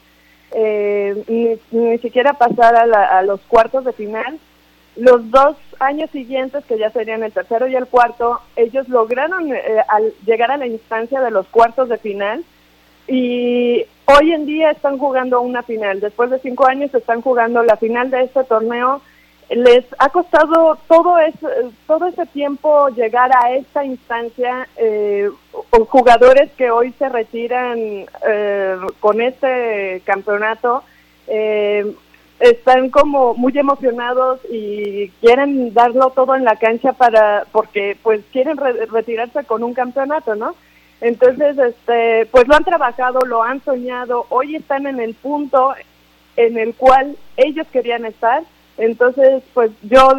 eh, 0.52 1.60
ni, 1.72 1.98
siquiera 2.00 2.34
pasar 2.34 2.76
a, 2.76 3.22
los 3.22 3.42
cuartos 3.42 3.86
de 3.86 3.94
final, 3.94 4.40
los 4.96 5.30
dos 5.30 5.56
años 5.80 6.10
siguientes, 6.10 6.66
que 6.66 6.80
ya 6.80 6.90
serían 6.90 7.22
el 7.22 7.32
tercero 7.32 7.68
y 7.68 7.76
el 7.76 7.86
cuarto, 7.86 8.42
ellos 8.56 8.90
lograron 8.90 9.54
eh, 9.54 9.62
al 9.88 10.14
llegar 10.26 10.50
a 10.50 10.58
la 10.58 10.66
instancia 10.66 11.22
de 11.22 11.32
los 11.32 11.46
cuartos 11.48 11.90
de 11.90 11.98
final 12.00 12.44
y 13.10 13.86
hoy 14.06 14.32
en 14.32 14.46
día 14.46 14.72
están 14.72 14.98
jugando 14.98 15.42
una 15.42 15.64
final. 15.64 16.00
Después 16.00 16.30
de 16.30 16.40
cinco 16.40 16.68
años 16.68 16.94
están 16.94 17.22
jugando 17.22 17.64
la 17.64 17.78
final 17.78 18.10
de 18.12 18.24
este 18.24 18.44
torneo. 18.44 19.02
Les 19.50 19.84
ha 19.98 20.10
costado 20.10 20.78
todo 20.88 21.18
ese, 21.18 21.48
todo 21.88 22.06
ese 22.06 22.26
tiempo 22.28 22.90
llegar 22.90 23.32
a 23.36 23.52
esta 23.54 23.84
instancia. 23.84 24.68
Eh, 24.78 25.28
jugadores 25.90 26.52
que 26.56 26.70
hoy 26.70 26.94
se 27.00 27.10
retiran 27.10 27.80
eh, 28.28 28.78
con 29.00 29.22
este 29.22 30.02
campeonato 30.06 30.84
eh, 31.28 31.84
están 32.40 32.90
como 32.90 33.34
muy 33.34 33.58
emocionados 33.58 34.40
y 34.52 35.10
quieren 35.20 35.74
darlo 35.74 36.12
todo 36.12 36.36
en 36.36 36.46
la 36.46 36.56
cancha 36.56 36.94
para 36.94 37.46
porque 37.52 37.98
pues 38.02 38.22
quieren 38.32 38.56
re- 38.56 38.86
retirarse 38.86 39.44
con 39.46 39.64
un 39.64 39.74
campeonato, 39.74 40.36
¿no? 40.36 40.56
Entonces, 41.02 41.58
este, 41.58 42.26
pues 42.28 42.48
lo 42.48 42.56
han 42.56 42.64
trabajado, 42.64 43.20
lo 43.22 43.44
han 43.44 43.64
soñado, 43.64 44.26
hoy 44.30 44.56
están 44.56 44.86
en 44.86 45.00
el 45.00 45.14
punto 45.14 45.74
en 46.36 46.58
el 46.58 46.74
cual 46.76 47.18
ellos 47.38 47.68
querían 47.72 48.06
estar. 48.06 48.44
Entonces, 48.78 49.44
pues 49.54 49.72
yo 49.84 50.10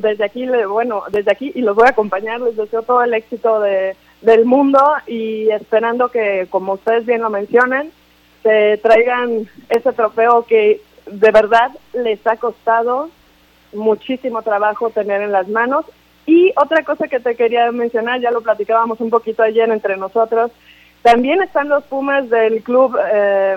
desde 0.00 0.24
aquí, 0.24 0.46
bueno, 0.68 1.04
desde 1.10 1.30
aquí 1.30 1.52
y 1.54 1.62
los 1.62 1.74
voy 1.74 1.86
a 1.86 1.90
acompañar, 1.90 2.40
les 2.40 2.56
deseo 2.56 2.82
todo 2.82 3.02
el 3.02 3.14
éxito 3.14 3.60
de, 3.60 3.96
del 4.20 4.44
mundo 4.44 4.78
y 5.06 5.48
esperando 5.50 6.08
que, 6.08 6.46
como 6.50 6.74
ustedes 6.74 7.06
bien 7.06 7.22
lo 7.22 7.30
mencionan, 7.30 7.90
se 8.42 8.78
traigan 8.82 9.48
ese 9.68 9.92
trofeo 9.92 10.44
que 10.46 10.80
de 11.06 11.30
verdad 11.30 11.70
les 11.94 12.24
ha 12.26 12.36
costado 12.36 13.10
muchísimo 13.72 14.42
trabajo 14.42 14.90
tener 14.90 15.22
en 15.22 15.32
las 15.32 15.48
manos. 15.48 15.84
Y 16.26 16.52
otra 16.56 16.82
cosa 16.82 17.08
que 17.08 17.20
te 17.20 17.36
quería 17.36 17.70
mencionar, 17.70 18.20
ya 18.20 18.30
lo 18.30 18.40
platicábamos 18.40 19.00
un 19.00 19.10
poquito 19.10 19.42
ayer 19.42 19.70
entre 19.70 19.96
nosotros, 19.96 20.50
también 21.02 21.40
están 21.40 21.68
los 21.68 21.84
Pumas 21.84 22.28
del 22.28 22.62
club 22.62 22.98
eh, 23.12 23.56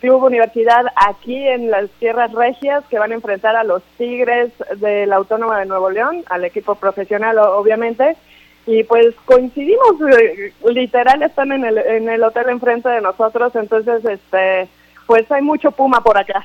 Club 0.00 0.22
Universidad 0.22 0.86
aquí 0.94 1.36
en 1.36 1.70
las 1.70 1.90
Tierras 1.98 2.32
Regias 2.32 2.84
que 2.88 2.98
van 2.98 3.10
a 3.10 3.16
enfrentar 3.16 3.56
a 3.56 3.64
los 3.64 3.82
Tigres 3.96 4.52
de 4.76 5.06
la 5.06 5.16
Autónoma 5.16 5.58
de 5.58 5.66
Nuevo 5.66 5.90
León, 5.90 6.22
al 6.28 6.44
equipo 6.44 6.76
profesional 6.76 7.38
obviamente. 7.38 8.16
Y 8.66 8.84
pues 8.84 9.14
coincidimos, 9.24 9.94
eh, 10.12 10.52
literal 10.70 11.22
están 11.22 11.52
en 11.52 11.64
el, 11.64 11.78
en 11.78 12.08
el 12.08 12.22
hotel 12.22 12.50
enfrente 12.50 12.88
de 12.88 13.00
nosotros, 13.00 13.54
entonces 13.56 14.04
este 14.04 14.68
pues 15.06 15.30
hay 15.32 15.40
mucho 15.42 15.70
Puma 15.72 16.02
por 16.02 16.18
acá. 16.18 16.44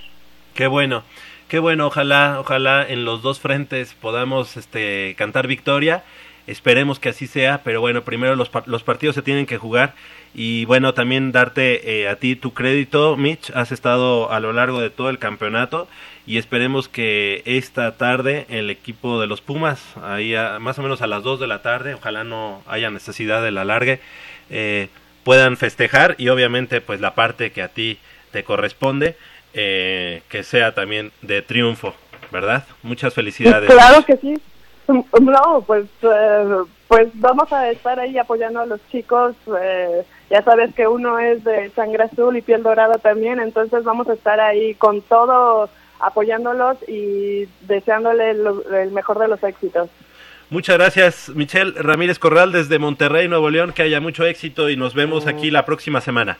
Qué 0.54 0.68
bueno, 0.68 1.04
qué 1.48 1.60
bueno, 1.60 1.88
ojalá, 1.88 2.38
ojalá 2.40 2.86
en 2.88 3.06
los 3.06 3.22
dos 3.22 3.40
frentes 3.40 3.94
podamos 3.94 4.58
este 4.58 5.16
cantar 5.18 5.48
victoria. 5.48 6.04
Esperemos 6.46 7.00
que 7.00 7.10
así 7.10 7.26
sea, 7.28 7.62
pero 7.64 7.80
bueno, 7.80 8.04
primero 8.04 8.36
los, 8.36 8.52
los 8.66 8.84
partidos 8.84 9.16
se 9.16 9.22
tienen 9.22 9.46
que 9.46 9.58
jugar. 9.58 9.94
Y 10.36 10.66
bueno, 10.66 10.94
también 10.94 11.32
darte 11.32 12.02
eh, 12.02 12.10
a 12.10 12.16
ti 12.18 12.36
tu 12.36 12.54
crédito, 12.54 13.16
Mitch, 13.16 13.52
has 13.52 13.72
estado 13.72 14.32
a 14.32 14.40
lo 14.40 14.52
largo 14.52 14.82
de 14.82 14.90
todo 14.90 15.10
el 15.10 15.20
campeonato 15.20 15.88
y 16.26 16.38
esperemos 16.38 16.90
que 16.90 17.44
esta 17.46 17.96
tarde 17.98 18.46
el 18.50 18.70
equipo 18.72 19.22
de 19.22 19.28
los 19.28 19.42
Pumas, 19.42 19.82
ahí 20.02 20.34
a- 20.36 20.58
más 20.60 20.80
o 20.80 20.82
menos 20.82 21.02
a 21.02 21.08
las 21.08 21.22
2 21.24 21.40
de 21.40 21.48
la 21.48 21.62
tarde, 21.62 21.94
ojalá 21.94 22.24
no 22.24 22.64
haya 22.68 22.90
necesidad 22.90 23.44
de 23.44 23.52
la 23.52 23.62
alargue, 23.62 24.00
eh, 24.50 24.88
puedan 25.24 25.56
festejar 25.56 26.16
y 26.18 26.30
obviamente 26.30 26.82
pues 26.82 27.00
la 27.00 27.14
parte 27.14 27.52
que 27.52 27.62
a 27.62 27.68
ti 27.68 28.00
te 28.32 28.44
corresponde, 28.44 29.16
eh, 29.54 30.22
que 30.30 30.44
sea 30.44 30.74
también 30.74 31.12
de 31.22 31.42
triunfo, 31.42 31.94
¿verdad? 32.32 32.66
Muchas 32.84 33.14
felicidades. 33.14 33.70
Claro 33.70 34.04
que 34.06 34.18
sí. 34.18 34.34
No, 34.88 35.64
pues, 35.66 35.86
eh, 36.02 36.46
pues 36.90 37.08
vamos 37.14 37.52
a 37.54 37.70
estar 37.72 38.00
ahí 38.00 38.18
apoyando 38.18 38.60
a 38.60 38.66
los 38.66 38.80
chicos. 38.92 39.36
eh, 39.62 40.04
ya 40.30 40.42
sabes 40.44 40.74
que 40.74 40.88
uno 40.88 41.20
es 41.20 41.44
de 41.44 41.70
sangre 41.72 42.04
azul 42.04 42.36
y 42.36 42.42
piel 42.42 42.64
dorada 42.64 42.98
también, 42.98 43.40
entonces 43.40 43.84
vamos 43.84 44.08
a 44.10 44.14
estar 44.14 44.40
ahí 44.40 44.74
con 44.76 45.02
todo 45.02 45.70
apoyándolos 46.00 46.78
y 46.88 47.48
deseándole 47.62 48.34
lo- 48.34 48.64
el 48.76 48.92
mejor 48.92 49.20
de 49.20 49.28
los 49.28 49.42
éxitos. 49.44 49.90
Muchas 50.50 50.78
gracias, 50.78 51.30
Michelle 51.30 51.72
Ramírez 51.82 52.20
Corral 52.20 52.52
desde 52.52 52.78
Monterrey, 52.80 53.28
Nuevo 53.28 53.50
León, 53.50 53.74
que 53.74 53.84
haya 53.84 54.02
mucho 54.02 54.26
éxito 54.26 54.70
y 54.70 54.76
nos 54.76 54.94
vemos 54.96 55.28
aquí 55.28 55.50
la 55.52 55.66
próxima 55.66 56.02
semana. 56.02 56.38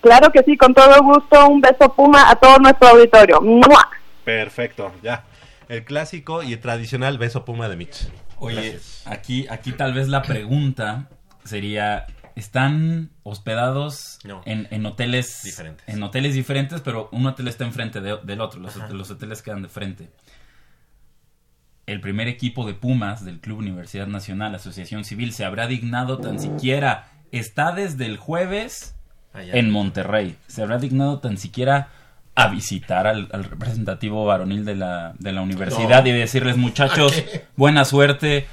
Claro 0.00 0.30
que 0.32 0.42
sí, 0.42 0.56
con 0.56 0.72
todo 0.74 1.02
gusto. 1.02 1.48
Un 1.48 1.60
beso 1.60 1.92
Puma 1.94 2.30
a 2.30 2.36
todo 2.36 2.58
nuestro 2.58 2.88
auditorio. 2.88 3.40
¡Mua! 3.40 3.88
Perfecto, 4.24 4.92
ya. 5.02 5.24
El 5.68 5.84
clásico 5.84 6.42
y 6.42 6.52
el 6.54 6.60
tradicional 6.60 7.16
beso 7.18 7.44
puma 7.44 7.68
de 7.68 7.76
Mitch. 7.76 8.08
Oye, 8.38 8.78
aquí, 9.04 9.46
aquí 9.50 9.72
tal 9.72 9.92
vez 9.94 10.08
la 10.08 10.22
pregunta 10.22 11.08
sería, 11.44 12.06
¿están 12.34 13.10
hospedados 13.22 14.18
No. 14.24 14.42
en, 14.46 14.66
en 14.70 14.84
hoteles 14.86 15.42
Diferentes. 15.44 15.86
En 15.88 16.02
hoteles 16.02 16.34
diferentes, 16.34 16.80
pero 16.80 17.08
un 17.12 17.26
hotel 17.26 17.46
está 17.48 17.64
enfrente 17.64 18.00
de- 18.00 18.18
del 18.22 18.40
otro, 18.40 18.58
los, 18.60 18.76
los 18.90 19.10
hoteles 19.10 19.42
quedan 19.42 19.62
de 19.62 19.68
frente. 19.68 20.10
El 21.86 22.00
primer 22.00 22.28
equipo 22.28 22.66
de 22.66 22.74
Pumas 22.74 23.24
del 23.24 23.40
Club 23.40 23.58
Universidad 23.58 24.06
Nacional, 24.06 24.54
Asociación 24.54 25.04
Civil, 25.04 25.32
se 25.32 25.44
habrá 25.44 25.66
dignado 25.66 26.18
tan 26.18 26.38
siquiera, 26.38 27.08
está 27.32 27.72
desde 27.72 28.06
el 28.06 28.16
jueves 28.16 28.96
Allá. 29.32 29.54
en 29.54 29.70
Monterrey, 29.70 30.36
se 30.46 30.62
habrá 30.62 30.78
dignado 30.78 31.18
tan 31.20 31.36
siquiera 31.38 31.88
a 32.34 32.48
visitar 32.48 33.06
al, 33.06 33.28
al 33.32 33.44
representativo 33.44 34.24
varonil 34.24 34.64
de 34.64 34.74
la, 34.76 35.14
de 35.18 35.32
la 35.32 35.42
universidad 35.42 36.02
No. 36.02 36.08
y 36.08 36.12
decirles, 36.12 36.56
muchachos, 36.58 37.22
buena 37.56 37.84
suerte, 37.84 38.46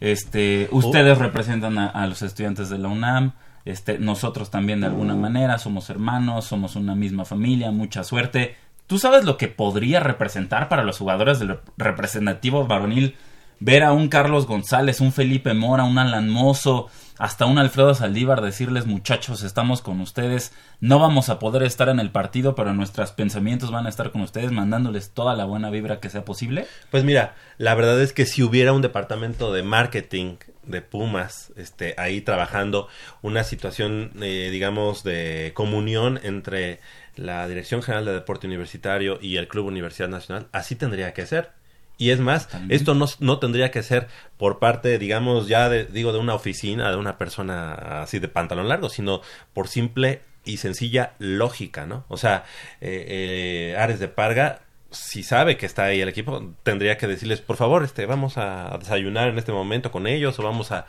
este, 0.00 0.68
ustedes 0.72 1.18
representan 1.18 1.78
a, 1.78 1.86
a 1.88 2.06
los 2.06 2.22
estudiantes 2.22 2.68
de 2.70 2.78
la 2.78 2.88
UNAM, 2.88 3.32
este, 3.64 3.98
nosotros 3.98 4.50
también 4.50 4.80
de 4.80 4.86
alguna 4.86 5.14
manera, 5.14 5.58
somos 5.58 5.90
hermanos, 5.90 6.46
somos 6.46 6.76
una 6.76 6.94
misma 6.94 7.24
familia, 7.24 7.70
mucha 7.70 8.04
suerte. 8.04 8.56
¿Tú 8.86 8.98
sabes 8.98 9.24
lo 9.24 9.36
que 9.36 9.48
podría 9.48 10.00
representar 10.00 10.68
para 10.68 10.82
los 10.82 10.98
jugadores 10.98 11.38
del 11.38 11.50
rep- 11.50 11.60
representativo 11.76 12.66
varonil 12.66 13.14
ver 13.60 13.84
a 13.84 13.92
un 13.92 14.08
Carlos 14.08 14.46
González, 14.46 15.00
un 15.00 15.12
Felipe 15.12 15.54
Mora, 15.54 15.84
un 15.84 15.98
Alan 15.98 16.28
Mozo, 16.28 16.88
hasta 17.18 17.44
un 17.44 17.58
Alfredo 17.58 17.94
Saldívar 17.94 18.40
decirles 18.40 18.86
muchachos, 18.86 19.42
estamos 19.42 19.82
con 19.82 20.00
ustedes, 20.00 20.54
no 20.80 20.98
vamos 20.98 21.28
a 21.28 21.38
poder 21.38 21.62
estar 21.64 21.90
en 21.90 22.00
el 22.00 22.10
partido, 22.10 22.54
pero 22.54 22.72
nuestros 22.72 23.12
pensamientos 23.12 23.70
van 23.70 23.84
a 23.84 23.90
estar 23.90 24.10
con 24.10 24.22
ustedes, 24.22 24.50
mandándoles 24.50 25.10
toda 25.10 25.34
la 25.34 25.44
buena 25.44 25.68
vibra 25.68 26.00
que 26.00 26.08
sea 26.08 26.24
posible? 26.24 26.66
Pues 26.90 27.04
mira, 27.04 27.34
la 27.58 27.74
verdad 27.74 28.00
es 28.00 28.14
que 28.14 28.24
si 28.24 28.42
hubiera 28.42 28.72
un 28.72 28.80
departamento 28.80 29.52
de 29.52 29.62
marketing 29.62 30.36
de 30.62 30.80
Pumas, 30.80 31.52
este, 31.56 31.94
ahí 31.98 32.22
trabajando 32.22 32.88
una 33.20 33.44
situación, 33.44 34.12
eh, 34.22 34.48
digamos, 34.50 35.04
de 35.04 35.52
comunión 35.54 36.18
entre 36.22 36.80
la 37.16 37.46
Dirección 37.46 37.82
General 37.82 38.06
de 38.06 38.14
Deporte 38.14 38.46
Universitario 38.46 39.18
y 39.20 39.36
el 39.36 39.46
Club 39.46 39.66
Universidad 39.66 40.08
Nacional, 40.08 40.48
así 40.52 40.74
tendría 40.74 41.12
que 41.12 41.26
ser. 41.26 41.59
Y 42.00 42.12
es 42.12 42.18
más, 42.18 42.48
esto 42.70 42.94
no, 42.94 43.04
no 43.18 43.38
tendría 43.40 43.70
que 43.70 43.82
ser 43.82 44.08
por 44.38 44.58
parte, 44.58 44.98
digamos, 44.98 45.48
ya 45.48 45.68
de, 45.68 45.84
digo, 45.84 46.14
de 46.14 46.18
una 46.18 46.34
oficina, 46.34 46.90
de 46.90 46.96
una 46.96 47.18
persona 47.18 48.00
así 48.00 48.18
de 48.18 48.26
pantalón 48.26 48.68
largo, 48.68 48.88
sino 48.88 49.20
por 49.52 49.68
simple 49.68 50.22
y 50.42 50.56
sencilla 50.56 51.12
lógica, 51.18 51.84
¿no? 51.84 52.06
O 52.08 52.16
sea, 52.16 52.44
eh, 52.80 53.74
eh, 53.74 53.76
Ares 53.76 54.00
de 54.00 54.08
Parga, 54.08 54.62
si 54.90 55.22
sabe 55.22 55.58
que 55.58 55.66
está 55.66 55.84
ahí 55.84 56.00
el 56.00 56.08
equipo, 56.08 56.54
tendría 56.62 56.96
que 56.96 57.06
decirles, 57.06 57.42
por 57.42 57.56
favor, 57.56 57.84
este, 57.84 58.06
vamos 58.06 58.38
a 58.38 58.78
desayunar 58.78 59.28
en 59.28 59.36
este 59.36 59.52
momento 59.52 59.90
con 59.90 60.06
ellos 60.06 60.38
o 60.38 60.42
vamos 60.42 60.72
a 60.72 60.86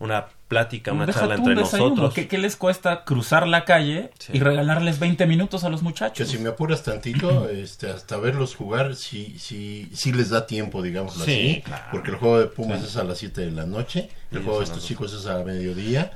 una 0.00 0.26
plática, 0.48 0.92
una 0.92 1.06
Deja 1.06 1.20
charla 1.20 1.36
entre 1.36 1.54
nosotros. 1.54 2.12
¿Qué, 2.14 2.26
qué 2.26 2.38
les 2.38 2.56
cuesta 2.56 3.04
cruzar 3.04 3.46
la 3.46 3.64
calle 3.64 4.10
y 4.32 4.40
regalarles 4.40 4.98
20 4.98 5.26
minutos 5.26 5.62
a 5.62 5.68
los 5.68 5.80
Que 5.80 5.84
muchachos? 5.84 6.28
si 6.28 6.38
me 6.38 6.48
apuras 6.48 6.82
tantito, 6.82 7.48
este, 7.50 7.90
hasta 7.90 8.16
verlos 8.16 8.56
jugar, 8.56 8.96
sí, 8.96 9.36
sí, 9.38 9.88
sí 9.94 10.12
les 10.12 10.30
da 10.30 10.46
tiempo, 10.46 10.82
digamos 10.82 11.14
Sí, 11.14 11.20
así. 11.20 11.62
claro. 11.64 11.84
Porque 11.92 12.10
el 12.10 12.16
juego 12.16 12.40
de 12.40 12.46
Pumas 12.46 12.80
Sí. 12.80 12.86
es 12.86 12.96
a 12.96 13.04
las 13.04 13.18
7 13.18 13.42
de 13.42 13.50
la 13.52 13.66
noche, 13.66 14.08
el 14.32 14.40
Y 14.40 14.42
juego 14.42 14.58
de 14.58 14.64
estos 14.64 14.84
chicos 14.84 15.12
es 15.12 15.26
a 15.26 15.44
mediodía. 15.44 16.10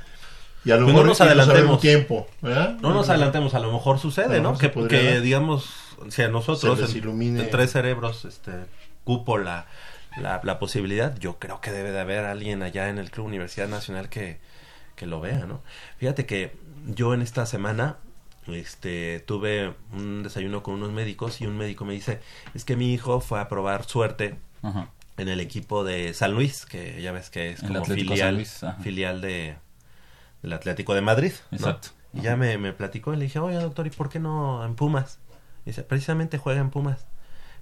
Y 0.65 0.71
a 0.71 0.77
lo 0.77 0.81
Pues 0.85 0.93
mejor 0.93 1.05
no 1.05 1.09
nos 1.11 1.21
adelantemos. 1.21 1.79
tiempo, 1.79 2.27
¿verdad? 2.41 2.75
No 2.81 2.91
nos 2.91 3.07
adelantemos, 3.09 3.53
a 3.53 3.59
lo 3.59 3.71
mejor 3.71 3.99
sucede, 3.99 4.41
¿no? 4.41 4.53
mejor 4.53 4.87
Que, 4.87 4.87
que, 4.87 5.21
digamos, 5.21 5.69
si 6.09 6.23
a 6.23 6.27
nosotros, 6.27 6.89
en- 6.91 6.97
ilumine. 6.97 7.43
en 7.43 7.49
tres 7.51 7.71
cerebros, 7.71 8.25
este, 8.25 8.51
cupo 9.03 9.37
la, 10.17 10.59
posibilidad, 10.59 11.17
yo 11.17 11.39
creo 11.39 11.61
que 11.61 11.71
debe 11.71 11.91
de 11.91 11.99
haber 11.99 12.25
alguien 12.25 12.63
allá 12.63 12.89
en 12.89 12.97
el 12.97 13.11
Club 13.11 13.27
Universidad 13.27 13.67
Nacional 13.67 14.09
que, 14.09 14.39
que 14.95 15.05
lo 15.05 15.19
vea, 15.19 15.45
¿no? 15.45 15.61
Fíjate 15.97 16.25
que 16.25 16.55
yo 16.85 17.13
en 17.13 17.21
esta 17.21 17.45
semana 17.45 17.97
este 18.47 19.19
tuve 19.21 19.73
un 19.91 20.23
desayuno 20.23 20.61
con 20.61 20.75
unos 20.75 20.91
médicos 20.91 21.41
y 21.41 21.47
un 21.47 21.57
médico 21.57 21.85
me 21.85 21.93
dice, 21.93 22.19
es 22.53 22.63
que 22.63 22.75
mi 22.75 22.93
hijo 22.93 23.19
fue 23.19 23.39
a 23.39 23.47
probar 23.47 23.85
suerte 23.85 24.37
Ajá. 24.61 24.89
en 25.17 25.29
el 25.29 25.39
equipo 25.39 25.83
de 25.83 26.13
San 26.13 26.33
Luis, 26.33 26.65
que 26.65 27.01
ya 27.01 27.11
ves 27.11 27.29
que 27.29 27.51
es 27.51 27.61
como 27.61 27.83
filial, 27.83 28.35
Luis, 28.35 28.61
filial 28.81 29.21
de 29.21 29.55
del 30.41 30.53
Atlético 30.53 30.93
de 30.93 31.01
Madrid. 31.01 31.33
¿no? 31.51 31.57
Exacto. 31.57 31.89
Y 32.13 32.21
ya 32.21 32.37
me, 32.37 32.57
me 32.57 32.71
platicó 32.71 33.13
y 33.13 33.17
le 33.17 33.23
dije, 33.23 33.39
oye 33.39 33.57
doctor, 33.57 33.87
¿y 33.87 33.89
por 33.89 34.09
qué 34.09 34.19
no 34.19 34.63
en 34.63 34.75
Pumas? 34.75 35.19
Y 35.65 35.71
dice, 35.71 35.83
precisamente 35.83 36.37
juega 36.37 36.61
en 36.61 36.69
Pumas. 36.69 37.05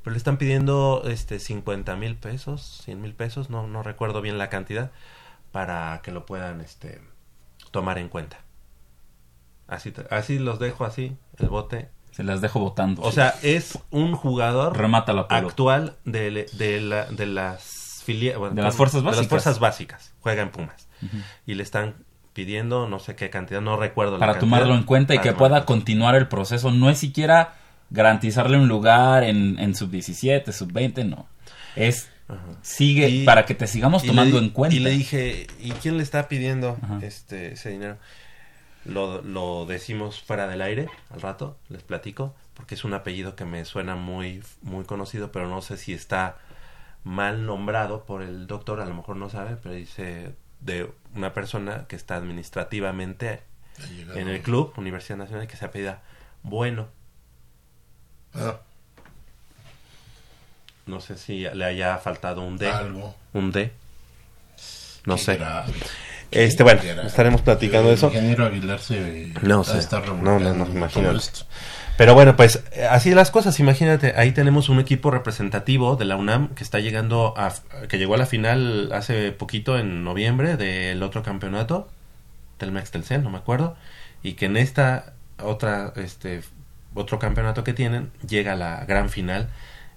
Pero 0.04 0.12
le 0.14 0.18
están 0.18 0.38
pidiendo 0.38 1.04
este 1.06 1.40
50 1.40 1.96
mil 1.96 2.16
pesos, 2.16 2.82
100 2.86 3.02
mil 3.02 3.14
pesos, 3.14 3.50
no, 3.50 3.68
no 3.68 3.84
recuerdo 3.84 4.22
bien 4.22 4.38
la 4.38 4.50
cantidad, 4.50 4.92
para 5.52 6.02
que 6.04 6.12
lo 6.12 6.26
puedan 6.26 6.62
este, 6.62 7.02
tomar 7.72 7.98
en 7.98 8.10
cuenta. 8.10 8.38
Así, 9.68 9.94
así 10.10 10.40
los 10.40 10.60
dejo 10.60 10.86
así, 10.86 11.16
el 11.40 11.50
bote. 11.50 11.90
Se 12.12 12.24
las 12.24 12.42
dejo 12.42 12.60
votando. 12.60 13.02
O 13.02 13.12
sea, 13.12 13.34
es 13.42 13.80
un 13.90 14.14
jugador 14.16 14.78
Remata 14.78 15.14
la 15.14 15.22
actual 15.30 15.96
de, 16.06 16.48
de, 16.54 16.80
la- 16.82 17.06
de 17.06 17.26
las 17.26 18.04
filia- 18.06 18.38
bueno, 18.38 18.54
De 18.56 18.62
las 18.62 18.76
fuerzas 18.76 19.02
de 19.02 19.06
las 19.08 19.16
básicas. 19.16 19.30
fuerzas 19.30 19.60
básicas. 19.60 20.14
Juega 20.20 20.42
en 20.44 20.52
Pumas. 20.52 20.88
Y 21.48 21.56
le 21.56 21.64
están 21.64 21.96
pidiendo 22.34 22.88
no 22.88 23.00
sé 23.00 23.16
qué 23.16 23.30
cantidad, 23.30 23.62
no 23.62 23.78
recuerdo 23.78 24.14
la 24.14 24.20
para 24.20 24.34
cantidad, 24.34 24.50
tomarlo 24.58 24.76
en 24.76 24.84
cuenta 24.84 25.16
y 25.16 25.20
que 25.20 25.34
pueda 25.34 25.66
continuar 25.66 26.16
el 26.16 26.28
proceso. 26.28 26.72
No 26.72 26.90
es 26.90 27.00
siquiera 27.00 27.56
garantizarle 27.94 28.58
un 28.58 28.68
lugar 28.68 29.24
en, 29.24 29.58
en 29.60 29.74
sub 29.76 29.90
17, 29.90 30.52
sub 30.52 30.72
20, 30.74 31.06
no. 31.06 31.28
Es 31.78 32.10
sigue 32.62 33.10
Y- 33.10 33.26
para 33.26 33.46
que 33.46 33.54
te 33.54 33.68
sigamos 33.68 34.04
tomando 34.04 34.40
le 34.40 34.46
en 34.48 34.52
cuenta. 34.52 34.76
Y 34.76 34.80
le 34.80 34.90
dije, 34.90 35.48
¿y 35.60 35.72
quién 35.74 35.98
le 35.98 36.04
está 36.04 36.28
pidiendo 36.28 36.78
este 37.02 37.54
ese 37.54 37.70
dinero? 37.70 37.98
Lo, 38.86 39.22
lo 39.22 39.66
decimos 39.66 40.22
fuera 40.22 40.48
del 40.48 40.62
aire 40.62 40.90
al 41.10 41.22
rato, 41.22 41.58
les 41.70 41.84
platico, 41.84 42.36
porque 42.54 42.76
es 42.76 42.84
un 42.84 42.94
apellido 42.94 43.36
que 43.36 43.46
me 43.46 43.64
suena 43.66 43.96
muy, 43.96 44.44
muy 44.62 44.84
conocido, 44.84 45.32
pero 45.32 45.48
no 45.48 45.62
sé 45.62 45.78
si 45.78 45.94
está 45.94 46.38
mal 47.04 47.46
nombrado 47.46 48.06
por 48.06 48.22
el 48.24 48.48
doctor, 48.48 48.82
a 48.82 48.86
lo 48.86 48.94
mejor 48.96 49.16
no 49.18 49.30
sabe, 49.30 49.56
pero 49.62 49.76
dice 49.76 50.36
de 50.60 50.90
una 51.16 51.34
persona 51.34 51.86
que 51.88 51.96
está 51.96 52.16
administrativamente 52.16 53.42
en 54.16 54.28
el 54.28 54.42
club, 54.42 54.74
Universidad 54.78 55.18
Nacional, 55.18 55.48
que 55.48 55.58
se 55.58 55.66
apellida 55.66 56.02
Bueno. 56.44 56.88
Ah. 58.36 58.58
No 60.86 61.00
sé 61.00 61.18
si 61.18 61.46
le 61.54 61.66
haya 61.66 61.98
faltado 61.98 62.42
un 62.42 62.58
D. 62.58 62.70
Algo. 62.70 63.16
Un 63.34 63.52
D. 63.52 63.72
No 65.06 65.18
sé. 65.18 65.40
Este, 66.32 66.64
bueno, 66.64 66.82
estaremos 67.04 67.42
platicando 67.42 67.90
de 67.90 67.96
eso. 67.96 68.12
se 68.80 69.34
No 69.42 69.64
sé. 69.64 69.88
No, 70.22 70.40
no, 70.40 70.54
no, 70.54 70.66
imagínate. 70.66 71.20
Pero 71.96 72.16
bueno, 72.16 72.36
pues 72.36 72.64
así 72.90 73.14
las 73.14 73.30
cosas, 73.30 73.60
imagínate, 73.60 74.14
ahí 74.18 74.32
tenemos 74.32 74.68
un 74.70 74.80
equipo 74.80 75.12
representativo 75.12 75.96
de 75.96 76.06
la 76.06 76.16
UNAM 76.16 76.56
que 76.56 76.64
está 76.64 76.80
llegando 76.80 77.36
a, 77.38 77.54
que 77.88 78.00
llegó 78.00 78.16
a 78.16 78.18
la 78.18 78.26
final 78.26 78.92
hace 78.94 79.32
poquito 79.32 79.78
en 79.78 80.04
noviembre 80.04 80.58
del 80.58 81.04
otro 81.04 81.22
campeonato, 81.22 81.88
Telmex 82.58 82.90
Telcel, 82.90 83.24
no 83.24 83.30
me 83.30 83.38
acuerdo, 83.38 83.76
y 84.24 84.34
que 84.34 84.46
en 84.46 84.58
esta 84.58 85.14
otra, 85.40 85.94
este, 85.96 86.42
otro 86.96 87.20
campeonato 87.20 87.64
que 87.64 87.74
tienen 87.74 88.12
llega 88.28 88.54
a 88.54 88.56
la 88.56 88.86
gran 88.86 89.10
final 89.10 89.50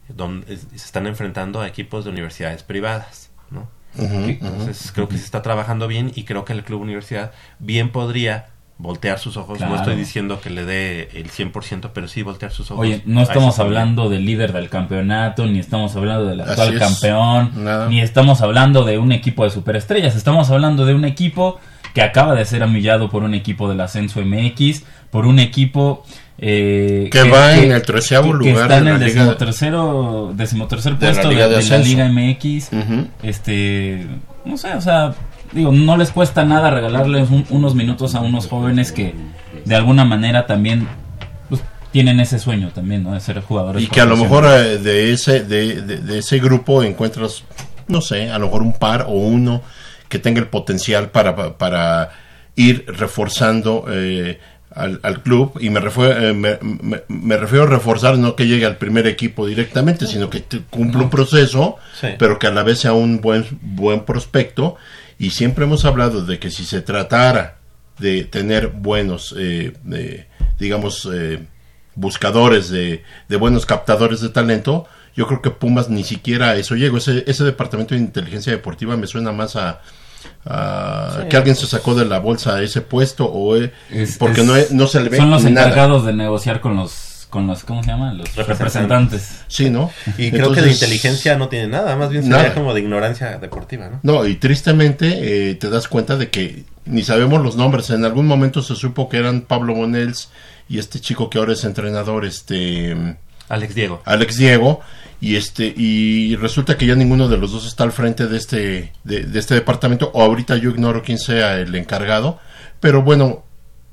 donde 0.08 0.56
se 0.56 0.76
están 0.76 1.06
enfrentando 1.06 1.60
a 1.60 1.66
equipos 1.66 2.04
de 2.04 2.10
universidades 2.10 2.62
privadas, 2.62 3.30
¿no? 3.50 3.68
Entonces 3.98 4.92
creo 4.92 5.08
que 5.08 5.16
se 5.16 5.24
está 5.24 5.42
trabajando 5.42 5.88
bien 5.88 6.12
y 6.14 6.24
creo 6.24 6.44
que 6.44 6.52
el 6.52 6.64
Club 6.64 6.82
Universidad 6.82 7.32
bien 7.58 7.90
podría 7.90 8.48
voltear 8.78 9.18
sus 9.18 9.36
ojos. 9.36 9.56
Claro. 9.56 9.72
No 9.72 9.78
estoy 9.78 9.96
diciendo 9.96 10.40
que 10.40 10.50
le 10.50 10.64
dé 10.64 11.08
el 11.14 11.30
100%, 11.30 11.90
pero 11.94 12.08
sí 12.08 12.22
voltear 12.22 12.52
sus 12.52 12.70
ojos. 12.70 12.82
Oye, 12.82 13.02
no 13.06 13.22
estamos 13.22 13.58
hablando 13.58 14.10
del 14.10 14.26
líder 14.26 14.52
del 14.52 14.68
campeonato, 14.68 15.46
ni 15.46 15.58
estamos 15.58 15.96
hablando 15.96 16.26
del 16.26 16.42
actual 16.42 16.74
es. 16.74 16.78
campeón, 16.80 17.64
Nada. 17.64 17.88
ni 17.88 18.00
estamos 18.00 18.42
hablando 18.42 18.84
de 18.84 18.98
un 18.98 19.12
equipo 19.12 19.44
de 19.44 19.50
superestrellas, 19.50 20.14
estamos 20.14 20.50
hablando 20.50 20.84
de 20.84 20.94
un 20.94 21.04
equipo 21.04 21.58
que 21.94 22.02
acaba 22.02 22.34
de 22.34 22.44
ser 22.44 22.62
humillado 22.62 23.08
por 23.08 23.22
un 23.22 23.32
equipo 23.32 23.70
del 23.70 23.80
ascenso 23.80 24.20
MX, 24.20 24.84
por 25.10 25.26
un 25.26 25.38
equipo 25.38 26.04
eh, 26.38 27.08
Que 27.10 27.22
va 27.30 27.56
en 27.56 27.72
el 27.72 27.82
treceavo 27.82 28.32
que- 28.32 28.44
que 28.44 28.50
lugar 28.50 28.62
está 28.64 28.78
en 28.78 28.88
el 28.88 28.92
la 29.00 29.04
decimotercero, 29.06 30.32
decimotercer 30.34 30.98
de 30.98 31.06
la 31.06 31.12
puesto 31.12 31.28
de, 31.28 31.34
Liga 31.34 31.48
de 31.48 31.56
de 31.56 31.62
la. 31.62 31.78
Liga 31.78 32.08
MX. 32.08 32.70
Este, 33.22 34.06
no 34.44 34.56
sé, 34.56 34.74
o 34.74 34.80
sea, 34.80 35.14
digo, 35.52 35.72
no 35.72 35.96
les 35.96 36.10
cuesta 36.10 36.44
nada 36.44 36.70
regalarles 36.70 37.30
un- 37.30 37.46
unos 37.50 37.74
minutos 37.74 38.14
a 38.14 38.20
unos 38.20 38.48
jóvenes 38.48 38.92
que 38.92 39.14
de 39.64 39.74
alguna 39.74 40.04
manera 40.04 40.46
también 40.46 40.86
pues, 41.48 41.62
tienen 41.92 42.20
ese 42.20 42.38
sueño 42.38 42.70
también, 42.74 43.02
¿no? 43.02 43.14
De 43.14 43.20
ser 43.20 43.40
jugadores. 43.40 43.82
Y 43.82 43.86
que 43.88 44.00
a 44.00 44.04
lo 44.04 44.16
mejor 44.16 44.44
eh, 44.44 44.78
de 44.78 45.12
ese 45.12 45.42
de, 45.42 45.80
de- 45.82 45.98
de 45.98 46.18
ese 46.18 46.38
grupo 46.38 46.82
encuentras, 46.82 47.44
no 47.88 48.00
sé, 48.00 48.30
a 48.30 48.38
lo 48.38 48.46
mejor 48.46 48.62
un 48.62 48.74
par 48.74 49.06
o 49.08 49.12
uno 49.12 49.62
que 50.08 50.18
tenga 50.18 50.40
el 50.40 50.48
potencial 50.48 51.10
para, 51.10 51.56
para 51.58 52.10
ir 52.54 52.84
reforzando 52.88 53.86
eh, 53.90 54.38
al, 54.76 55.00
al 55.02 55.22
club. 55.22 55.58
Y 55.60 55.70
me 55.70 55.80
refiero, 55.80 56.16
eh, 56.16 56.32
me, 56.32 56.58
me- 56.62 57.02
me 57.08 57.36
refiero 57.36 57.64
a 57.64 57.68
reforzar 57.68 58.18
no 58.18 58.36
que 58.36 58.46
llegue 58.46 58.66
al 58.66 58.76
primer 58.76 59.06
equipo 59.06 59.46
directamente, 59.46 60.06
sino 60.06 60.30
que 60.30 60.44
cumpla 60.70 61.02
un 61.02 61.10
proceso, 61.10 61.76
Sí. 62.00 62.08
pero 62.18 62.38
que 62.38 62.46
a 62.46 62.52
la 62.52 62.62
vez 62.62 62.78
sea 62.78 62.92
un 62.92 63.20
buen, 63.20 63.44
buen 63.62 64.04
prospecto. 64.04 64.76
Y 65.18 65.30
siempre 65.30 65.64
hemos 65.64 65.84
hablado 65.84 66.24
de 66.24 66.38
que 66.38 66.50
si 66.50 66.64
se 66.64 66.82
tratara 66.82 67.56
de 67.98 68.24
tener 68.24 68.68
buenos, 68.68 69.34
eh, 69.38 69.72
eh, 69.92 70.26
digamos, 70.58 71.08
eh, 71.12 71.40
buscadores 71.94 72.68
de, 72.70 73.02
de 73.28 73.36
buenos 73.36 73.64
captadores 73.66 74.20
de 74.20 74.28
talento, 74.28 74.86
yo 75.14 75.26
creo 75.26 75.40
que 75.40 75.50
Pumas 75.50 75.88
ni 75.88 76.04
siquiera 76.04 76.50
a 76.50 76.56
eso 76.56 76.74
llegó. 76.76 76.98
Ese, 76.98 77.24
ese 77.26 77.44
departamento 77.44 77.94
de 77.94 78.00
inteligencia 78.02 78.52
deportiva 78.52 78.96
me 78.98 79.06
suena 79.06 79.32
más 79.32 79.56
a, 79.56 79.80
Sí. 80.44 81.28
que 81.28 81.36
alguien 81.36 81.56
se 81.56 81.66
sacó 81.66 81.94
de 81.94 82.04
la 82.04 82.18
bolsa 82.20 82.62
ese 82.62 82.80
puesto 82.80 83.26
o 83.26 83.56
eh, 83.56 83.72
Es- 83.90 84.16
porque 84.18 84.42
es- 84.42 84.46
no, 84.46 84.54
no 84.70 84.86
se 84.86 85.00
le 85.00 85.08
ve 85.08 85.16
Son 85.16 85.30
los 85.30 85.42
nada. 85.44 85.66
encargados 85.66 86.06
de 86.06 86.12
negociar 86.12 86.60
con 86.60 86.76
los, 86.76 87.26
con 87.30 87.46
los, 87.48 87.64
¿cómo 87.64 87.82
se 87.82 87.90
llaman? 87.90 88.16
Los 88.18 88.34
representantes. 88.36 89.40
Sí, 89.48 89.70
¿no? 89.70 89.90
Y 90.16 90.30
creo 90.30 90.52
que 90.52 90.62
de 90.62 90.70
inteligencia 90.70 91.36
no 91.36 91.48
tiene 91.48 91.66
nada, 91.68 91.96
más 91.96 92.10
bien 92.10 92.22
sería 92.22 92.38
Nada. 92.38 92.54
como 92.54 92.72
de 92.74 92.80
ignorancia 92.80 93.38
deportiva, 93.38 93.88
¿no? 93.88 94.00
No, 94.02 94.26
y 94.26 94.36
tristemente 94.36 95.50
eh, 95.50 95.54
te 95.56 95.68
das 95.68 95.88
cuenta 95.88 96.16
de 96.16 96.30
que 96.30 96.64
ni 96.84 97.02
sabemos 97.02 97.42
los 97.42 97.56
nombres. 97.56 97.90
En 97.90 98.04
algún 98.04 98.26
momento 98.26 98.62
se 98.62 98.76
supo 98.76 99.08
que 99.08 99.16
eran 99.18 99.40
Pablo 99.42 99.74
Monels 99.74 100.30
y 100.68 100.78
este 100.78 101.00
chico 101.00 101.28
que 101.28 101.38
ahora 101.38 101.52
es 101.54 101.64
entrenador, 101.64 102.24
este 102.24 103.16
Alex 103.48 103.74
Diego. 103.74 104.02
Alex 104.04 104.36
Diego, 104.36 104.80
y 105.20 105.36
este 105.36 105.72
y 105.76 106.36
resulta 106.36 106.76
que 106.76 106.86
ya 106.86 106.94
ninguno 106.94 107.28
de 107.28 107.38
los 107.38 107.52
dos 107.52 107.66
está 107.66 107.84
al 107.84 107.92
frente 107.92 108.26
de 108.26 108.36
este 108.36 108.92
de, 109.04 109.24
de 109.24 109.38
este 109.38 109.54
departamento. 109.54 110.10
O 110.14 110.22
ahorita 110.22 110.56
yo 110.56 110.70
ignoro 110.70 111.02
quién 111.02 111.18
sea 111.18 111.58
el 111.58 111.74
encargado, 111.74 112.38
pero 112.80 113.02
bueno, 113.02 113.44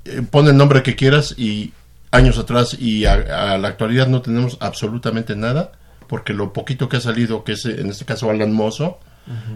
eh, 0.05 0.21
pon 0.29 0.47
el 0.47 0.57
nombre 0.57 0.83
que 0.83 0.95
quieras 0.95 1.35
y 1.37 1.73
años 2.11 2.37
atrás 2.37 2.77
y 2.79 3.05
a, 3.05 3.53
a 3.53 3.57
la 3.57 3.67
actualidad 3.67 4.07
no 4.07 4.21
tenemos 4.21 4.57
absolutamente 4.59 5.35
nada 5.35 5.71
porque 6.07 6.33
lo 6.33 6.53
poquito 6.53 6.89
que 6.89 6.97
ha 6.97 7.01
salido, 7.01 7.43
que 7.43 7.53
es 7.53 7.65
en 7.65 7.89
este 7.89 8.05
caso 8.05 8.29
Alan 8.29 8.53
Mozo, 8.53 8.99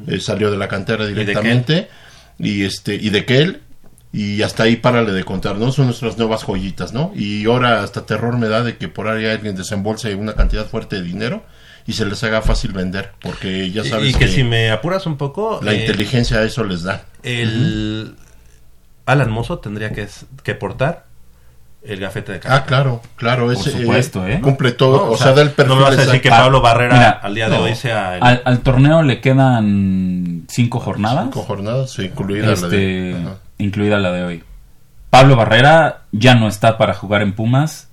eh, 0.07 0.20
salió 0.20 0.49
de 0.49 0.57
la 0.57 0.68
cantera 0.68 1.05
directamente 1.05 1.89
y 2.39 2.63
este 2.63 2.95
y 2.95 3.09
de 3.09 3.26
Kel 3.26 3.61
y 4.13 4.41
hasta 4.41 4.63
ahí 4.63 4.78
párale 4.78 5.11
de 5.11 5.24
contar, 5.24 5.57
¿no? 5.57 5.72
Son 5.72 5.86
nuestras 5.86 6.18
nuevas 6.18 6.43
joyitas, 6.43 6.93
¿no? 6.93 7.11
Y 7.13 7.45
ahora 7.45 7.84
hasta 7.84 8.05
terror 8.05 8.38
me 8.38 8.47
da 8.47 8.63
de 8.63 8.78
que 8.78 8.88
por 8.88 9.07
ahí 9.07 9.26
alguien 9.26 9.55
desembolse 9.55 10.15
una 10.15 10.34
cantidad 10.34 10.65
fuerte 10.65 10.95
de 10.95 11.03
dinero 11.03 11.43
y 11.88 11.93
se 11.93 12.05
les 12.05 12.21
haga 12.23 12.41
fácil 12.41 12.73
vender, 12.73 13.11
porque 13.21 13.71
ya 13.71 13.83
sabes 13.83 14.11
y 14.11 14.13
que, 14.13 14.27
si 14.27 14.43
me 14.43 14.69
apuras 14.71 15.05
un 15.05 15.17
poco, 15.17 15.59
la 15.63 15.73
eh, 15.73 15.81
inteligencia 15.81 16.38
a 16.39 16.43
eso 16.43 16.63
les 16.63 16.83
da. 16.83 17.05
el 17.23 18.15
Alan 19.05 19.31
Mozo 19.31 19.59
tendría 19.59 19.91
que, 19.93 20.05
que 20.43 20.53
portar 20.53 21.05
el 21.83 21.99
gafete 22.01 22.33
de 22.33 22.41
Ah, 22.45 22.65
claro, 22.65 23.01
claro, 23.15 23.49
ese 23.53 23.71
supuesto, 23.71 24.27
¿eh? 24.27 24.41
cumple 24.41 24.73
todo, 24.73 25.05
No, 25.05 25.11
o, 25.13 25.17
sea, 25.17 25.31
da 25.31 25.41
el 25.41 25.51
perfil 25.51 25.75
no 25.75 25.75
me 25.77 25.83
vas 25.89 25.97
a 25.97 26.01
decir 26.05 26.19
que 26.21 26.29
Pablo 26.29 26.59
Barrera 26.59 26.93
Mira, 26.95 27.09
al 27.11 27.33
día 27.33 27.47
de 27.49 27.57
no. 27.57 27.63
hoy 27.63 27.75
sea 27.75 28.17
el- 28.17 28.23
Al, 28.23 28.41
al 28.43 28.59
torneo 28.59 29.01
le 29.03 29.21
quedan 29.21 30.43
cinco 30.49 30.81
jornadas. 30.81 31.23
Cinco 31.25 31.43
jornadas, 31.43 31.91
sí, 31.91 32.03
incluida 32.03 32.47
la 32.47 32.53
Este, 32.53 32.67
de- 32.75 33.15
ajá. 33.23 33.35
incluida 33.59 33.97
la 33.99 34.11
de 34.11 34.23
hoy. 34.25 34.43
Pablo 35.09 35.38
Barrera 35.38 36.01
ya 36.11 36.35
no 36.35 36.49
está 36.49 36.77
para 36.77 36.93
jugar 36.93 37.21
en 37.21 37.31
Pumas. 37.33 37.88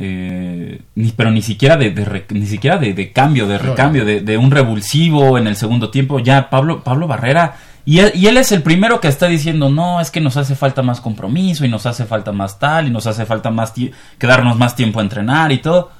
Eh, 0.00 0.80
ni, 0.94 1.10
pero 1.12 1.30
ni 1.30 1.42
siquiera 1.42 1.76
de, 1.76 1.90
de 1.90 2.04
re- 2.04 2.26
ni 2.30 2.46
siquiera 2.46 2.78
de, 2.78 2.94
de 2.94 3.12
cambio, 3.12 3.46
de 3.46 3.58
No, 3.58 3.64
recambio, 3.70 4.04
de, 4.04 4.20
de 4.20 4.38
un 4.38 4.50
revulsivo 4.50 5.36
en 5.38 5.46
el 5.46 5.56
segundo 5.56 5.90
tiempo. 5.90 6.18
Ya 6.20 6.48
Pablo, 6.50 6.82
Pablo 6.84 7.06
Barrera. 7.06 7.56
Y 7.84 8.00
él, 8.00 8.12
y 8.14 8.26
él 8.26 8.36
es 8.36 8.52
el 8.52 8.62
primero 8.62 9.00
que 9.00 9.08
está 9.08 9.26
diciendo, 9.28 9.70
no, 9.70 10.00
es 10.00 10.10
que 10.10 10.20
nos 10.20 10.36
hace 10.36 10.54
falta 10.54 10.82
más 10.82 11.00
compromiso 11.00 11.64
y 11.64 11.68
nos 11.68 11.86
hace 11.86 12.04
falta 12.04 12.32
más 12.32 12.58
tal 12.58 12.86
y 12.86 12.90
nos 12.90 13.06
hace 13.06 13.24
falta 13.24 13.50
más 13.50 13.72
quedarnos 14.18 14.58
más 14.58 14.76
tiempo 14.76 15.00
a 15.00 15.02
entrenar 15.02 15.52
y 15.52 15.58
todo. 15.58 15.90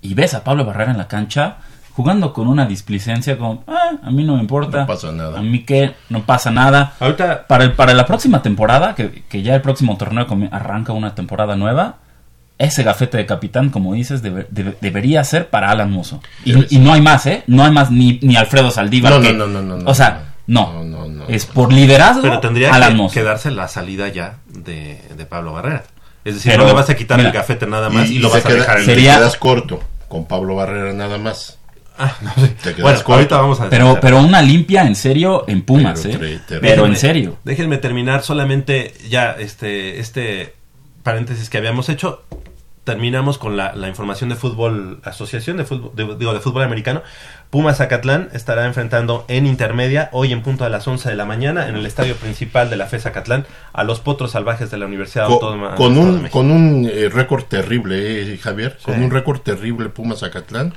Y 0.00 0.14
ves 0.14 0.34
a 0.34 0.44
Pablo 0.44 0.64
Barrera 0.64 0.92
en 0.92 0.98
la 0.98 1.08
cancha 1.08 1.56
jugando 1.94 2.32
con 2.32 2.46
una 2.46 2.66
displicencia 2.66 3.38
como, 3.38 3.64
ah, 3.66 3.92
a 4.02 4.10
mí 4.10 4.22
no 4.22 4.34
me 4.36 4.40
importa. 4.40 4.80
No 4.82 4.86
pasa 4.86 5.10
nada. 5.12 5.38
A 5.38 5.42
mí 5.42 5.64
que 5.64 5.94
no 6.10 6.22
pasa 6.24 6.50
nada. 6.50 6.92
Ahorita 7.00 7.46
Para, 7.48 7.64
el, 7.64 7.72
para 7.72 7.92
la 7.94 8.06
próxima 8.06 8.40
temporada, 8.42 8.94
que, 8.94 9.24
que 9.28 9.42
ya 9.42 9.54
el 9.56 9.62
próximo 9.62 9.96
torneo 9.96 10.26
arranca 10.52 10.92
una 10.92 11.14
temporada 11.14 11.56
nueva, 11.56 11.96
ese 12.58 12.82
gafete 12.82 13.18
de 13.18 13.26
capitán, 13.26 13.70
como 13.70 13.92
dices, 13.94 14.22
debe- 14.22 14.46
debe- 14.50 14.76
debería 14.80 15.22
ser 15.24 15.48
para 15.50 15.70
Alan 15.70 15.90
Mozo. 15.90 16.22
Y, 16.44 16.74
y 16.76 16.78
no 16.78 16.92
hay 16.92 17.00
más, 17.02 17.26
¿eh? 17.26 17.42
No 17.46 17.64
hay 17.64 17.70
más 17.70 17.90
ni, 17.90 18.18
ni 18.22 18.36
Alfredo 18.36 18.70
Saldívar. 18.70 19.12
No, 19.12 19.18
no, 19.18 19.24
que- 19.26 19.32
no, 19.34 19.46
no, 19.46 19.62
no, 19.62 19.76
no, 19.76 19.90
O 19.90 19.94
sea, 19.94 20.34
no. 20.46 20.86
Es 21.28 21.44
por 21.46 21.72
liderazgo 21.72 22.22
pero 22.22 22.38
tendría 22.40 22.72
Alan 22.72 22.96
que, 23.08 23.14
que 23.14 23.22
darse 23.24 23.50
la 23.50 23.66
salida 23.68 24.08
ya 24.08 24.38
de, 24.48 25.00
de 25.16 25.26
Pablo 25.26 25.52
Barrera. 25.52 25.84
Es 26.24 26.34
decir, 26.36 26.52
Pero, 26.52 26.62
no 26.64 26.68
le 26.70 26.74
vas 26.74 26.88
a 26.90 26.96
quitar 26.96 27.18
mira, 27.18 27.30
el 27.30 27.34
gafete 27.34 27.66
nada 27.66 27.90
más 27.90 28.08
y, 28.10 28.16
y 28.16 28.18
lo 28.20 28.30
vas 28.30 28.44
a 28.44 28.48
queda- 28.48 28.58
dejar 28.58 28.78
en 28.78 28.84
sería- 28.84 29.12
te 29.14 29.18
quedas 29.20 29.36
corto. 29.36 29.80
con 30.08 30.26
Pablo 30.26 30.54
Barrera 30.56 30.92
nada 30.92 31.18
más. 31.18 31.58
Ah, 31.98 32.14
Te 32.62 32.74
quedas 32.74 32.82
Bueno, 32.82 32.98
corto. 32.98 33.14
ahorita 33.14 33.36
vamos 33.38 33.60
a 33.60 33.70
Pero, 33.70 33.98
pero 34.00 34.20
una 34.20 34.42
limpia 34.42 34.82
en 34.86 34.94
serio 34.96 35.44
en 35.48 35.62
Pumas, 35.62 36.00
Pero 36.02 36.24
¿eh? 36.26 36.40
tre-. 36.46 36.60
Pero 36.60 36.86
en 36.86 36.94
serio. 36.96 37.38
Déjenme 37.44 37.78
terminar 37.78 38.22
solamente 38.22 38.92
ya 39.08 39.32
este, 39.38 39.98
este 39.98 40.54
paréntesis 41.06 41.48
que 41.48 41.58
habíamos 41.58 41.88
hecho. 41.88 42.22
Terminamos 42.84 43.36
con 43.36 43.56
la, 43.56 43.74
la 43.74 43.88
información 43.88 44.28
de 44.30 44.36
fútbol, 44.36 45.00
asociación 45.02 45.56
de 45.56 45.64
fútbol, 45.64 45.90
de- 45.96 46.16
digo, 46.16 46.32
de 46.34 46.38
fútbol 46.38 46.62
americano. 46.62 47.02
Pumas 47.50 47.78
Zacatlán 47.78 48.28
estará 48.32 48.64
enfrentando 48.64 49.24
en 49.26 49.44
intermedia 49.46 50.08
hoy 50.12 50.32
en 50.32 50.42
punto 50.42 50.64
a 50.64 50.68
las 50.68 50.86
11 50.86 51.08
de 51.08 51.16
la 51.16 51.24
mañana 51.24 51.68
en 51.68 51.74
el 51.74 51.84
estadio 51.84 52.14
principal 52.14 52.70
de 52.70 52.76
la 52.76 52.86
FE 52.86 53.00
Zacatlán 53.00 53.44
a 53.72 53.82
los 53.82 53.98
potros 53.98 54.30
salvajes 54.30 54.70
de 54.70 54.78
la 54.78 54.86
Universidad 54.86 55.26
Co- 55.26 55.32
Autónoma 55.34 55.74
con, 55.74 55.94
de 55.94 56.00
un, 56.00 56.28
con 56.28 56.50
un 56.52 56.88
eh, 56.92 57.08
récord 57.08 57.42
terrible, 57.46 58.34
eh, 58.34 58.38
Javier. 58.38 58.78
Con 58.84 59.02
un 59.02 59.10
récord 59.10 59.40
terrible 59.40 59.88
Pumas 59.88 60.20
Zacatlán. 60.20 60.72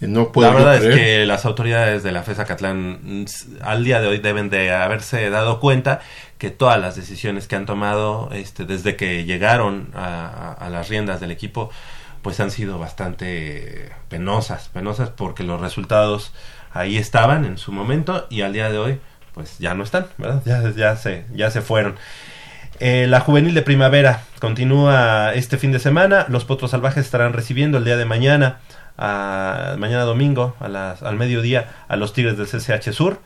No 0.00 0.32
puedo 0.32 0.48
La 0.50 0.54
verdad 0.56 0.76
es 0.76 0.94
que 0.96 1.24
las 1.26 1.44
autoridades 1.46 2.02
de 2.02 2.12
la 2.12 2.22
FESA 2.22 2.44
Catlán 2.44 2.98
mm, 3.02 3.24
al 3.62 3.84
día 3.84 4.00
de 4.00 4.08
hoy 4.08 4.18
deben 4.18 4.50
de 4.50 4.72
haberse 4.72 5.30
dado 5.30 5.60
cuenta 5.60 6.00
que 6.38 6.50
todas 6.50 6.78
las 6.80 6.96
decisiones 6.96 7.46
que 7.48 7.56
han 7.56 7.64
tomado 7.64 8.28
este, 8.32 8.64
desde 8.64 8.96
que 8.96 9.24
llegaron 9.24 9.90
a, 9.94 10.26
a- 10.26 10.52
a 10.66 10.68
las 10.70 10.88
riendas 10.88 11.20
del 11.20 11.30
equipo 11.30 11.70
pues 12.22 12.40
han 12.40 12.50
sido 12.50 12.78
bastante 12.78 13.90
penosas, 14.08 14.68
penosas 14.70 15.10
porque 15.10 15.42
los 15.44 15.60
resultados 15.60 16.32
ahí 16.72 16.96
estaban 16.98 17.44
en 17.44 17.56
su 17.58 17.70
momento 17.72 18.26
y 18.30 18.40
al 18.42 18.52
día 18.52 18.70
de 18.70 18.78
hoy 18.78 19.00
pues 19.34 19.58
ya 19.58 19.74
no 19.74 19.84
están, 19.84 20.06
¿verdad? 20.18 20.42
Ya, 20.44 20.62
ya, 20.76 20.96
se, 20.96 21.24
ya 21.34 21.50
se 21.50 21.60
fueron. 21.60 21.96
Eh, 22.80 23.06
la 23.08 23.20
juvenil 23.20 23.54
de 23.54 23.62
primavera 23.62 24.22
continúa 24.40 25.32
este 25.34 25.58
fin 25.58 25.70
de 25.72 25.78
semana. 25.78 26.26
Los 26.28 26.44
Potros 26.44 26.72
Salvajes 26.72 27.04
estarán 27.04 27.32
recibiendo 27.32 27.78
el 27.78 27.84
día 27.84 27.96
de 27.96 28.04
mañana, 28.04 28.58
a- 28.98 29.76
mañana 29.78 30.02
domingo, 30.04 30.56
a 30.60 30.68
las, 30.68 31.02
al 31.02 31.16
mediodía, 31.16 31.68
a 31.88 31.96
los 31.96 32.12
Tigres 32.12 32.36
del 32.36 32.46
CCH 32.46 32.92
Sur. 32.92 33.20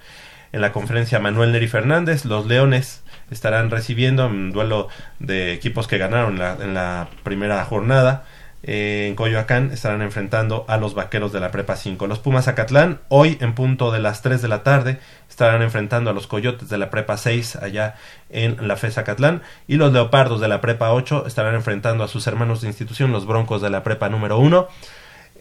En 0.53 0.61
la 0.63 0.73
conferencia 0.73 1.19
Manuel 1.19 1.53
Neri 1.53 1.69
Fernández, 1.69 2.25
los 2.25 2.47
Leones 2.47 3.03
estarán 3.31 3.71
recibiendo 3.71 4.27
un 4.27 4.51
duelo 4.51 4.89
de 5.19 5.53
equipos 5.53 5.87
que 5.87 5.99
ganaron 5.99 6.41
en 6.41 6.75
la 6.75 7.09
primera 7.23 7.63
jornada. 7.67 8.25
Eh, 8.65 9.07
en 9.09 9.15
Coyoacán 9.15 9.71
estarán 9.71 10.03
enfrentando 10.03 10.65
a 10.67 10.79
los 10.79 10.95
Vaqueros 10.95 11.33
de 11.33 11.39
la 11.39 11.51
Prepa 11.53 11.77
5. 11.77 12.07
Los 12.09 12.19
Pumas 12.19 12.49
Acatlán, 12.49 12.99
hoy 13.09 13.37
en 13.41 13.55
punto 13.55 13.93
de 13.93 14.01
las 14.01 14.21
3 14.23 14.43
de 14.43 14.49
la 14.49 14.63
tarde, 14.65 14.99
estarán 15.29 15.63
enfrentando 15.63 16.11
a 16.11 16.13
los 16.15 16.27
Coyotes 16.27 16.69
de 16.69 16.77
la 16.79 16.91
Prepa 16.91 17.17
6 17.19 17.55
allá 17.57 17.95
en 18.31 18.57
la 18.67 18.77
FES 18.77 18.99
Acatlán. 18.99 19.43
Y 19.69 19.77
los 19.77 19.93
Leopardos 19.93 20.41
de 20.41 20.49
la 20.49 20.61
Prepa 20.61 20.91
8 20.93 21.25
estarán 21.27 21.55
enfrentando 21.55 22.03
a 22.03 22.09
sus 22.09 22.27
hermanos 22.27 22.63
de 22.63 22.69
institución, 22.69 23.13
los 23.13 23.27
Broncos 23.27 23.63
de 23.63 23.71
la 23.71 23.83
Prepa 23.85 24.09
número 24.09 24.39
1. 24.39 24.67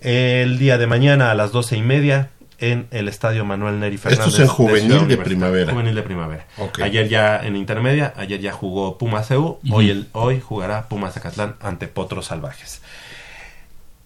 El 0.02 0.60
día 0.60 0.78
de 0.78 0.88
mañana 0.88 1.32
a 1.32 1.36
las 1.36 1.52
12 1.52 1.78
y 1.78 1.82
media 1.82 2.30
en 2.60 2.88
el 2.92 3.08
Estadio 3.08 3.46
Manuel 3.46 3.80
Neri 3.80 3.96
Esto 3.96 4.10
Fernández. 4.10 4.34
es 4.34 4.40
en 4.40 4.48
juvenil 4.48 5.08
de 5.08 5.18
primavera. 5.18 5.72
Juvenil 5.72 5.96
de 5.96 6.04
primavera. 6.04 6.48
Ayer 6.82 7.08
ya 7.08 7.40
en 7.46 7.56
intermedia, 7.56 8.14
ayer 8.18 8.40
ya 8.40 8.52
jugó 8.52 8.98
Pumas 8.98 9.30
EU, 9.32 9.60
hoy, 9.72 9.90
el, 9.90 10.08
hoy 10.14 10.40
jugará 10.42 10.88
Pumas 10.88 11.16
Acatlán 11.18 11.56
ante 11.62 11.88
Potros 11.88 12.28
Salvajes. 12.28 12.82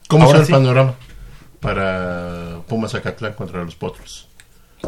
¿Cómo 0.07 0.25
está 0.25 0.39
el 0.39 0.47
panorama 0.47 0.95
para 1.61 2.57
Pumas 2.67 2.91
Zacatlán 2.91 3.33
contra 3.33 3.63
los 3.63 3.75
Potros? 3.75 4.27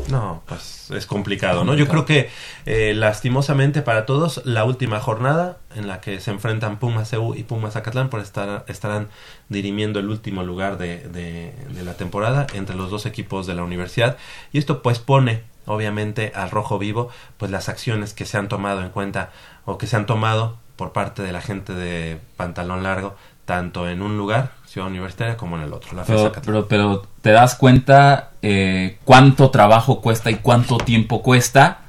No, 0.10 0.42
pues 0.48 0.90
es 0.92 1.06
complicado, 1.06 1.64
¿no? 1.64 1.76
Yo 1.76 1.88
creo 1.88 2.04
que 2.06 2.30
eh, 2.66 2.94
lastimosamente 2.96 3.82
para 3.82 4.06
todos 4.06 4.42
la 4.44 4.66
última 4.66 5.00
jornada 5.00 5.60
en 5.76 5.88
la 5.88 6.02
que 6.02 6.20
se 6.20 6.32
enfrentan 6.32 6.78
Pumas 6.78 7.14
EU 7.14 7.36
y 7.36 7.44
Pumas 7.44 7.76
Acatlán 7.76 8.10
por 8.10 8.20
estar 8.20 8.66
estarán 8.68 9.08
dirimiendo 9.50 10.00
el 10.00 10.10
último 10.10 10.44
lugar 10.44 10.78
de, 10.78 11.08
de- 11.10 11.54
de 11.70 11.84
la 11.84 11.94
temporada 11.96 12.48
entre 12.54 12.76
los 12.76 12.90
dos 12.92 13.06
equipos 13.06 13.48
de 13.48 13.56
la 13.56 13.64
universidad 13.64 14.18
y 14.52 14.58
esto 14.58 14.82
pues 14.82 15.00
pone 15.00 15.44
obviamente 15.66 16.34
al 16.36 16.52
rojo 16.52 16.80
vivo 16.80 17.10
pues 17.38 17.50
las 17.52 17.70
acciones 17.70 18.14
que 18.14 18.26
se 18.26 18.38
han 18.38 18.50
tomado 18.50 18.82
en 18.82 18.90
cuenta 18.90 19.32
o 19.66 19.78
que 19.78 19.88
se 19.88 19.96
han 19.96 20.06
tomado 20.06 20.58
por 20.76 20.92
parte 20.92 21.22
de 21.22 21.32
la 21.32 21.42
gente 21.42 21.74
de 21.74 22.20
pantalón 22.36 22.84
largo 22.84 23.16
tanto 23.46 23.88
en 23.88 24.02
un 24.02 24.18
lugar 24.18 24.52
Ciudad 24.74 24.88
Universitaria 24.90 25.38
como 25.38 25.56
en 25.56 25.62
el 25.66 25.72
otro 25.74 25.96
la 25.96 26.04
Pero, 26.04 26.32
pero, 26.44 26.68
pero 26.68 27.08
te 27.22 27.30
das 27.30 27.54
cuenta 27.54 28.32
eh, 28.42 28.98
cuánto 29.04 29.52
trabajo 29.52 30.02
cuesta 30.02 30.32
y 30.32 30.36
cuánto 30.38 30.78
tiempo 30.78 31.22
cuesta 31.22 31.82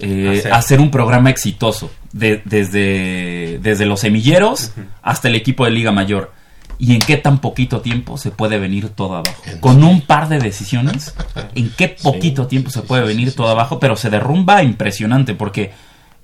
eh, 0.00 0.38
Hacer. 0.40 0.52
hacer. 0.52 0.80
un 0.80 0.90
programa 0.90 1.30
exitoso. 1.30 1.92
De- 2.12 2.42
desde, 2.44 3.60
desde 3.62 3.86
los 3.86 4.00
semilleros 4.00 4.72
hasta 5.02 5.28
el 5.28 5.36
equipo 5.36 5.64
de 5.64 5.70
Liga 5.70 5.92
Mayor. 5.92 6.32
¿Y 6.76 6.94
en 6.94 6.98
qué 6.98 7.16
tan 7.16 7.38
poquito 7.40 7.80
tiempo 7.82 8.18
se 8.18 8.32
puede 8.32 8.58
venir 8.58 8.88
todo 8.88 9.14
abajo? 9.14 9.40
Con 9.60 9.84
un 9.84 10.00
par 10.00 10.28
de 10.28 10.40
decisiones, 10.40 11.14
¿en 11.54 11.70
qué 11.70 11.88
poquito 12.02 12.48
tiempo 12.48 12.70
se 12.70 12.82
puede 12.82 13.04
venir 13.04 13.32
todo 13.36 13.48
abajo? 13.48 13.78
Pero 13.78 13.94
se 13.94 14.10
derrumba 14.10 14.64
impresionante 14.64 15.34
porque 15.34 15.72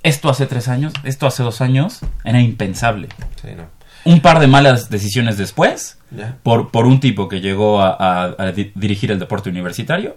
esto 0.03 0.29
hace 0.29 0.47
tres 0.47 0.67
años, 0.67 0.93
esto 1.05 1.29
hace 1.29 1.45
dos 1.45 1.61
años, 1.61 2.01
era 2.25 2.41
impensable. 2.41 3.09
Sí, 3.41 3.49
no. 3.57 3.63
Un 4.05 4.21
par 4.21 4.39
de 4.41 4.47
malas 4.47 4.89
decisiones 4.91 5.37
después, 5.37 5.99
por, 6.43 6.71
por 6.71 6.87
un 6.87 7.01
tipo 7.01 7.29
que 7.29 7.41
llegó 7.41 7.81
a, 7.83 7.91
a- 7.91 8.35
a 8.39 8.53
di- 8.53 8.73
dirigir 8.75 9.11
el 9.11 9.19
deporte 9.19 9.51
universitario, 9.51 10.17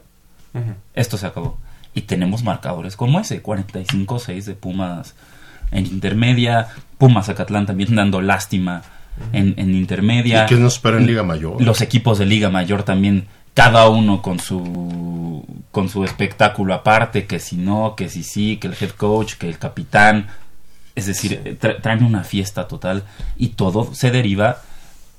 esto 0.93 1.17
se 1.17 1.25
acabó. 1.27 1.57
Y 1.95 2.01
tenemos 2.01 2.43
marcadores 2.43 2.95
como 2.95 3.19
ese, 3.19 3.41
45-6 3.43 4.43
de 4.45 4.53
Pumas 4.55 5.15
en 5.71 5.85
intermedia, 5.87 6.67
Pumas 6.97 7.25
Zacatlán 7.27 7.65
también 7.65 7.95
dando 7.95 8.21
lástima 8.21 8.83
en, 9.31 9.53
en 9.57 9.75
intermedia. 9.75 10.45
¿Y 10.45 10.47
qué 10.47 10.55
nos 10.55 10.75
espera 10.75 10.97
en 10.97 11.05
Liga 11.07 11.23
Mayor? 11.23 11.61
Los 11.61 11.81
equipos 11.81 12.17
de 12.19 12.25
Liga 12.25 12.49
Mayor 12.49 12.83
también, 12.83 13.27
cada 13.53 13.89
uno 13.89 14.21
con 14.21 14.39
su, 14.39 15.45
con 15.71 15.89
su 15.89 16.03
espectáculo 16.03 16.73
aparte, 16.73 17.25
que 17.27 17.39
si 17.39 17.57
no, 17.57 17.95
que 17.95 18.09
si 18.09 18.23
sí, 18.23 18.57
que 18.57 18.67
el 18.67 18.75
head 18.79 18.91
coach, 18.91 19.33
que 19.35 19.49
el 19.49 19.57
capitán. 19.59 20.27
Es 20.95 21.05
decir, 21.07 21.57
tra- 21.59 21.81
traen 21.81 22.03
una 22.03 22.23
fiesta 22.23 22.67
total 22.67 23.03
y 23.37 23.49
todo 23.49 23.93
se 23.93 24.11
deriva 24.11 24.61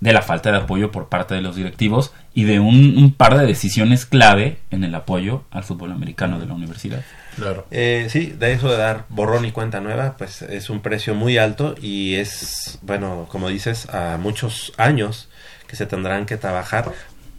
de 0.01 0.12
la 0.12 0.22
falta 0.22 0.51
de 0.51 0.59
apoyo 0.59 0.91
por 0.91 1.09
parte 1.09 1.35
de 1.35 1.41
los 1.41 1.57
directivos 1.57 2.12
y 2.35 2.45
de 2.45 2.61
un, 2.61 2.99
un 2.99 3.12
par 3.14 3.39
de 3.39 3.47
decisiones 3.47 4.05
clave 4.05 4.59
en 4.70 4.85
el 4.85 4.95
apoyo 4.95 5.45
al 5.51 5.64
fútbol 5.64 5.93
americano 5.93 6.39
de 6.39 6.47
la 6.47 6.53
universidad. 6.55 7.03
Claro. 7.37 7.66
Eh, 7.70 8.09
sí, 8.11 8.27
de 8.27 8.53
eso 8.53 8.70
de 8.70 8.77
dar 8.77 9.07
borrón 9.09 9.45
y 9.47 9.53
cuenta 9.53 9.81
nueva, 9.81 10.16
pues 10.18 10.43
es 10.43 10.68
un 10.68 10.81
precio 10.81 11.14
muy 11.14 11.39
alto 11.39 11.75
y 11.81 12.16
es, 12.16 12.79
bueno, 12.83 13.27
como 13.31 13.49
dices, 13.49 13.89
a 13.89 14.18
muchos 14.20 14.72
años 14.77 15.29
que 15.66 15.77
se 15.77 15.87
tendrán 15.87 16.27
que 16.27 16.37
trabajar 16.37 16.93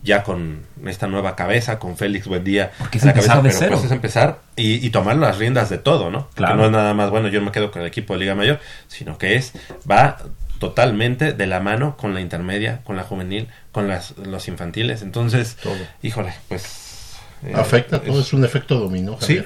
ya 0.06 0.24
con 0.24 0.62
esta 0.86 1.08
nueva 1.08 1.36
cabeza, 1.36 1.78
con 1.80 1.98
Félix 1.98 2.28
Buendía 2.28 2.72
Porque 2.78 3.00
es 3.00 3.04
la 3.04 3.12
cabeza, 3.14 3.36
de 3.42 3.50
pero 3.50 3.58
cero. 3.60 3.72
pues 3.74 3.86
es 3.86 3.92
empezar 3.92 4.40
y, 4.56 4.86
y 4.86 4.90
tomar 4.92 5.18
las 5.18 5.38
riendas 5.38 5.70
de 5.70 5.78
todo, 5.80 6.10
¿no? 6.12 6.30
Claro. 6.36 6.54
Que 6.54 6.60
no 6.62 6.66
es 6.68 6.72
nada 6.72 6.94
más, 6.94 7.10
bueno, 7.10 7.28
yo 7.28 7.42
me 7.42 7.52
quedo 7.52 7.72
con 7.72 7.82
el 7.82 7.88
equipo 7.90 8.14
de 8.14 8.20
Liga 8.22 8.36
Mayor, 8.36 8.60
sino 8.88 9.18
que 9.18 9.36
es, 9.36 9.52
va 9.90 10.18
totalmente 10.60 11.34
de 11.34 11.48
la 11.48 11.60
mano 11.60 11.98
con 11.98 12.14
la 12.14 12.22
intermedia, 12.22 12.80
con 12.86 12.96
la 12.96 13.04
juvenil, 13.04 13.48
con 13.74 13.88
las, 13.90 14.16
los 14.18 14.48
infantiles, 14.48 15.02
entonces, 15.02 15.58
Todo. 15.62 15.76
híjole, 16.02 16.34
pues... 16.48 17.16
eh, 17.44 17.52
Afecta 17.56 18.00
todo, 18.02 18.22
es 18.22 18.32
un 18.32 18.46
efecto 18.46 18.80
dominó. 18.80 19.18
Sí, 19.20 19.42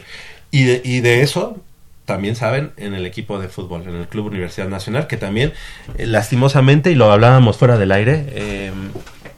y 0.52 0.66
de, 0.66 0.82
y 0.84 1.00
de 1.00 1.22
eso 1.22 1.58
también 2.06 2.36
saben 2.36 2.72
en 2.78 2.94
el 2.94 3.06
equipo 3.06 3.40
de 3.40 3.48
fútbol, 3.50 3.84
en 3.88 3.96
el 3.96 4.08
Club 4.08 4.28
Universidad 4.28 4.68
Nacional, 4.68 5.08
que 5.08 5.18
también, 5.18 5.54
eh, 5.98 6.06
lastimosamente, 6.06 6.92
y 6.92 6.96
lo 6.96 7.12
hablábamos 7.12 7.58
fuera 7.58 7.78
del 7.78 7.92
aire, 7.92 8.26
eh, 8.30 8.72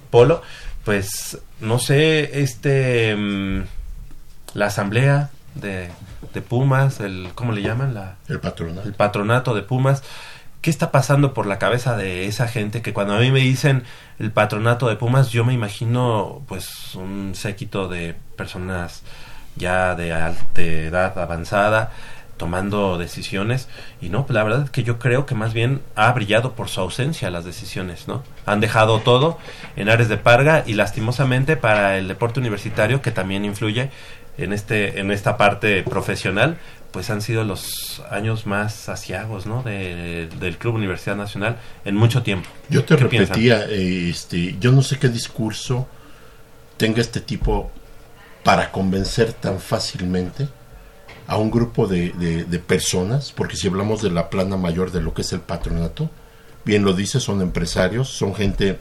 Polo, 0.09 0.41
pues, 0.83 1.39
no 1.59 1.79
sé, 1.79 2.41
este, 2.41 3.15
mm, 3.15 3.63
la 4.53 4.65
asamblea 4.67 5.29
de, 5.55 5.89
de 6.33 6.41
Pumas, 6.41 6.99
el, 6.99 7.29
¿cómo 7.35 7.51
le 7.51 7.61
llaman? 7.61 7.93
La, 7.93 8.15
El 8.27 8.39
patronato. 8.39 8.87
el 8.87 8.93
patronato 8.93 9.53
de 9.53 9.61
Pumas. 9.61 10.03
¿Qué 10.61 10.69
está 10.69 10.91
pasando 10.91 11.33
por 11.33 11.47
la 11.47 11.57
cabeza 11.57 11.97
de 11.97 12.27
esa 12.27 12.47
gente 12.47 12.83
que 12.83 12.93
cuando 12.93 13.15
a 13.15 13.19
mí 13.19 13.31
me 13.31 13.39
dicen 13.39 13.83
el 14.19 14.31
patronato 14.31 14.87
de 14.87 14.95
Pumas, 14.95 15.29
yo 15.29 15.43
me 15.43 15.53
imagino 15.53 16.43
pues 16.47 16.93
un 16.93 17.33
séquito 17.33 17.87
de 17.87 18.15
personas 18.37 19.01
ya 19.55 19.95
de, 19.95 20.13
de 20.53 20.87
edad 20.87 21.17
avanzada 21.17 21.91
tomando 22.41 22.97
decisiones 22.97 23.67
y 24.01 24.09
no, 24.09 24.25
pues 24.25 24.33
la 24.33 24.43
verdad 24.43 24.63
es 24.63 24.71
que 24.71 24.81
yo 24.81 24.97
creo 24.97 25.27
que 25.27 25.35
más 25.35 25.53
bien 25.53 25.79
ha 25.95 26.11
brillado 26.11 26.53
por 26.53 26.69
su 26.69 26.81
ausencia 26.81 27.29
las 27.29 27.45
decisiones, 27.45 28.07
¿no? 28.07 28.23
Han 28.47 28.59
dejado 28.61 28.99
todo 29.01 29.37
en 29.75 29.89
Ares 29.89 30.09
de 30.09 30.17
Parga 30.17 30.63
y 30.65 30.73
lastimosamente 30.73 31.55
para 31.55 31.99
el 31.99 32.07
deporte 32.07 32.39
universitario 32.39 33.03
que 33.03 33.11
también 33.11 33.45
influye 33.45 33.91
en 34.39 34.53
este 34.53 34.99
en 34.99 35.11
esta 35.11 35.37
parte 35.37 35.83
profesional, 35.83 36.57
pues 36.91 37.11
han 37.11 37.21
sido 37.21 37.43
los 37.43 38.01
años 38.09 38.47
más 38.47 38.89
asiagos, 38.89 39.45
¿no? 39.45 39.61
De- 39.61 40.27
del 40.39 40.57
Club 40.57 40.73
Universidad 40.75 41.15
Nacional 41.15 41.57
en 41.85 41.95
mucho 41.95 42.23
tiempo. 42.23 42.49
Yo 42.69 42.83
te 42.83 42.95
repetía, 43.27 43.65
eh, 43.69 44.09
este, 44.09 44.57
yo 44.59 44.71
no 44.71 44.81
sé 44.81 44.97
qué 44.97 45.09
discurso 45.09 45.87
tenga 46.77 47.01
este 47.01 47.21
tipo 47.21 47.69
para 48.43 48.71
convencer 48.71 49.33
tan 49.33 49.59
fácilmente 49.59 50.47
a 51.27 51.37
un 51.37 51.49
grupo 51.51 51.87
de, 51.87 52.09
de- 52.11 52.43
de 52.45 52.59
personas, 52.59 53.31
porque 53.35 53.55
si 53.55 53.67
hablamos 53.67 54.01
de 54.01 54.09
la 54.11 54.29
plana 54.29 54.57
mayor 54.57 54.91
de 54.91 55.01
lo 55.01 55.13
que 55.13 55.21
es 55.21 55.31
el 55.33 55.39
patronato, 55.41 56.09
bien 56.65 56.83
lo 56.83 56.93
dice, 56.93 57.19
son 57.19 57.41
empresarios, 57.41 58.09
son 58.09 58.35
gente 58.35 58.77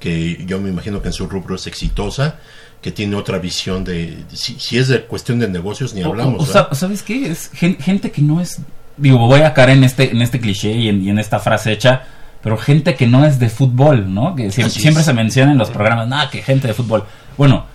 que 0.00 0.44
yo 0.46 0.60
me 0.60 0.68
imagino 0.70 1.02
que 1.02 1.08
en 1.08 1.12
su 1.12 1.26
rubro 1.28 1.56
es 1.56 1.66
exitosa, 1.66 2.36
que 2.80 2.92
tiene 2.92 3.16
otra 3.16 3.38
visión 3.38 3.82
de, 3.84 4.22
si, 4.32 4.58
si 4.60 4.78
es 4.78 4.86
de 4.88 5.02
cuestión 5.04 5.38
de 5.40 5.48
negocios 5.48 5.94
ni 5.94 6.02
hablamos. 6.02 6.48
¿Sabes 6.72 7.02
qué? 7.02 7.30
Es 7.30 7.50
gen- 7.52 7.78
gente 7.78 8.10
que 8.12 8.22
no 8.22 8.40
es. 8.40 8.60
Digo, 8.96 9.18
voy 9.18 9.40
a 9.42 9.52
caer 9.54 9.70
en 9.70 9.84
este, 9.84 10.10
en 10.12 10.22
este 10.22 10.40
cliché 10.40 10.72
y 10.72 10.88
en, 10.88 11.02
y 11.02 11.10
en 11.10 11.18
esta 11.18 11.40
frase 11.40 11.72
hecha, 11.72 12.02
pero 12.42 12.56
gente 12.56 12.94
que 12.94 13.06
no 13.08 13.24
es 13.24 13.38
de 13.40 13.48
fútbol, 13.48 14.12
¿no? 14.12 14.36
Que 14.36 14.50
siempre 14.52 15.00
es. 15.00 15.06
se 15.06 15.12
menciona 15.12 15.50
en 15.52 15.58
los 15.58 15.70
programas, 15.70 16.06
nada, 16.06 16.30
que 16.30 16.42
gente 16.42 16.68
de 16.68 16.74
fútbol. 16.74 17.04
Bueno, 17.36 17.66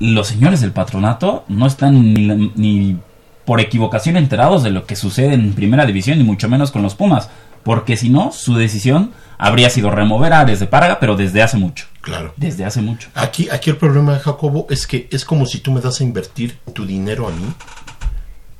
los 0.00 0.28
señores 0.28 0.60
del 0.60 0.72
patronato 0.72 1.44
no 1.48 1.66
están 1.66 2.14
ni, 2.14 2.96
por 3.44 3.60
equivocación 3.60 4.16
enterados 4.16 4.62
de 4.62 4.70
lo 4.70 4.86
que 4.86 4.96
sucede 4.96 5.34
en 5.34 5.52
primera 5.54 5.86
división, 5.86 6.18
ni 6.18 6.24
mucho 6.24 6.48
menos 6.48 6.70
con 6.70 6.82
los 6.82 6.94
Pumas, 6.94 7.28
porque 7.64 7.96
si 7.96 8.08
no, 8.08 8.30
su 8.32 8.54
decisión 8.54 9.12
habría 9.38 9.70
sido 9.70 9.90
remover 9.90 10.32
a 10.32 10.40
Ares 10.40 10.60
de 10.60 10.66
Parga, 10.66 10.98
pero 11.00 11.16
desde 11.16 11.42
hace 11.42 11.56
mucho. 11.56 11.86
Claro. 12.00 12.32
Desde 12.36 12.64
hace 12.64 12.80
mucho. 12.80 13.08
Aquí, 13.14 13.48
aquí 13.50 13.70
el 13.70 13.76
problema, 13.76 14.18
Jacobo, 14.18 14.66
es 14.70 14.86
que 14.86 15.08
es 15.10 15.24
como 15.24 15.46
si 15.46 15.58
tú 15.58 15.72
me 15.72 15.80
das 15.80 16.00
a 16.00 16.04
invertir 16.04 16.58
tu 16.72 16.86
dinero 16.86 17.28
a 17.28 17.30
mí 17.30 17.44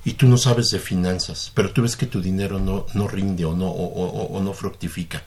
y 0.05 0.13
tú 0.15 0.27
no 0.27 0.37
sabes 0.37 0.69
de 0.71 0.79
finanzas, 0.79 1.53
pero 1.55 1.71
tú 1.71 1.83
ves 1.83 1.97
que 1.97 2.07
tu 2.07 2.21
dinero 2.21 2.59
no, 2.59 2.87
no 2.95 3.09
rinde 3.09 3.45
o 3.45 3.55
no, 3.55 3.67
o, 3.67 3.85
o- 3.87 4.37
o 4.39 4.43
no 4.43 4.53
fructifica. 4.53 5.23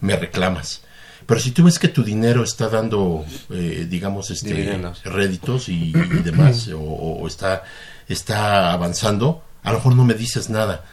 Me 0.00 0.16
reclamas. 0.16 0.82
Pero 1.28 1.40
si 1.40 1.50
tú 1.50 1.62
ves 1.64 1.78
que 1.78 1.88
tu 1.88 2.02
dinero 2.02 2.42
está 2.42 2.70
dando, 2.70 3.22
eh, 3.50 3.86
digamos, 3.86 4.30
este, 4.30 4.54
Dividendos. 4.54 5.04
réditos 5.04 5.68
y, 5.68 5.90
y 5.90 6.22
demás, 6.24 6.68
o, 6.74 6.80
o 6.80 7.26
está, 7.28 7.64
está 8.08 8.72
avanzando, 8.72 9.42
a 9.62 9.72
lo 9.72 9.76
mejor 9.76 9.94
no 9.94 10.06
me 10.06 10.14
dices 10.14 10.48
nada. 10.48 10.86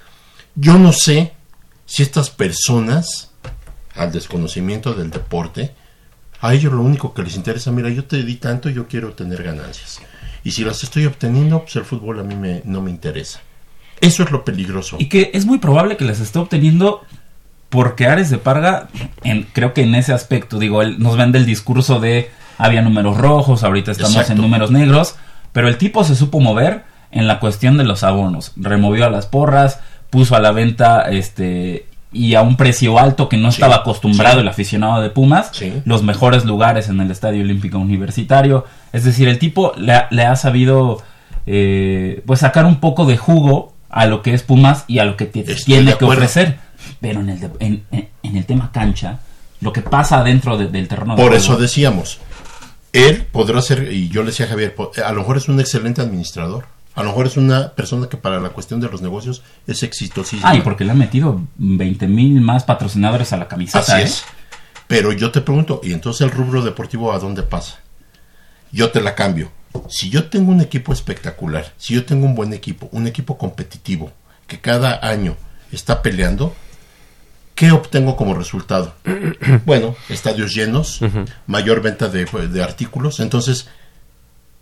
Yo 0.54 0.78
no 0.78 0.92
sé 0.92 1.32
si 1.86 2.04
estas 2.04 2.30
personas, 2.30 3.32
al 3.94 4.12
desconocimiento 4.12 4.94
del 4.94 5.10
deporte, 5.10 5.74
a 6.42 6.54
ellos 6.54 6.74
lo 6.74 6.82
único 6.82 7.14
que 7.14 7.24
les 7.24 7.38
interesa, 7.38 7.72
mira, 7.72 7.88
yo 7.88 8.04
te 8.04 8.22
di 8.22 8.36
tanto, 8.36 8.70
yo 8.70 8.90
quiero 8.90 9.14
tener 9.14 9.42
ganancias. 9.42 10.02
Y 10.44 10.52
si 10.52 10.66
las 10.66 10.84
estoy 10.84 11.06
obteniendo, 11.06 11.62
pues 11.62 11.78
el 11.78 11.86
fútbol 11.86 12.20
a 12.20 12.24
mí 12.24 12.36
me, 12.36 12.62
no 12.66 12.82
me 12.82 12.92
interesa. 12.92 13.40
Eso 14.02 14.24
es 14.24 14.32
lo 14.32 14.44
peligroso. 14.44 14.98
Y 15.00 15.08
que 15.08 15.32
es 15.34 15.46
muy 15.46 15.60
probable 15.60 15.96
que 15.96 16.04
las 16.04 16.20
esté 16.20 16.40
obteniendo 16.40 17.06
porque 17.76 18.08
Ares 18.08 18.30
de 18.32 18.38
Parga, 18.40 18.88
en- 19.24 19.44
creo 19.54 19.74
que 19.74 19.84
en 19.84 19.94
ese 19.96 20.14
aspecto, 20.14 20.58
digo, 20.58 20.82
él 20.82 20.96
nos 21.00 21.16
vende 21.18 21.38
el 21.38 21.46
discurso 21.46 22.00
de 22.00 22.32
había 22.58 22.82
números 22.82 23.18
rojos, 23.18 23.64
ahorita 23.64 23.92
estamos 23.92 24.14
Exacto. 24.16 24.34
en 24.34 24.42
números 24.42 24.72
negros, 24.72 25.16
pero 25.52 25.68
el 25.68 25.78
tipo 25.78 26.04
se 26.04 26.16
supo 26.16 26.40
mover 26.40 26.84
en 27.12 27.28
la 27.28 27.40
cuestión 27.40 27.78
de 27.78 27.84
los 27.84 28.04
abonos, 28.04 28.54
removió 28.56 29.06
a 29.06 29.10
las 29.10 29.26
porras, 29.28 29.80
puso 30.10 30.36
a 30.36 30.40
la 30.40 30.52
venta 30.52 31.02
este 31.12 31.86
y 32.14 32.36
a 32.36 32.42
un 32.42 32.56
precio 32.56 32.98
alto 32.98 33.28
que 33.28 33.36
no 33.36 33.50
estaba 33.50 33.76
acostumbrado 33.76 34.36
sí. 34.36 34.42
el 34.42 34.48
aficionado 34.48 35.02
de 35.02 35.10
Pumas, 35.10 35.52
los 35.84 36.02
mejores 36.02 36.46
lugares 36.46 36.88
en 36.88 37.02
el 37.02 37.12
Estadio 37.12 37.42
Olímpico 37.42 37.78
Universitario, 37.78 38.64
es 38.94 39.04
decir, 39.04 39.28
el 39.28 39.38
tipo 39.38 39.74
le, 39.78 39.92
ha- 39.94 40.08
le 40.12 40.24
ha 40.26 40.38
sabido 40.38 41.02
eh, 41.46 42.24
pues 42.26 42.40
sacar 42.40 42.66
un 42.66 42.78
poco 42.80 43.06
de 43.06 43.18
jugo 43.18 43.74
a 43.90 44.06
lo 44.06 44.22
que 44.22 44.34
es 44.34 44.44
Pumas 44.44 44.86
y 44.88 45.00
a 45.00 45.06
lo 45.06 45.18
que 45.18 45.26
Estoy 45.26 45.56
tiene 45.66 45.94
que 45.98 46.06
ofrecer. 46.06 46.58
Pero 47.02 47.20
en 47.22 47.30
el, 47.30 47.40
de- 47.40 47.52
en, 47.60 47.84
en- 47.92 48.10
en 48.24 48.38
el 48.38 48.46
tema 48.46 48.72
cancha, 48.72 49.20
lo 49.62 49.72
que 49.74 49.82
pasa 49.82 50.24
dentro 50.24 50.58
de- 50.58 50.68
del 50.68 50.88
terreno 50.88 51.16
Por 51.16 51.34
eso 51.34 51.58
decíamos, 51.58 52.20
él 52.94 53.26
podrá 53.32 53.62
ser, 53.62 53.92
y 53.92 54.10
yo 54.10 54.22
le 54.22 54.28
decía 54.32 54.46
a 54.46 54.50
Javier, 54.50 54.76
a 55.06 55.12
lo 55.12 55.20
mejor 55.22 55.38
es 55.38 55.48
un 55.50 55.60
excelente 55.60 56.02
administrador. 56.02 56.66
A 56.96 57.04
lo 57.04 57.10
mejor 57.10 57.28
es 57.28 57.36
una 57.36 57.74
persona 57.74 58.08
que 58.08 58.16
para 58.16 58.40
la 58.40 58.50
cuestión 58.50 58.80
de 58.80 58.88
los 58.88 59.02
negocios 59.02 59.42
es 59.68 59.84
exitosísima. 59.84 60.50
Ay, 60.50 60.62
porque 60.62 60.86
le 60.86 60.92
han 60.92 60.98
metido 60.98 61.42
20 61.58 62.08
mil 62.08 62.40
más 62.40 62.64
patrocinadores 62.64 63.34
a 63.34 63.38
la 63.38 63.50
camiseta. 63.50 63.80
Así 63.80 63.92
¿eh? 63.92 64.04
es. 64.04 64.24
Pero 64.88 65.12
yo 65.12 65.30
te 65.32 65.42
pregunto, 65.42 65.82
¿y 65.84 65.92
entonces 65.92 66.22
el 66.22 66.32
rubro 66.32 66.62
deportivo 66.62 67.12
a 67.12 67.20
dónde 67.20 67.44
pasa? 67.44 67.80
Yo 68.72 68.92
te 68.92 69.02
la 69.02 69.14
cambio. 69.14 69.52
Si 69.90 70.10
yo 70.10 70.30
tengo 70.30 70.52
un 70.54 70.62
equipo 70.62 70.94
espectacular, 70.94 71.74
si 71.78 71.96
yo 71.96 72.06
tengo 72.06 72.26
un 72.28 72.34
buen 72.36 72.54
equipo, 72.54 72.88
un 72.94 73.08
equipo 73.08 73.38
competitivo, 73.38 74.14
que 74.48 74.62
cada 74.62 75.06
año 75.06 75.36
está 75.74 76.02
peleando, 76.02 76.56
¿qué 77.56 77.72
obtengo 77.72 78.16
como 78.16 78.34
resultado? 78.36 78.94
bueno, 79.66 79.96
estadios 80.10 80.54
llenos, 80.54 81.00
mayor 81.48 81.82
venta 81.82 82.08
de, 82.10 82.26
de 82.26 82.64
artículos. 82.64 83.20
Entonces, 83.20 83.68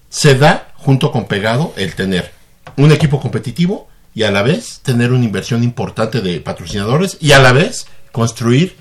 se 0.09 0.35
da 0.35 0.71
junto 0.75 1.11
con 1.11 1.25
pegado 1.27 1.73
el 1.75 1.95
tener 1.95 2.31
un 2.77 2.91
equipo 2.91 3.19
competitivo 3.19 3.89
y 4.15 4.23
a 4.23 4.31
la 4.31 4.43
vez 4.43 4.79
tener 4.83 5.11
una 5.11 5.25
inversión 5.25 5.63
importante 5.63 6.21
de 6.21 6.39
patrocinadores 6.39 7.17
y 7.19 7.31
a 7.31 7.39
la 7.39 7.51
vez 7.51 7.87
construir 8.11 8.75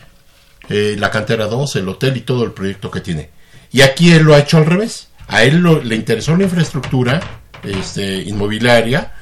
eh, 0.69 0.95
la 0.99 1.11
cantera 1.11 1.47
2, 1.47 1.77
el 1.77 1.89
hotel 1.89 2.17
y 2.19 2.21
todo 2.21 2.45
el 2.45 2.53
proyecto 2.53 2.91
que 2.91 3.01
tiene. 3.01 3.31
Y 3.73 3.81
aquí 3.81 4.13
él 4.13 4.25
lo 4.25 4.35
ha 4.35 4.41
hecho 4.41 4.59
al 4.59 4.67
revés. 4.67 5.09
A 5.29 5.43
él 5.45 5.59
lo- 5.59 5.83
le 5.83 5.97
interesó 5.97 6.37
la 6.37 6.45
infraestructura 6.45 7.21
este, 7.63 8.17
inmobiliaria 8.23 9.13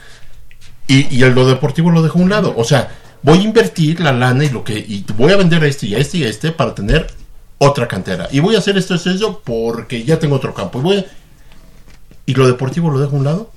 y, 0.88 1.14
y 1.16 1.22
el 1.22 1.32
lo 1.34 1.46
deportivo 1.46 1.90
lo 1.92 2.02
dejó 2.02 2.18
a 2.18 2.22
un 2.22 2.30
lado. 2.30 2.54
O 2.56 2.64
sea, 2.64 2.90
voy 3.22 3.38
a 3.38 3.42
invertir 3.42 4.00
la 4.00 4.12
lana 4.12 4.44
y 4.44 4.50
lo 4.50 4.64
que 4.64 4.78
y 4.78 5.04
voy 5.16 5.32
a 5.32 5.36
vender 5.36 5.62
a 5.62 5.66
este 5.66 5.86
y 5.86 5.94
a 5.94 5.98
este 5.98 6.18
y 6.18 6.24
a 6.24 6.28
este 6.28 6.52
para 6.52 6.74
tener 6.74 7.06
otra 7.58 7.86
cantera. 7.88 8.28
Y 8.32 8.40
voy 8.40 8.54
a 8.54 8.58
hacer 8.58 8.76
esto, 8.78 8.94
esto, 8.94 9.10
esto 9.10 9.42
porque 9.44 10.04
ya 10.04 10.18
tengo 10.18 10.36
otro 10.36 10.54
campo. 10.54 10.78
Y, 10.78 10.82
voy 10.82 10.96
a- 10.98 11.04
y 12.26 12.34
lo 12.34 12.46
deportivo 12.46 12.90
lo 12.90 12.98
dejo 12.98 13.16
a 13.16 13.18
un 13.18 13.24
lado. 13.24 13.50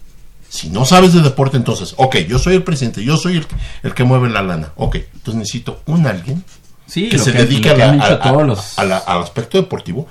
Si 0.50 0.70
no 0.70 0.86
sabes 0.86 1.14
de 1.14 1.22
deporte, 1.22 1.58
entonces, 1.58 1.96
ok, 1.98 2.18
yo 2.28 2.38
soy 2.38 2.56
el 2.56 2.64
presidente, 2.64 3.04
yo 3.04 3.18
soy 3.18 3.38
el, 3.38 3.48
el 3.82 3.94
que 3.96 4.04
mueve 4.04 4.30
la 4.30 4.44
lana. 4.44 4.72
Ok, 4.76 4.98
entonces 5.14 5.36
necesito 5.36 5.82
un 5.88 6.06
alguien 6.06 6.44
Sí, 6.86 7.10
que 7.10 7.18
se 7.18 7.32
que- 7.32 7.40
dedique 7.40 7.70
a 7.70 7.76
la- 7.78 7.86
a- 8.04 8.14
a- 8.14 8.20
todos 8.20 8.46
los- 8.46 8.78
la- 8.78 8.98
al 8.98 9.24
aspecto 9.24 9.58
deportivo 9.58 10.08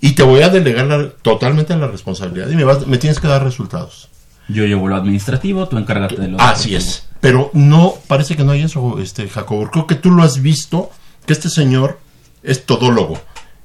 y 0.00 0.12
te 0.12 0.22
voy 0.22 0.40
a 0.42 0.48
delegar 0.48 0.86
la- 0.86 1.10
totalmente 1.10 1.76
la 1.76 1.86
responsabilidad 1.88 2.48
y 2.48 2.56
me, 2.56 2.64
vas- 2.64 2.86
me 2.86 2.96
tienes 2.98 3.20
que 3.20 3.26
dar 3.28 3.42
resultados. 3.44 4.08
Yo 4.48 4.64
llevo 4.64 4.88
lo 4.88 4.96
administrativo, 4.96 5.66
tú 5.68 5.76
encárgate 5.76 6.16
de 6.16 6.28
lo 6.28 6.40
Así 6.40 6.70
deportivo. 6.70 6.78
es. 6.92 7.08
Pero 7.24 7.48
no, 7.54 7.94
parece 8.06 8.36
que 8.36 8.44
no 8.44 8.52
hay 8.52 8.64
eso, 8.64 8.98
este 8.98 9.26
Jacobo. 9.30 9.70
Creo 9.70 9.86
que 9.86 9.94
tú 9.94 10.10
lo 10.10 10.22
has 10.22 10.42
visto, 10.42 10.90
que 11.24 11.32
este 11.32 11.48
señor 11.48 11.98
es 12.42 12.66
todólogo. 12.66 13.18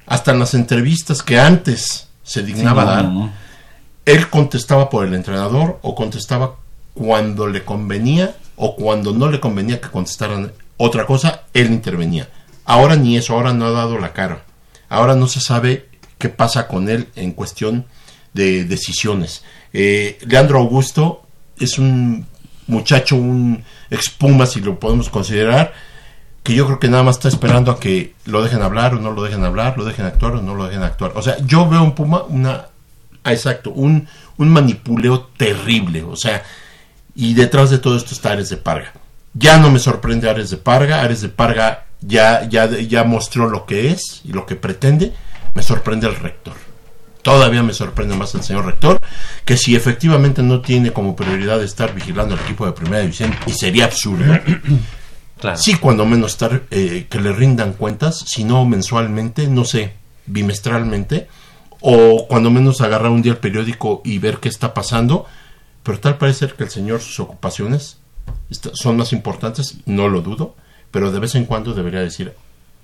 Hasta 0.06 0.32
en 0.32 0.40
las 0.40 0.54
entrevistas 0.54 1.22
que 1.22 1.38
antes 1.38 2.08
se 2.24 2.42
dignaba 2.42 2.84
Sí, 2.84 2.88
no, 2.88 2.96
dar, 2.96 3.04
no, 3.04 3.34
él 4.06 4.30
contestaba 4.30 4.90
por 4.90 5.06
el 5.06 5.14
entrenador 5.14 5.78
o 5.82 5.94
contestaba 5.94 6.56
cuando 6.94 7.48
le 7.48 7.66
convenía 7.66 8.34
o 8.56 8.78
cuando 8.78 9.12
no 9.12 9.30
le 9.30 9.42
convenía 9.42 9.82
que 9.82 9.90
contestaran 9.90 10.54
otra 10.78 11.06
cosa, 11.06 11.42
él 11.54 11.70
intervenía. 11.70 12.30
Ahora 12.64 12.96
ni 12.96 13.18
eso, 13.18 13.34
ahora 13.34 13.52
no 13.52 13.66
ha 13.66 13.72
dado 13.72 13.98
la 13.98 14.14
cara. 14.14 14.46
Ahora 14.88 15.16
no 15.16 15.28
se 15.28 15.42
sabe 15.42 15.90
qué 16.18 16.30
pasa 16.30 16.70
con 16.70 16.88
él 16.88 17.10
en 17.18 17.34
cuestión 17.34 17.88
de 18.34 18.64
decisiones. 18.64 19.44
Eh, 19.74 20.18
Leandro 20.26 20.60
Augusto 20.60 21.24
es 21.60 21.78
un 21.78 22.26
muchacho, 22.70 23.16
un 23.16 23.64
expuma, 23.90 24.46
si 24.46 24.62
lo 24.62 24.80
podemos 24.80 25.10
considerar, 25.10 25.74
que 26.44 26.54
yo 26.54 26.66
creo 26.66 26.80
que 26.80 26.88
nada 26.88 27.04
más 27.04 27.18
está 27.18 27.28
esperando 27.28 27.72
a 27.72 27.80
que 27.80 28.14
lo 28.26 28.42
dejen 28.42 28.62
hablar 28.62 28.94
o 28.94 29.00
no 29.00 29.12
lo 29.12 29.24
dejen 29.24 29.44
hablar, 29.44 29.78
lo 29.78 29.84
dejen 29.84 30.06
actuar 30.06 30.34
o 30.34 30.42
no 30.42 30.56
lo 30.56 30.66
dejen 30.66 30.84
actuar. 30.84 31.12
O 31.16 31.22
sea, 31.22 31.38
yo 31.46 31.68
veo 31.68 31.84
en 31.84 31.92
Puma 31.92 32.24
una, 32.24 32.68
ah, 33.24 33.34
exacto, 33.34 33.72
un, 33.72 34.08
un 34.38 34.50
manipuleo 34.50 35.30
terrible, 35.38 36.04
o 36.04 36.16
sea, 36.16 36.44
y 37.16 37.34
detrás 37.34 37.70
de 37.70 37.80
todo 37.80 37.98
esto 37.98 38.14
está 38.14 38.32
Ares 38.32 38.50
de 38.50 38.58
Parga. 38.58 38.94
Ya 39.34 39.58
no 39.58 39.70
me 39.70 39.80
sorprende 39.80 40.30
Ares 40.30 40.50
de 40.50 40.58
Parga, 40.58 41.02
Ares 41.02 41.22
de 41.22 41.30
Parga 41.30 41.86
ya, 42.02 42.48
ya, 42.48 42.68
ya 42.68 43.04
mostró 43.04 43.50
lo 43.50 43.66
que 43.66 43.92
es 43.92 44.22
y 44.24 44.32
lo 44.32 44.46
que 44.46 44.56
pretende, 44.56 45.14
me 45.54 45.64
sorprende 45.64 46.08
el 46.08 46.16
rector. 46.16 46.69
Todavía 47.22 47.64
me 47.64 47.74
sorprende 47.74 48.16
más 48.16 48.34
el 48.36 48.44
señor 48.44 48.66
rector, 48.66 48.98
que 49.44 49.58
si 49.58 49.76
efectivamente 49.76 50.42
no 50.42 50.62
tiene 50.62 50.92
como 50.92 51.16
prioridad 51.16 51.62
estar 51.62 51.94
vigilando 51.94 52.36
al 52.36 52.42
equipo 52.42 52.66
de 52.66 52.72
primera 52.72 53.02
división, 53.02 53.36
y 53.46 53.52
sería 53.52 53.86
absurdo, 53.86 54.40
sí 55.56 55.76
cuando 55.76 56.06
menos 56.06 56.32
estar, 56.32 56.64
eh, 56.72 57.08
que 57.10 57.20
le 57.20 57.34
rindan 57.34 57.74
cuentas, 57.74 58.24
si 58.26 58.46
no 58.46 58.66
mensualmente, 58.66 59.48
no 59.48 59.66
sé, 59.66 59.94
bimestralmente, 60.28 61.28
o 61.82 62.26
cuando 62.28 62.52
menos 62.52 62.82
agarrar 62.82 63.12
un 63.12 63.22
día 63.22 63.34
el 63.34 63.38
periódico 63.38 64.02
y 64.06 64.18
ver 64.20 64.38
qué 64.38 64.50
está 64.50 64.74
pasando, 64.74 65.26
pero 65.84 66.00
tal 66.00 66.18
parece 66.18 66.40
ser 66.40 66.54
que 66.56 66.64
el 66.64 66.70
señor 66.70 67.02
sus 67.02 67.20
ocupaciones 67.20 67.98
son 68.74 68.98
más 68.98 69.14
importantes, 69.14 69.78
no 69.86 70.08
lo 70.08 70.22
dudo, 70.22 70.56
pero 70.92 71.12
de 71.12 71.20
vez 71.20 71.36
en 71.36 71.46
cuando 71.46 71.74
debería 71.74 72.02
decir, 72.02 72.34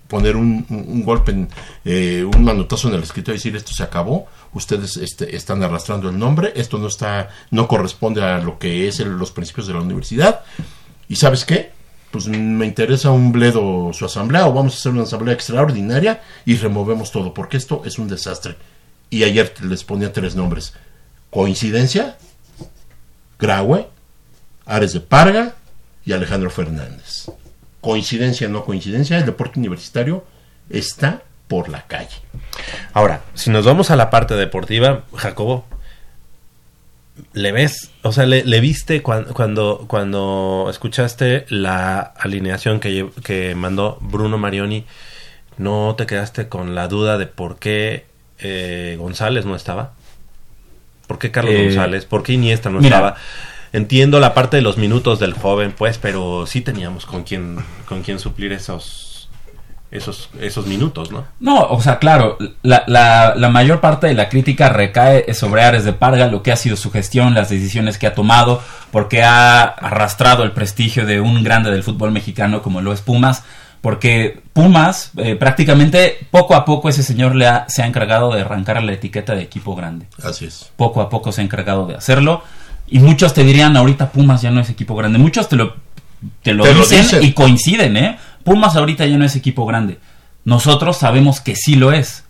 poner 0.07 0.35
un, 0.35 1.03
golpe, 1.03 1.31
en, 1.31 1.49
eh, 1.83 2.23
un 2.23 2.43
manotazo 2.43 2.89
en 2.89 2.95
el 2.95 3.03
escritorio 3.03 3.35
y 3.35 3.39
decir 3.39 3.55
esto 3.55 3.73
se 3.73 3.83
acabó, 3.83 4.27
ustedes 4.53 4.97
este, 4.97 5.35
están 5.35 5.63
arrastrando 5.63 6.09
el 6.09 6.17
nombre, 6.17 6.53
esto 6.55 6.77
no 6.77 6.87
está, 6.87 7.29
no 7.51 7.67
corresponde 7.67 8.23
a 8.23 8.39
lo 8.39 8.59
que 8.59 8.87
es 8.87 8.99
los 8.99 9.31
principios 9.31 9.67
de 9.67 9.73
la 9.73 9.81
universidad, 9.81 10.41
y 11.07 11.15
sabes 11.15 11.45
qué, 11.45 11.71
pues 12.11 12.27
me 12.27 12.65
interesa 12.65 13.11
un 13.11 13.31
bledo 13.31 13.91
su 13.91 14.05
asamblea 14.05 14.47
o 14.47 14.53
vamos 14.53 14.73
a 14.73 14.77
hacer 14.77 14.91
una 14.93 15.03
asamblea 15.03 15.33
extraordinaria 15.33 16.21
y 16.45 16.55
removemos 16.55 17.11
todo, 17.11 17.33
porque 17.33 17.57
esto 17.57 17.81
es 17.83 17.99
un 17.99 18.07
desastre. 18.07 18.55
Y 19.09 19.23
ayer 19.23 19.53
les 19.61 19.83
ponía 19.83 20.13
tres 20.13 20.35
nombres. 20.35 20.73
¿Coincidencia? 21.29 22.17
Graue, 23.37 23.89
Ares 24.65 24.93
de 24.93 25.01
Parga 25.01 25.55
y 26.05 26.13
Alejandro 26.13 26.49
Fernández. 26.49 27.25
Coincidencia, 27.85 28.49
no 28.49 28.65
coincidencia, 28.65 29.15
el 29.19 29.25
deporte 29.27 29.59
universitario 29.59 30.25
está 30.71 31.21
por 31.47 31.69
la 31.69 31.83
calle. 31.85 32.15
Ahora, 32.93 33.21
si 33.35 33.51
nos 33.51 33.63
vamos 33.63 33.91
a 33.91 33.95
la 33.95 34.09
parte 34.09 34.33
deportiva, 34.33 35.03
Jacobo, 35.15 35.67
¿le 37.33 37.51
ves? 37.51 37.91
O 38.01 38.11
sea, 38.11 38.25
¿le, 38.25 38.43
le 38.43 38.59
viste 38.59 39.03
cuan- 39.03 39.25
cuando, 39.25 39.85
cuando 39.87 40.67
escuchaste 40.71 41.45
la 41.49 41.99
alineación 41.99 42.79
que, 42.79 43.07
que 43.23 43.53
mandó 43.53 43.99
Bruno 44.01 44.39
Marioni? 44.39 44.85
¿No 45.59 45.93
te 45.95 46.07
quedaste 46.07 46.49
con 46.49 46.73
la 46.73 46.87
duda 46.87 47.19
de 47.19 47.27
por 47.27 47.59
qué 47.59 48.05
eh, 48.39 48.95
González 48.99 49.45
no 49.45 49.55
estaba? 49.55 49.93
¿Por 51.05 51.19
qué 51.19 51.29
Carlos 51.29 51.53
Eh, 51.53 51.65
González? 51.65 52.05
¿Por 52.05 52.23
qué 52.23 52.33
Iniesta 52.33 52.71
no 52.71 52.79
mira. 52.79 52.95
estaba? 52.97 53.15
Entiendo 53.75 54.21
la 54.21 54.33
parte 54.33 54.55
de 54.55 54.63
los 54.63 54.77
minutos 54.77 55.19
del 55.19 55.33
joven, 55.33 55.73
pues, 55.77 55.97
pero 55.97 56.47
sí 56.47 56.61
teníamos 56.61 57.05
con 57.05 57.23
quién, 57.23 57.57
con 57.85 58.03
quién 58.03 58.19
suplir 58.19 58.53
esos, 58.53 59.27
esos, 59.91 60.29
esos 60.39 60.65
minutos, 60.65 61.11
¿no? 61.11 61.25
No, 61.41 61.59
o 61.65 61.81
sea, 61.81 61.99
claro, 61.99 62.37
la, 62.61 62.85
la, 62.87 63.33
la 63.35 63.49
mayor 63.49 63.81
parte 63.81 64.07
de 64.07 64.13
la 64.13 64.29
crítica 64.29 64.69
recae 64.69 65.33
sobre 65.33 65.63
Ares 65.63 65.83
de 65.83 65.91
Parga, 65.91 66.27
lo 66.27 66.41
que 66.41 66.53
ha 66.53 66.55
sido 66.55 66.77
su 66.77 66.89
gestión, 66.89 67.33
las 67.33 67.49
decisiones 67.49 67.97
que 67.97 68.07
ha 68.07 68.15
tomado, 68.15 68.61
porque 68.91 69.23
ha 69.23 69.63
arrastrado 69.63 70.43
el 70.43 70.53
prestigio 70.53 71.05
de 71.05 71.19
un 71.19 71.43
grande 71.43 71.69
del 71.69 71.83
fútbol 71.83 72.13
mexicano 72.13 72.61
como 72.61 72.79
lo 72.79 72.93
es 72.93 73.01
Pumas, 73.01 73.43
porque 73.81 74.41
Pumas 74.53 75.11
eh, 75.17 75.35
prácticamente 75.35 76.17
poco 76.31 76.55
a 76.55 76.63
poco 76.63 76.87
ese 76.87 77.03
señor 77.03 77.35
le 77.35 77.47
ha, 77.47 77.65
se 77.67 77.83
ha 77.83 77.87
encargado 77.87 78.33
de 78.33 78.39
arrancar 78.39 78.81
la 78.81 78.93
etiqueta 78.93 79.35
de 79.35 79.41
equipo 79.41 79.75
grande. 79.75 80.07
Así 80.23 80.45
es. 80.45 80.71
Poco 80.77 81.01
a 81.01 81.09
poco 81.09 81.33
se 81.33 81.41
ha 81.41 81.43
encargado 81.43 81.85
de 81.85 81.95
hacerlo. 81.95 82.41
Y 82.87 82.99
muchos 82.99 83.33
te 83.33 83.43
dirían, 83.43 83.75
ahorita 83.77 84.11
Pumas 84.11 84.41
ya 84.41 84.51
no 84.51 84.61
es 84.61 84.69
equipo 84.69 84.95
grande. 84.95 85.17
Muchos 85.19 85.49
te 85.49 85.55
lo, 85.55 85.75
te 86.43 86.53
lo, 86.53 86.63
Te 86.63 86.73
lo 86.73 86.81
dicen, 86.81 87.01
dicen. 87.01 87.23
y 87.23 87.33
coinciden, 87.33 87.97
¿eh? 87.97 88.17
Pumas 88.43 88.75
ahorita 88.75 89.05
ya 89.05 89.17
no 89.17 89.25
es 89.25 89.35
equipo 89.35 89.65
grande. 89.65 89.99
Nosotros 90.43 90.97
sabemos 90.97 91.41
que 91.41 91.55
sí 91.55 91.75
lo 91.75 91.91
es. 91.91 92.23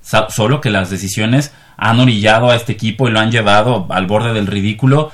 Sa- 0.00 0.28
solo 0.30 0.60
que 0.60 0.70
las 0.70 0.88
decisiones 0.90 1.52
han 1.76 1.98
orillado 2.00 2.50
a 2.50 2.56
este 2.56 2.72
equipo 2.72 3.08
y 3.08 3.10
lo 3.10 3.20
han 3.20 3.30
llevado 3.32 3.86
al 3.90 4.06
borde 4.06 4.32
del 4.32 4.46
ridículo 4.46 5.10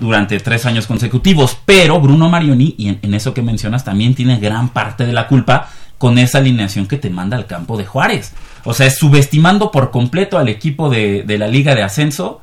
durante 0.00 0.38
tres 0.40 0.66
años 0.66 0.86
consecutivos. 0.88 1.56
Pero 1.64 2.00
Bruno 2.00 2.28
Marioni, 2.28 2.74
y 2.76 2.88
en, 2.88 2.98
en 3.02 3.14
eso 3.14 3.32
que 3.32 3.42
mencionas, 3.42 3.84
también 3.84 4.14
tiene 4.14 4.38
gran 4.38 4.70
parte 4.70 5.06
de 5.06 5.12
la 5.12 5.28
culpa 5.28 5.68
con 5.98 6.18
esa 6.18 6.38
alineación 6.38 6.86
que 6.86 6.98
te 6.98 7.08
manda 7.08 7.36
al 7.36 7.46
campo 7.46 7.78
de 7.78 7.86
Juárez. 7.86 8.34
O 8.64 8.74
sea, 8.74 8.86
es 8.86 8.98
subestimando 8.98 9.70
por 9.70 9.90
completo 9.92 10.36
al 10.38 10.48
equipo 10.48 10.90
de, 10.90 11.22
de 11.22 11.38
la 11.38 11.46
Liga 11.46 11.74
de 11.76 11.84
Ascenso 11.84 12.42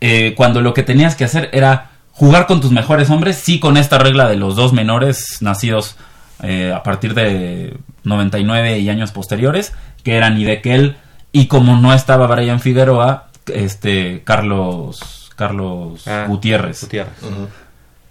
eh, 0.00 0.34
cuando 0.36 0.60
lo 0.60 0.74
que 0.74 0.82
tenías 0.82 1.14
que 1.14 1.24
hacer 1.24 1.50
era 1.52 1.90
jugar 2.12 2.46
con 2.46 2.60
tus 2.60 2.70
mejores 2.70 3.10
hombres, 3.10 3.36
sí 3.36 3.60
con 3.60 3.76
esta 3.76 3.98
regla 3.98 4.28
de 4.28 4.36
los 4.36 4.56
dos 4.56 4.72
menores 4.72 5.38
nacidos 5.40 5.96
eh, 6.42 6.72
a 6.74 6.82
partir 6.82 7.14
de 7.14 7.76
99 8.04 8.78
y 8.78 8.88
años 8.88 9.12
posteriores, 9.12 9.72
que 10.02 10.16
eran 10.16 10.38
Idequel 10.38 10.96
y 11.32 11.46
como 11.46 11.76
no 11.76 11.92
estaba 11.92 12.26
Brian 12.26 12.60
Figueroa, 12.60 13.28
este 13.52 14.22
Carlos 14.24 15.30
Carlos 15.36 16.04
Gutiérrez. 16.26 16.88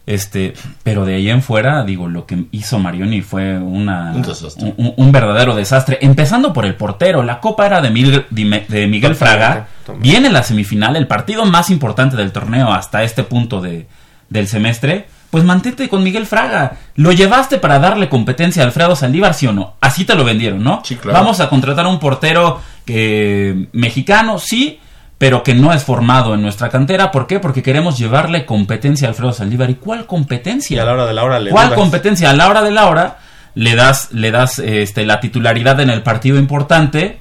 Este, 0.07 0.53
pero 0.83 1.03
de 1.03 1.15
ahí 1.15 1.29
en 1.29 1.41
fuera, 1.41 1.83
digo, 1.83 2.07
lo 2.07 2.27
que 2.27 2.45
hizo 2.51 2.77
Marioni 2.77 3.21
fue 3.21 3.57
una, 3.57 4.11
Un 4.13 4.21
desastre. 4.21 4.73
un, 4.77 4.93
un 4.95 5.11
verdadero 5.11 5.55
desastre. 5.55 5.97
Empezando 6.01 6.53
por 6.53 6.65
el 6.65 6.75
portero. 6.75 7.23
La 7.23 7.39
copa 7.39 7.65
era 7.65 7.81
de 7.81 7.89
Miguel, 7.89 8.25
de 8.29 8.65
de 8.67 8.87
Miguel 8.87 9.15
Fraga. 9.15 9.67
Viene 9.99 10.29
la 10.29 10.43
semifinal, 10.43 10.95
el 10.95 11.07
partido 11.07 11.45
más 11.45 11.69
importante 11.69 12.15
del 12.15 12.31
torneo 12.31 12.71
hasta 12.71 13.03
este 13.03 13.23
punto 13.23 13.61
de, 13.61 13.87
del 14.29 14.47
semestre. 14.47 15.07
Pues 15.31 15.43
mantente 15.43 15.89
con 15.89 16.03
Miguel 16.03 16.27
Fraga. 16.27 16.77
Lo 16.95 17.11
llevaste 17.11 17.57
para 17.57 17.79
darle 17.79 18.07
competencia 18.07 18.61
a 18.63 18.65
Alfredo 18.67 18.95
Saldívar, 18.95 19.33
¿sí 19.33 19.47
o 19.47 19.53
no? 19.53 19.73
Así 19.81 20.05
te 20.05 20.15
lo 20.15 20.23
vendieron, 20.23 20.63
¿no? 20.63 20.81
claro. 21.01 21.17
Vamos 21.19 21.39
a 21.39 21.49
contratar 21.49 21.85
a 21.85 21.89
un 21.89 21.99
portero 21.99 22.61
que, 22.85 23.67
mexicano, 23.73 24.39
sí, 24.39 24.79
pero 25.17 25.43
que 25.43 25.53
no 25.55 25.71
es 25.73 25.83
formado 25.83 26.33
en 26.33 26.41
nuestra 26.41 26.69
cantera. 26.69 27.11
¿Por 27.11 27.25
qué? 27.27 27.39
Porque 27.39 27.63
queremos 27.63 27.97
llevarle 27.97 28.45
competencia 28.45 29.07
a 29.07 29.11
Alfredo 29.11 29.31
Saldívar. 29.33 29.69
¿Y 29.69 29.75
cuál 29.75 30.05
competencia? 30.05 30.75
Y 30.75 30.79
a 30.79 30.85
la 30.85 30.93
hora 30.93 31.05
de 31.05 31.13
la 31.13 31.23
hora 31.23 31.39
le 31.39 31.51
¿Cuál 31.51 31.73
competencia? 31.75 32.29
A 32.29 32.33
la 32.33 32.49
hora 32.49 32.61
de 32.61 32.71
la 32.71 32.87
hora 32.87 33.17
le 33.55 33.75
das, 33.75 34.11
le 34.11 34.31
das 34.31 34.59
este, 34.59 35.05
la 35.05 35.19
titularidad 35.21 35.79
en 35.79 35.89
el 35.89 36.01
partido 36.03 36.37
importante 36.37 37.19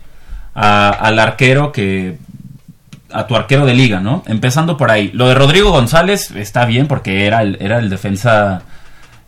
a- 0.55 0.89
al 0.91 1.19
arquero 1.21 1.71
que 1.73 2.19
a 3.12 3.29
tu 3.29 3.37
arquero 3.37 3.65
de 3.65 3.75
liga, 3.75 4.01
¿no? 4.01 4.25
Empezando 4.27 4.77
por 4.77 4.91
ahí. 4.91 5.12
Lo 5.15 5.29
de 5.29 5.37
Rodrigo 5.37 5.71
González 5.71 6.33
está 6.33 6.65
bien 6.65 6.89
porque 6.89 7.27
era 7.27 7.43
el, 7.43 7.57
era 7.61 7.79
el 7.79 7.89
defensa 7.89 8.62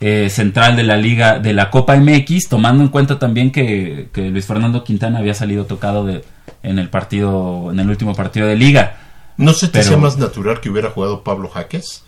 eh, 0.00 0.28
central 0.30 0.76
de 0.76 0.82
la 0.82 0.96
liga 0.96 1.38
de 1.38 1.52
la 1.52 1.70
Copa 1.70 1.96
MX, 1.96 2.48
tomando 2.48 2.82
en 2.82 2.90
cuenta 2.90 3.18
también 3.18 3.50
que, 3.50 4.08
que 4.12 4.28
Luis 4.28 4.46
Fernando 4.46 4.84
Quintana 4.84 5.18
había 5.18 5.34
salido 5.34 5.64
tocado 5.64 6.04
de, 6.04 6.22
en 6.62 6.78
el 6.78 6.88
partido, 6.90 7.70
en 7.70 7.80
el 7.80 7.88
último 7.88 8.14
partido 8.14 8.46
de 8.46 8.56
liga. 8.56 8.98
¿No 9.36 9.52
se 9.52 9.68
te 9.68 9.80
hacía 9.80 9.96
más 9.96 10.16
natural 10.16 10.60
que 10.60 10.70
hubiera 10.70 10.90
jugado 10.90 11.22
Pablo 11.22 11.48
Jaques? 11.48 12.02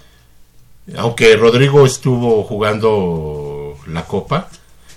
Aunque 0.97 1.37
Rodrigo 1.37 1.85
estuvo 1.85 2.43
jugando 2.45 3.77
la 3.87 4.05
Copa, 4.05 4.49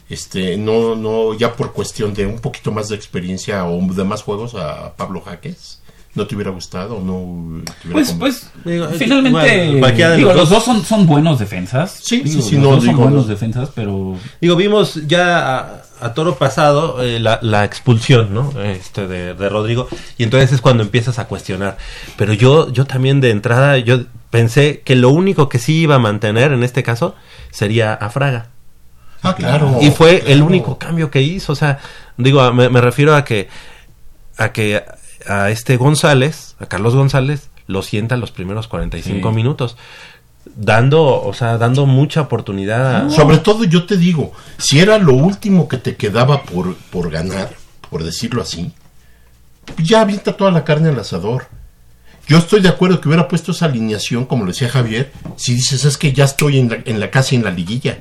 este, 0.10 0.58
no, 0.58 0.96
no, 0.96 1.34
ya 1.34 1.54
por 1.56 1.74
cuestión 1.74 2.14
de 2.14 2.26
un 2.26 2.40
poquito 2.40 2.72
más 2.72 2.90
de 2.90 2.96
experiencia 2.96 3.66
o 3.66 3.82
de 3.94 4.04
más 4.04 4.24
juegos 4.24 4.56
a 4.56 4.94
Pablo 4.96 5.22
Jaques, 5.22 5.81
¿no 6.16 6.28
te 6.28 6.36
hubiera 6.36 6.52
gustado? 6.52 7.00
¿No 7.00 7.64
te 7.64 7.88
hubiera 7.88 7.92
Pues, 7.94 8.12
pues, 8.14 8.52
Digo, 8.66 8.88
finalmente, 8.90 9.40
bueno, 9.66 9.80
cualquiera 9.80 10.12
de 10.12 10.18
digo, 10.18 10.30
los 10.34 10.38
los 10.38 10.50
dos. 10.50 10.64
son, 10.66 10.84
son 10.86 11.06
buenos 11.06 11.40
defensas. 11.40 12.00
Sí, 12.04 12.22
Digo, 12.22 12.42
sí, 12.42 12.50
sí, 12.50 12.56
los 12.56 12.64
no, 12.64 12.70
dos 12.72 12.84
son 12.86 12.88
digo, 12.90 13.02
buenos 13.04 13.24
no. 13.26 13.30
defensas, 13.30 13.70
pero 13.74 14.18
Digo, 14.40 14.56
vimos 14.56 15.08
ya 15.08 15.58
a, 15.60 15.82
a 16.02 16.14
toro 16.14 16.36
pasado 16.38 17.02
eh, 17.04 17.20
la, 17.20 17.40
la 17.42 17.64
expulsión, 17.66 18.34
¿no? 18.34 18.52
Este 18.62 19.08
de, 19.08 19.34
de 19.34 19.50
Rodrigo 19.50 19.88
y 20.18 20.24
entonces 20.24 20.52
es 20.52 20.62
cuando 20.62 20.84
empiezas 20.84 21.18
a 21.20 21.28
cuestionar. 21.28 21.78
Pero 22.18 22.34
yo 22.34 22.72
yo 22.72 22.86
también 22.86 23.22
de 23.22 23.30
entrada 23.32 23.78
yo 23.78 24.02
pensé 24.30 24.82
que 24.84 24.96
lo 24.96 25.10
único 25.10 25.48
que 25.50 25.60
sí 25.60 25.82
iba 25.82 25.96
a 25.96 26.00
mantener 26.00 26.52
en 26.52 26.64
este 26.64 26.84
caso 26.84 27.16
sería 27.52 27.94
a 27.94 28.10
Fraga. 28.10 28.48
Ah, 29.24 29.36
claro. 29.36 29.78
Y 29.82 29.92
fue 29.92 30.24
el 30.32 30.42
único 30.42 30.80
cambio 30.80 31.12
que 31.12 31.22
hizo, 31.22 31.54
o 31.54 31.56
sea, 31.56 31.78
digo, 32.18 32.52
me, 32.54 32.70
me 32.70 32.82
refiero 32.82 33.16
a 33.16 33.24
que 33.24 33.50
a 34.38 34.52
que 34.52 34.84
a 35.28 35.50
este 35.50 35.78
González, 35.78 36.56
a 36.60 36.66
Carlos 36.66 36.96
González 36.96 37.50
lo 37.68 37.82
sienta 37.82 38.18
los 38.18 38.32
primeros 38.32 38.68
45 38.68 39.30
Sí. 39.30 39.36
minutos 39.36 39.78
dando, 40.56 41.22
o 41.24 41.34
sea, 41.34 41.58
dando 41.58 41.86
mucha 41.86 42.22
oportunidad 42.22 43.06
a 43.06 43.10
Sobre 43.10 43.38
todo 43.38 43.64
yo 43.64 43.86
te 43.86 43.98
digo, 43.98 44.34
si 44.58 44.80
era 44.80 44.98
lo 44.98 45.14
último 45.14 45.68
que 45.68 45.78
te 45.78 45.96
quedaba 45.96 46.44
por, 46.44 46.76
por 46.76 47.12
ganar, 47.12 47.54
por 47.90 48.04
decirlo 48.04 48.42
así, 48.42 48.72
ya 49.78 50.02
avienta 50.02 50.36
toda 50.36 50.52
la 50.52 50.64
carne 50.64 50.90
al 50.90 51.00
asador. 51.00 51.46
Yo 52.28 52.38
estoy 52.38 52.62
de 52.62 52.70
acuerdo 52.70 53.00
que 53.02 53.08
hubiera 53.08 53.28
puesto 53.28 53.52
esa 53.52 53.66
alineación, 53.66 54.26
como 54.26 54.44
lo 54.46 54.52
decía 54.52 54.70
Javier, 54.70 55.12
si 55.36 55.54
dices 55.54 55.86
es 55.86 55.98
que 55.98 56.14
ya 56.14 56.26
estoy 56.26 56.60
en 56.60 56.70
la, 56.70 56.78
en 56.86 57.00
la 57.00 57.12
casi 57.12 57.36
en 57.36 57.44
la 57.44 57.52
liguilla. 57.52 58.00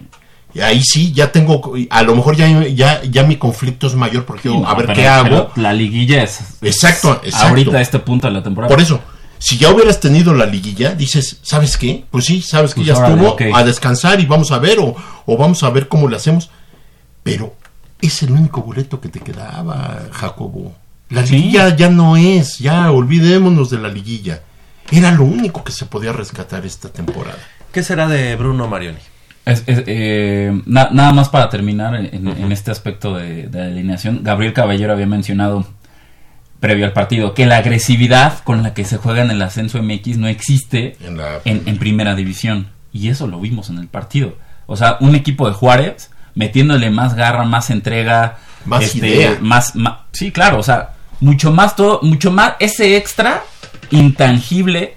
Y 0.52 0.60
ahí 0.60 0.82
sí, 0.82 1.12
ya 1.12 1.30
tengo, 1.30 1.72
a 1.90 2.02
lo 2.02 2.14
mejor 2.16 2.34
ya, 2.36 2.66
ya, 2.68 3.02
ya 3.04 3.22
mi 3.22 3.36
conflicto 3.36 3.86
es 3.86 3.94
mayor 3.94 4.24
porque 4.24 4.48
Sí, 4.48 4.56
no, 4.58 4.66
a 4.68 4.74
ver 4.74 4.86
pero- 4.86 4.96
qué 5.00 5.06
hago. 5.08 5.50
La 5.56 5.72
liguilla 5.72 6.22
es. 6.22 6.40
Exacto, 6.62 7.20
es 7.22 7.28
exacto. 7.28 7.48
Ahorita 7.48 7.78
a 7.78 7.80
este 7.80 7.98
punto 8.00 8.26
de 8.26 8.32
la 8.34 8.42
temporada. 8.42 8.68
Por 8.74 8.80
eso, 8.82 9.00
si 9.38 9.58
ya 9.58 9.70
hubieras 9.70 10.00
tenido 10.00 10.34
la 10.34 10.46
liguilla, 10.46 10.94
dices, 10.94 11.38
¿sabes 11.42 11.76
qué? 11.76 12.04
Pues 12.10 12.24
sí, 12.24 12.42
sabes 12.42 12.72
que 12.74 12.80
Pues 12.80 12.88
ya 12.88 12.96
órale, 12.96 13.14
estuvo 13.26 13.56
a 13.56 13.64
descansar 13.64 14.18
y 14.20 14.26
vamos 14.26 14.50
a 14.50 14.58
ver 14.58 14.78
o, 14.80 14.94
o 15.26 15.36
vamos 15.36 15.62
a 15.62 15.70
ver 15.70 15.86
cómo 15.88 16.08
le 16.08 16.16
hacemos. 16.16 16.50
Pero 17.22 17.54
es 18.00 18.22
el 18.22 18.32
único 18.32 18.62
boleto 18.62 19.00
que 19.00 19.08
te 19.08 19.20
quedaba, 19.20 20.00
Jacobo. 20.12 20.74
La 21.10 21.26
Sí. 21.26 21.34
liguilla 21.36 21.76
ya 21.76 21.88
no 21.90 22.16
es, 22.16 22.58
ya 22.58 22.90
olvidémonos 22.90 23.70
de 23.70 23.78
la 23.78 23.88
liguilla. 23.88 24.42
Era 24.90 25.10
lo 25.12 25.24
único 25.24 25.62
que 25.62 25.70
se 25.72 25.86
podía 25.86 26.12
rescatar 26.12 26.64
esta 26.66 26.88
temporada. 26.88 27.38
¿Qué 27.72 27.82
será 27.82 28.08
de 28.08 28.34
Bruno 28.36 28.66
Marioni? 28.68 28.98
Es- 29.46 29.64
es, 29.66 29.82
eh, 29.86 30.60
na- 30.66 30.90
nada 30.92 31.12
más 31.12 31.28
para 31.28 31.48
terminar 31.48 31.94
en, 31.94 32.28
en 32.28 32.52
este 32.52 32.70
aspecto 32.70 33.14
de, 33.16 33.46
de 33.48 33.62
alineación, 33.62 34.20
Gabriel 34.22 34.52
Caballero 34.52 34.92
había 34.92 35.06
mencionado 35.06 35.66
previo 36.60 36.84
al 36.84 36.92
partido 36.92 37.32
que 37.32 37.46
la 37.46 37.56
agresividad 37.56 38.40
con 38.44 38.62
la 38.62 38.74
que 38.74 38.84
se 38.84 38.98
juega 38.98 39.22
en 39.22 39.30
el 39.30 39.40
ascenso 39.40 39.82
MX 39.82 40.18
no 40.18 40.28
existe 40.28 40.96
En 41.04 41.16
la- 41.16 41.40
en, 41.46 41.62
en 41.66 41.78
primera 41.78 42.14
división 42.14 42.68
y 42.92 43.08
eso 43.08 43.26
lo 43.26 43.40
vimos 43.40 43.70
en 43.70 43.78
el 43.78 43.88
partido. 43.88 44.36
O 44.66 44.76
sea, 44.76 44.98
un 45.00 45.14
equipo 45.14 45.48
de 45.48 45.54
Juárez 45.54 46.10
metiéndole 46.34 46.90
más 46.90 47.14
garra, 47.14 47.44
más 47.44 47.70
entrega, 47.70 48.38
Más 48.66 48.94
idea. 48.94 49.38
más, 49.40 49.72
sí, 50.12 50.30
claro, 50.32 50.58
o 50.58 50.62
sea, 50.62 50.90
mucho 51.20 51.50
más 51.50 51.76
todo, 51.76 52.00
mucho 52.02 52.30
más 52.30 52.54
ese 52.60 52.96
extra 52.96 53.42
intangible 53.90 54.96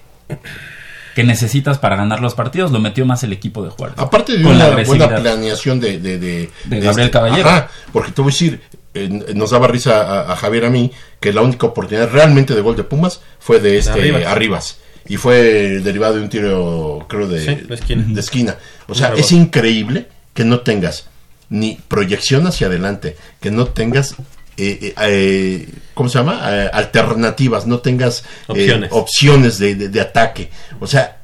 que 1.15 1.23
necesitas 1.23 1.77
para 1.77 1.95
ganar 1.95 2.19
los 2.21 2.33
partidos 2.35 2.71
lo 2.71 2.79
metió 2.79 3.05
más 3.05 3.23
el 3.23 3.33
equipo 3.33 3.63
de 3.63 3.69
Juárez. 3.69 3.95
Aparte 3.99 4.37
de 4.37 4.45
una 4.45 4.69
buena 4.83 5.07
planeación 5.15 5.79
de, 5.79 5.99
de, 5.99 6.17
de, 6.17 6.49
De 6.65 6.79
Gabriel 6.79 7.07
este- 7.07 7.11
Caballero. 7.11 7.49
Ajá, 7.49 7.69
porque 7.91 8.11
te 8.11 8.21
voy 8.21 8.31
a 8.31 8.33
decir, 8.33 8.61
eh, 8.95 9.09
nos 9.35 9.51
daba 9.51 9.67
risa 9.67 10.01
a, 10.01 10.33
a 10.33 10.35
Javier 10.35 10.65
a 10.65 10.69
mí 10.69 10.91
que 11.19 11.31
la 11.33 11.41
única 11.41 11.67
oportunidad 11.67 12.09
realmente 12.11 12.55
de 12.55 12.61
gol 12.61 12.75
de 12.75 12.83
Pumas 12.83 13.21
fue 13.39 13.59
de 13.59 13.77
este 13.77 13.91
Arribas. 13.91 14.25
Arribas. 14.25 14.77
Y 15.07 15.17
fue 15.17 15.35
derivado 15.81 16.15
de 16.15 16.21
un 16.21 16.29
tiro, 16.29 17.05
creo, 17.09 17.27
de, 17.27 17.43
Sí, 17.43 17.55
de 17.55 17.75
esquina. 17.75 18.03
de 18.07 18.19
esquina. 18.19 18.55
O 18.87 18.95
sea, 18.95 19.13
es 19.15 19.31
increíble 19.33 20.07
que 20.33 20.45
no 20.45 20.61
tengas 20.61 21.07
ni 21.49 21.75
proyección 21.87 22.47
hacia 22.47 22.67
adelante, 22.67 23.17
que 23.41 23.51
no 23.51 23.65
tengas 23.67 24.15
eh, 24.57 24.79
eh, 24.81 24.93
eh, 25.01 25.69
¿cómo 25.93 26.09
se 26.09 26.19
llama? 26.19 26.41
Eh, 26.49 26.69
alternativas, 26.73 27.65
no 27.67 27.79
tengas 27.79 28.21
eh, 28.21 28.25
Opciones. 28.47 28.89
opciones 28.91 29.59
de, 29.59 29.75
de- 29.75 29.89
de 29.89 30.01
ataque. 30.01 30.49
O 30.79 30.87
sea, 30.87 31.19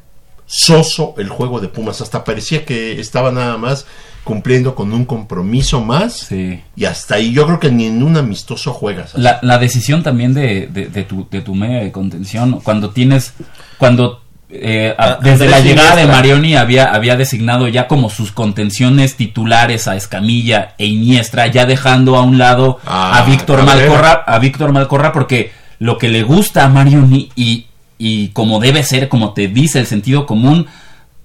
soso 0.45 1.13
el 1.17 1.29
juego 1.29 1.59
de 1.59 1.67
Pumas. 1.67 2.01
Hasta 2.01 2.23
parecía 2.23 2.65
que 2.65 2.99
estaba 2.99 3.31
nada 3.31 3.57
más 3.57 3.85
cumpliendo 4.23 4.75
con 4.75 4.93
un 4.93 5.05
compromiso 5.05 5.79
más. 5.81 6.29
Y 6.31 6.85
hasta 6.85 7.15
ahí 7.15 7.31
yo 7.33 7.45
creo 7.45 7.59
que 7.59 7.71
ni 7.71 7.85
en 7.85 8.03
un 8.03 8.17
amistoso 8.17 8.73
juegas. 8.73 9.13
La, 9.15 9.39
la 9.41 9.57
decisión 9.59 10.03
también 10.03 10.33
de, 10.33 10.67
de, 10.67 10.87
de 10.87 11.03
tu, 11.03 11.27
de 11.29 11.41
tu 11.41 11.55
media 11.55 11.81
de 11.83 11.91
contención, 11.91 12.59
cuando 12.61 12.89
tienes, 12.91 13.33
cuando 13.77 14.23
eh, 14.49 14.95
a- 14.97 15.03
Ah, 15.03 15.19
desde 15.21 15.47
la 15.47 15.59
llegada 15.59 15.95
de. 15.95 16.05
Marioni 16.07 16.55
había, 16.55 16.85
había 16.93 17.15
designado 17.15 17.67
ya 17.67 17.87
como 17.87 18.09
sus 18.09 18.31
contenciones 18.31 19.15
titulares 19.15 19.87
a 19.87 19.95
Escamilla 19.95 20.73
e 20.77 20.85
Iniestra, 20.87 21.47
ya 21.47 21.65
dejando 21.65 22.15
a 22.15 22.21
un 22.23 22.37
lado 22.37 22.79
Ah, 22.85 23.19
a 23.19 23.25
Víctor 23.29 23.65
Cabrera. 23.65 23.87
Malcorra, 23.89 24.11
a 24.25 24.39
Víctor 24.39 24.71
Malcorra, 24.71 25.11
porque 25.13 25.51
lo 25.79 25.97
que 25.97 26.09
le 26.09 26.23
gusta 26.23 26.65
a 26.65 26.69
Marioni 26.69 27.29
y, 27.35 27.67
y 27.97 28.29
como 28.29 28.59
debe 28.59 28.83
ser, 28.83 29.07
como 29.07 29.33
te 29.33 29.47
dice 29.47 29.79
el 29.79 29.85
sentido 29.85 30.25
común, 30.25 30.65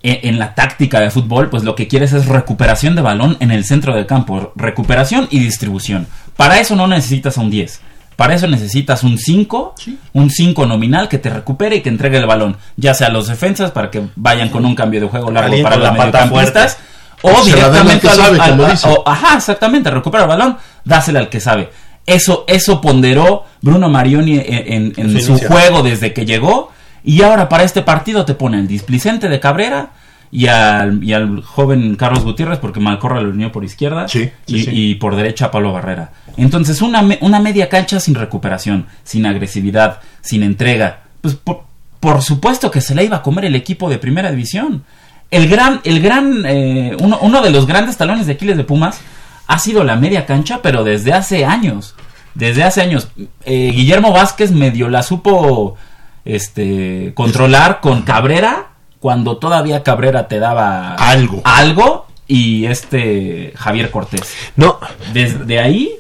e- 0.03 0.21
en 0.25 0.39
la 0.39 0.55
táctica 0.55 1.01
de 1.01 1.11
fútbol, 1.11 1.49
pues 1.49 1.65
lo 1.65 1.75
que 1.75 1.89
quieres 1.89 2.13
es 2.13 2.27
recuperación 2.27 2.95
de 2.95 3.01
balón 3.03 3.37
en 3.41 3.51
el 3.51 3.65
centro 3.65 3.95
del 3.95 4.05
campo, 4.07 4.53
recuperación 4.55 5.29
y 5.31 5.39
distribución. 5.39 6.07
Para 6.37 6.61
eso 6.61 6.77
no 6.77 6.87
necesitas 6.87 7.39
a 7.39 7.41
un 7.41 7.49
10. 7.51 7.81
Para 8.17 8.35
eso 8.35 8.47
necesitas 8.47 9.03
un 9.03 9.19
5, 9.19 9.75
un 10.13 10.31
5 10.31 10.67
nominal 10.67 11.09
que 11.09 11.19
te 11.19 11.31
recupere 11.31 11.77
y 11.77 11.81
que 11.81 11.89
entregue 11.89 12.19
el 12.19 12.27
balón, 12.27 12.57
ya 12.77 12.95
sea 12.95 13.09
a 13.09 13.11
los 13.11 13.27
defensas 13.29 13.71
para 13.73 13.91
que 13.91 14.03
vayan 14.17 14.49
con 14.51 14.65
un 14.65 14.75
cambio 14.75 15.01
de 15.01 15.09
juego 15.09 15.31
largo 15.31 15.51
para 15.63 15.77
los 15.77 15.85
la 15.85 15.93
mediocampistas 15.93 16.79
o 17.23 17.31
Se 17.31 17.37
al 17.37 17.45
directamente 17.47 18.01
que 18.01 18.09
a 18.09 18.15
los- 18.17 18.25
sabe, 18.27 18.39
al- 18.41 18.61
o- 18.93 19.03
ajá, 19.07 19.37
exactamente, 19.37 19.91
recupera 19.91 20.25
el 20.25 20.29
balón, 20.29 20.57
dásela 20.85 21.21
al 21.21 21.29
que 21.29 21.41
sabe. 21.41 21.71
Eso 22.07 22.45
eso 22.47 22.81
ponderó 22.81 23.45
Bruno 23.63 23.89
Marioni 23.89 24.35
en, 24.39 24.73
en- 24.73 24.93
en 24.97 25.11
Su 25.21 25.39
su 25.39 25.47
juego 25.47 25.83
desde 25.83 26.13
que 26.13 26.27
llegó 26.27 26.71
y 27.03 27.23
ahora 27.23 27.49
para 27.49 27.65
este 27.65 27.83
partido 27.83 28.25
te 28.25 28.35
pone 28.35 28.59
el 28.59 28.69
displicente 28.69 29.29
de 29.29 29.41
Cabrera 29.41 29.91
y 30.37 30.49
al, 30.49 31.03
y 31.05 31.13
al 31.13 31.43
joven 31.43 31.95
Carlos 31.95 32.25
Gutiérrez 32.25 32.59
porque 32.59 32.81
Malcorra 32.81 33.21
lo 33.21 33.31
unió 33.31 33.53
por 33.53 33.65
izquierda 33.65 34.09
Sí, 34.09 34.31
sí, 34.47 34.57
y, 34.57 34.65
sí. 34.65 34.71
y 34.73 34.95
por 34.97 35.15
derecha 35.15 35.53
Pablo 35.53 35.73
Barrera. 35.73 36.11
Entonces 36.37 36.83
una, 36.83 37.03
me- 37.03 37.19
una 37.21 37.39
media 37.39 37.69
cancha 37.69 38.01
sin 38.01 38.17
recuperación, 38.17 38.87
sin 39.05 39.27
agresividad, 39.27 40.01
sin 40.23 40.43
entrega. 40.43 41.03
Pues 41.21 41.35
por, 41.37 41.63
por 42.01 42.21
supuesto 42.21 42.69
que 42.73 42.81
se 42.81 42.97
la 42.97 43.05
iba 43.05 43.19
a 43.19 43.23
comer 43.23 43.45
el 43.45 43.55
equipo 43.55 43.89
de 43.89 43.99
primera 43.99 44.33
división. 44.33 44.83
El 45.31 45.49
gran, 45.49 45.81
el 45.85 46.03
gran, 46.03 46.43
eh, 46.47 46.97
uno, 47.01 47.19
uno 47.23 47.41
de 47.41 47.51
los 47.51 47.67
grandes 47.67 47.97
talones 47.97 48.27
de 48.27 48.33
Aquiles 48.33 48.57
de 48.57 48.65
Pumas 48.65 49.01
ha 49.47 49.59
sido 49.61 49.85
la 49.85 49.95
media 49.95 50.27
cancha, 50.27 50.61
pero 50.63 50.83
desde 50.83 51.13
hace 51.13 51.45
años. 51.45 51.95
Desde 52.35 52.65
hace 52.65 52.83
años. 52.83 53.09
Eh, 53.45 53.71
Guillermo 53.73 54.11
Vázquez 54.13 54.51
medio 54.51 54.89
la 54.89 55.05
supo 55.05 55.77
este, 56.25 57.13
controlar 57.15 57.81
con 57.81 58.03
Cabrera 58.03 58.71
cuando 59.05 59.37
todavía 59.37 59.83
Cabrera 59.83 60.29
te 60.29 60.39
daba 60.39 60.95
Algo. 60.95 61.43
algo 61.45 62.07
y 62.27 62.65
este 62.65 63.53
Javier 63.55 63.91
Cortés. 63.91 64.23
No. 64.57 64.79
Desde 65.13 65.61
ahí 65.61 65.91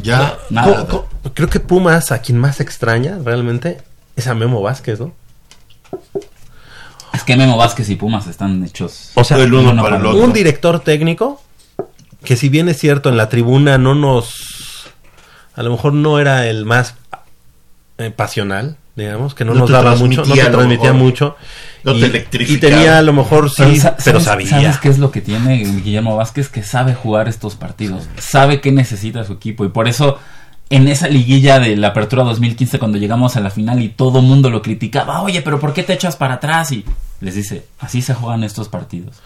Ya, 0.00 0.38
nada. 0.48 0.86
Co- 0.86 1.08
co- 1.24 1.30
Creo 1.34 1.48
que 1.48 1.58
Pumas 1.58 2.12
a 2.12 2.20
quien 2.22 2.38
más 2.38 2.60
extraña 2.60 3.18
realmente 3.24 3.78
es 4.14 4.28
a 4.28 4.34
Memo 4.36 4.62
Vázquez, 4.62 5.00
¿no? 5.00 5.12
Es 7.12 7.24
que 7.24 7.36
Memo 7.36 7.56
Vázquez 7.56 7.90
y 7.90 7.96
Pumas 7.96 8.28
están 8.28 8.62
hechos 8.64 9.10
O 9.16 9.24
sea, 9.24 9.36
El 9.38 9.52
uno 9.52 9.72
uno 9.72 9.82
para 9.82 9.96
el 9.96 10.06
otro. 10.06 10.22
un 10.22 10.32
director 10.32 10.78
técnico 10.78 11.42
que 12.22 12.36
si 12.36 12.48
bien 12.48 12.68
es 12.68 12.78
cierto 12.78 13.08
en 13.08 13.16
la 13.16 13.28
tribuna 13.28 13.76
no 13.76 13.96
nos 13.96 14.86
a 15.56 15.64
lo 15.64 15.72
mejor 15.72 15.94
no 15.94 16.20
era 16.20 16.46
el 16.46 16.64
más 16.64 16.94
eh, 17.98 18.12
pasional 18.12 18.76
digamos 19.00 19.34
que 19.34 19.44
no, 19.44 19.52
No 19.54 19.60
nos 19.60 19.70
daba 19.70 19.94
mucho 19.96 20.22
no 20.24 20.34
te 20.34 20.40
transmitía 20.44 20.92
mejor. 20.92 20.94
mucho 20.94 21.36
No 21.84 21.92
y, 21.96 22.00
te 22.00 22.26
y 22.42 22.56
tenía 22.58 22.98
a 22.98 23.02
lo 23.02 23.12
mejor 23.12 23.50
sí 23.50 23.76
sa- 23.78 23.96
pero, 24.04 24.20
¿sabes- 24.20 24.48
sabía 24.50 24.62
¿Sabes 24.72 24.78
qué 24.80 24.88
es 24.90 24.98
lo 24.98 25.10
que 25.10 25.20
tiene 25.20 25.58
Guillermo 25.64 26.16
Vázquez? 26.16 26.48
Que 26.48 26.62
sabe 26.62 26.94
jugar 26.94 27.28
estos 27.28 27.56
partidos. 27.56 28.08
Sabe 28.18 28.60
qué 28.60 28.70
necesita 28.72 29.24
su 29.24 29.32
equipo. 29.34 29.64
Y 29.64 29.68
por 29.70 29.88
eso, 29.88 30.18
en 30.68 30.88
esa 30.88 31.08
liguilla 31.08 31.58
de 31.58 31.76
la 31.76 31.88
Apertura 31.88 32.22
2015, 32.24 32.78
cuando 32.78 32.98
llegamos 32.98 33.36
a 33.36 33.40
la 33.40 33.50
final 33.50 33.80
y 33.82 33.88
todo 33.88 34.20
mundo 34.22 34.50
lo 34.50 34.62
criticaba, 34.62 35.22
oye, 35.22 35.42
pero 35.42 35.58
¿por 35.58 35.72
qué 35.72 35.82
te 35.82 35.92
echas 35.94 36.16
para 36.16 36.34
atrás? 36.34 36.70
Y 36.72 36.84
les 37.20 37.34
dice, 37.34 37.64
así 37.80 38.02
se 38.02 38.14
juegan 38.14 38.44
estos 38.44 38.68
partidos. 38.68 39.16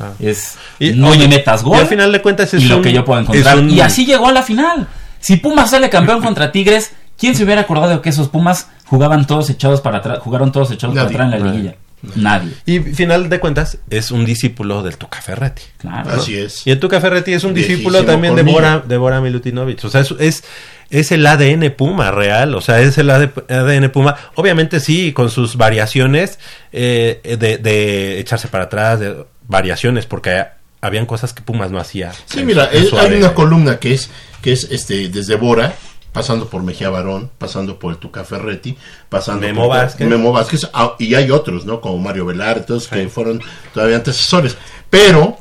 Ah. 0.00 0.12
Es, 0.20 0.56
Y- 0.78 0.92
no 0.92 1.08
oye, 1.10 1.26
me 1.28 1.36
metas 1.36 1.62
gol. 1.62 1.76
y 1.76 1.80
al 1.80 1.86
final 1.88 2.10
de 2.12 2.22
cuentas 2.22 2.54
es 2.54 2.62
y 2.62 2.66
lo 2.68 2.80
que 2.80 2.92
yo 2.92 3.04
puedo 3.04 3.20
encontrar. 3.20 3.58
un- 3.58 3.68
Y 3.70 3.80
así 3.80 4.06
llegó 4.06 4.28
a 4.28 4.32
la 4.32 4.42
final. 4.42 4.86
Si 5.20 5.36
Pumas 5.36 5.70
sale 5.70 5.90
campeón 5.90 6.22
contra 6.22 6.52
Tigres, 6.52 6.92
¿quién 7.18 7.34
se 7.34 7.44
hubiera 7.44 7.62
acordado 7.62 8.00
que 8.00 8.08
esos 8.08 8.28
Pumas 8.28 8.68
jugaban 8.86 9.26
todos 9.26 9.50
echados 9.50 9.80
para 9.80 9.98
atrás, 9.98 10.18
jugaron 10.20 10.52
todos 10.52 10.70
echados 10.70 10.94
Nadie. 10.96 11.12
para 11.12 11.26
atrás 11.26 11.40
en 11.40 11.46
la 11.46 11.52
liguilla? 11.52 11.74
Nadie. 12.14 12.52
y 12.64 12.78
final 12.78 13.28
de 13.28 13.40
cuentas 13.40 13.78
es 13.90 14.12
un 14.12 14.24
discípulo 14.24 14.84
del 14.84 14.96
Tuca 14.98 15.20
Ferretti 15.20 15.62
Claro. 15.78 16.10
Así 16.12 16.38
es. 16.38 16.64
y 16.64 16.70
el 16.70 16.78
Tuca 16.78 17.00
Ferretti 17.00 17.32
es 17.32 17.42
un 17.42 17.54
discípulo 17.54 18.04
también 18.04 18.36
de. 18.36 18.42
Bora, 18.44 18.78
de 18.86 18.96
Bora 18.96 19.20
Milutinovic. 19.20 19.84
O 19.84 19.88
sea, 19.90 20.02
es, 20.02 20.14
es, 20.20 20.44
es 20.90 21.10
el 21.10 21.26
ADN 21.26 21.72
Puma 21.76 22.12
real. 22.12 22.54
O 22.54 22.60
sea, 22.60 22.80
es 22.80 22.96
el 22.98 23.10
ADN 23.10 23.90
Puma. 23.90 24.14
Obviamente 24.36 24.78
sí, 24.78 25.12
con 25.12 25.28
sus 25.28 25.56
variaciones 25.56 26.38
eh, 26.70 27.20
de, 27.36 27.58
de 27.58 28.20
echarse 28.20 28.46
para 28.46 28.64
atrás, 28.64 29.00
de 29.00 29.24
variaciones, 29.48 30.06
porque 30.06 30.44
habían 30.80 31.04
cosas 31.04 31.32
que 31.32 31.42
Pumas 31.42 31.72
no 31.72 31.80
hacía. 31.80 32.12
Sí, 32.26 32.38
en 32.38 32.46
mira, 32.46 32.68
en 32.72 32.84
es- 32.84 32.92
hay 32.92 33.14
una 33.14 33.34
columna 33.34 33.78
que 33.80 33.94
es 33.94 34.08
que 34.40 34.52
es 34.52 34.68
este 34.70 35.08
desde 35.08 35.34
Bora, 35.34 35.74
pasando 36.18 36.48
por 36.48 36.64
Mejía 36.64 36.90
Barón, 36.90 37.30
pasando 37.38 37.78
por 37.78 37.92
el 37.92 37.98
Tuca 37.98 38.24
Ferretti, 38.24 38.76
pasando 39.08 39.46
Memo 39.46 39.68
por 39.68 39.76
Vázquez. 39.76 40.08
Memo 40.08 40.32
Vázquez, 40.32 40.68
ah, 40.74 40.96
y 40.98 41.14
hay 41.14 41.30
otros, 41.30 41.64
¿no? 41.64 41.80
Como 41.80 41.96
Mario 41.98 42.26
Velar, 42.26 42.66
todos 42.66 42.88
que 42.88 43.08
fueron 43.08 43.40
todavía 43.72 43.96
antecesores. 43.96 44.56
Pero 44.90 45.38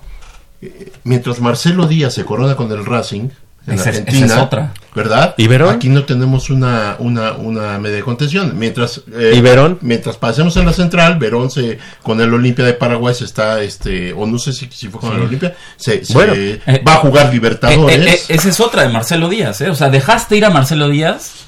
eh, 0.61 0.91
mientras 1.03 1.39
Marcelo 1.39 1.87
Díaz 1.87 2.13
se 2.13 2.25
corona 2.25 2.55
con 2.55 2.71
el 2.71 2.85
Racing 2.85 3.29
en 3.67 3.73
Esa 3.73 3.89
es- 3.91 3.97
Argentina, 3.97 4.25
esa 4.25 4.35
es 4.37 4.41
otra. 4.41 4.73
¿verdad? 4.95 5.35
¿Y 5.37 5.45
Verón? 5.47 5.75
Aquí 5.75 5.89
no 5.89 6.03
tenemos 6.05 6.49
una 6.49 6.95
una 6.97 7.33
una 7.33 7.77
media 7.77 7.97
de 7.97 8.01
contención. 8.03 8.57
Mientras 8.57 9.01
eh, 9.13 9.33
¿Y 9.35 9.41
Verón? 9.41 9.77
mientras 9.81 10.17
pasemos 10.17 10.57
en 10.57 10.65
la 10.65 10.73
central, 10.73 11.19
Verón 11.19 11.51
se 11.51 11.77
con 12.01 12.19
el 12.21 12.33
Olimpia 12.33 12.65
de 12.65 12.73
Paraguay 12.73 13.13
se 13.13 13.25
está 13.25 13.61
este 13.61 14.11
o 14.13 14.25
no 14.25 14.39
sé 14.39 14.53
si, 14.53 14.67
si 14.71 14.87
fue 14.87 14.99
con 14.99 15.15
el 15.15 15.21
Olimpia, 15.21 15.55
se, 15.75 16.03
se 16.03 16.13
Bueno, 16.13 16.33
eh, 16.35 16.59
va 16.87 16.93
a 16.93 16.97
jugar 16.97 17.31
Libertadores. 17.31 17.95
Eh, 17.97 18.09
eh, 18.09 18.21
esa 18.29 18.49
es 18.49 18.59
otra 18.59 18.81
de 18.83 18.89
Marcelo 18.89 19.29
Díaz, 19.29 19.61
¿eh? 19.61 19.69
O 19.69 19.75
sea, 19.75 19.89
dejaste 19.89 20.35
ir 20.37 20.45
a 20.45 20.49
Marcelo 20.49 20.89
Díaz 20.89 21.45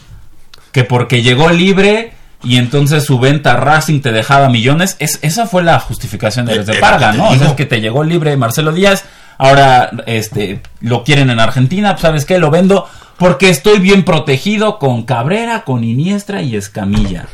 que 0.71 0.83
porque 0.83 1.23
llegó 1.23 1.49
libre 1.49 2.13
y 2.43 2.57
entonces 2.57 3.03
su 3.03 3.19
venta 3.19 3.55
Racing 3.57 4.01
te 4.01 4.11
dejaba 4.11 4.49
millones. 4.49 4.95
Es, 4.99 5.19
esa 5.23 5.47
fue 5.47 5.63
la 5.63 5.79
justificación 5.79 6.45
de 6.45 6.57
los 6.57 6.65
de 6.67 6.75
Parga, 6.75 7.11
¿no? 7.13 7.25
O 7.25 7.29
sea, 7.29 7.37
digo. 7.39 7.49
es 7.51 7.53
que 7.55 7.65
te 7.65 7.81
llegó 7.81 8.03
libre 8.03 8.37
Marcelo 8.37 8.71
Díaz. 8.71 9.03
Ahora 9.39 9.89
este 10.05 10.61
lo 10.81 11.03
quieren 11.05 11.29
en 11.29 11.39
Argentina, 11.39 11.93
pues, 11.93 12.01
¿sabes 12.01 12.25
qué? 12.25 12.37
Lo 12.37 12.51
vendo 12.51 12.87
porque 13.17 13.49
estoy 13.49 13.79
bien 13.79 14.03
protegido 14.03 14.79
con 14.79 15.03
Cabrera, 15.03 15.63
con 15.63 15.83
Iniestra 15.83 16.41
y 16.41 16.55
Escamilla. 16.55 17.25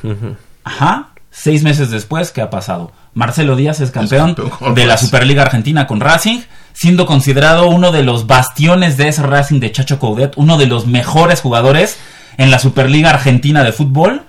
Ajá. 0.63 1.09
Seis 1.31 1.63
meses 1.63 1.89
después, 1.89 2.31
¿qué 2.31 2.41
ha 2.41 2.49
pasado? 2.49 2.91
Marcelo 3.13 3.55
Díaz 3.55 3.81
es 3.81 3.91
campeón 3.91 4.35
de 4.75 4.85
la. 4.85 4.97
Superliga 4.97 5.41
Argentina 5.41 5.87
con 5.87 5.99
Racing, 5.99 6.41
siendo 6.73 7.05
considerado 7.05 7.67
uno 7.67 7.91
de 7.91 8.03
los 8.03 8.27
bastiones 8.27 8.97
de 8.97 9.07
ese 9.07 9.23
Racing 9.23 9.59
de 9.59 9.71
Chacho 9.71 9.99
Coudet, 9.99 10.33
uno 10.37 10.57
de 10.57 10.67
los 10.67 10.87
mejores 10.87 11.41
jugadores 11.41 11.97
en 12.37 12.51
la 12.51 12.59
Superliga 12.59 13.09
Argentina 13.09 13.63
de 13.63 13.73
fútbol. 13.73 14.23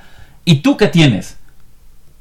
¿Y 0.44 0.56
tú 0.56 0.76
qué 0.76 0.88
tienes? 0.88 1.36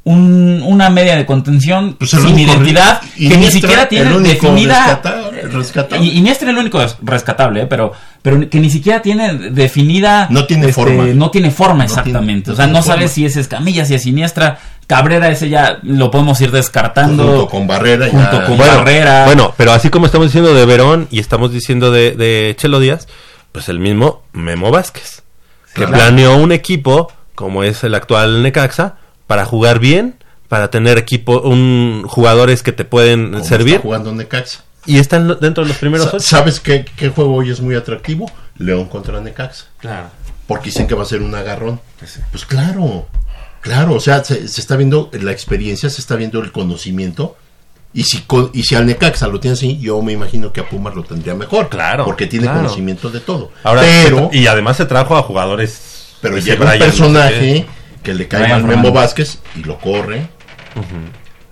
Un- 0.08 0.62
una 0.64 0.92
media 0.92 1.16
de 1.16 1.26
contención 1.26 1.96
Pues 1.98 2.12
sin 2.12 2.20
único 2.20 2.52
identidad 2.52 3.02
que 3.18 3.38
ni 3.38 3.50
siquiera 3.50 3.90
tiene 3.90 4.16
definida 4.20 5.02
rescata- 5.02 5.32
rescatable. 5.52 6.06
y 6.06 6.18
Iniestra 6.20 6.48
es 6.50 6.54
el 6.54 6.60
único 6.60 6.80
rescatable, 7.02 7.62
¿eh? 7.64 7.66
pero, 7.66 7.92
pero 8.22 8.48
que 8.48 8.60
ni 8.60 8.70
siquiera 8.70 9.02
tiene 9.02 9.34
definida. 9.50 10.28
No 10.30 10.46
tiene 10.46 10.68
este, 10.68 10.74
forma. 10.74 11.06
No 11.08 11.32
tiene 11.32 11.50
forma, 11.50 11.86
No 11.86 11.88
tiene- 11.88 12.02
exactamente. 12.02 12.50
no 12.50 12.54
o 12.54 12.56
sea, 12.56 12.68
no 12.68 12.84
sabes 12.84 13.12
forma. 13.12 13.16
si 13.16 13.26
es 13.26 13.36
Escamilla, 13.36 13.84
si 13.86 13.96
es 13.96 14.06
Iniestra. 14.06 14.60
Cabrera, 14.86 15.30
ese 15.30 15.50
ya 15.50 15.80
lo 15.82 16.12
podemos 16.12 16.40
ir 16.42 16.52
descartando. 16.52 17.24
junto 17.26 17.48
con 17.48 17.66
Barrera 17.66 18.08
junto 18.08 18.32
ya- 18.40 18.46
con 18.46 18.58
bueno, 18.58 18.76
Barrera. 18.78 19.26
Bueno, 19.26 19.54
pero 19.58 19.72
así 19.72 19.90
como 19.90 20.06
estamos 20.06 20.28
diciendo 20.28 20.54
de 20.54 20.66
Verón 20.68 21.08
y 21.10 21.18
estamos 21.20 21.52
diciendo 21.52 21.90
de, 21.90 22.12
de 22.12 22.54
Chelo 22.60 22.80
Díaz, 22.80 23.08
pues 23.52 23.70
el 23.70 23.80
mismo 23.80 24.22
Memo 24.34 24.70
Vázquez, 24.70 25.24
que 25.74 25.86
Claro. 25.86 25.94
planeó 25.94 26.38
un 26.38 26.52
equipo 26.52 27.12
como 27.34 27.64
es 27.64 27.84
el 27.84 27.96
actual 27.96 28.44
Necaxa 28.44 28.98
para 29.28 29.46
jugar 29.46 29.80
bien, 29.80 30.16
para 30.48 30.70
tener 30.70 30.98
equipo, 30.98 31.42
un 31.42 32.04
jugadores 32.08 32.64
que 32.64 32.72
te 32.72 32.86
pueden 32.86 33.32
como 33.32 33.44
servir 33.44 33.76
está 33.76 33.82
jugando 33.84 34.12
Necaxa. 34.14 34.64
y 34.86 35.00
están 35.00 35.28
lo- 35.28 35.36
dentro 35.36 35.64
de 35.64 35.70
los 35.70 35.78
primeros 35.78 36.08
Sa- 36.10 36.18
ocho. 36.18 36.26
¿Sabes 36.26 36.60
qué, 36.60 36.86
qué 36.96 37.10
juego 37.10 37.36
hoy 37.36 37.50
es 37.50 37.60
muy 37.62 37.76
atractivo? 37.76 38.32
León 38.58 38.86
contra 38.86 39.20
Necaxa. 39.22 39.66
Claro. 39.80 40.08
Porque 40.48 40.66
dicen 40.66 40.86
que 40.88 40.94
va 40.96 41.04
a 41.04 41.08
ser 41.08 41.22
un 41.24 41.34
agarrón. 41.34 41.82
Pues 42.32 42.46
claro, 42.46 43.08
claro, 43.62 43.96
o 43.96 44.00
sea, 44.00 44.24
se, 44.24 44.48
se 44.48 44.62
está 44.62 44.76
viendo 44.76 45.10
la 45.14 45.32
experiencia, 45.32 45.90
se 45.90 46.00
está 46.02 46.16
viendo 46.16 46.40
el 46.40 46.52
conocimiento 46.52 47.36
Y 47.98 48.04
si, 48.04 48.22
con- 48.24 48.52
y 48.54 48.64
si 48.64 48.76
al 48.76 48.86
Necaxa 48.86 49.28
lo 49.30 49.40
tiene 49.40 49.54
así, 49.54 49.80
yo 49.80 50.02
me 50.02 50.12
imagino 50.12 50.52
que 50.52 50.60
a 50.60 50.68
Pumas 50.70 50.94
lo 50.96 51.04
tendría 51.04 51.34
mejor. 51.34 51.70
Claro. 51.70 52.04
Porque 52.06 52.28
tiene 52.28 52.44
claro. 52.46 52.60
conocimiento 52.64 53.10
de 53.10 53.22
todo. 53.22 53.52
Ahora, 53.64 53.82
pero, 54.04 54.30
y 54.34 54.46
además 54.48 54.76
se 54.78 54.86
trajo 54.86 55.16
a 55.16 55.24
jugadores. 55.24 56.14
pero 56.22 56.38
llega 56.38 56.60
un 56.66 56.72
Brian, 56.72 56.80
no 56.80 56.86
sé 56.86 56.90
personaje. 56.92 57.66
Que 58.06 58.14
le 58.14 58.28
cae 58.30 58.48
mal 58.48 58.64
Memo. 58.64 58.94
Vázquez 58.94 59.40
y 59.58 59.64
lo 59.64 59.78
corre. 59.80 60.28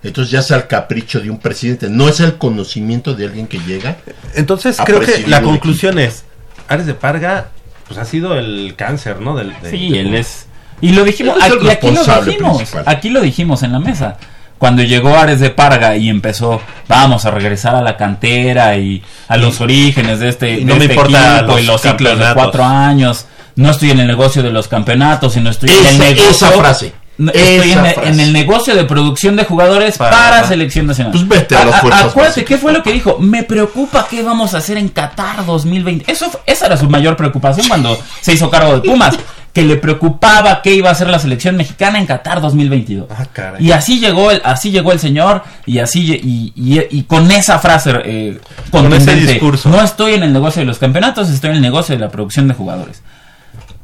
Entonces 0.04 0.32
ya 0.32 0.40
es 0.40 0.52
al 0.52 0.68
capricho 0.68 1.20
de 1.22 1.30
un 1.30 1.40
presidente. 1.40 1.90
No 1.90 2.08
es 2.10 2.20
el 2.20 2.38
conocimiento 2.38 3.14
de 3.14 3.26
alguien 3.26 3.48
que 3.48 3.60
llega. 3.60 3.98
Entonces 4.36 4.80
a 4.80 4.86
creo 4.86 5.00
que 5.02 5.26
la 5.28 5.42
conclusión 5.42 5.98
es, 6.00 6.24
Ares 6.68 6.86
de 6.86 6.94
Parga 6.94 7.48
pues 7.88 8.00
ha 8.00 8.06
sido 8.06 8.38
el 8.38 8.76
cáncer, 8.78 9.20
¿no? 9.20 9.36
Del, 9.36 9.54
Sí, 9.70 9.90
de- 9.92 10.00
él 10.02 10.16
es. 10.16 10.48
Y 10.82 10.92
lo 10.92 11.04
dijimos, 11.04 11.38
Él 11.38 11.54
aquí, 11.54 11.70
aquí 11.70 11.92
lo 11.92 12.04
dijimos, 12.24 12.58
principal. 12.58 12.84
aquí 12.88 13.10
lo 13.10 13.22
dijimos 13.22 13.64
en 13.64 13.72
la 13.72 13.80
mesa. 13.80 14.18
Cuando 14.58 14.82
llegó 14.84 15.16
Ares 15.18 15.40
de 15.42 15.50
Parga 15.50 15.96
y 15.98 16.10
empezó, 16.10 16.62
vamos 16.88 17.26
a 17.26 17.32
regresar 17.32 17.76
a 17.76 17.82
la 17.82 17.98
cantera 17.98 18.78
y 18.78 19.02
a 19.28 19.36
los 19.38 19.60
orígenes 19.62 20.20
de 20.20 20.30
este, 20.30 20.60
y 20.60 20.66
no 20.66 20.76
me 20.76 20.84
este 20.86 20.94
importa 20.94 21.38
equipo 21.40 21.60
y 21.60 21.64
los 21.64 21.74
los 21.74 21.82
ciclos 21.82 22.18
de 22.20 22.34
cuatro 22.34 22.64
años. 22.64 23.26
No 23.56 23.70
estoy 23.72 23.92
en 23.92 24.00
el 24.00 24.08
negocio 24.08 24.42
de 24.44 24.52
los 24.52 24.68
campeonatos, 24.68 25.34
sino 25.34 25.50
estoy 25.50 25.70
en 25.70 25.86
el 25.88 26.00
negocio. 26.00 26.30
esa 26.32 26.52
frase. 26.52 26.94
Estoy 27.16 27.72
en, 27.74 27.86
el- 27.86 27.94
frase. 27.94 28.10
en 28.10 28.20
el 28.20 28.34
negocio 28.34 28.76
de 28.76 28.86
producción 28.86 29.36
de 29.36 29.46
jugadores 29.46 29.98
para, 30.00 30.18
Para- 30.18 30.48
selección 30.48 30.88
nacional. 30.88 31.12
Pues 31.12 31.28
vete 31.28 31.56
a 31.56 31.66
las 31.66 31.80
fuerzas 31.82 32.06
Acuérdate. 32.06 32.44
¿qué 32.44 32.58
fue 32.58 32.74
lo 32.74 32.82
que 32.82 32.92
dijo? 32.92 33.18
Me 33.20 33.44
preocupa 33.44 34.08
qué 34.10 34.24
vamos 34.24 34.56
a 34.56 34.58
hacer 34.58 34.78
en 34.80 34.90
Qatar 34.90 35.46
2020. 35.46 36.12
Eso, 36.12 36.32
esa 36.48 36.66
era 36.66 36.76
su 36.78 36.90
mayor 36.90 37.16
preocupación 37.16 37.68
cuando 37.68 37.96
se 38.22 38.34
hizo 38.34 38.50
cargo 38.50 38.74
de 38.80 38.90
Pumas. 38.90 39.16
Que 39.54 39.62
le 39.62 39.76
preocupaba 39.76 40.64
qué 40.64 40.74
iba 40.74 40.90
a 40.90 40.94
hacer 40.94 41.08
la 41.08 41.20
selección 41.20 41.56
mexicana 41.56 42.00
en 42.00 42.08
Qatar 42.08 42.42
2022. 42.42 43.06
Ah, 43.12 43.28
caray. 43.32 43.64
Y 43.64 43.72
así 43.72 44.00
llegó 44.00 44.32
el, 44.32 44.42
así 44.44 44.72
llegó 44.72 44.92
el 44.92 44.98
señor 45.00 45.44
y 45.68 45.78
así 45.78 46.08
lle- 46.08 46.20
y, 46.24 46.52
y- 46.56 46.88
y 46.90 47.04
con 47.04 47.30
esa 47.30 47.60
frase 47.60 47.92
eh, 48.04 48.40
Con 48.72 48.92
ese 48.92 49.14
discurso. 49.16 49.70
No 49.70 49.80
estoy 49.84 50.16
en 50.16 50.24
el 50.24 50.34
negocio 50.34 50.62
de 50.62 50.66
los 50.66 50.80
campeonatos, 50.80 51.30
estoy 51.30 51.52
en 51.52 51.58
el 51.58 51.62
negocio 51.62 51.94
de 51.94 52.02
la 52.02 52.10
producción 52.10 52.48
de 52.48 52.56
jugadores. 52.56 53.04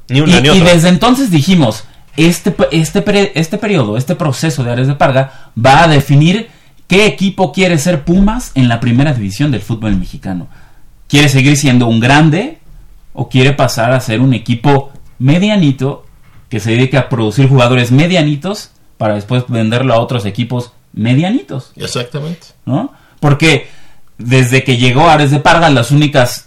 Ni 0.10 0.22
una 0.22 0.38
Y, 0.38 0.42
ni 0.42 0.48
y 0.48 0.52
otra. 0.52 0.74
desde 0.74 0.90
entonces 0.90 1.32
dijimos, 1.32 1.86
este, 2.18 2.56
este, 2.72 3.40
este 3.40 3.58
periodo, 3.58 3.98
este 3.98 4.16
proceso 4.16 4.64
de 4.64 4.72
Ares 4.72 4.88
de 4.88 4.96
Parga 4.96 5.52
va 5.58 5.84
a 5.84 5.88
definir 5.88 6.50
qué 6.88 7.06
equipo 7.06 7.52
quiere 7.52 7.78
ser 7.78 8.04
Pumas 8.04 8.52
en 8.56 8.68
la 8.68 8.80
primera 8.80 9.14
división 9.14 9.52
del 9.52 9.62
fútbol 9.62 9.96
mexicano. 9.96 10.48
¿Quiere 11.08 11.30
seguir 11.30 11.56
siendo 11.58 11.88
un 11.88 12.00
grande 12.00 12.60
o 13.14 13.30
quiere 13.30 13.54
pasar 13.54 13.92
a 13.94 14.00
ser 14.00 14.22
un 14.22 14.34
equipo 14.34 14.92
medianito 15.18 16.06
que 16.50 16.60
se 16.60 16.72
dedique 16.72 16.98
a 16.98 17.10
producir 17.10 17.48
jugadores 17.48 17.92
medianitos 17.92 18.72
para 18.98 19.16
después 19.16 19.46
venderlo 19.48 19.94
a 19.94 20.00
otros 20.00 20.26
equipos 20.26 20.74
medianitos? 20.94 21.72
Exactamente. 21.76 22.48
¿no? 22.66 22.92
Porque 23.20 23.68
desde 24.20 24.64
que 24.66 24.78
llegó 24.78 25.10
Ares 25.10 25.32
de 25.32 25.40
Parga, 25.40 25.70
las 25.70 25.92
únicas, 25.92 26.44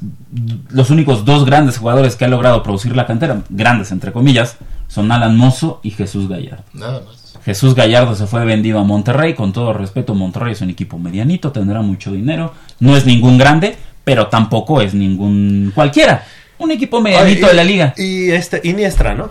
los 0.69 0.91
únicos 0.91 1.25
dos 1.25 1.45
grandes 1.45 1.79
jugadores 1.79 2.15
que 2.15 2.27
ha 2.27 2.29
logrado 2.29 2.63
producir 2.63 2.95
la 2.95 3.07
cantera, 3.07 3.43
grandes 3.49 3.91
entre 3.91 4.13
comillas, 4.13 4.57
son 4.89 5.11
Alan 5.11 5.37
Mozo 5.37 5.81
y 5.83 5.91
Jesús 5.91 6.29
Gallardo. 6.29 6.65
Nada 6.75 7.01
más. 7.01 7.35
Jesús 7.45 7.75
Gallardo 7.75 8.15
se 8.15 8.27
fue 8.27 8.45
vendido 8.45 8.79
a 8.79 8.85
Monterrey, 8.85 9.35
con 9.35 9.53
todo 9.53 9.73
respeto, 9.73 10.15
Monterrey 10.15 10.53
es 10.53 10.61
un 10.61 10.71
equipo 10.71 10.99
medianito, 10.99 11.51
tendrá 11.51 11.81
mucho 11.81 12.13
dinero, 12.13 12.53
no 12.79 12.97
es 12.97 13.05
ningún 13.05 13.37
grande, 13.37 13.77
pero 14.05 14.29
tampoco 14.29 14.81
es 14.81 14.95
ningún 14.95 15.73
cualquiera. 15.75 16.25
Un 16.59 16.71
equipo 16.71 17.01
medianito 17.01 17.49
de 17.49 17.55
la 17.55 17.65
liga. 17.65 17.95
Y 17.97 18.31
este, 18.31 18.61
Iniestra, 18.63 19.15
¿no? 19.15 19.31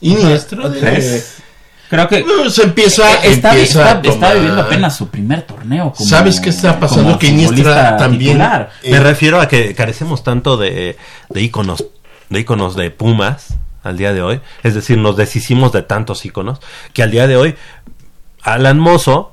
Iniestra. 0.00 0.64
Creo 1.90 2.08
que 2.08 2.22
No, 2.22 2.48
se 2.48 2.62
empieza, 2.62 3.12
Eh, 3.24 3.32
está, 3.32 3.50
empieza 3.50 3.90
está- 3.96 4.08
a 4.08 4.12
está 4.12 4.34
viviendo 4.34 4.62
apenas 4.62 4.96
su 4.96 5.08
primer 5.08 5.42
torneo. 5.42 5.92
Como, 5.92 6.08
¿Sabes 6.08 6.38
qué 6.40 6.50
está 6.50 6.78
pasando? 6.78 7.18
Que 7.18 7.26
Iniestra 7.26 7.96
también-. 7.96 8.40
Eh, 8.40 8.92
Me 8.92 9.00
refiero 9.00 9.40
a 9.40 9.48
que 9.48 9.74
carecemos 9.74 10.22
tanto 10.22 10.56
de, 10.56 10.96
de 11.28 11.42
íconos, 11.42 11.84
de 12.28 12.40
íconos 12.40 12.76
de 12.76 12.90
Pumas 12.92 13.54
al 13.82 13.96
día 13.98 14.12
de 14.12 14.22
hoy. 14.22 14.40
Es 14.62 14.74
decir, 14.74 14.98
nos 14.98 15.16
deshicimos 15.16 15.72
de 15.72 15.82
tantos 15.82 16.24
íconos 16.24 16.60
que 16.92 17.02
al 17.02 17.10
día 17.10 17.26
de 17.26 17.36
hoy 17.36 17.56
Alan 18.42 18.78
Mozo, 18.78 19.32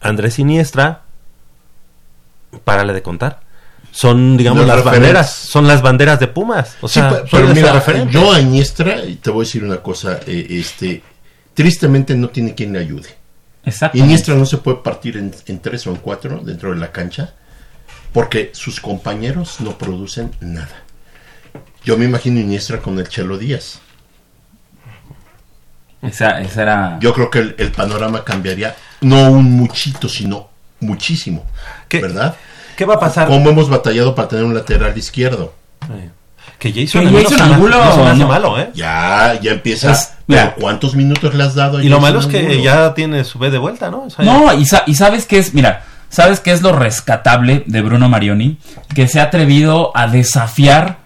Andrés 0.00 0.34
Siniestra, 0.34 1.02
párale 2.64 2.92
de 2.92 3.02
contar. 3.02 3.40
Son, 3.90 4.38
digamos, 4.38 4.60
Los 4.60 4.68
las 4.68 4.76
referentes. 4.78 5.02
banderas, 5.08 5.30
son 5.34 5.66
las 5.68 5.82
banderas 5.82 6.18
de 6.18 6.26
Pumas. 6.28 6.76
O 6.80 6.88
sea, 6.88 7.24
pero 7.30 7.48
mira, 7.48 7.72
referente. 7.74 8.10
yo 8.12 8.32
a 8.32 8.40
Iniestra, 8.40 9.04
y 9.04 9.16
te 9.16 9.30
voy 9.30 9.44
a 9.44 9.46
decir 9.46 9.62
una 9.62 9.76
cosa, 9.82 10.18
eh, 10.26 10.46
este, 10.48 11.02
tristemente 11.54 12.14
no 12.14 12.28
tiene 12.28 12.54
quien 12.54 12.72
le 12.72 12.78
ayude. 12.78 13.08
Exacto. 13.64 13.98
Iniestra 13.98 14.34
no 14.34 14.46
se 14.46 14.58
puede 14.58 14.78
partir 14.78 15.16
en, 15.16 15.34
en 15.46 15.60
tres 15.60 15.86
o 15.86 15.90
en 15.90 15.96
cuatro 15.96 16.40
dentro 16.40 16.72
de 16.72 16.80
la 16.80 16.90
cancha 16.90 17.34
porque 18.12 18.50
sus 18.54 18.80
compañeros 18.80 19.60
no 19.60 19.78
producen 19.78 20.32
nada. 20.40 20.82
Yo 21.84 21.96
me 21.96 22.04
imagino 22.04 22.38
Iniestra 22.40 22.78
con 22.78 22.98
el 22.98 23.08
Chelo 23.08 23.38
Díaz. 23.38 23.80
Esa, 26.02 26.40
esa 26.40 26.62
era. 26.62 26.98
Yo 27.00 27.12
creo 27.14 27.30
que 27.30 27.38
el, 27.38 27.54
el 27.58 27.70
panorama 27.70 28.24
cambiaría, 28.24 28.74
no 29.00 29.30
un 29.30 29.52
muchito, 29.52 30.08
sino 30.08 30.50
muchísimo. 30.80 31.46
¿Verdad? 31.90 32.36
¿Qué 32.76 32.84
va 32.84 32.94
a 32.94 33.00
pasar? 33.00 33.28
¿Cómo 33.28 33.50
hemos 33.50 33.68
batallado 33.68 34.14
para 34.14 34.28
tener 34.28 34.44
un 34.44 34.54
lateral 34.54 34.96
izquierdo? 34.96 35.54
Que 35.86 36.10
Que 36.62 36.72
Jason, 36.72 37.12
Jason 37.12 37.40
Angulo 37.54 37.76
no 37.76 38.14
no. 38.14 38.28
malo, 38.28 38.56
¿eh? 38.60 38.70
Ya, 38.72 39.36
ya 39.42 39.50
empieza. 39.50 39.90
Es- 39.90 40.12
mira. 40.28 40.50
¿Pero 40.54 40.62
¿Cuántos 40.62 40.94
minutos 40.94 41.34
le 41.34 41.42
has 41.42 41.56
dado? 41.56 41.78
a 41.78 41.82
Y 41.84 41.88
lo 41.88 41.98
malo 41.98 42.20
es 42.20 42.26
que 42.26 42.38
Angulo? 42.38 42.62
ya 42.62 42.94
tiene 42.94 43.24
su 43.24 43.40
B 43.40 43.50
de 43.50 43.58
vuelta, 43.58 43.90
¿no? 43.90 44.04
O 44.04 44.10
sea, 44.10 44.24
No, 44.24 44.54
y, 44.54 44.64
sa- 44.64 44.84
y 44.86 44.94
sabes 44.94 45.26
qué 45.26 45.38
es, 45.40 45.54
mira, 45.54 45.82
sabes 46.08 46.38
qué 46.38 46.52
es 46.52 46.62
lo 46.62 46.70
rescatable 46.70 47.64
de 47.66 47.82
Bruno 47.82 48.08
Marioni, 48.08 48.58
que 48.94 49.08
se 49.08 49.18
ha 49.18 49.24
atrevido 49.24 49.90
a 49.96 50.06
desafiar 50.06 50.98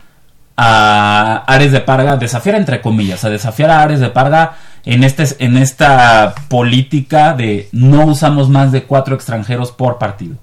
a 0.58 1.44
Ares 1.46 1.72
de 1.72 1.80
Parga, 1.80 2.16
desafiar 2.16 2.56
entre 2.56 2.80
comillas, 2.80 3.24
a 3.24 3.30
desafiar 3.30 3.70
a 3.70 3.82
Ares 3.82 4.00
de 4.00 4.10
Parga 4.10 4.56
en 4.84 5.04
este 5.04 5.24
en 5.44 5.56
esta 5.56 6.34
política 6.48 7.34
de 7.34 7.68
no 7.72 8.04
usamos 8.06 8.48
más 8.48 8.72
de 8.72 8.84
cuatro 8.84 9.14
extranjeros 9.14 9.72
por 9.72 9.98
partido. 9.98 10.36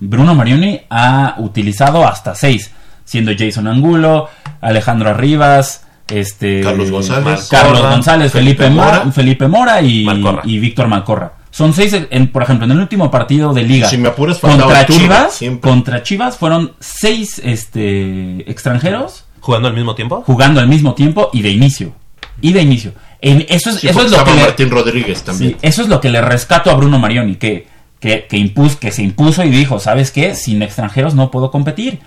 Bruno 0.00 0.34
Marioni 0.34 0.80
ha 0.90 1.34
utilizado 1.38 2.06
hasta 2.06 2.34
seis, 2.34 2.70
siendo 3.04 3.32
Jason 3.38 3.68
Angulo, 3.68 4.28
Alejandro 4.62 5.10
Arribas, 5.10 5.84
este 6.08 6.62
Carlos 6.62 6.90
González. 6.90 7.48
Carlos 7.50 7.82
González, 7.82 8.32
Felipe, 8.32 8.64
Felipe 8.64 8.74
Mora, 8.74 8.98
Mora. 9.00 9.12
Felipe 9.12 9.48
Mora 9.48 9.82
y, 9.82 10.04
Malcorra. 10.04 10.42
y 10.46 10.58
Víctor 10.58 10.88
Malcorra. 10.88 11.34
Son 11.50 11.74
seis, 11.74 11.94
en, 12.10 12.28
por 12.28 12.42
ejemplo, 12.42 12.64
en 12.64 12.70
el 12.72 12.78
último 12.78 13.10
partido 13.10 13.52
de 13.52 13.62
liga 13.62 13.86
Si 13.86 13.98
me 13.98 14.08
apuras, 14.08 14.40
faltaba 14.40 14.62
contra 14.72 14.86
Chivas, 14.86 15.40
contra 15.60 16.02
Chivas 16.02 16.38
fueron 16.38 16.72
seis 16.80 17.38
este, 17.44 18.50
extranjeros 18.50 19.24
jugando 19.40 19.68
al 19.68 19.74
mismo 19.74 19.94
tiempo. 19.94 20.22
jugando 20.26 20.60
al 20.60 20.68
mismo 20.68 20.94
tiempo 20.94 21.28
y 21.32 21.42
de 21.42 21.50
inicio. 21.50 21.92
Y 22.40 22.52
de 22.52 22.62
inicio. 22.62 22.92
En, 23.20 23.44
eso 23.48 23.70
es, 23.70 23.76
Sí, 23.76 23.88
eso 23.88 24.02
es 24.02 24.10
lo 24.10 24.24
que 24.24 24.34
le- 24.34 24.42
Martín 24.42 24.70
Rodríguez 24.70 25.22
también. 25.22 25.52
Sí, 25.52 25.56
eso 25.62 25.82
es 25.82 25.88
lo 25.88 26.00
que 26.00 26.08
le 26.10 26.20
rescato 26.22 26.70
a 26.70 26.74
Bruno 26.74 26.98
Marioni, 26.98 27.36
que, 27.36 27.66
que, 28.00 28.26
que, 28.28 28.36
impus- 28.38 28.76
que 28.76 28.90
se 28.90 29.02
impuso 29.02 29.44
y 29.44 29.50
dijo, 29.50 29.78
¿sabes 29.78 30.10
qué? 30.10 30.34
Sin 30.34 30.62
extranjeros 30.62 31.14
no 31.14 31.30
puedo 31.30 31.50
competir. 31.50 32.00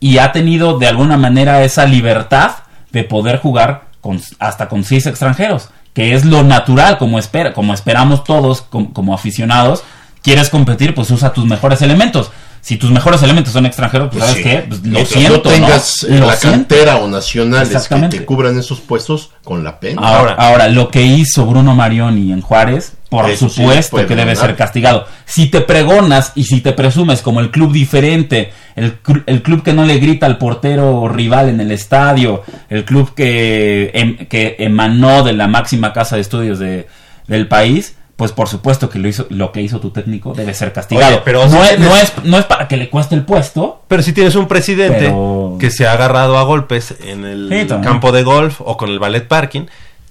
Y 0.00 0.18
ha 0.18 0.32
tenido 0.32 0.78
de 0.78 0.86
alguna 0.86 1.16
manera 1.18 1.62
esa 1.62 1.84
libertad 1.84 2.52
de 2.90 3.04
poder 3.04 3.38
jugar 3.38 3.84
con, 4.00 4.20
hasta 4.38 4.68
con 4.68 4.82
seis 4.82 5.06
extranjeros, 5.06 5.68
que 5.92 6.14
es 6.14 6.24
lo 6.24 6.42
natural, 6.42 6.96
como, 6.98 7.18
espera, 7.18 7.52
como 7.52 7.74
esperamos 7.74 8.24
todos 8.24 8.62
como, 8.62 8.92
como 8.94 9.14
aficionados. 9.14 9.82
Quieres 10.22 10.48
competir, 10.50 10.94
pues 10.94 11.10
usa 11.10 11.32
tus 11.32 11.44
mejores 11.46 11.82
elementos. 11.82 12.30
Si 12.62 12.76
tus 12.76 12.90
mejores 12.90 13.22
elementos 13.22 13.54
son 13.54 13.64
extranjeros, 13.64 14.08
pues, 14.12 14.22
Pues 14.22 14.30
¿sabes 14.32 14.44
sí. 14.44 14.50
qué? 14.50 14.64
Pues, 14.68 14.80
lo 14.82 14.90
Mientras 14.90 15.08
siento, 15.08 15.36
no 15.36 15.40
tengas 15.42 16.02
la 16.02 16.36
siento. 16.36 16.50
cantera 16.50 16.96
o 16.96 17.08
nacionales 17.08 17.88
que 17.88 17.96
te 18.08 18.24
cubran 18.26 18.58
esos 18.58 18.80
puestos 18.80 19.30
con 19.44 19.64
la 19.64 19.80
pena. 19.80 20.02
Ahora, 20.02 20.34
ahora, 20.34 20.68
lo 20.68 20.88
que 20.90 21.02
hizo 21.02 21.46
Bruno 21.46 21.74
Marioni 21.74 22.32
en 22.32 22.42
Juárez, 22.42 22.92
por 23.08 23.30
Eso 23.30 23.48
supuesto 23.48 23.96
que 23.96 24.02
debe 24.14 24.34
ganar. 24.34 24.36
ser 24.36 24.56
castigado. 24.56 25.06
Si 25.24 25.46
te 25.46 25.62
pregonas 25.62 26.32
y 26.34 26.44
si 26.44 26.60
te 26.60 26.72
presumes 26.72 27.22
como 27.22 27.40
el 27.40 27.50
club 27.50 27.72
diferente, 27.72 28.52
el, 28.76 28.98
el 29.26 29.42
club 29.42 29.62
que 29.62 29.72
no 29.72 29.84
le 29.84 29.98
grita 29.98 30.26
al 30.26 30.38
portero 30.38 31.08
rival 31.08 31.48
en 31.48 31.60
el 31.60 31.70
estadio, 31.72 32.42
el 32.68 32.84
club 32.84 33.14
que, 33.14 33.90
em- 33.94 34.16
que 34.28 34.56
emanó 34.58 35.22
de 35.22 35.32
la 35.32 35.48
máxima 35.48 35.92
casa 35.92 36.16
de 36.16 36.22
estudios 36.22 36.58
de, 36.58 36.86
del 37.26 37.48
país, 37.48 37.96
pues 38.16 38.32
por 38.32 38.48
supuesto 38.48 38.90
que 38.90 38.98
lo, 38.98 39.08
hizo, 39.08 39.26
lo 39.30 39.50
que 39.50 39.62
hizo 39.62 39.80
tu 39.80 39.90
técnico 39.90 40.34
debe 40.34 40.52
ser 40.52 40.72
castigado. 40.74 41.08
Oye, 41.14 41.22
pero 41.24 41.44
no, 41.46 41.50
si 41.50 41.56
es, 41.56 41.68
tienes- 41.70 41.88
no, 41.88 41.96
es, 41.96 42.12
no 42.24 42.38
es 42.38 42.44
para 42.44 42.68
que 42.68 42.76
le 42.76 42.90
cueste 42.90 43.14
el 43.14 43.24
puesto. 43.24 43.82
Pero 43.88 44.02
si 44.02 44.12
tienes 44.12 44.34
un 44.34 44.46
presidente 44.46 44.98
Pero- 44.98 45.56
que 45.58 45.70
se 45.70 45.86
ha 45.86 45.92
agarrado 45.92 46.36
a 46.38 46.42
golpes 46.42 46.94
en 47.02 47.24
el 47.24 47.48
Sí, 47.50 47.66
campo 47.82 48.12
de 48.12 48.22
golf 48.22 48.60
o 48.60 48.76
con 48.76 48.90
el 48.90 48.98
ballet 48.98 49.26
parking, 49.26 49.62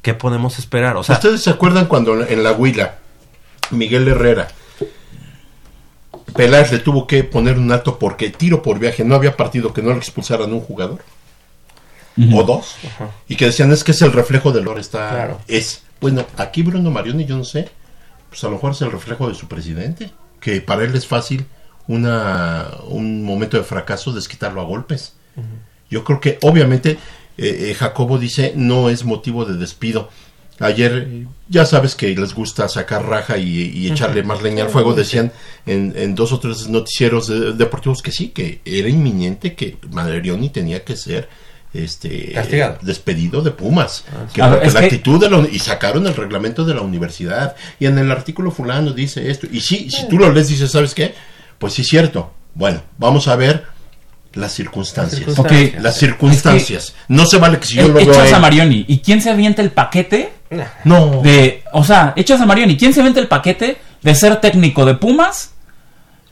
¿qué 0.02 0.14
podemos 0.16 0.58
esperar? 0.58 0.96
O 0.98 1.04
sea, 1.04 1.16
¿Ustedes 1.16 1.42
se 1.44 1.52
acuerdan 1.52 1.86
cuando 1.86 2.26
en 2.26 2.42
la 2.44 2.54
Huila 2.54 2.96
Miguel 3.72 4.08
Herrera 4.08 4.48
Peláez 6.36 6.72
le 6.72 6.80
tuvo 6.80 7.08
que 7.08 7.24
poner 7.24 7.58
un 7.58 7.72
alto 7.72 7.98
porque 8.00 8.30
tiro 8.30 8.62
por 8.62 8.80
viaje 8.80 9.04
no 9.04 9.16
había 9.16 9.36
partido 9.38 9.74
que 9.74 9.82
no 9.82 9.92
le 9.92 9.98
expulsaran 9.98 10.52
un 10.54 10.62
jugador 10.62 11.00
o 12.34 12.44
dos 12.44 12.76
y 13.30 13.36
que 13.36 13.46
decían 13.46 13.72
es 13.72 13.84
que 13.84 13.92
es 13.92 14.02
el 14.02 14.12
reflejo 14.12 14.52
del 14.52 14.68
oro 14.68 14.80
está 14.80 15.10
Claro. 15.10 15.40
es 15.48 15.84
bueno 16.02 16.26
aquí 16.38 16.64
Bruno 16.64 16.92
Marioni 16.92 17.26
yo 17.26 17.38
no 17.38 17.46
sé 17.46 17.70
pues 18.30 18.44
a 18.44 18.48
lo 18.48 18.54
mejor 18.54 18.72
es 18.72 18.82
el 18.82 18.92
reflejo 18.92 19.30
de 19.30 19.36
su 19.36 19.48
presidente 19.48 20.12
que 20.42 20.60
para 20.62 20.84
él 20.84 20.94
es 20.96 21.08
fácil 21.08 21.46
una, 21.88 22.68
un 22.88 23.24
momento 23.24 23.58
de 23.58 23.64
fracaso 23.64 24.14
desquitarlo 24.14 24.62
a 24.62 24.64
golpes. 24.64 25.14
Yo 25.90 26.04
creo 26.04 26.22
que 26.22 26.38
obviamente 26.44 26.92
eh, 27.38 27.70
eh, 27.72 27.74
Jacobo 27.74 28.20
dice 28.20 28.54
no 28.56 28.90
es 28.90 29.04
motivo 29.06 29.46
de 29.46 29.56
despido. 29.58 30.10
Ayer 30.60 31.26
ya 31.48 31.66
sabes 31.66 31.96
que 31.96 32.14
les 32.16 32.34
gusta 32.34 32.68
sacar 32.68 33.06
raja 33.06 33.38
y, 33.38 33.72
y 33.74 33.90
echarle 33.92 34.24
más 34.24 34.42
leña 34.42 34.66
al 34.66 34.70
fuego. 34.70 34.94
Decían 34.94 35.32
en, 35.66 35.94
en 35.96 36.16
dos 36.16 36.32
o 36.34 36.40
tres 36.40 36.68
noticieros 36.68 37.28
de- 37.28 37.54
deportivos 37.54 38.02
que 38.02 38.12
sí, 38.12 38.30
que 38.30 38.60
era 38.66 38.90
inminente 38.90 39.56
que 39.56 39.78
Madrioni 39.92 40.50
tenía 40.50 40.84
que 40.84 40.98
ser 40.98 41.30
este 41.74 42.32
Castigado. 42.34 42.78
despedido 42.82 43.42
de 43.42 43.52
Pumas. 43.52 44.04
que 44.34 44.42
A 44.42 44.48
ver, 44.48 44.54
porque 44.56 44.68
es 44.68 44.74
la 44.74 44.80
que- 44.82 44.86
actitud 44.88 45.20
de 45.20 45.30
la 45.30 45.38
uni- 45.38 45.50
y 45.52 45.60
sacaron 45.60 46.06
el 46.08 46.16
reglamento 46.16 46.66
de 46.66 46.74
la 46.74 46.82
universidad 46.82 47.56
y 47.80 47.86
en 47.86 47.98
el 47.98 48.12
artículo 48.12 48.52
fulano 48.52 48.92
dice 48.92 49.30
esto 49.30 49.48
y 49.52 49.62
sí, 49.62 49.90
si 49.90 50.08
tú 50.10 50.18
lo 50.18 50.32
lees 50.32 50.48
dices, 50.50 50.72
¿sabes 50.72 50.94
qué? 50.94 51.14
Pues 51.58 51.74
sí 51.74 51.84
es 51.84 51.88
cierto. 51.88 52.34
Bueno, 52.56 52.82
vamos 52.98 53.28
a 53.28 53.36
ver 53.36 53.66
las 54.34 54.52
circunstancias. 54.54 55.22
Las 55.22 55.36
circunstancias. 55.36 55.74
Ok. 55.76 55.82
Las 55.84 55.98
circunstancias. 55.98 56.94
no 57.08 57.26
se 57.26 57.38
vale 57.38 57.60
que 57.60 57.68
si 57.68 57.76
yo 57.76 57.84
Eh, 57.84 57.88
lo 57.90 57.94
veo 57.94 58.12
echas 58.12 58.34
a 58.34 58.40
Marioni. 58.40 58.86
¿Y 58.88 59.00
quién 59.00 59.22
se 59.22 59.30
avienta 59.30 59.62
el 59.62 59.72
paquete? 59.72 60.32
No. 60.84 61.22
De, 61.22 61.64
o 61.74 61.84
sea, 61.84 62.14
echas 62.16 62.42
a 62.42 62.46
Marioni. 62.46 62.76
¿Quién 62.78 62.94
se 62.94 63.00
avienta 63.02 63.20
el 63.20 63.28
paquete 63.28 63.78
de 64.02 64.16
ser 64.16 64.38
técnico 64.38 64.86
de 64.86 64.96
Pumas 64.96 65.52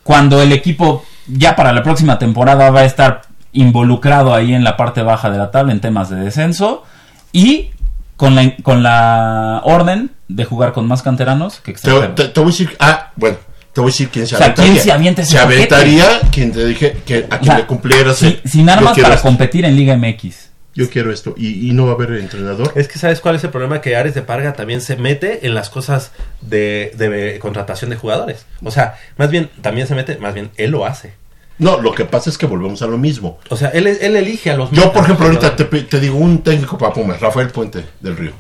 cuando 0.04 0.42
el 0.42 0.52
equipo 0.54 1.04
ya 1.28 1.56
para 1.56 1.74
la 1.74 1.84
próxima 1.84 2.18
temporada 2.18 2.70
va 2.72 2.80
a 2.82 2.86
estar 2.86 3.22
involucrado 3.54 4.34
ahí 4.34 4.54
en 4.54 4.64
la 4.64 4.78
parte 4.78 5.02
baja 5.02 5.30
de 5.30 5.38
la 5.38 5.52
tabla 5.52 5.74
en 5.74 5.82
temas 5.82 6.10
de 6.10 6.16
descenso 6.18 6.84
y 7.32 7.72
con 8.16 8.36
la, 8.36 8.56
con 8.64 8.84
la 8.84 9.62
orden 9.64 10.12
de 10.28 10.46
jugar 10.46 10.74
con 10.74 10.88
más 10.88 11.02
canteranos 11.04 11.56
que 11.60 11.66
Te, 11.66 11.72
extranjeros? 11.72 12.16
te- 12.16 12.28
te 12.30 12.40
voy 12.40 12.50
a 12.50 12.52
decir, 12.52 12.76
ah, 12.80 13.12
bueno, 13.16 13.38
te 13.74 13.82
voy 13.82 13.90
a 13.90 13.92
decir 13.92 14.10
quién 14.10 14.26
se 14.28 14.36
O 14.36 14.38
sea, 14.38 14.48
aventaría. 14.48 14.72
¿quién 14.74 14.84
se 14.84 14.92
avienta 14.92 15.22
ese 15.22 15.32
Se 15.34 15.38
paquete? 15.44 15.76
aventaría 15.76 16.06
quien 16.32 16.52
te 16.52 16.66
dije 16.66 16.98
que 17.06 17.28
a 17.30 17.38
quien 17.40 17.44
sea, 17.52 17.58
le 17.60 17.66
cumplieras. 17.68 18.18
sin- 18.18 18.70
armas 18.70 18.98
para 18.98 19.22
competir 19.22 19.66
en 19.66 19.76
Liga 19.76 19.96
MX. 19.98 20.50
Yo 20.78 20.88
quiero 20.92 21.12
esto. 21.12 21.34
Y, 21.36 21.68
y 21.68 21.74
no 21.74 21.88
va 21.88 21.94
a 21.94 21.96
haber 21.96 22.12
entrenador. 22.20 22.72
Es 22.76 22.88
que 22.88 23.00
sabes 23.00 23.20
cuál 23.20 23.36
es 23.36 23.44
el 23.44 23.50
problema 23.50 23.82
que 23.82 23.96
Ares 23.96 24.14
de 24.14 24.22
Parga 24.22 24.54
también 24.54 24.80
se 24.80 24.96
mete 24.96 25.48
en 25.48 25.56
las 25.56 25.72
cosas 25.72 26.12
de, 26.42 26.94
de 26.96 27.40
contratación 27.40 27.90
de 27.90 27.96
jugadores. 27.96 28.46
O 28.64 28.70
sea, 28.70 28.96
más 29.18 29.32
bien 29.32 29.50
también 29.64 29.88
se 29.88 29.96
mete, 29.96 30.20
más 30.20 30.36
bien 30.36 30.52
él 30.56 30.70
lo 30.70 30.86
hace. 30.86 31.14
No, 31.58 31.82
lo 31.82 31.96
que 31.96 32.06
pasa 32.06 32.30
es 32.30 32.38
que 32.38 32.46
volvemos 32.46 32.84
a 32.84 32.88
lo 32.88 33.00
mismo. 33.00 33.40
O 33.50 33.58
sea, 33.58 33.70
él, 33.70 33.88
él 33.88 34.16
elige 34.16 34.52
a 34.52 34.56
los 34.56 34.70
Yo, 34.70 34.94
por 34.94 35.04
ejemplo, 35.04 35.26
ahorita 35.26 35.56
te, 35.56 35.66
te 35.66 36.00
digo 36.00 36.16
un 36.16 36.44
técnico 36.44 36.78
para 36.78 36.94
Pumas, 36.94 37.20
Rafael 37.20 37.50
Puente 37.50 37.84
del 38.00 38.16
Río. 38.16 38.34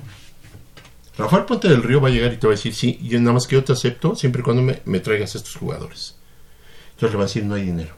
Rafael 1.17 1.45
Puente 1.45 1.67
del 1.67 1.81
Río 1.81 1.99
va 1.99 2.09
a 2.09 2.11
llegar 2.11 2.31
y 2.33 2.37
te 2.37 2.45
va 2.45 2.53
a 2.53 2.55
decir, 2.55 2.75
sí, 2.75 2.99
yo 3.01 3.19
nada 3.19 3.33
más 3.33 3.47
que 3.47 3.55
yo 3.55 3.63
te 3.63 3.73
acepto 3.73 4.15
siempre 4.15 4.41
y 4.41 4.43
cuando 4.43 4.61
me, 4.61 4.83
me 4.85 4.99
traigas 4.99 5.33
estos 5.33 5.55
jugadores. 5.55 6.17
Entonces 6.91 7.13
le 7.13 7.17
va 7.17 7.23
a 7.23 7.25
decir, 7.25 7.43
no 7.45 7.55
hay 7.55 7.63
dinero. 7.63 7.95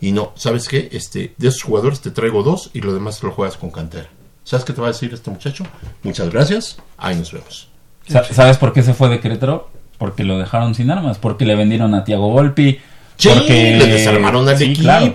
Y 0.00 0.12
no, 0.12 0.32
¿sabes 0.36 0.68
qué? 0.68 0.88
Este, 0.92 1.34
de 1.36 1.48
esos 1.48 1.62
jugadores 1.62 2.00
te 2.00 2.10
traigo 2.10 2.42
dos 2.42 2.70
y 2.74 2.80
lo 2.80 2.92
demás 2.94 3.22
lo 3.22 3.32
juegas 3.32 3.56
con 3.56 3.70
cantera. 3.70 4.08
¿Sabes 4.44 4.64
qué 4.64 4.72
te 4.72 4.80
va 4.80 4.88
a 4.88 4.92
decir 4.92 5.12
este 5.12 5.30
muchacho? 5.30 5.64
Muchas 6.02 6.30
gracias, 6.30 6.78
ahí 6.98 7.16
nos 7.16 7.32
vemos. 7.32 7.68
Sa- 8.06 8.24
¿Sabes 8.24 8.58
por 8.58 8.72
qué 8.72 8.82
se 8.82 8.94
fue 8.94 9.08
de 9.08 9.18
Querétaro? 9.20 9.70
Porque 9.98 10.22
lo 10.24 10.38
dejaron 10.38 10.74
sin 10.74 10.90
armas, 10.90 11.18
porque 11.18 11.44
le 11.46 11.56
vendieron 11.56 11.94
a 11.94 12.04
Tiago 12.04 12.30
Volpi. 12.30 12.78
Sí, 13.16 13.30
porque 13.32 13.76
le 13.78 13.86
desarmaron 13.86 14.46
al 14.46 14.58
Sí, 14.58 14.64
equipo. 14.64 14.82
claro. 14.82 15.14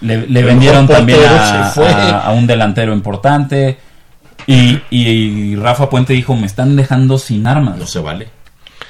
Le, 0.00 0.42
vendieron 0.42 0.88
también 0.88 1.20
a, 1.24 2.32
un 2.36 2.46
delantero 2.48 2.92
importante. 2.92 3.78
Y, 4.48 4.80
y 4.90 5.54
Rafa 5.56 5.88
Puente 5.88 6.12
dijo, 6.12 6.34
me 6.34 6.46
están 6.46 6.74
dejando 6.76 7.18
sin 7.18 7.46
armas. 7.46 7.78
No 7.78 7.86
se 7.86 8.00
vale. 8.00 8.28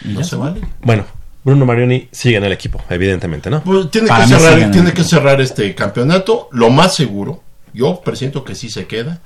No 0.04 0.20
ya 0.20 0.26
se 0.26 0.36
vale. 0.36 0.60
Bueno, 0.82 1.04
Bruno 1.46 1.64
Marioni 1.64 2.08
sigue 2.10 2.38
en 2.38 2.42
el 2.44 2.50
equipo, 2.50 2.82
evidentemente, 2.90 3.48
¿no? 3.48 3.62
Pues 3.62 3.88
tiene 3.88 4.08
que 4.08 4.26
cerrar, 4.26 4.70
tiene 4.72 4.92
que 4.92 5.40
este 5.40 5.76
campeonato. 5.76 6.48
Lo 6.50 6.70
más 6.70 6.96
seguro, 6.96 7.40
yo 7.72 8.00
presiento 8.04 8.42
que 8.42 8.56
sí 8.56 8.68
se 8.68 8.88
queda. 8.88 9.20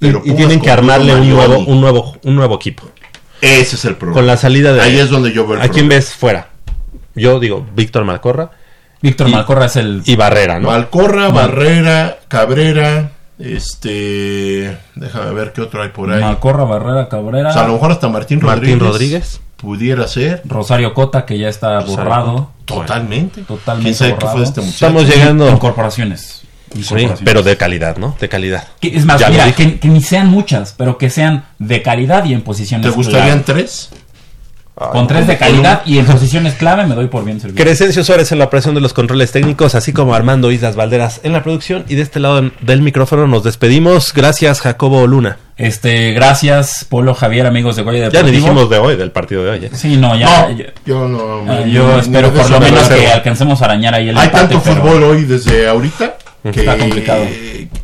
Y, 0.00 0.06
Pero 0.06 0.22
y 0.24 0.32
tienen 0.32 0.60
que 0.60 0.72
armarle 0.72 1.14
un 1.14 1.30
nuevo, 1.30 1.58
un 1.60 1.80
nuevo, 1.80 2.16
un 2.24 2.34
nuevo 2.34 2.56
equipo. 2.56 2.90
Ese 3.40 3.76
es 3.76 3.84
el 3.84 3.94
problema. 3.94 4.14
Con 4.16 4.26
la 4.26 4.36
salida 4.36 4.72
de 4.72 4.80
Ahí 4.80 4.98
es 4.98 5.08
donde 5.08 5.32
yo 5.32 5.46
veo 5.46 5.54
el 5.56 5.62
¿A 5.62 5.68
quién 5.68 5.88
ves 5.88 6.12
fuera? 6.12 6.48
Yo 7.14 7.38
digo 7.38 7.64
Víctor 7.76 8.04
Malcorra 8.04 8.50
Víctor 9.00 9.28
Y- 9.28 9.32
Malcorra 9.32 9.66
es 9.66 9.76
el... 9.76 10.02
y 10.04 10.16
Barrera, 10.16 10.58
¿no? 10.58 10.66
Malcorra, 10.68 11.28
Mal- 11.30 11.32
Barrera, 11.32 12.18
Cabrera, 12.26 13.12
este, 13.40 14.78
déjame 14.94 15.30
ver 15.32 15.52
qué 15.52 15.60
otro 15.62 15.82
hay 15.82 15.88
por 15.90 16.12
ahí. 16.12 16.20
Malcorra, 16.20 16.64
Barrera, 16.64 17.08
Cabrera, 17.08 17.50
O 17.50 17.52
sea, 17.52 17.62
a 17.64 17.66
lo 17.66 17.74
mejor 17.74 17.92
hasta 17.92 18.08
Martín 18.08 18.40
Rodríguez. 18.40 18.70
Martín 18.76 18.80
Rodríguez. 18.88 19.40
Pudiera 19.56 20.06
ser. 20.08 20.42
Rosario 20.46 20.94
Cota, 20.94 21.26
que 21.26 21.38
ya 21.38 21.48
está 21.48 21.80
Rosario 21.80 21.96
borrado. 21.96 22.50
Totalmente. 22.64 23.42
Totalmente 23.42 23.84
¿Quién 23.90 23.94
sabe 23.94 24.16
qué 24.18 24.26
fue 24.26 24.40
de 24.40 24.46
este 24.46 24.60
muchacho? 24.60 24.86
Estamos 24.86 25.06
llegando. 25.08 25.50
Incorporaciones. 25.50 26.42
Sí, 26.72 27.08
pero 27.24 27.42
de 27.42 27.56
calidad, 27.56 27.96
¿no? 27.96 28.16
De 28.20 28.28
calidad. 28.28 28.62
Que- 28.80 28.96
Es 28.96 29.04
más, 29.04 29.20
Ya 29.20 29.28
mira, 29.28 29.52
que, 29.52 29.80
que 29.80 29.88
ni 29.88 30.00
sean 30.00 30.28
muchas, 30.28 30.72
pero 30.78 30.98
que 30.98 31.10
sean 31.10 31.44
de 31.58 31.82
calidad 31.82 32.24
y 32.26 32.32
en 32.32 32.42
posiciones 32.42 32.86
¿Te 32.88 32.92
gustarían 32.94 33.42
clave. 33.42 33.62
tres? 33.62 33.90
Con 34.92 35.06
tres 35.06 35.26
de 35.26 35.36
calidad 35.36 35.82
y 35.84 35.98
en 35.98 36.06
posiciones 36.06 36.54
clave 36.54 36.86
me 36.86 36.94
doy 36.94 37.06
por 37.08 37.24
bien 37.24 37.38
servido. 37.40 37.62
Crescencio 37.62 38.02
Suárez 38.02 38.32
en 38.32 38.38
la 38.38 38.46
operación 38.46 38.74
de 38.74 38.80
los 38.80 38.94
controles 38.94 39.30
técnicos, 39.30 39.74
así 39.74 39.92
como 39.92 40.14
Armando 40.14 40.50
Islas 40.50 40.74
Valderas 40.74 41.20
en 41.22 41.32
la 41.34 41.42
producción. 41.42 41.84
Y 41.88 41.96
de 41.96 42.02
este 42.02 42.18
lado 42.18 42.50
del 42.60 42.80
micrófono 42.82 43.26
nos 43.26 43.44
despedimos. 43.44 44.12
Gracias, 44.14 44.60
Jacobo 44.62 45.06
Luna. 45.06 45.36
Este, 45.58 46.12
gracias, 46.12 46.86
Polo 46.88 47.12
Javier, 47.14 47.46
amigos 47.46 47.76
de 47.76 47.82
Goya 47.82 47.98
Ya 47.98 48.04
Deportivo. 48.06 48.26
le 48.26 48.32
dijimos 48.32 48.70
de 48.70 48.78
hoy, 48.78 48.96
del 48.96 49.10
partido 49.10 49.44
de 49.44 49.50
hoy. 49.50 49.64
¿eh? 49.66 49.70
Sí, 49.74 49.98
no, 49.98 50.16
ya. 50.16 50.48
No, 50.48 50.56
yo, 50.56 50.64
yo 50.86 51.06
no. 51.08 51.52
eh, 51.52 51.62
ni- 51.66 51.72
yo 51.72 51.98
espero 51.98 52.30
me 52.32 52.40
por 52.40 52.50
lo 52.50 52.60
menos 52.60 52.88
que 52.88 53.06
alcancemos 53.08 53.60
a 53.60 53.66
arañar 53.66 53.94
ahí 53.94 54.08
el 54.08 54.16
Hay 54.16 54.28
empate, 54.28 54.54
tanto 54.54 54.62
pero- 54.64 54.82
fútbol 54.82 55.02
hoy 55.04 55.24
desde 55.24 55.68
ahorita 55.68 56.16
que 56.42 56.60
Está 56.60 56.78
complicado. 56.78 57.24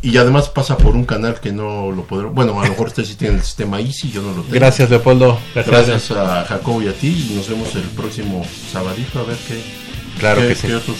y 0.02 0.16
además 0.16 0.48
pasa 0.48 0.78
por 0.78 0.94
un 0.96 1.04
canal 1.04 1.40
que 1.40 1.52
no 1.52 1.90
lo 1.92 2.02
podrán. 2.04 2.34
Bueno, 2.34 2.58
a 2.60 2.64
lo 2.64 2.70
mejor 2.70 2.86
ustedes 2.88 3.08
sí 3.10 3.14
tienen 3.16 3.38
el 3.38 3.42
sistema 3.44 3.80
Easy, 3.80 4.10
yo 4.10 4.22
no 4.22 4.28
lo 4.28 4.42
tengo. 4.42 4.54
Gracias, 4.54 4.88
Leopoldo. 4.90 5.38
Gracias 5.54 6.10
a 6.12 6.44
Jacobo 6.44 6.82
y 6.82 6.88
a 6.88 6.92
ti 6.92 7.28
y 7.30 7.34
nos 7.34 7.48
vemos 7.48 7.74
el 7.74 7.82
próximo 7.82 8.46
sabadito 8.72 9.20
a 9.20 9.24
ver 9.24 9.36
qué, 9.46 9.60
Claro 10.18 10.40
qué- 10.40 10.48
que 10.48 10.54
sí. 10.54 10.72
otros 10.72 10.96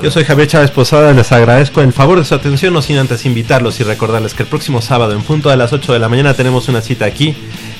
Yo 0.00 0.10
soy 0.12 0.22
Javier 0.24 0.46
Chávez 0.46 0.70
Posada, 0.70 1.12
les 1.12 1.32
agradezco 1.32 1.80
el 1.80 1.92
favor 1.92 2.18
de 2.20 2.24
su 2.24 2.34
atención, 2.34 2.72
no 2.72 2.82
sin 2.82 2.98
antes 2.98 3.26
invitarlos 3.26 3.80
y 3.80 3.82
recordarles 3.82 4.34
que 4.34 4.44
el 4.44 4.48
próximo 4.48 4.80
sábado 4.80 5.12
en 5.12 5.22
punto 5.22 5.48
de 5.50 5.56
las 5.56 5.72
8 5.72 5.92
de 5.92 5.98
la 5.98 6.08
mañana 6.08 6.34
tenemos 6.34 6.68
una 6.68 6.80
cita 6.80 7.04
aquí 7.06 7.34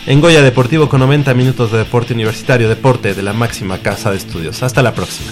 en 0.06 0.20
Goya 0.20 0.42
Deportivo 0.42 0.88
con 0.88 0.98
90 1.00 1.32
minutos 1.34 1.70
de 1.70 1.78
deporte 1.78 2.12
universitario, 2.14 2.68
deporte 2.68 3.14
de 3.14 3.22
la 3.22 3.32
máxima 3.32 3.78
casa 3.78 4.10
de 4.10 4.16
estudios. 4.16 4.62
Hasta 4.64 4.82
la 4.82 4.92
próxima. 4.92 5.30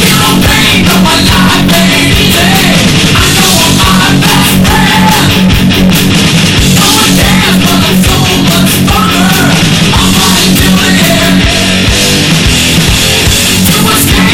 Hero 0.00 0.30
pain 0.40 0.86
of 0.88 1.00
my 1.04 1.16
life 1.28 1.61